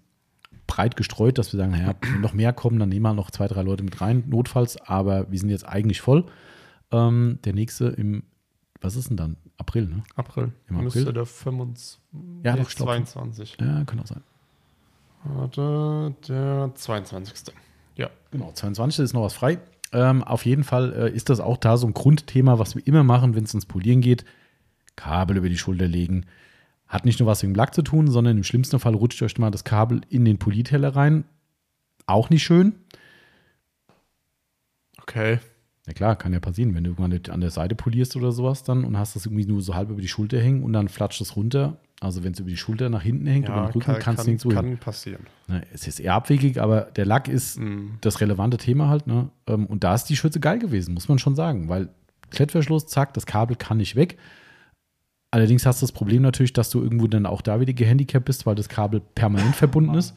[0.68, 3.48] breit gestreut, dass wir sagen, naja, wenn noch mehr kommen, dann nehmen wir noch zwei,
[3.48, 4.78] drei Leute mit rein, notfalls.
[4.78, 6.26] Aber wir sind jetzt eigentlich voll.
[6.92, 8.22] Ähm, der nächste im,
[8.82, 9.38] was ist denn dann?
[9.58, 10.04] April, ne?
[10.16, 10.52] April.
[10.68, 11.14] Im Müsste April?
[11.14, 12.00] der 25.
[12.44, 12.88] Ja, nee, doch, stopp.
[12.88, 13.58] 22.
[13.62, 14.22] Ja, kann auch sein.
[15.24, 17.54] Warte, der 22.
[17.96, 18.10] Ja.
[18.32, 19.04] Genau, 22.
[19.04, 19.60] ist noch was frei.
[19.94, 23.04] Ähm, auf jeden Fall äh, ist das auch da so ein Grundthema, was wir immer
[23.04, 24.26] machen, wenn es ins Polieren geht.
[24.96, 26.26] Kabel über die Schulter legen.
[26.88, 29.38] Hat nicht nur was mit dem Lack zu tun, sondern im schlimmsten Fall rutscht euch
[29.38, 31.26] mal das Kabel in den Polierteller rein.
[32.06, 32.76] Auch nicht schön.
[35.02, 35.40] Okay.
[35.88, 38.84] Ja klar, kann ja passieren, wenn du nicht an der Seite polierst oder sowas dann
[38.86, 41.36] und hast das irgendwie nur so halb über die Schulter hängen und dann flatscht es
[41.36, 41.78] runter.
[42.00, 44.06] Also wenn es über die Schulter nach hinten hängt oder Ja, am Rücken, kann, kannst
[44.06, 44.70] du kann, nirgendwo hin.
[44.72, 45.26] kann passieren.
[45.48, 47.98] Ne, es ist eher abwegig, aber der Lack ist Mhm.
[48.02, 49.08] das relevante Thema halt.
[49.08, 49.30] Ne?
[49.48, 51.90] Ähm, Und da ist die Schürze geil gewesen, muss man schon sagen, weil
[52.30, 54.18] Klettverschluss, zack, das Kabel kann nicht weg.
[55.32, 58.46] Allerdings hast du das Problem natürlich, dass du irgendwo dann auch da wieder gehandicapt bist,
[58.46, 60.14] weil das Kabel permanent verbunden ist.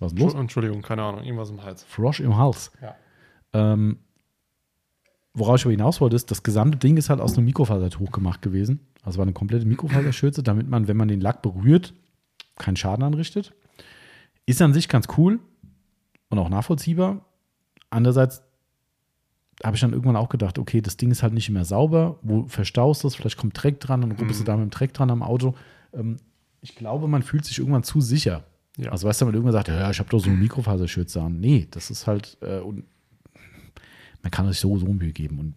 [0.00, 0.34] Was ist los?
[0.34, 1.84] Entschuldigung, keine Ahnung, irgendwas im Hals.
[1.84, 2.70] Frosch im Hals.
[2.82, 2.94] Ja.
[3.52, 3.98] Ähm,
[5.36, 8.42] worauf ich aber hinaus wollte, ist, das gesamte Ding ist halt aus einem Mikrofasertuch gemacht
[8.42, 8.80] gewesen.
[9.02, 11.94] Also war eine komplette Mikrofaserschürze, damit man, wenn man den Lack berührt,
[12.56, 13.52] keinen Schaden anrichtet.
[14.46, 15.38] Ist an sich ganz cool
[16.30, 17.24] und auch nachvollziehbar.
[17.90, 18.42] Andererseits
[19.62, 22.18] habe ich dann irgendwann auch gedacht, okay, das Ding ist halt nicht mehr sauber.
[22.22, 23.14] Wo verstaust du es?
[23.14, 25.54] Vielleicht kommt Dreck dran, dann rubbelst du da mit dem Dreck dran am Auto.
[25.92, 26.16] Ähm,
[26.62, 28.44] ich glaube, man fühlt sich irgendwann zu sicher.
[28.76, 28.90] Ja.
[28.90, 31.40] Also weißt du, wenn man irgendwann sagt, ja, ich habe doch so eine Mikrofaserschürze an.
[31.40, 32.84] Nee, das ist halt, äh, und
[34.26, 35.38] man kann sich so, so Mühe geben.
[35.38, 35.54] Und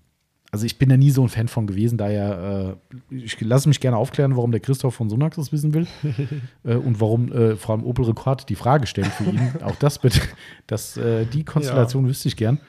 [0.52, 2.78] also ich bin da nie so ein Fan von gewesen, daher,
[3.10, 5.88] äh, ich lasse mich gerne aufklären, warum der Christoph von Sonax das wissen will
[6.64, 9.54] äh, und warum äh, vor allem Opel Rekord die Frage stellt für ihn.
[9.64, 10.22] Auch das bitte,
[10.68, 12.60] das, äh, die Konstellation wüsste ich gern.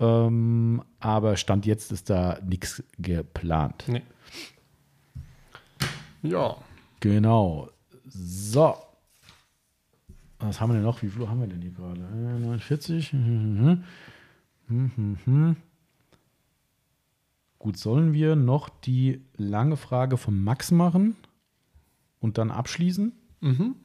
[0.00, 3.84] Ähm, aber Stand jetzt ist da nichts geplant.
[3.86, 4.02] Nee.
[6.22, 6.56] Ja.
[7.00, 7.68] Genau.
[8.08, 8.76] So.
[10.38, 11.02] Was haben wir denn noch?
[11.02, 12.00] Wie viel haben wir denn hier gerade?
[12.00, 13.12] Äh, 49.
[13.12, 13.84] Mhm.
[14.68, 15.18] Mhm.
[15.26, 15.56] Mhm.
[17.58, 21.16] Gut, sollen wir noch die lange Frage von Max machen
[22.20, 23.12] und dann abschließen?
[23.40, 23.76] Mhm.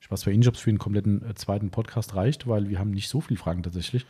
[0.00, 2.78] Ich weiß für ihn, ob es für den kompletten äh, zweiten Podcast reicht, weil wir
[2.78, 4.06] haben nicht so viele Fragen tatsächlich.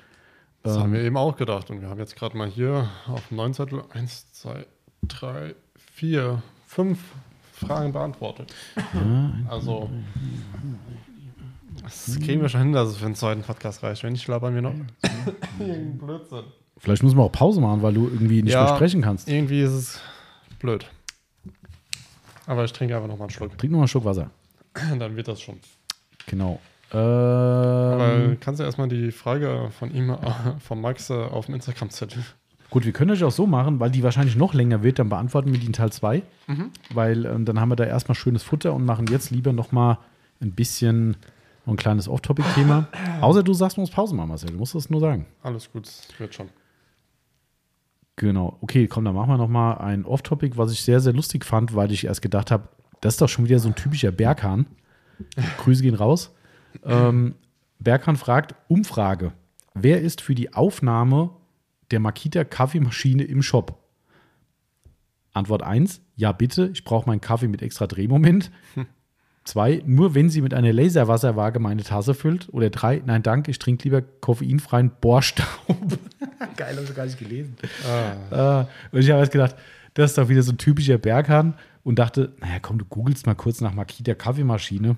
[0.63, 1.71] Das Ähm, haben wir eben auch gedacht.
[1.71, 4.67] Und wir haben jetzt gerade mal hier auf dem neuen Zettel 1, 2,
[5.03, 5.55] 3,
[5.93, 6.99] 4, 5
[7.53, 8.53] Fragen beantwortet.
[8.93, 9.89] Ja, Also,
[11.87, 14.03] das kriegen wir schon hin, dass es für einen zweiten Podcast reicht.
[14.03, 14.75] Wenn nicht, labern wir noch.
[15.59, 16.45] Irgendein Blödsinn.
[16.79, 18.65] vielleicht müssen wir auch Pause machen, weil du irgendwie nicht Ja.
[18.65, 19.29] mehr sprechen kannst.
[19.29, 20.01] Irgendwie ist es
[20.59, 20.87] blöd.
[22.47, 23.57] Aber ich trinke einfach noch mal einen Schluck.
[23.59, 24.31] Trink noch mal einen Schluck Wasser.
[24.99, 25.59] Dann wird das schon.
[26.27, 26.61] Genau.
[26.93, 30.17] Ähm, Aber kannst du erstmal die Frage von ihm, äh,
[30.61, 32.23] von Max, äh, auf dem Instagram-Zettel.
[32.71, 35.53] Gut, wir können das auch so machen, weil die wahrscheinlich noch länger wird, dann beantworten
[35.53, 36.23] wir die in Teil 2.
[36.93, 39.99] Weil ähm, dann haben wir da erstmal schönes Futter und machen jetzt lieber noch mal
[40.41, 41.17] ein bisschen
[41.67, 42.89] noch ein kleines Off-Topic-Thema.
[43.21, 44.51] Außer du sagst, du musst Pause machen, Marcel.
[44.51, 45.27] Du musst das nur sagen.
[45.43, 45.89] Alles gut,
[46.19, 46.49] wird schon.
[48.15, 48.57] Genau.
[48.61, 51.75] Okay, komm, dann machen wir noch mal ein Off-Topic, was ich sehr, sehr lustig fand,
[51.75, 52.69] weil ich erst gedacht habe,
[53.01, 54.67] das ist doch schon wieder so ein typischer Berghahn.
[55.59, 56.35] Grüße gehen raus.
[56.85, 57.35] Ähm,
[57.79, 59.33] Berghahn fragt, Umfrage.
[59.75, 61.31] Wer ist für die Aufnahme
[61.91, 63.83] der Makita Kaffeemaschine im Shop?
[65.33, 68.51] Antwort 1, ja bitte, ich brauche meinen Kaffee mit extra Drehmoment.
[69.47, 72.49] 2, nur wenn sie mit einer Laserwasserwaage meine Tasse füllt.
[72.53, 75.47] Oder 3, nein danke, ich trinke lieber koffeinfreien Bohrstaub.
[76.57, 77.57] Geil, habe ich gar nicht gelesen.
[78.31, 79.55] Ah, Äh, und ich habe jetzt gedacht,
[79.95, 83.35] das ist doch wieder so ein typischer Berghahn und dachte, naja, komm, du googelst mal
[83.35, 84.97] kurz nach Makita Kaffeemaschine.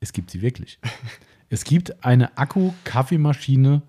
[0.00, 0.80] Es gibt sie wirklich.
[1.48, 3.82] es gibt eine Akku-Kaffeemaschine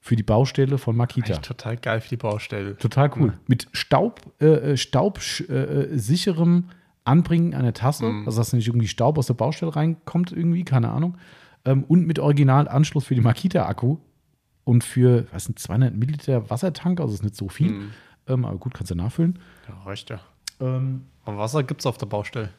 [0.00, 1.34] für die Baustelle von Makita.
[1.34, 2.76] echt total geil für die Baustelle.
[2.76, 3.34] Total cool.
[3.46, 6.72] Mit Staub, äh, staubsicherem äh,
[7.04, 11.16] Anbringen einer Tasse, also dass nicht irgendwie Staub aus der Baustelle reinkommt, irgendwie, keine Ahnung.
[11.64, 13.98] Ähm, und mit Originalanschluss für die Makita-Akku.
[14.64, 17.70] Und für, was sind 200 Milliliter Wassertank, also ist nicht so viel.
[17.70, 17.90] Hm.
[18.28, 19.38] Ähm, aber gut, kannst du nachfüllen.
[19.68, 20.20] Ja, reicht ja.
[20.60, 22.50] Ähm, Und Wasser gibt es auf der Baustelle.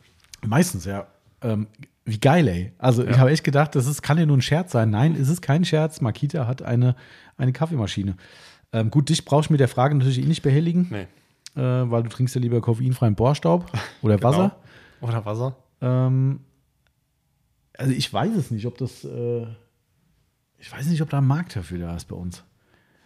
[0.45, 1.07] meistens, ja.
[1.41, 1.67] Ähm,
[2.05, 2.73] wie geil, ey.
[2.77, 3.17] Also ich Ja.
[3.19, 4.89] habe echt gedacht, das ist, kann ja nur ein Scherz sein.
[4.89, 6.01] Nein, es ist kein Scherz.
[6.01, 6.95] Makita hat eine,
[7.37, 8.17] eine Kaffeemaschine.
[8.73, 11.07] Ähm, gut, dich brauchst du mit der Frage natürlich eh nicht behelligen, Nee.
[11.55, 13.71] Äh, weil du trinkst ja lieber koffeinfreien Bohrstaub
[14.01, 14.29] oder Genau.
[14.29, 14.55] Wasser.
[15.01, 15.55] Oder Wasser.
[15.81, 16.39] Ähm,
[17.77, 19.45] also ich weiß es nicht, ob das, äh,
[20.57, 22.43] ich weiß nicht, ob da ein Markt dafür da ist bei uns.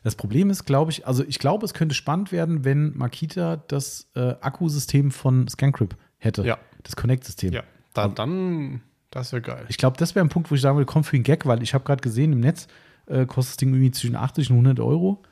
[0.03, 4.09] Das Problem ist, glaube ich, also ich glaube, es könnte spannend werden, wenn Makita das
[4.15, 6.43] äh, Akkusystem von ScanCrypt hätte.
[6.45, 6.57] Ja.
[6.83, 7.51] Das Connect-System.
[7.53, 7.63] Ja.
[7.93, 9.65] Da, dann, das wäre geil.
[9.69, 11.63] Ich glaube, das wäre ein Punkt, wo ich sagen würde, komm für den Gag, weil
[11.63, 12.67] ich habe gerade gesehen, im Netz
[13.07, 15.23] äh, kostet das Ding irgendwie zwischen 80 und 100 Euro.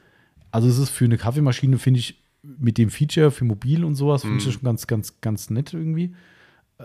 [0.51, 2.21] Also es ist für eine Kaffeemaschine, finde ich,
[2.57, 5.73] mit dem Feature für mobil und sowas, finde ich das schon ganz, ganz, ganz nett
[5.73, 6.15] irgendwie.
[6.77, 6.83] Äh,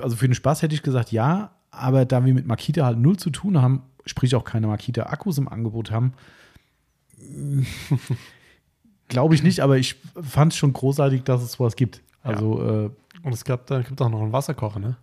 [0.00, 3.16] Also für den Spaß hätte ich gesagt, ja, aber da wir mit Makita halt null
[3.16, 6.12] zu tun haben, sprich auch keine Makita-Akkus im Angebot haben,
[9.08, 12.02] glaube ich nicht, aber ich fand es schon großartig, dass es sowas gibt.
[12.22, 12.90] Also, äh,
[13.22, 14.96] Und es gab, da gibt auch noch einen Wasserkocher, ne?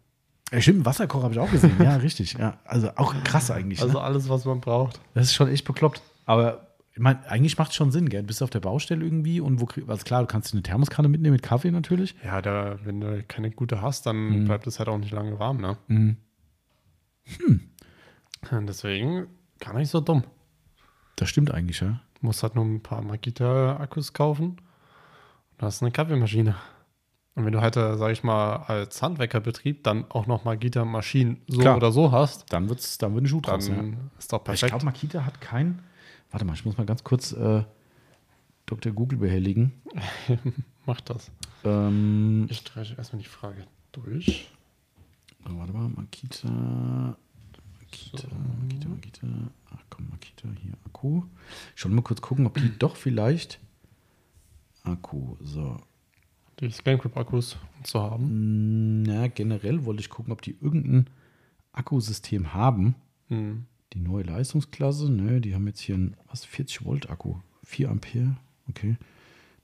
[0.52, 1.76] ja, stimmt, einen Wasserkocher habe ich auch gesehen.
[1.82, 2.34] Ja, richtig.
[2.34, 3.82] Ja, also auch krass eigentlich.
[3.82, 4.04] Also ne?
[4.04, 5.00] alles, was man braucht.
[5.14, 6.02] Das ist schon echt bekloppt.
[6.26, 6.67] Aber
[6.98, 8.22] ich meine, eigentlich macht es schon Sinn, gell?
[8.22, 11.08] Du bist auf der Baustelle irgendwie und wo also klar, du kannst dir eine Thermoskanne
[11.08, 12.16] mitnehmen mit Kaffee natürlich.
[12.26, 14.46] Ja, da, wenn du keine gute hast, dann Mhm.
[14.46, 15.78] bleibt es halt auch nicht lange warm, ne?
[15.88, 16.18] Mhm.
[18.52, 19.28] Und Deswegen
[19.60, 20.24] gar nicht so dumm.
[21.18, 22.02] Das stimmt eigentlich, ja.
[22.20, 24.58] Du musst halt nur ein paar Makita-Akkus kaufen
[25.52, 26.56] und hast eine Kaffeemaschine.
[27.36, 31.62] Und wenn du halt, äh, sag ich mal, als Handwerkerbetrieb dann auch noch Makita-Maschinen so
[31.62, 31.78] Klar.
[31.78, 33.84] oder so hast, Dann wird's, dann wird ein Schuh dann draus, ja.
[34.18, 34.72] ist doch Aber Ich perfekt.
[34.72, 35.84] glaube, Makita hat kein.
[36.32, 37.64] Warte mal, ich muss mal ganz kurz äh,
[38.66, 38.92] Dr.
[38.92, 39.74] Google behelligen.
[40.86, 41.32] Mach das.
[41.64, 44.50] Ähm, Ich streiche erstmal die Frage durch.
[45.46, 47.18] oh, warte mal, Makita.
[47.80, 48.28] Makita,
[48.62, 49.28] Makita, Makita.
[49.72, 51.24] Ach komm, Makita, hier Akku.
[51.76, 53.60] Ich will mal kurz gucken, ob die doch vielleicht.
[54.84, 55.78] Akku, so.
[56.60, 59.02] Die ScanCrypt-Akkus zu haben.
[59.02, 61.10] Mm, Na, generell wollte ich gucken, ob die irgendein
[61.72, 62.96] Akkusystem haben.
[63.28, 63.66] Hm.
[63.98, 67.38] Die neue Leistungsklasse, ne, die haben jetzt hier ein, was, 40 Volt Akku.
[67.64, 68.38] 4 Ampere,
[68.70, 68.96] okay.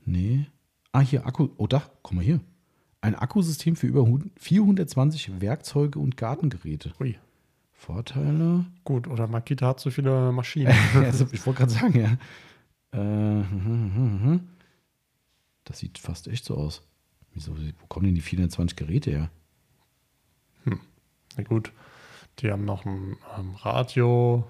[0.06, 0.48] Nee.
[0.92, 2.40] Ah, hier Akku, oh da, guck mal hier.
[3.00, 4.08] Ein Akkusystem für über
[4.38, 6.94] 420 Werkzeuge und Gartengeräte.
[7.00, 7.16] Ui.
[7.74, 8.66] Vorteile?
[8.84, 10.74] Gut, oder Makita hat so viele Maschinen.
[10.96, 12.18] also, ich wollte gerade sagen, ja.
[12.92, 14.40] Äh, hm, hm, hm, hm.
[15.64, 16.82] das sieht fast echt so aus.
[17.36, 19.30] Wieso, wo kommen denn die 420 Geräte her?
[20.66, 21.72] Na gut,
[22.40, 24.44] die haben noch ein ähm, Radio.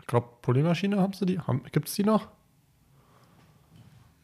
[0.00, 1.40] Ich glaube, Polymaschine haben sie die?
[1.72, 2.28] Gibt es die noch?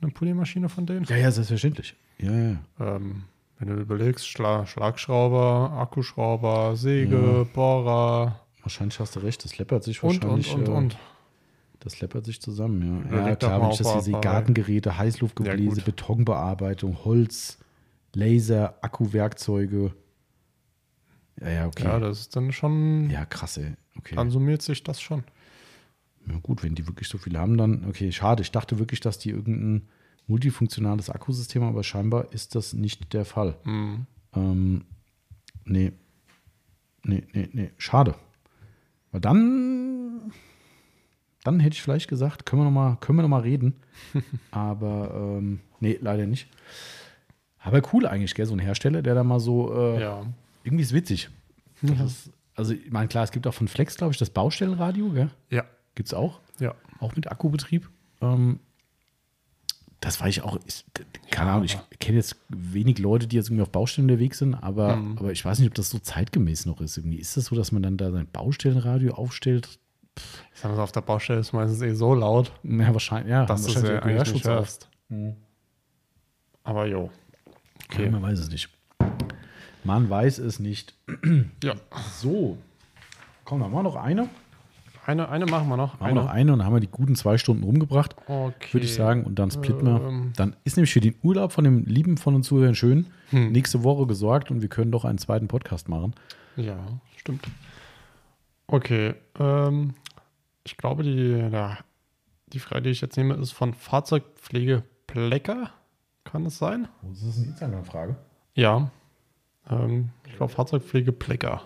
[0.00, 1.04] Eine Polymaschine von denen?
[1.04, 1.94] Ja, ja, selbstverständlich.
[2.18, 2.56] Ja, ja.
[2.80, 3.24] Ähm,
[3.58, 10.02] wenn du überlegst, Schla Schlagschrauber, Akkuschrauber, Säge, Bohrer Wahrscheinlich hast du recht, das läppert sich
[10.02, 10.54] und, und, wahrscheinlich.
[10.54, 10.98] und, äh, und.
[11.80, 13.16] Das läppert sich zusammen, ja.
[13.16, 15.84] Ja, doch klar, wenn ich das hier er sehe, Gartengeräte, Heißluftgebläse, Ja.
[15.84, 17.58] Betonbearbeitung, Holz,
[18.14, 19.92] Laser, Akkuwerkzeuge.
[21.42, 21.84] Ja, ja, okay.
[21.84, 23.74] Ja, Ja, das ist dann schon, krass, ey.
[23.98, 24.14] Okay.
[24.14, 25.24] dann summiert sich das schon.
[26.26, 28.42] Ja, gut, wenn die wirklich so viel haben, dann, okay, schade.
[28.42, 29.88] Ich dachte wirklich, dass die irgendein
[30.26, 33.56] multifunktionales Akkusystem haben, aber scheinbar ist das nicht der Fall.
[33.64, 34.06] Hm.
[34.34, 34.84] Ähm,
[35.64, 35.92] nee.
[37.04, 37.70] Nee, nee, nee.
[37.76, 38.14] Schade.
[39.10, 40.32] Weil dann,
[41.42, 43.74] dann hätte ich vielleicht gesagt, können wir nochmal noch mal reden.
[44.52, 46.48] Aber ähm, nee, leider nicht.
[47.58, 50.26] Aber cool eigentlich, gell, so ein Hersteller, der da mal so, äh, Ja.
[50.64, 51.30] Irgendwie ist witzig.
[51.82, 55.08] Das ist, also, ich meine, klar, es gibt auch von Flex, glaube ich, das Baustellenradio,
[55.10, 55.30] gell?
[55.50, 55.64] Ja.
[55.94, 56.40] Gibt es auch.
[56.60, 56.74] Ja.
[57.00, 57.88] Auch mit Akkubetrieb.
[58.20, 58.60] Ähm,
[60.00, 60.58] das weiß ich auch.
[60.66, 60.84] Ich,
[61.30, 64.96] keine Ahnung, ich kenne jetzt wenig Leute, die jetzt irgendwie auf Baustellen unterwegs sind, aber,
[64.96, 65.18] Mhm.
[65.18, 66.96] aber ich weiß nicht, ob das so zeitgemäß noch ist.
[66.96, 69.78] Irgendwie ist das so, dass man dann da sein Baustellenradio aufstellt?
[70.54, 73.30] Ich sag mal, auf der Baustelle ist meistens eh so laut, Ja, wahrscheinlich.
[73.30, 74.88] Ja, dass du es ja eigentlich nicht hörst.
[76.64, 77.10] Aber jo.
[77.88, 78.10] Okay.
[78.10, 78.68] Man weiß es nicht.
[79.84, 80.94] Man weiß es nicht.
[81.62, 81.74] Ja.
[82.18, 82.58] So.
[83.44, 84.28] Komm, dann machen wir noch eine.
[85.04, 85.98] Eine, eine machen wir noch.
[85.98, 88.72] Machen wir noch eine und dann haben wir die guten zwei Stunden rumgebracht, Okay.
[88.72, 89.24] würde ich sagen.
[89.24, 90.00] Und dann splitten wir.
[90.00, 90.32] Ähm.
[90.36, 93.50] Dann ist nämlich für den Urlaub von dem lieben von uns Zuhörern schön Hm.
[93.50, 96.14] nächste Woche gesorgt und wir können doch einen zweiten Podcast machen.
[96.56, 96.78] Ja,
[97.16, 97.44] stimmt.
[98.68, 99.14] Okay.
[99.40, 99.94] Ähm,
[100.64, 101.78] ich glaube, die, der,
[102.52, 105.70] die Frage, die ich jetzt nehme, ist von Fahrzeugpflege Plecker.
[106.24, 106.86] Kann es sein?
[107.02, 108.16] Das ist eine Instagram-Frage.
[108.54, 108.90] Ja.
[109.68, 111.62] Ähm, ich glaube, Fahrzeugpflege Plecker.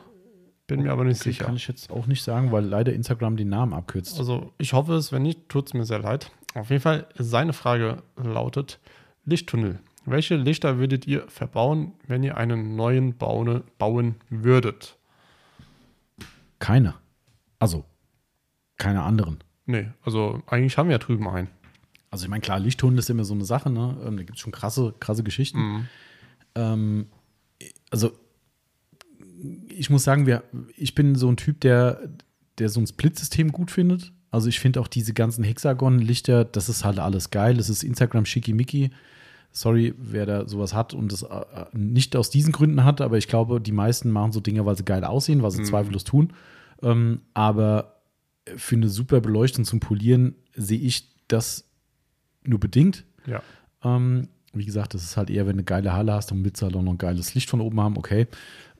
[0.67, 1.45] Bin mir aber nicht Okay, sicher.
[1.45, 4.19] kann ich jetzt auch nicht sagen, weil leider Instagram den Namen abkürzt.
[4.19, 6.31] Also, ich hoffe es, wenn nicht, tut es mir sehr leid.
[6.55, 8.81] Auf jeden Fall, seine Frage lautet:
[9.25, 9.79] Lichttunnel.
[10.07, 14.97] Welche Lichter würdet ihr verbauen, wenn ihr einen neuen bauen, bauen würdet?
[16.59, 16.95] Keine.
[17.59, 17.85] Also,
[18.77, 19.39] keine anderen.
[19.67, 21.49] Nee, also eigentlich haben wir ja drüben einen.
[22.11, 23.97] Also ich meine, klar, Lichthunde ist immer so eine Sache, ne?
[24.07, 25.59] Ähm, Da gibt es schon krasse, krasse Geschichten.
[25.59, 25.89] Mhm.
[26.55, 27.07] Ähm,
[27.91, 28.13] also
[29.69, 30.43] ich muss sagen, wir,
[30.77, 32.01] ich bin so ein Typ, der,
[32.59, 34.13] der so ein Split-System gut findet.
[34.31, 37.55] Also ich finde auch diese ganzen Hexagon-Lichter, das ist halt alles geil.
[37.57, 38.91] Das ist Instagram schickimicki.
[39.53, 43.29] Sorry, wer da sowas hat und das äh, nicht aus diesen Gründen hat, aber ich
[43.29, 46.33] glaube, die meisten machen so Dinge, weil sie geil aussehen, was sie zweifellos tun.
[46.83, 48.03] Ähm, aber
[48.57, 51.65] für eine super Beleuchtung zum Polieren sehe ich das
[52.45, 53.05] nur bedingt.
[53.27, 53.43] Ja.
[53.83, 56.61] Ähm, wie gesagt, das ist halt eher, wenn du eine geile Halle hast, dann willst
[56.61, 58.27] du halt auch noch ein geiles Licht von oben haben, okay.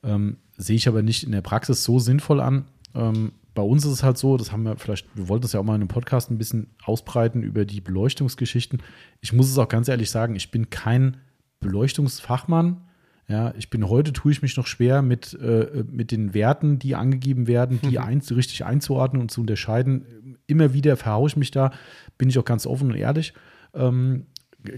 [0.03, 2.65] Ähm, sehe ich aber nicht in der Praxis so sinnvoll an.
[2.95, 5.59] Ähm, bei uns ist es halt so, das haben wir vielleicht, wir wollten das ja
[5.59, 8.83] auch mal in einem Podcast ein bisschen ausbreiten über die Beleuchtungsgeschichten.
[9.19, 11.17] Ich muss es auch ganz ehrlich sagen, ich bin kein
[11.59, 12.81] Beleuchtungsfachmann.
[13.27, 16.95] Ja, ich bin heute tue ich mich noch schwer mit, äh, mit den Werten, die
[16.95, 20.37] angegeben werden, die ein, richtig einzuordnen und zu unterscheiden.
[20.45, 21.71] Immer wieder verhaue ich mich da,
[22.17, 23.33] bin ich auch ganz offen und ehrlich.
[23.73, 24.27] Ähm,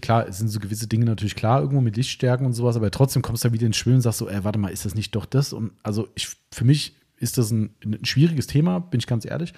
[0.01, 3.21] klar, es sind so gewisse Dinge natürlich klar, irgendwo mit Lichtstärken und sowas, aber trotzdem
[3.21, 5.15] kommst du da wieder ins Schwimmen und sagst so, ey, warte mal, ist das nicht
[5.15, 5.53] doch das?
[5.53, 9.53] Und also ich, für mich ist das ein, ein schwieriges Thema, bin ich ganz ehrlich.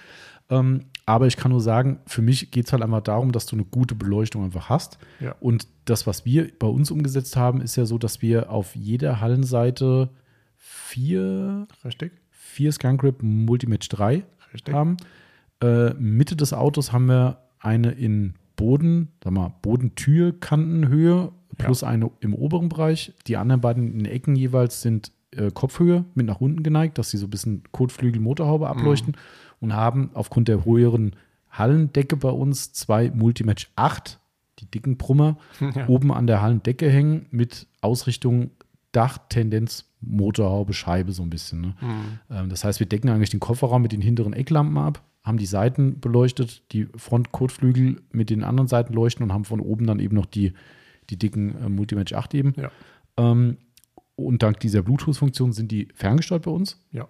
[0.50, 3.56] Ähm, aber ich kann nur sagen, für mich geht es halt einfach darum, dass du
[3.56, 4.98] eine gute Beleuchtung einfach hast.
[5.20, 5.36] Ja.
[5.40, 9.22] Und das, was wir bei uns umgesetzt haben, ist ja so, dass wir auf jeder
[9.22, 10.10] Hallenseite
[10.58, 12.12] vier, Richtig?
[12.30, 14.74] vier ScanGrip Multimatch 3 Richtig.
[14.74, 14.98] haben.
[15.62, 22.34] Äh, Mitte des Autos haben wir eine in Boden, sag mal, Bodentürkantenhöhe plus eine im
[22.34, 23.14] oberen Bereich.
[23.28, 27.10] Die anderen beiden in den Ecken jeweils sind äh, Kopfhöhe mit nach unten geneigt, dass
[27.12, 29.16] sie so ein bisschen Kotflügel, Motorhaube ableuchten
[29.60, 31.16] und haben aufgrund der höheren
[31.50, 34.20] Hallendecke bei uns zwei Multimatch 8,
[34.60, 35.88] die dicken Brummer, Ja.
[35.88, 38.52] oben an der Hallendecke hängen mit Ausrichtung
[38.92, 41.62] Dach, Tendenz, Motorhaube, Scheibe so ein bisschen.
[41.62, 41.74] Ne?
[42.30, 45.46] Ähm, das heißt, wir decken eigentlich den Kofferraum mit den hinteren Ecklampen ab, haben die
[45.46, 50.16] Seiten beleuchtet, die Frontkotflügel mit den anderen Seiten leuchten und haben von oben dann eben
[50.16, 50.54] noch die,
[51.10, 52.54] die dicken äh, Multimatch 8 eben.
[52.58, 52.72] Ja.
[53.18, 53.58] Ähm,
[54.16, 56.80] und dank dieser Bluetooth-Funktion sind die ferngesteuert bei uns.
[56.92, 57.08] Ja.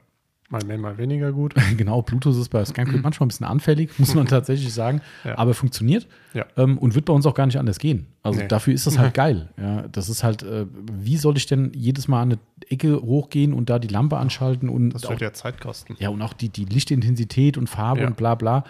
[0.52, 1.56] Mal mehr, mal weniger gut.
[1.78, 5.38] genau, Bluetooth ist bei ScanCrip manchmal ein bisschen anfällig, muss man tatsächlich sagen, Ja.
[5.38, 6.46] aber funktioniert Ja.
[6.58, 8.08] ähm, und wird bei uns auch gar nicht anders gehen.
[8.22, 8.48] Also Nee.
[8.48, 9.50] dafür ist das halt geil.
[9.58, 13.54] Ja, das ist halt, äh, wie soll ich denn jedes Mal an eine Ecke hochgehen
[13.54, 15.96] und da die Lampe anschalten und Das wird ja Zeit kosten.
[16.00, 18.64] ja, und auch die, die Lichtintensität und Farbe und bla bla.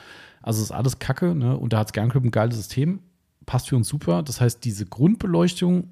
[0.43, 1.55] Also ist alles Kacke, ne?
[1.57, 2.99] Und da hat ScanCrip ein geiles System,
[3.45, 4.23] passt für uns super.
[4.23, 5.89] Das heißt, diese Grundbeleuchtung,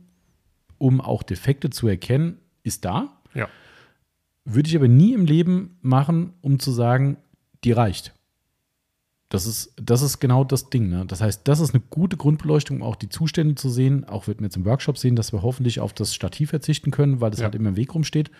[0.77, 3.09] um auch Defekte zu erkennen, ist da.
[3.35, 3.47] Ja.
[4.53, 7.17] Würde ich aber nie im Leben machen, um zu sagen,
[7.63, 8.13] die reicht.
[9.31, 10.89] Das ist, das ist genau das Ding.
[10.89, 11.05] Ne?
[11.05, 14.05] Das heißt, das ist eine gute Grundbeleuchtung, um auch die Zustände zu sehen.
[14.05, 17.21] Auch wird mir jetzt im Workshop sehen, dass wir hoffentlich auf das Stativ verzichten können,
[17.21, 17.43] weil das Ja.
[17.45, 18.31] halt immer im Weg rumsteht.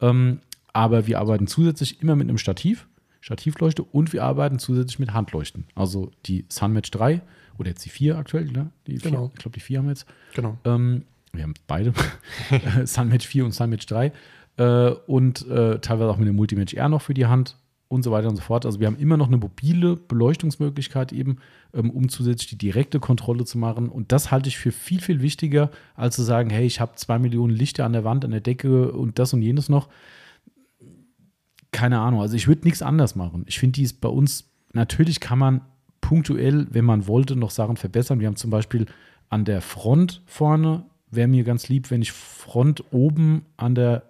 [0.00, 0.40] Ähm,
[0.72, 2.88] aber wir arbeiten zusätzlich immer mit einem Stativ,
[3.20, 5.66] Stativleuchte und wir arbeiten zusätzlich mit Handleuchten.
[5.74, 7.20] Also die Sunmatch 3
[7.58, 8.70] oder jetzt die 4 aktuell, ne?
[8.86, 9.30] Die vier, Genau.
[9.34, 10.06] Ich glaube, die 4 haben wir jetzt.
[10.34, 10.56] Genau.
[10.64, 11.04] Ähm,
[11.34, 11.92] wir haben beide.
[12.86, 14.10] Sunmatch 4 und Sunmatch 3.
[14.56, 17.56] Äh, und äh, teilweise auch mit dem Multimatch R noch für die Hand
[17.88, 18.64] und so weiter und so fort.
[18.66, 21.38] Also wir haben immer noch eine mobile Beleuchtungsmöglichkeit eben,
[21.74, 23.88] ähm, um zusätzlich die direkte Kontrolle zu machen.
[23.88, 27.18] Und das halte ich für viel, viel wichtiger, als zu sagen, hey, ich habe zwei
[27.18, 29.88] Millionen Lichter an der Wand, an der Decke und das und jenes noch.
[31.72, 32.20] Keine Ahnung.
[32.20, 33.44] Also ich würde nichts anders machen.
[33.46, 35.60] Ich finde, die ist bei uns, natürlich kann man
[36.00, 38.20] punktuell, wenn man wollte, noch Sachen verbessern.
[38.20, 38.86] Wir haben zum Beispiel
[39.30, 44.02] an der Front vorne, wäre mir ganz lieb, wenn ich Front oben an der,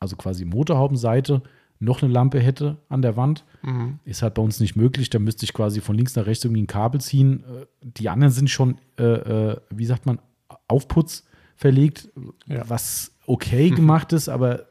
[0.00, 1.42] also quasi Motorhaubenseite,
[1.80, 3.44] noch eine Lampe hätte an der Wand.
[3.62, 4.00] Mhm.
[4.04, 5.10] Ist halt bei uns nicht möglich.
[5.10, 7.44] Da müsste ich quasi von links nach rechts irgendwie ein Kabel ziehen.
[7.44, 10.18] Äh, Die anderen sind schon, äh, äh, wie sagt man,
[10.66, 11.24] Aufputz
[11.56, 12.08] verlegt,
[12.46, 12.68] Ja.
[12.68, 14.66] was okay gemacht ist, aber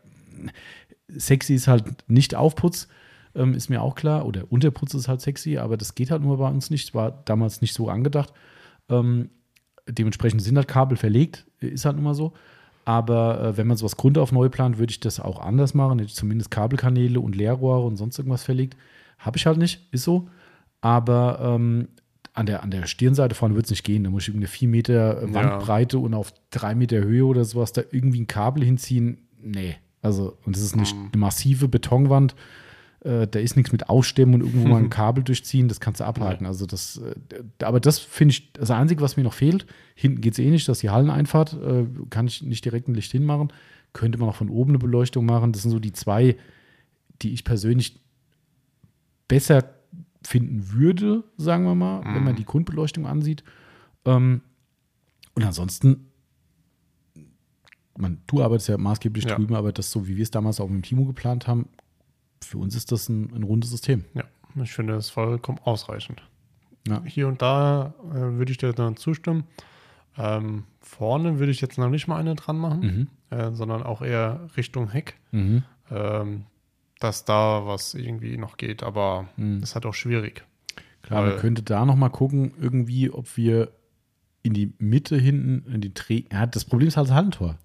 [1.07, 2.87] sexy ist halt nicht Aufputz,
[3.35, 4.25] ähm, ist mir auch klar.
[4.25, 6.93] Oder Unterputz ist halt sexy, aber das geht halt nur bei uns nicht.
[6.93, 8.33] War damals nicht so angedacht.
[8.89, 9.29] Ähm,
[9.87, 12.33] dementsprechend sind halt Kabel verlegt, ist halt immer so.
[12.87, 15.99] Aber äh, wenn man sowas Grund auf neu plant, würde ich das auch anders machen.
[15.99, 18.77] Hätte ich zumindest Kabelkanäle und Leerrohre und sonst irgendwas verlegt.
[19.19, 20.29] Habe ich halt nicht, ist so.
[20.79, 21.89] Aber ähm,
[22.33, 24.05] an, der, an der Stirnseite vorne wird es nicht gehen.
[24.05, 25.33] Da muss ich irgendeine 4 Meter äh, Ja.
[25.33, 29.17] Wandbreite und auf 3 Meter Höhe oder sowas da irgendwie ein Kabel hinziehen.
[29.41, 29.75] Nee.
[30.01, 32.35] Also, und das ist nicht eine massive Betonwand.
[33.01, 36.05] Äh, da ist nichts mit Ausstemmen und irgendwo mal ein Kabel durchziehen, das kannst du
[36.05, 36.45] abhaken.
[36.47, 37.15] Also das, äh,
[37.63, 39.67] aber das finde ich das Einzige, was mir noch fehlt.
[39.95, 43.11] Hinten geht es eh nicht, dass die Halleneinfahrt, äh, kann ich nicht direkt ein Licht
[43.11, 43.53] hinmachen.
[43.93, 45.53] Könnte man auch von oben eine Beleuchtung machen.
[45.53, 46.37] Das sind so die zwei,
[47.21, 47.99] die ich persönlich
[49.27, 49.73] besser
[50.25, 53.43] finden würde, sagen wir mal, wenn man die Grundbeleuchtung ansieht.
[54.05, 54.41] Ähm,
[55.35, 56.07] und ansonsten,
[57.97, 59.35] man, du arbeitest ja maßgeblich Ja.
[59.35, 61.69] drüben, aber das so, wie wir es damals auch mit dem Timo geplant haben,
[62.43, 64.05] für uns ist das ein, ein rundes System.
[64.13, 64.23] Ja.
[64.61, 66.23] Ich finde das vollkommen ausreichend.
[66.87, 67.03] Ja.
[67.05, 69.43] Hier und da äh, würde ich dir dann zustimmen.
[70.17, 73.37] Ähm, vorne würde ich jetzt noch nicht mal eine dran machen, mhm.
[73.37, 75.15] äh, sondern auch eher Richtung Heck.
[75.31, 75.63] Mhm.
[75.91, 76.45] Ähm,
[76.99, 79.61] dass da was irgendwie noch geht, aber mhm.
[79.61, 80.43] ist halt auch schwierig.
[81.03, 83.71] Klar, man könnte da noch mal gucken, irgendwie, ob wir
[84.43, 86.23] in die Mitte hinten, in die Dreh.
[86.31, 87.57] Ja, das Problem ist halt das Hallentor.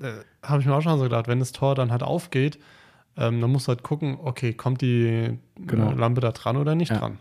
[0.00, 0.12] Äh,
[0.42, 2.58] Habe ich mir auch schon so gedacht, wenn das Tor dann halt aufgeht,
[3.18, 5.36] ähm, dann musst du halt gucken, okay, kommt die äh,
[5.66, 5.90] genau.
[5.90, 6.98] Lampe da dran oder nicht ja.
[6.98, 7.18] dran.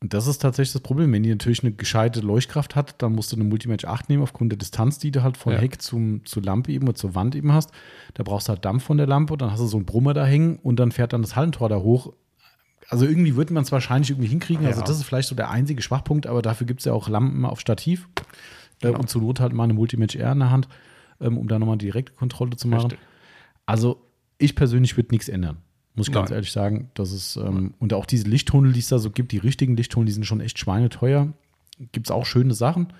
[0.00, 1.12] Und das ist tatsächlich das Problem.
[1.12, 4.52] Wenn die natürlich eine gescheite Leuchtkraft hat, dann musst du eine Multimatch 8 nehmen, aufgrund
[4.52, 5.58] der Distanz, die du halt von ja.
[5.58, 7.72] Heck zum, zur Lampe eben oder zur Wand eben hast.
[8.14, 10.24] Da brauchst du halt Dampf von der Lampe, dann hast du so einen Brummer da
[10.24, 12.12] hängen und dann fährt dann das Hallentor da hoch.
[12.90, 14.66] Also irgendwie wird man es wahrscheinlich irgendwie hinkriegen.
[14.66, 14.82] Also ja.
[14.82, 17.44] Also das ist vielleicht so der einzige Schwachpunkt, aber dafür gibt es ja auch Lampen
[17.44, 18.08] auf Stativ.
[18.80, 19.00] Äh, genau.
[19.00, 20.68] und zur Not halt mal eine Multimatch R in der Hand,
[21.20, 22.90] ähm, um da nochmal direkte Kontrolle zu machen.
[22.90, 23.00] Richtig.
[23.66, 24.00] Also
[24.38, 25.58] ich persönlich würde nichts ändern.
[25.94, 26.90] Muss ich ganz ehrlich sagen.
[26.94, 30.06] Das ist, ähm, und auch diese Lichttunnel, die es da so gibt, die richtigen Lichttunnel,
[30.06, 31.32] die sind schon echt schweineteuer.
[31.92, 32.92] Gibt es auch schöne Sachen,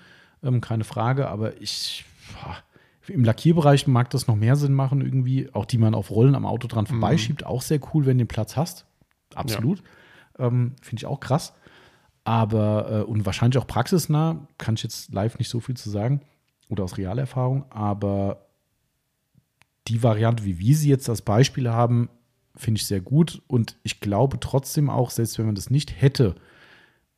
[0.43, 2.05] ähm, keine Frage, aber ich.
[2.33, 2.57] Boah,
[3.07, 6.45] im Lackierbereich mag das noch mehr Sinn machen, irgendwie, auch die man auf Rollen am
[6.45, 6.99] Auto dran mhm.
[6.99, 7.41] vorbeischiebt.
[7.41, 7.47] Mhm.
[7.47, 8.85] Auch sehr cool, wenn du den Platz hast.
[9.33, 9.81] Absolut.
[10.37, 10.47] Ja.
[10.47, 11.53] Ähm, Finde ich auch krass.
[12.23, 16.21] Aber, äh, und wahrscheinlich auch praxisnah, kann ich jetzt live nicht so viel zu sagen
[16.69, 18.48] oder aus Realerfahrung, aber
[19.89, 22.09] die Variante, wie wir sie jetzt als Beispiel haben,
[22.55, 23.41] finde ich sehr gut.
[23.47, 26.35] Und ich glaube trotzdem auch, selbst wenn man das nicht hätte,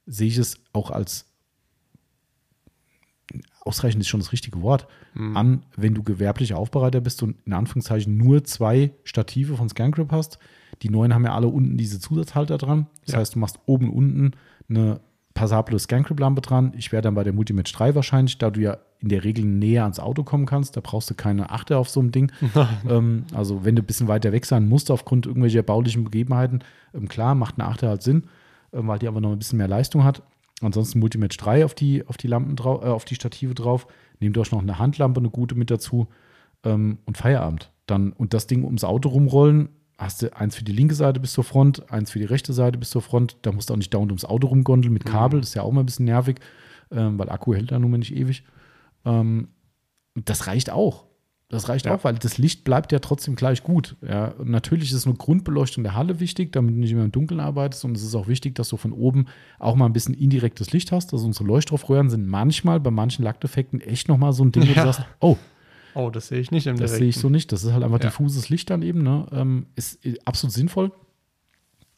[0.06, 1.26] sehe ich es auch als
[3.62, 5.38] ausreichend ist schon das richtige Wort, mhm.
[5.38, 10.40] an, wenn du gewerblicher Aufbereiter bist und in Anführungszeichen nur zwei Stative von ScanGrip hast.
[10.82, 12.88] Die neuen haben ja alle unten diese Zusatzhalter dran.
[13.06, 13.20] Das ja.
[13.20, 14.32] heißt, du machst oben unten
[14.68, 15.00] eine
[15.34, 16.74] passable ScanGrip-Lampe dran.
[16.78, 19.84] Ich wäre dann bei der Multimatch 3 wahrscheinlich, da du ja in der Regel näher
[19.84, 20.78] ans Auto kommen kannst.
[20.78, 22.32] Da brauchst du keine Achte auf so einem Ding.
[22.90, 26.64] ähm, also wenn du ein bisschen weiter weg sein musst aufgrund irgendwelcher baulichen Begebenheiten,
[26.94, 28.26] ähm, klar, macht eine Achte halt Sinn,
[28.74, 30.22] ähm, weil die aber noch ein bisschen mehr Leistung hat.
[30.62, 33.88] Ansonsten Multimatch 3 auf die, auf die Lampen drauf, äh, auf die Stative drauf.
[34.20, 36.08] Nehmt euch noch eine Handlampe, eine gute mit dazu
[36.64, 37.72] ähm, und Feierabend.
[37.88, 39.70] Dann und das Ding ums Auto rumrollen,
[40.02, 42.78] hast du eins für die linke Seite bis zur Front, eins für die rechte Seite
[42.78, 43.38] bis zur Front.
[43.44, 45.38] Da musst du auch nicht dauernd ums Auto rumgondeln mit Kabel.
[45.38, 45.42] Mhm.
[45.42, 46.38] Das ist ja auch mal ein bisschen nervig,
[46.92, 48.44] ähm, weil Akku hält da nun mal nicht ewig.
[49.06, 49.50] Ähm,
[50.16, 51.06] das reicht auch.
[51.50, 51.94] Das reicht ja.
[51.94, 53.98] auch, weil das Licht bleibt ja trotzdem gleich gut.
[54.02, 57.42] Ja, und natürlich ist eine Grundbeleuchtung der Halle wichtig, damit du nicht mehr im Dunkeln
[57.42, 57.84] arbeitest.
[57.84, 59.26] Und es ist auch wichtig, dass du von oben
[59.60, 61.12] auch mal ein bisschen indirektes Licht hast.
[61.12, 64.86] Also unsere Leuchtstoffröhren sind manchmal bei manchen Lackdefekten echt nochmal so ein Ding, wo ja.
[64.86, 65.38] du sagst, oh,
[65.94, 67.52] Oh, das sehe ich nicht im Das sehe ich so nicht.
[67.52, 68.10] Das ist halt einfach ja.
[68.10, 69.04] diffuses Licht dann eben.
[69.04, 69.28] Ne?
[69.32, 70.92] Ähm, ist absolut sinnvoll.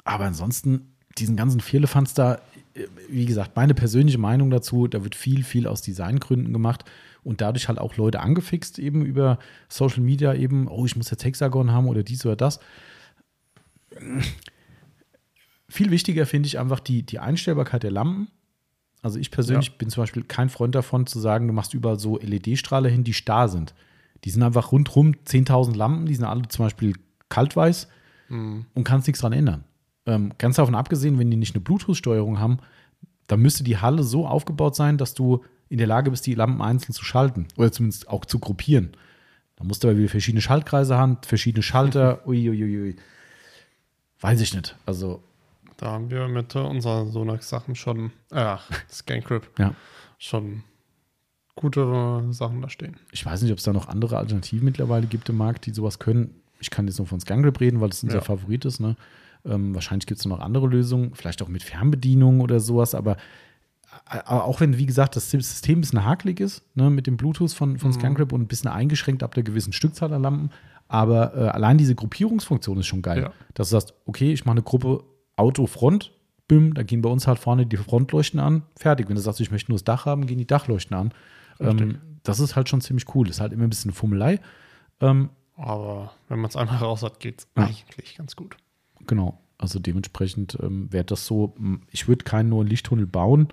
[0.03, 2.36] Aber ansonsten, diesen ganzen Vierlefanz da,
[2.74, 6.86] äh, wie gesagt, meine persönliche Meinung dazu, da wird viel, viel aus Designgründen gemacht
[7.24, 9.40] und dadurch halt auch Leute angefixt, eben über
[9.70, 12.60] Social Media, eben, oh, ich muss jetzt Hexagon haben oder dies oder das.
[15.70, 18.28] Viel wichtiger finde ich einfach die, die Einstellbarkeit der Lampen.
[19.04, 19.74] Also ich persönlich ja.
[19.78, 23.14] bin zum Beispiel kein Freund davon zu sagen, du machst überall so LED-Strahler hin, die
[23.14, 23.76] starr sind.
[24.24, 26.96] Die sind einfach rundherum 10.000 Lampen, die sind alle zum Beispiel
[27.28, 27.90] kaltweiß
[28.30, 28.66] mhm.
[28.74, 29.66] und kannst nichts dran ändern.
[30.06, 32.60] Ähm, ganz davon abgesehen, wenn die nicht eine Bluetooth-Steuerung haben,
[33.28, 36.62] dann müsste die Halle so aufgebaut sein, dass du in der Lage bist, die Lampen
[36.62, 38.92] einzeln zu schalten oder zumindest auch zu gruppieren.
[39.58, 42.22] Da musst du aber wieder verschiedene Schaltkreise haben, verschiedene Schalter.
[42.28, 42.64] Uiuiui.
[42.64, 42.96] Ui, ui.
[44.22, 44.78] Weiß ich nicht.
[44.86, 45.24] Also
[45.78, 48.58] da haben wir mit unseren Sonax-Sachen schon, äh,
[48.91, 49.74] Scancrip, ja.
[50.18, 50.64] schon
[51.56, 52.98] gute Sachen da stehen.
[53.12, 56.00] Ich weiß nicht, ob es da noch andere Alternativen mittlerweile gibt im Markt, die sowas
[56.00, 56.41] können.
[56.60, 58.24] Ich kann jetzt nur von Scangrip reden, weil das unser ja.
[58.24, 58.80] Favorit ist.
[58.80, 58.95] Ne?
[59.45, 63.18] Ähm, wahrscheinlich gibt es noch andere Lösungen, vielleicht auch mit Fernbedienung oder sowas, aber
[64.10, 67.52] äh, auch wenn, wie gesagt, das System ein bisschen hakelig ist, ne, mit dem Bluetooth
[67.52, 67.94] von, von mhm.
[67.94, 70.50] Scangrip und ein bisschen eingeschränkt ab der gewissen Stückzahl an Lampen,
[70.88, 73.24] aber äh, allein diese Gruppierungsfunktion ist schon geil.
[73.24, 73.32] Ja.
[73.54, 75.04] Dass du sagst, okay, ich mache eine Gruppe
[75.36, 76.12] Autofront,
[76.48, 79.10] bim, da gehen bei uns halt vorne die Frontleuchten an, fertig.
[79.10, 81.14] Wenn du sagst, ich möchte nur das Dach haben, gehen die Dachleuchten an.
[81.60, 83.30] Ähm, das ist halt schon ziemlich cool.
[83.30, 84.40] Ist halt immer ein bisschen Fummelei.
[85.00, 87.64] Ähm, Aber wenn man es einmal raus hat, geht es ja.
[87.64, 88.58] eigentlich ganz gut.
[89.08, 89.40] Genau.
[89.58, 91.56] Also dementsprechend ähm, wäre das so,
[91.92, 93.48] ich würde keinen neuen Lichttunnel bauen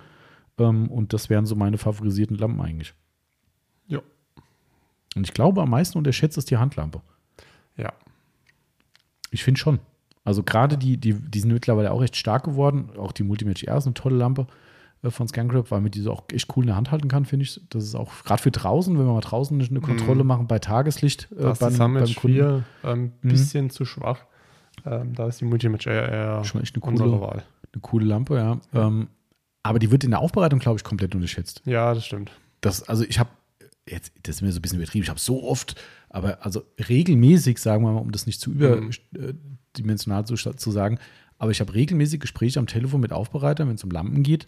[0.57, 2.93] ähm, und das wären so meine favorisierten Lampen eigentlich.
[3.87, 4.01] Ja.
[5.15, 7.01] Und ich glaube, am meisten unterschätzt ist die Handlampe.
[7.77, 7.93] Ja.
[9.29, 9.79] Ich finde schon.
[10.23, 12.91] Also gerade die, die, die sind mittlerweile auch echt stark geworden.
[12.97, 14.47] Auch die Multimatch R ist eine tolle Lampe
[15.03, 17.43] äh, von ScanGrip, weil man diese auch echt cool in der Hand halten kann, finde
[17.43, 17.59] ich.
[17.69, 19.81] Das ist auch gerade für draußen, wenn wir mal draußen eine mhm.
[19.81, 20.27] Kontrolle mm.
[20.27, 21.29] machen bei Tageslicht.
[21.31, 22.41] Äh, das beim, beim Kunden.
[22.41, 23.69] ein ähm, bisschen mm.
[23.71, 24.25] zu schwach.
[24.85, 27.43] Ähm, da ist die Multimatch R eher schon echt eine coole, Wahl.
[27.73, 28.59] Eine coole Lampe, ja.
[28.73, 29.07] Ähm,
[29.63, 31.61] aber die wird in der Aufbereitung, glaube ich, komplett unterschätzt.
[31.65, 32.31] Ja, das stimmt.
[32.61, 33.29] Das, also ich habe
[33.87, 35.79] jetzt, das ist mir so ein bisschen übertrieben, ich habe so oft,
[36.09, 38.91] aber also regelmäßig, sagen wir mal, um das nicht zu über, mhm.
[39.15, 39.33] Äh,
[39.77, 40.99] dimensional zu, zu sagen.
[41.37, 44.47] Aber ich habe regelmäßig Gespräche am Telefon mit Aufbereitern, wenn es um Lampen geht.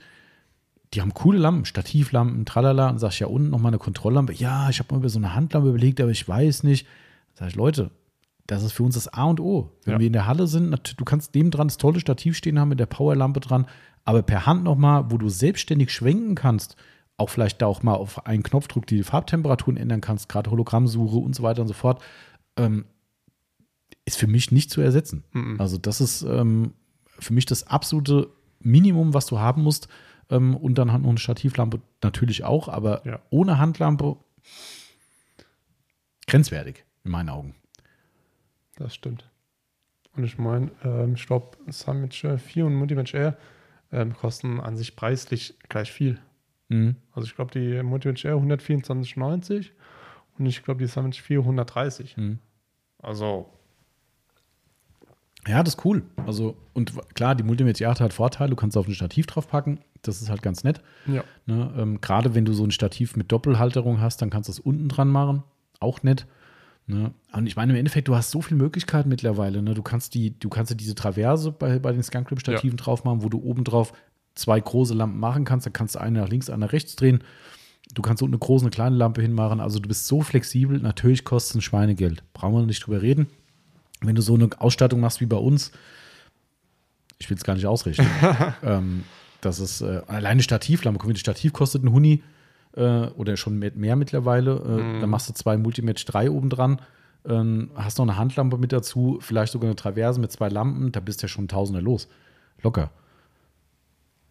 [0.94, 2.90] die haben coole Lampen, Stativlampen, tralala.
[2.90, 4.34] Und sag ich ja unten nochmal eine Kontrolllampe.
[4.34, 6.86] Ja, ich habe mal über so eine Handlampe überlegt, aber ich weiß nicht.
[7.34, 7.90] Sag ich, Leute,
[8.46, 9.72] das ist für uns das A und O.
[9.86, 10.00] Wenn Ja.
[10.00, 12.80] wir in der Halle sind, du kannst neben dran das tolle Stativ stehen haben mit
[12.80, 13.66] der Powerlampe dran,
[14.06, 16.76] aber per Hand nochmal, wo du selbstständig schwenken kannst,
[17.18, 21.34] auch vielleicht da auch mal auf einen Knopfdruck die Farbtemperaturen ändern kannst, gerade Hologrammsuche und
[21.34, 22.04] so weiter und so fort,
[22.58, 22.86] ähm,
[24.06, 25.24] ist für mich nicht zu ersetzen.
[25.32, 25.60] Mhm.
[25.60, 26.74] Also das ist ähm,
[27.20, 29.88] für mich das absolute Minimum, was du haben musst.
[30.30, 33.20] Ähm, und dann halt noch eine Stativlampe natürlich auch, aber Ja.
[33.30, 34.18] ohne Handlampe
[36.28, 37.56] grenzwertig in meinen Augen.
[38.78, 39.30] Das stimmt.
[40.16, 43.38] Und ich meine, ähm, ich glaube, Summit 4 und Multimatch Air
[43.92, 46.20] ähm, kosten an sich preislich gleich viel.
[46.70, 46.96] Mhm.
[47.12, 49.72] Also ich glaube, die Multimatch Air 124,90
[50.38, 52.18] und ich glaube, die Summit 4 130.
[52.18, 52.40] Mhm.
[53.00, 53.50] Also,
[55.48, 56.04] Ja, das ist cool.
[56.26, 59.80] Also, und klar, die Multimedia 8 hat Vorteile, du kannst auf ein Stativ draufpacken.
[60.02, 60.82] Das ist halt ganz nett.
[61.08, 61.24] ja.
[61.46, 61.74] Ne?
[61.78, 64.88] Ähm, Gerade wenn du so ein Stativ mit Doppelhalterung hast, dann kannst du es unten
[64.90, 65.44] dran machen.
[65.80, 66.26] Auch nett.
[66.88, 67.14] Ne?
[67.32, 69.62] Und ich meine, im Endeffekt, du hast so viele Möglichkeiten mittlerweile.
[69.62, 69.74] Ne?
[69.74, 73.30] Du kannst die, du kannst ja diese Traverse bei, bei den Skunkrip-Stativen drauf machen, wo
[73.30, 73.94] du oben drauf
[74.36, 75.66] zwei große Lampen machen kannst.
[75.66, 77.24] Dann kannst du eine nach links, eine nach rechts drehen.
[77.94, 79.60] Du kannst unten eine große, eine kleine Lampe hinmachen.
[79.60, 80.80] Also du bist so flexibel.
[80.80, 82.24] Natürlich kostet es ein Schweinegeld.
[82.34, 83.28] Brauchen wir nicht drüber reden.
[84.04, 85.72] Wenn du so eine Ausstattung machst wie bei uns,
[87.20, 88.06] ich will es gar nicht ausrichten.
[88.64, 89.04] ähm,
[89.42, 91.00] das ist äh, alleine Stativlampe.
[91.00, 92.24] Guck mal, das Stativ kostet ein Huni
[92.76, 94.56] äh, oder schon mehr, mehr mittlerweile.
[94.56, 96.82] Äh, Dann machst du zwei Multimatch 3 oben dran.
[97.26, 100.92] Ähm, hast noch eine Handlampe mit dazu, vielleicht sogar eine Traverse mit zwei Lampen.
[100.92, 102.10] Da bist du ja schon Tausender los.
[102.62, 102.92] Locker.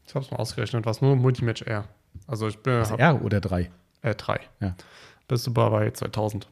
[0.07, 1.85] Ich habe es mal ausgerechnet, was nur Multimatch Air.
[2.27, 3.71] Also ich bin Also R oder 3.
[4.03, 4.41] äh, 3.
[4.61, 4.75] Ja.
[5.29, 6.49] Bist du bei 2000.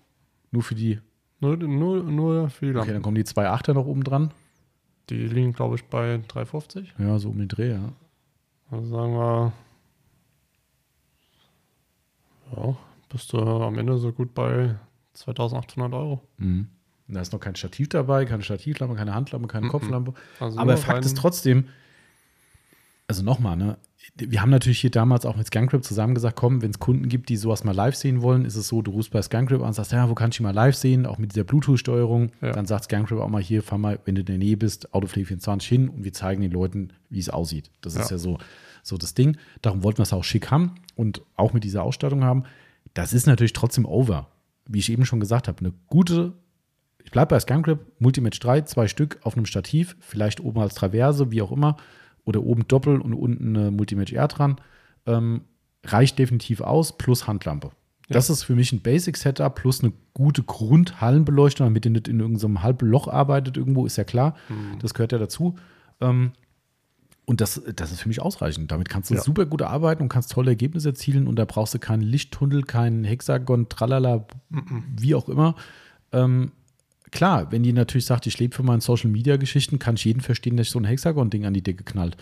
[0.50, 1.00] Nur für die.
[1.40, 2.92] Nur, nur, nur für die Okay, Lampen.
[2.94, 4.30] dann kommen die zwei Achter noch oben dran.
[5.08, 6.94] Die liegen, glaube ich, bei 350.
[6.98, 7.92] Ja, so um den Dreh, ja.
[8.70, 9.52] Also sagen wir,
[12.56, 12.76] ja,
[13.08, 14.76] bist du am Ende so gut bei
[15.14, 16.20] 2800 Euro.
[16.38, 16.68] Mhm.
[17.08, 19.70] Da ist noch kein Stativ dabei, keine Stativlampe, keine Handlampe, keine Mhm.
[19.70, 20.14] Kopflampe.
[20.38, 21.66] Also Aber Fakt ist trotzdem,
[23.08, 23.78] also nochmal, ne?
[24.16, 27.28] Wir haben natürlich hier damals auch mit Scancrip zusammen gesagt, komm, wenn es Kunden gibt,
[27.28, 29.72] die sowas mal live sehen wollen, ist es so, du rufst bei Scancrip an und
[29.74, 32.32] sagst, ja, wo kann ich mal live sehen, auch mit dieser Bluetooth-Steuerung.
[32.40, 32.52] Ja.
[32.52, 35.26] Dann sagt Scancrip auch mal hier, fahr mal, wenn du in der Nähe bist, Autopflege
[35.26, 37.70] 24 hin und wir zeigen den Leuten, wie es aussieht.
[37.82, 38.16] Das ist Ja.
[38.16, 38.38] ja so,
[38.82, 39.36] so das Ding.
[39.62, 42.44] Darum wollten wir es auch schick haben und auch mit dieser Ausstattung haben.
[42.94, 44.28] Das ist natürlich trotzdem over.
[44.66, 46.32] Wie ich eben schon gesagt habe, eine gute
[47.02, 51.30] ich bleibe bei Skunkrip, Multimatch 3, zwei Stück auf einem Stativ, vielleicht oben als Traverse,
[51.30, 51.76] wie auch immer,
[52.24, 54.56] oder oben doppelt und unten eine Multimatch R dran.
[55.06, 55.42] Ähm,
[55.84, 57.70] reicht definitiv aus, plus Handlampe.
[58.08, 62.62] Das ist für mich ein Basic-Setup plus eine gute Grundhallenbeleuchtung, damit ihr nicht in irgendeinem
[62.62, 64.34] halben Loch arbeitet irgendwo, ist ja klar.
[64.80, 65.54] Das gehört ja dazu.
[66.00, 66.32] Ähm,
[67.24, 68.72] und das, das ist für mich ausreichend.
[68.72, 69.20] Damit kannst du Ja.
[69.22, 73.04] super gut arbeiten und kannst tolle Ergebnisse erzielen und da brauchst du keinen Lichttunnel, keinen
[73.04, 74.26] Hexagon, tralala,
[74.98, 75.54] wie auch immer.
[76.10, 76.50] Ähm,
[77.10, 80.68] klar, wenn die natürlich sagt, ich lebe für meine Social-Media-Geschichten, kann ich jeden verstehen, dass
[80.68, 82.16] ich so ein Hexagon-Ding an die Decke knallt.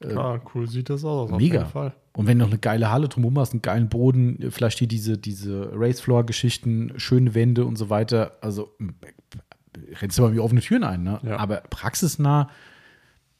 [0.00, 1.30] Klar, cool sieht das aus.
[1.30, 1.92] Mega.
[2.14, 5.18] Und wenn du noch eine geile Halle drumherum hast, einen geilen Boden, vielleicht hier diese,
[5.18, 10.84] diese Race-Floor-Geschichten, schöne Wände und so weiter, also äh, rennst du mal wie offene Türen
[10.84, 11.20] ein, ne?
[11.22, 11.36] Ja.
[11.36, 12.48] Aber praxisnah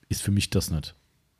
[0.08, 0.94] ist für mich das nicht.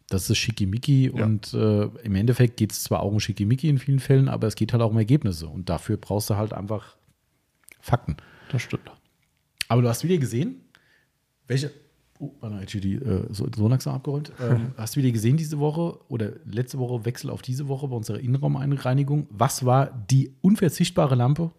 [0.08, 1.24] Das ist Schickimicki Ja.
[1.24, 4.56] und äh, im Endeffekt geht es zwar auch um Schickimicki in vielen Fällen, aber es
[4.56, 6.96] geht halt auch um Ergebnisse und dafür brauchst du halt einfach
[7.80, 8.16] Fakten.
[8.50, 8.90] Das stimmt.
[9.70, 10.60] Aber du hast wieder gesehen,
[11.46, 11.70] welche.
[12.18, 14.30] Oh, mal, die äh, so, so langsam abgeräumt.
[14.40, 17.96] Ähm, hast du wieder gesehen diese Woche oder letzte Woche Wechsel auf diese Woche bei
[17.96, 19.26] unserer Innenraumreinigung?
[19.30, 21.50] Was war die unverzichtbare Lampe?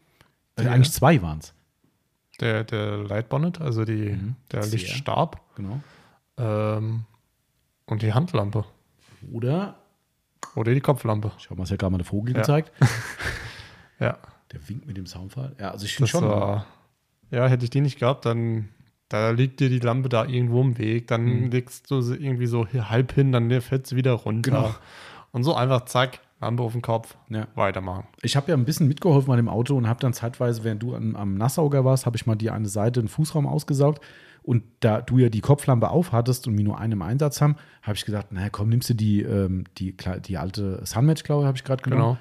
[0.56, 0.76] Also Ja.
[0.76, 1.54] eigentlich zwei waren es.
[2.40, 4.20] Der, der Light Bonnet, also die,
[4.52, 4.78] der Sehr.
[4.80, 5.80] Lichtstab Genau.
[6.38, 7.06] ähm,
[7.86, 8.66] und die Handlampe.
[9.32, 9.80] Oder,
[10.56, 11.32] Oder die Kopflampe.
[11.40, 12.42] ich habe mal ja gerade mal der Vogel Ja.
[12.42, 12.72] gezeigt.
[14.00, 14.18] Ja,
[14.52, 15.56] Der winkt mit dem Soundfall.
[15.60, 16.24] Ja, also ich finde schon.
[16.24, 16.66] war.
[17.32, 18.70] Ja, hätte ich die nicht gehabt, dann
[19.10, 21.52] da liegt dir die Lampe da irgendwo im Weg, dann Mhm.
[21.52, 24.52] legst du sie irgendwie so halb hin, dann fällt sie wieder runter.
[24.52, 24.76] Genau.
[25.32, 27.48] Und so einfach zack, Lampe auf den Kopf, Ja.
[27.56, 28.06] weitermachen.
[28.22, 30.96] Ich habe ja ein bisschen mitgeholfen bei dem Auto und habe dann zeitweise, während du
[30.96, 34.02] am, am Nassauger warst, habe ich mal dir eine Seite, einen Fußraum ausgesaugt.
[34.44, 37.96] Und da du ja die Kopflampe aufhattest und wir nur einen im Einsatz haben, habe
[37.96, 39.96] ich gesagt, naja, komm, nimmst du die, ähm, die,
[40.26, 42.02] die alte Sunmatch-Klaue, habe ich gerade genommen.
[42.02, 42.18] Genau.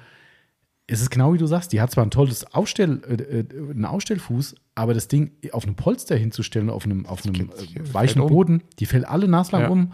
[0.91, 3.85] Es ist genau wie du sagst, die hat zwar ein tolles Aufstell, äh, äh, einen
[3.85, 8.27] Ausstellfuß, aber das Ding auf einem Polster hinzustellen, auf einem, auf einem äh, weichen um.
[8.29, 9.69] Boden, die fällt alle naslang Ja.
[9.69, 9.93] um.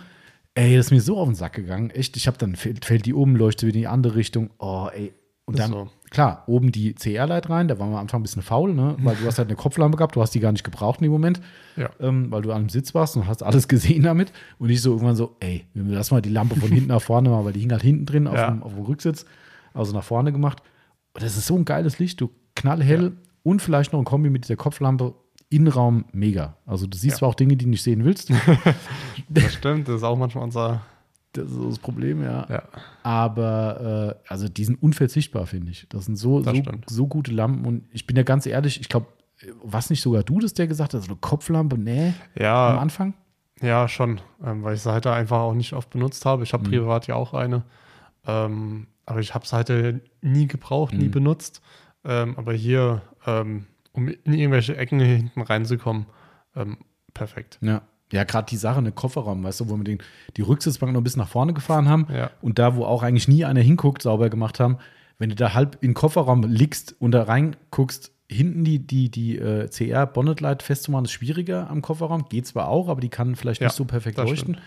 [0.56, 1.92] Ey, das ist mir so auf den Sack gegangen.
[1.92, 4.50] Echt, ich habe dann, fällt, fällt die um, leuchtet wieder in die andere Richtung.
[4.58, 5.14] Oh, ey,
[5.46, 5.90] Und dann, so.
[6.10, 8.96] klar, oben die CR-Leit rein, da waren wir am Anfang ein bisschen faul, ne?
[9.04, 11.12] weil du hast halt eine Kopflampe gehabt, du hast die gar nicht gebraucht in dem
[11.12, 11.42] Moment,
[11.76, 11.92] Ja.
[12.00, 14.34] ähm, weil du an dem Sitz warst und hast alles gesehen damit.
[14.58, 17.46] Und ich so irgendwann so, ey, lass mal die Lampe von hinten nach vorne machen,
[17.46, 18.50] weil die hing halt hinten drin auf, Ja.
[18.50, 19.26] dem, auf dem Rücksitz,
[19.76, 20.64] also nach vorne gemacht.
[21.20, 24.56] Das ist so ein geiles Licht, du knallhell und vielleicht noch ein Kombi mit dieser
[24.56, 25.14] Kopflampe.
[25.50, 26.58] Innenraum mega.
[26.66, 27.20] Also du siehst Ja.
[27.20, 28.30] zwar auch Dinge, die du nicht sehen willst.
[29.30, 30.82] Das stimmt, das ist auch manchmal unser.
[31.34, 32.46] Das ist das Problem, ja.
[32.50, 32.64] Ja.
[33.04, 35.86] Aber äh, also die sind unverzichtbar, finde ich.
[35.90, 37.66] Das sind so, Das so, so gute Lampen.
[37.66, 39.08] Und ich bin ja ganz ehrlich, ich glaube,
[39.64, 43.14] was nicht sogar du das der gesagt hast, so eine Kopflampe, nee, am Ja, Anfang?
[43.62, 44.20] ja, schon.
[44.44, 46.44] Ähm, weil ich es halt einfach auch nicht oft benutzt habe.
[46.44, 46.72] Ich habe Mhm.
[46.72, 47.64] privat ja auch eine.
[48.26, 49.72] Ähm, aber ich habe es halt
[50.22, 51.12] nie gebraucht, nie Mhm.
[51.12, 51.62] benutzt.
[52.06, 56.06] Ähm, aber hier, ähm, um in irgendwelche Ecken hinten reinzukommen,
[56.56, 56.78] ähm,
[57.16, 57.58] perfekt.
[57.62, 57.82] Ja.
[58.14, 59.98] Ja, gerade die Sache, eine Kofferraum, weißt du, wo wir den,
[60.38, 62.30] die Rücksitzbank noch ein bisschen nach vorne gefahren haben Ja.
[62.42, 64.78] und da, wo auch eigentlich nie einer hinguckt, sauber gemacht haben.
[65.18, 69.38] Wenn du da halb in den Kofferraum liegst und da reinguckst, hinten die, die, die
[69.38, 72.30] äh, CR Bonnet Light festzumachen, ist schwieriger am Kofferraum.
[72.30, 74.58] Geht zwar auch, aber die kann vielleicht Ja, nicht so perfekt leuchten.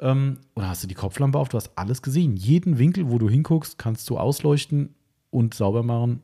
[0.00, 2.36] Ähm, und hast du die Kopflampe auf, du hast alles gesehen.
[2.36, 4.94] Jeden Winkel, wo du hinguckst, kannst du ausleuchten
[5.30, 6.22] und sauber machen.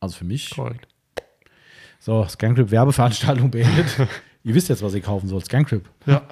[0.00, 0.50] Also für mich.
[0.50, 0.88] Korrekt.
[2.00, 3.86] So, Scancrip Werbeveranstaltung beendet.
[4.44, 5.44] ihr wisst jetzt, was ihr kaufen sollt.
[5.46, 5.88] Scancrip.
[6.06, 6.22] Ja.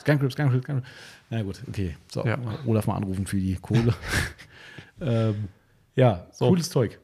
[0.00, 0.86] Scancrip, Scancrip, Scancrip.
[1.30, 1.96] Na gut, okay.
[2.12, 2.38] So, Ja.
[2.66, 3.94] Olaf mal anrufen für die Kohle.
[5.00, 5.48] ähm,
[5.96, 6.48] ja, So.
[6.48, 7.00] cooles Zeug.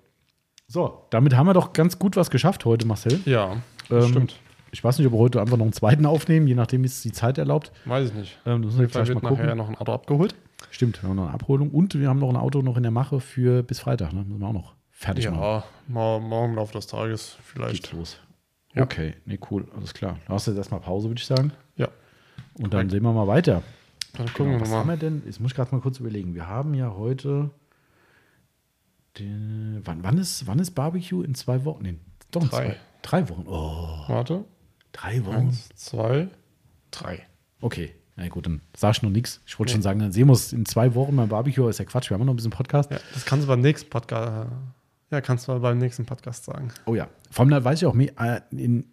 [0.68, 3.20] So, damit haben wir doch ganz gut was geschafft heute, Marcel.
[3.24, 3.56] Ja,
[3.90, 4.36] Ähm, stimmt.
[4.72, 7.02] Ich weiß nicht, ob wir heute einfach noch einen zweiten aufnehmen, je nachdem, wie es
[7.02, 7.72] die Zeit erlaubt.
[7.84, 8.38] Weiß ich nicht.
[8.47, 9.59] Ähm, das gleich wird mal nachher gucken.
[9.59, 10.34] noch ein Auto abgeholt.
[10.70, 12.92] Stimmt, wir haben noch eine Abholung und wir haben noch ein Auto noch in der
[12.92, 14.12] Mache für bis Freitag.
[14.12, 14.24] Ne?
[14.24, 15.40] Müssen wir auch noch fertig machen.
[15.42, 17.74] Ja, morgen im Laufe des Tages vielleicht.
[17.84, 18.18] Geht's los.
[18.74, 18.82] Ja.
[18.82, 20.18] Okay, nee, cool, alles klar.
[20.28, 21.52] Da hast du jetzt erstmal Pause, würde ich sagen.
[21.76, 21.88] Ja.
[22.55, 22.90] Und dann Korrekt.
[22.92, 23.62] sehen wir mal weiter.
[24.12, 25.01] Dann gucken Genau, was wir haben mal.
[25.01, 25.22] wir denn?
[25.26, 26.34] Jetzt muss ich gerade mal kurz überlegen.
[26.34, 27.51] Wir haben ja heute.
[29.18, 31.22] Den, wann, wann, ist, wann ist Barbecue?
[31.22, 31.82] In zwei Wochen?
[31.82, 31.97] Nee,
[32.30, 32.64] doch in Drei.
[32.66, 33.44] Zwei, drei Wochen.
[33.48, 34.44] Oh, Warte.
[34.92, 35.36] Drei Wochen.
[35.36, 36.28] Eins, zwei,
[36.90, 37.26] drei.
[37.60, 37.92] Okay.
[38.16, 39.40] Na gut, dann sag ich noch nichts.
[39.46, 39.74] Ich wollte Nee.
[39.76, 41.68] schon sagen, dann sehen wir uns in zwei Wochen beim Barbecue.
[41.68, 42.10] Ist ja Quatsch.
[42.10, 42.90] Wir haben noch ein bisschen Podcast.
[42.90, 44.50] Ja, das kannst du beim nächsten Podcast.
[45.10, 46.68] Ja, kannst du beim nächsten Podcast sagen.
[46.86, 47.08] Oh ja.
[47.30, 48.12] Vor allem, da weiß ich auch mehr.
[48.20, 48.84] Äh, in,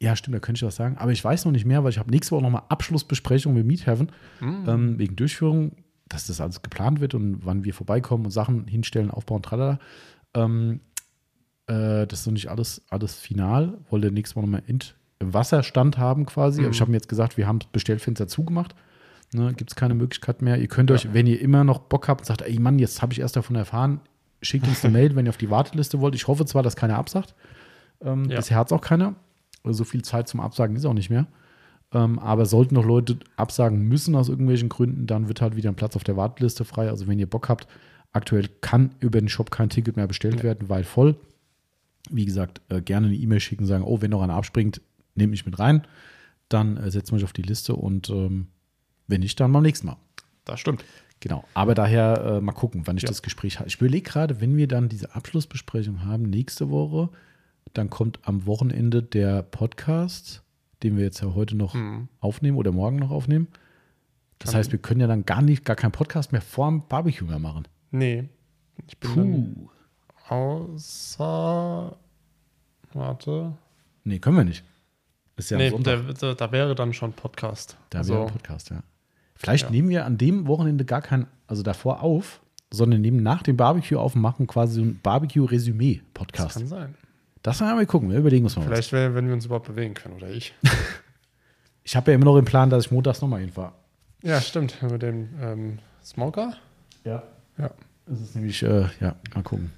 [0.00, 0.96] ja, stimmt, da könnte ich was sagen.
[0.98, 3.86] Aber ich weiß noch nicht mehr, weil ich habe nächste Woche nochmal Abschlussbesprechung mit Meet
[3.86, 5.72] Heaven ähm, wegen Durchführung,
[6.08, 9.80] dass das alles geplant wird und wann wir vorbeikommen und Sachen hinstellen, aufbauen, tralala.
[10.34, 10.80] Ähm,
[11.66, 13.78] äh, das ist noch nicht alles, alles final.
[13.90, 14.80] Wollte nächste Woche nochmal in- im
[15.20, 16.62] Wasserstand haben quasi.
[16.62, 18.74] Aber ich habe mir jetzt gesagt, wir haben das Bestellfenster zugemacht.
[19.34, 20.58] Ne, Gibt es keine Möglichkeit mehr.
[20.58, 23.12] Ihr könnt euch, wenn ihr immer noch Bock habt und sagt, ey Mann, jetzt habe
[23.12, 24.00] ich erst davon erfahren,
[24.40, 26.14] schickt uns eine Mail, wenn ihr auf die Warteliste wollt.
[26.14, 27.34] Ich hoffe zwar, dass keiner absagt.
[28.00, 28.36] Ähm, Ja.
[28.36, 29.14] Bisher hat es auch keiner.
[29.64, 31.26] So viel Zeit zum Absagen ist auch nicht mehr.
[31.92, 35.74] Ähm, aber sollten noch Leute absagen müssen aus irgendwelchen Gründen, dann wird halt wieder ein
[35.74, 36.88] Platz auf der Warteliste frei.
[36.88, 37.66] Also wenn ihr Bock habt,
[38.12, 41.16] aktuell kann über den Shop kein Ticket mehr bestellt werden, weil voll.
[42.10, 44.80] Wie gesagt, äh, gerne eine E-Mail schicken, sagen, oh, wenn noch einer abspringt,
[45.18, 45.86] nehmt mich mit rein.
[46.48, 48.48] Dann äh, setzen wir euch auf die Liste und ähm,
[49.06, 49.96] wenn nicht, dann beim nächsten Mal.
[50.44, 50.84] Das stimmt.
[51.20, 51.44] Genau.
[51.54, 53.08] Aber daher äh, mal gucken, wann ich Ja.
[53.08, 53.68] das Gespräch habe.
[53.68, 57.10] Ich überlege gerade, wenn wir dann diese Abschlussbesprechung haben nächste Woche,
[57.74, 60.42] dann kommt am Wochenende der Podcast,
[60.82, 62.08] den wir jetzt ja heute noch Mhm.
[62.20, 63.48] aufnehmen oder morgen noch aufnehmen.
[64.38, 67.26] Das Kann- heißt, wir können ja dann gar nicht, gar keinen Podcast mehr vorm Barbecue
[67.26, 67.66] mehr machen.
[67.90, 68.28] Nee.
[68.86, 69.12] Ich bin
[69.56, 69.68] Puh.
[70.28, 71.96] außer.
[72.94, 73.52] Warte.
[74.04, 74.64] Nee, können wir nicht.
[75.38, 77.76] Ist ja nee, der, der, da wäre dann schon Podcast.
[77.90, 78.82] Da also, wäre ein Podcast, ja.
[79.36, 79.70] Vielleicht Ja.
[79.70, 83.96] nehmen wir an dem Wochenende gar kein, also davor auf, sondern nehmen nach dem Barbecue
[83.96, 86.58] auf und machen quasi so ein das Barbecue-Resümee-Podcast.
[86.58, 86.94] kann sein.
[87.42, 88.10] Das werden wir mal gucken.
[88.10, 88.68] Wir überlegen uns mal was.
[88.68, 90.54] Vielleicht, wenn, wenn wir uns überhaupt bewegen können, oder ich.
[91.84, 93.72] Ich habe ja immer noch im Plan, dass ich montags nochmal hinfahre.
[94.22, 94.76] ja, stimmt.
[94.82, 96.52] Mit dem ähm, Smoker.
[97.04, 97.22] Ja.
[97.56, 97.70] Ja.
[98.04, 99.72] Das ist nämlich, äh, ja, mal gucken.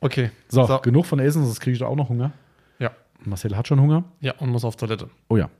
[0.00, 0.30] Okay.
[0.48, 0.78] So, So.
[0.78, 2.32] genug von Essen, sonst kriege ich da auch noch Hunger.
[3.26, 4.04] Marcel hat schon Hunger.
[4.20, 5.08] Ja, und muss auf Toilette.
[5.28, 5.50] Oh ja.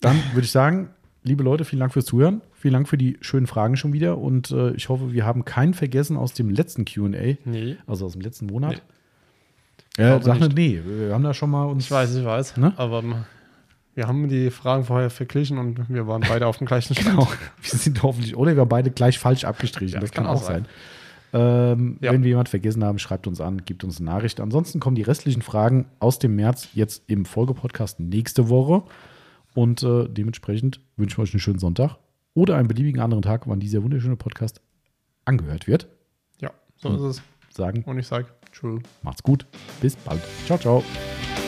[0.00, 0.90] Dann würde ich sagen,
[1.22, 2.40] liebe Leute, vielen Dank fürs Zuhören.
[2.54, 4.18] Vielen Dank für die schönen Fragen schon wieder.
[4.18, 7.76] Und äh, ich hoffe, wir haben keinen vergessen aus dem letzten QA, Nee.
[7.86, 8.82] also aus dem letzten Monat.
[9.96, 10.04] Nee.
[10.04, 10.80] Ja, sag nicht, nee.
[10.84, 11.84] Wir haben da schon mal uns.
[11.86, 12.56] Ich weiß, ich weiß.
[12.56, 12.72] Ne?
[12.76, 13.02] Aber
[13.96, 17.10] wir haben die Fragen vorher verglichen und wir waren beide auf dem gleichen Stand.
[17.16, 17.28] Genau.
[17.60, 19.94] Wir sind hoffentlich, oder wir haben beide gleich falsch abgestrichen.
[19.94, 20.64] Ja, das kann, auch sein.
[20.64, 20.66] sein.
[21.32, 22.12] Ähm, Ja.
[22.12, 24.40] Wenn wir jemand vergessen haben, schreibt uns an, gibt uns eine Nachricht.
[24.40, 28.82] Ansonsten kommen die restlichen Fragen aus dem März jetzt im Folgepodcast nächste Woche.
[29.54, 31.96] Und äh, dementsprechend wünschen wir euch einen schönen Sonntag
[32.34, 34.60] oder einen beliebigen anderen Tag, wann dieser wunderschöne Podcast
[35.24, 35.88] angehört wird.
[36.40, 37.22] Ja, so ist es.
[37.50, 38.80] Sagen, Und ich sage, tschüss.
[39.02, 39.46] macht's gut.
[39.80, 40.20] Bis bald.
[40.46, 41.47] Ciao, ciao.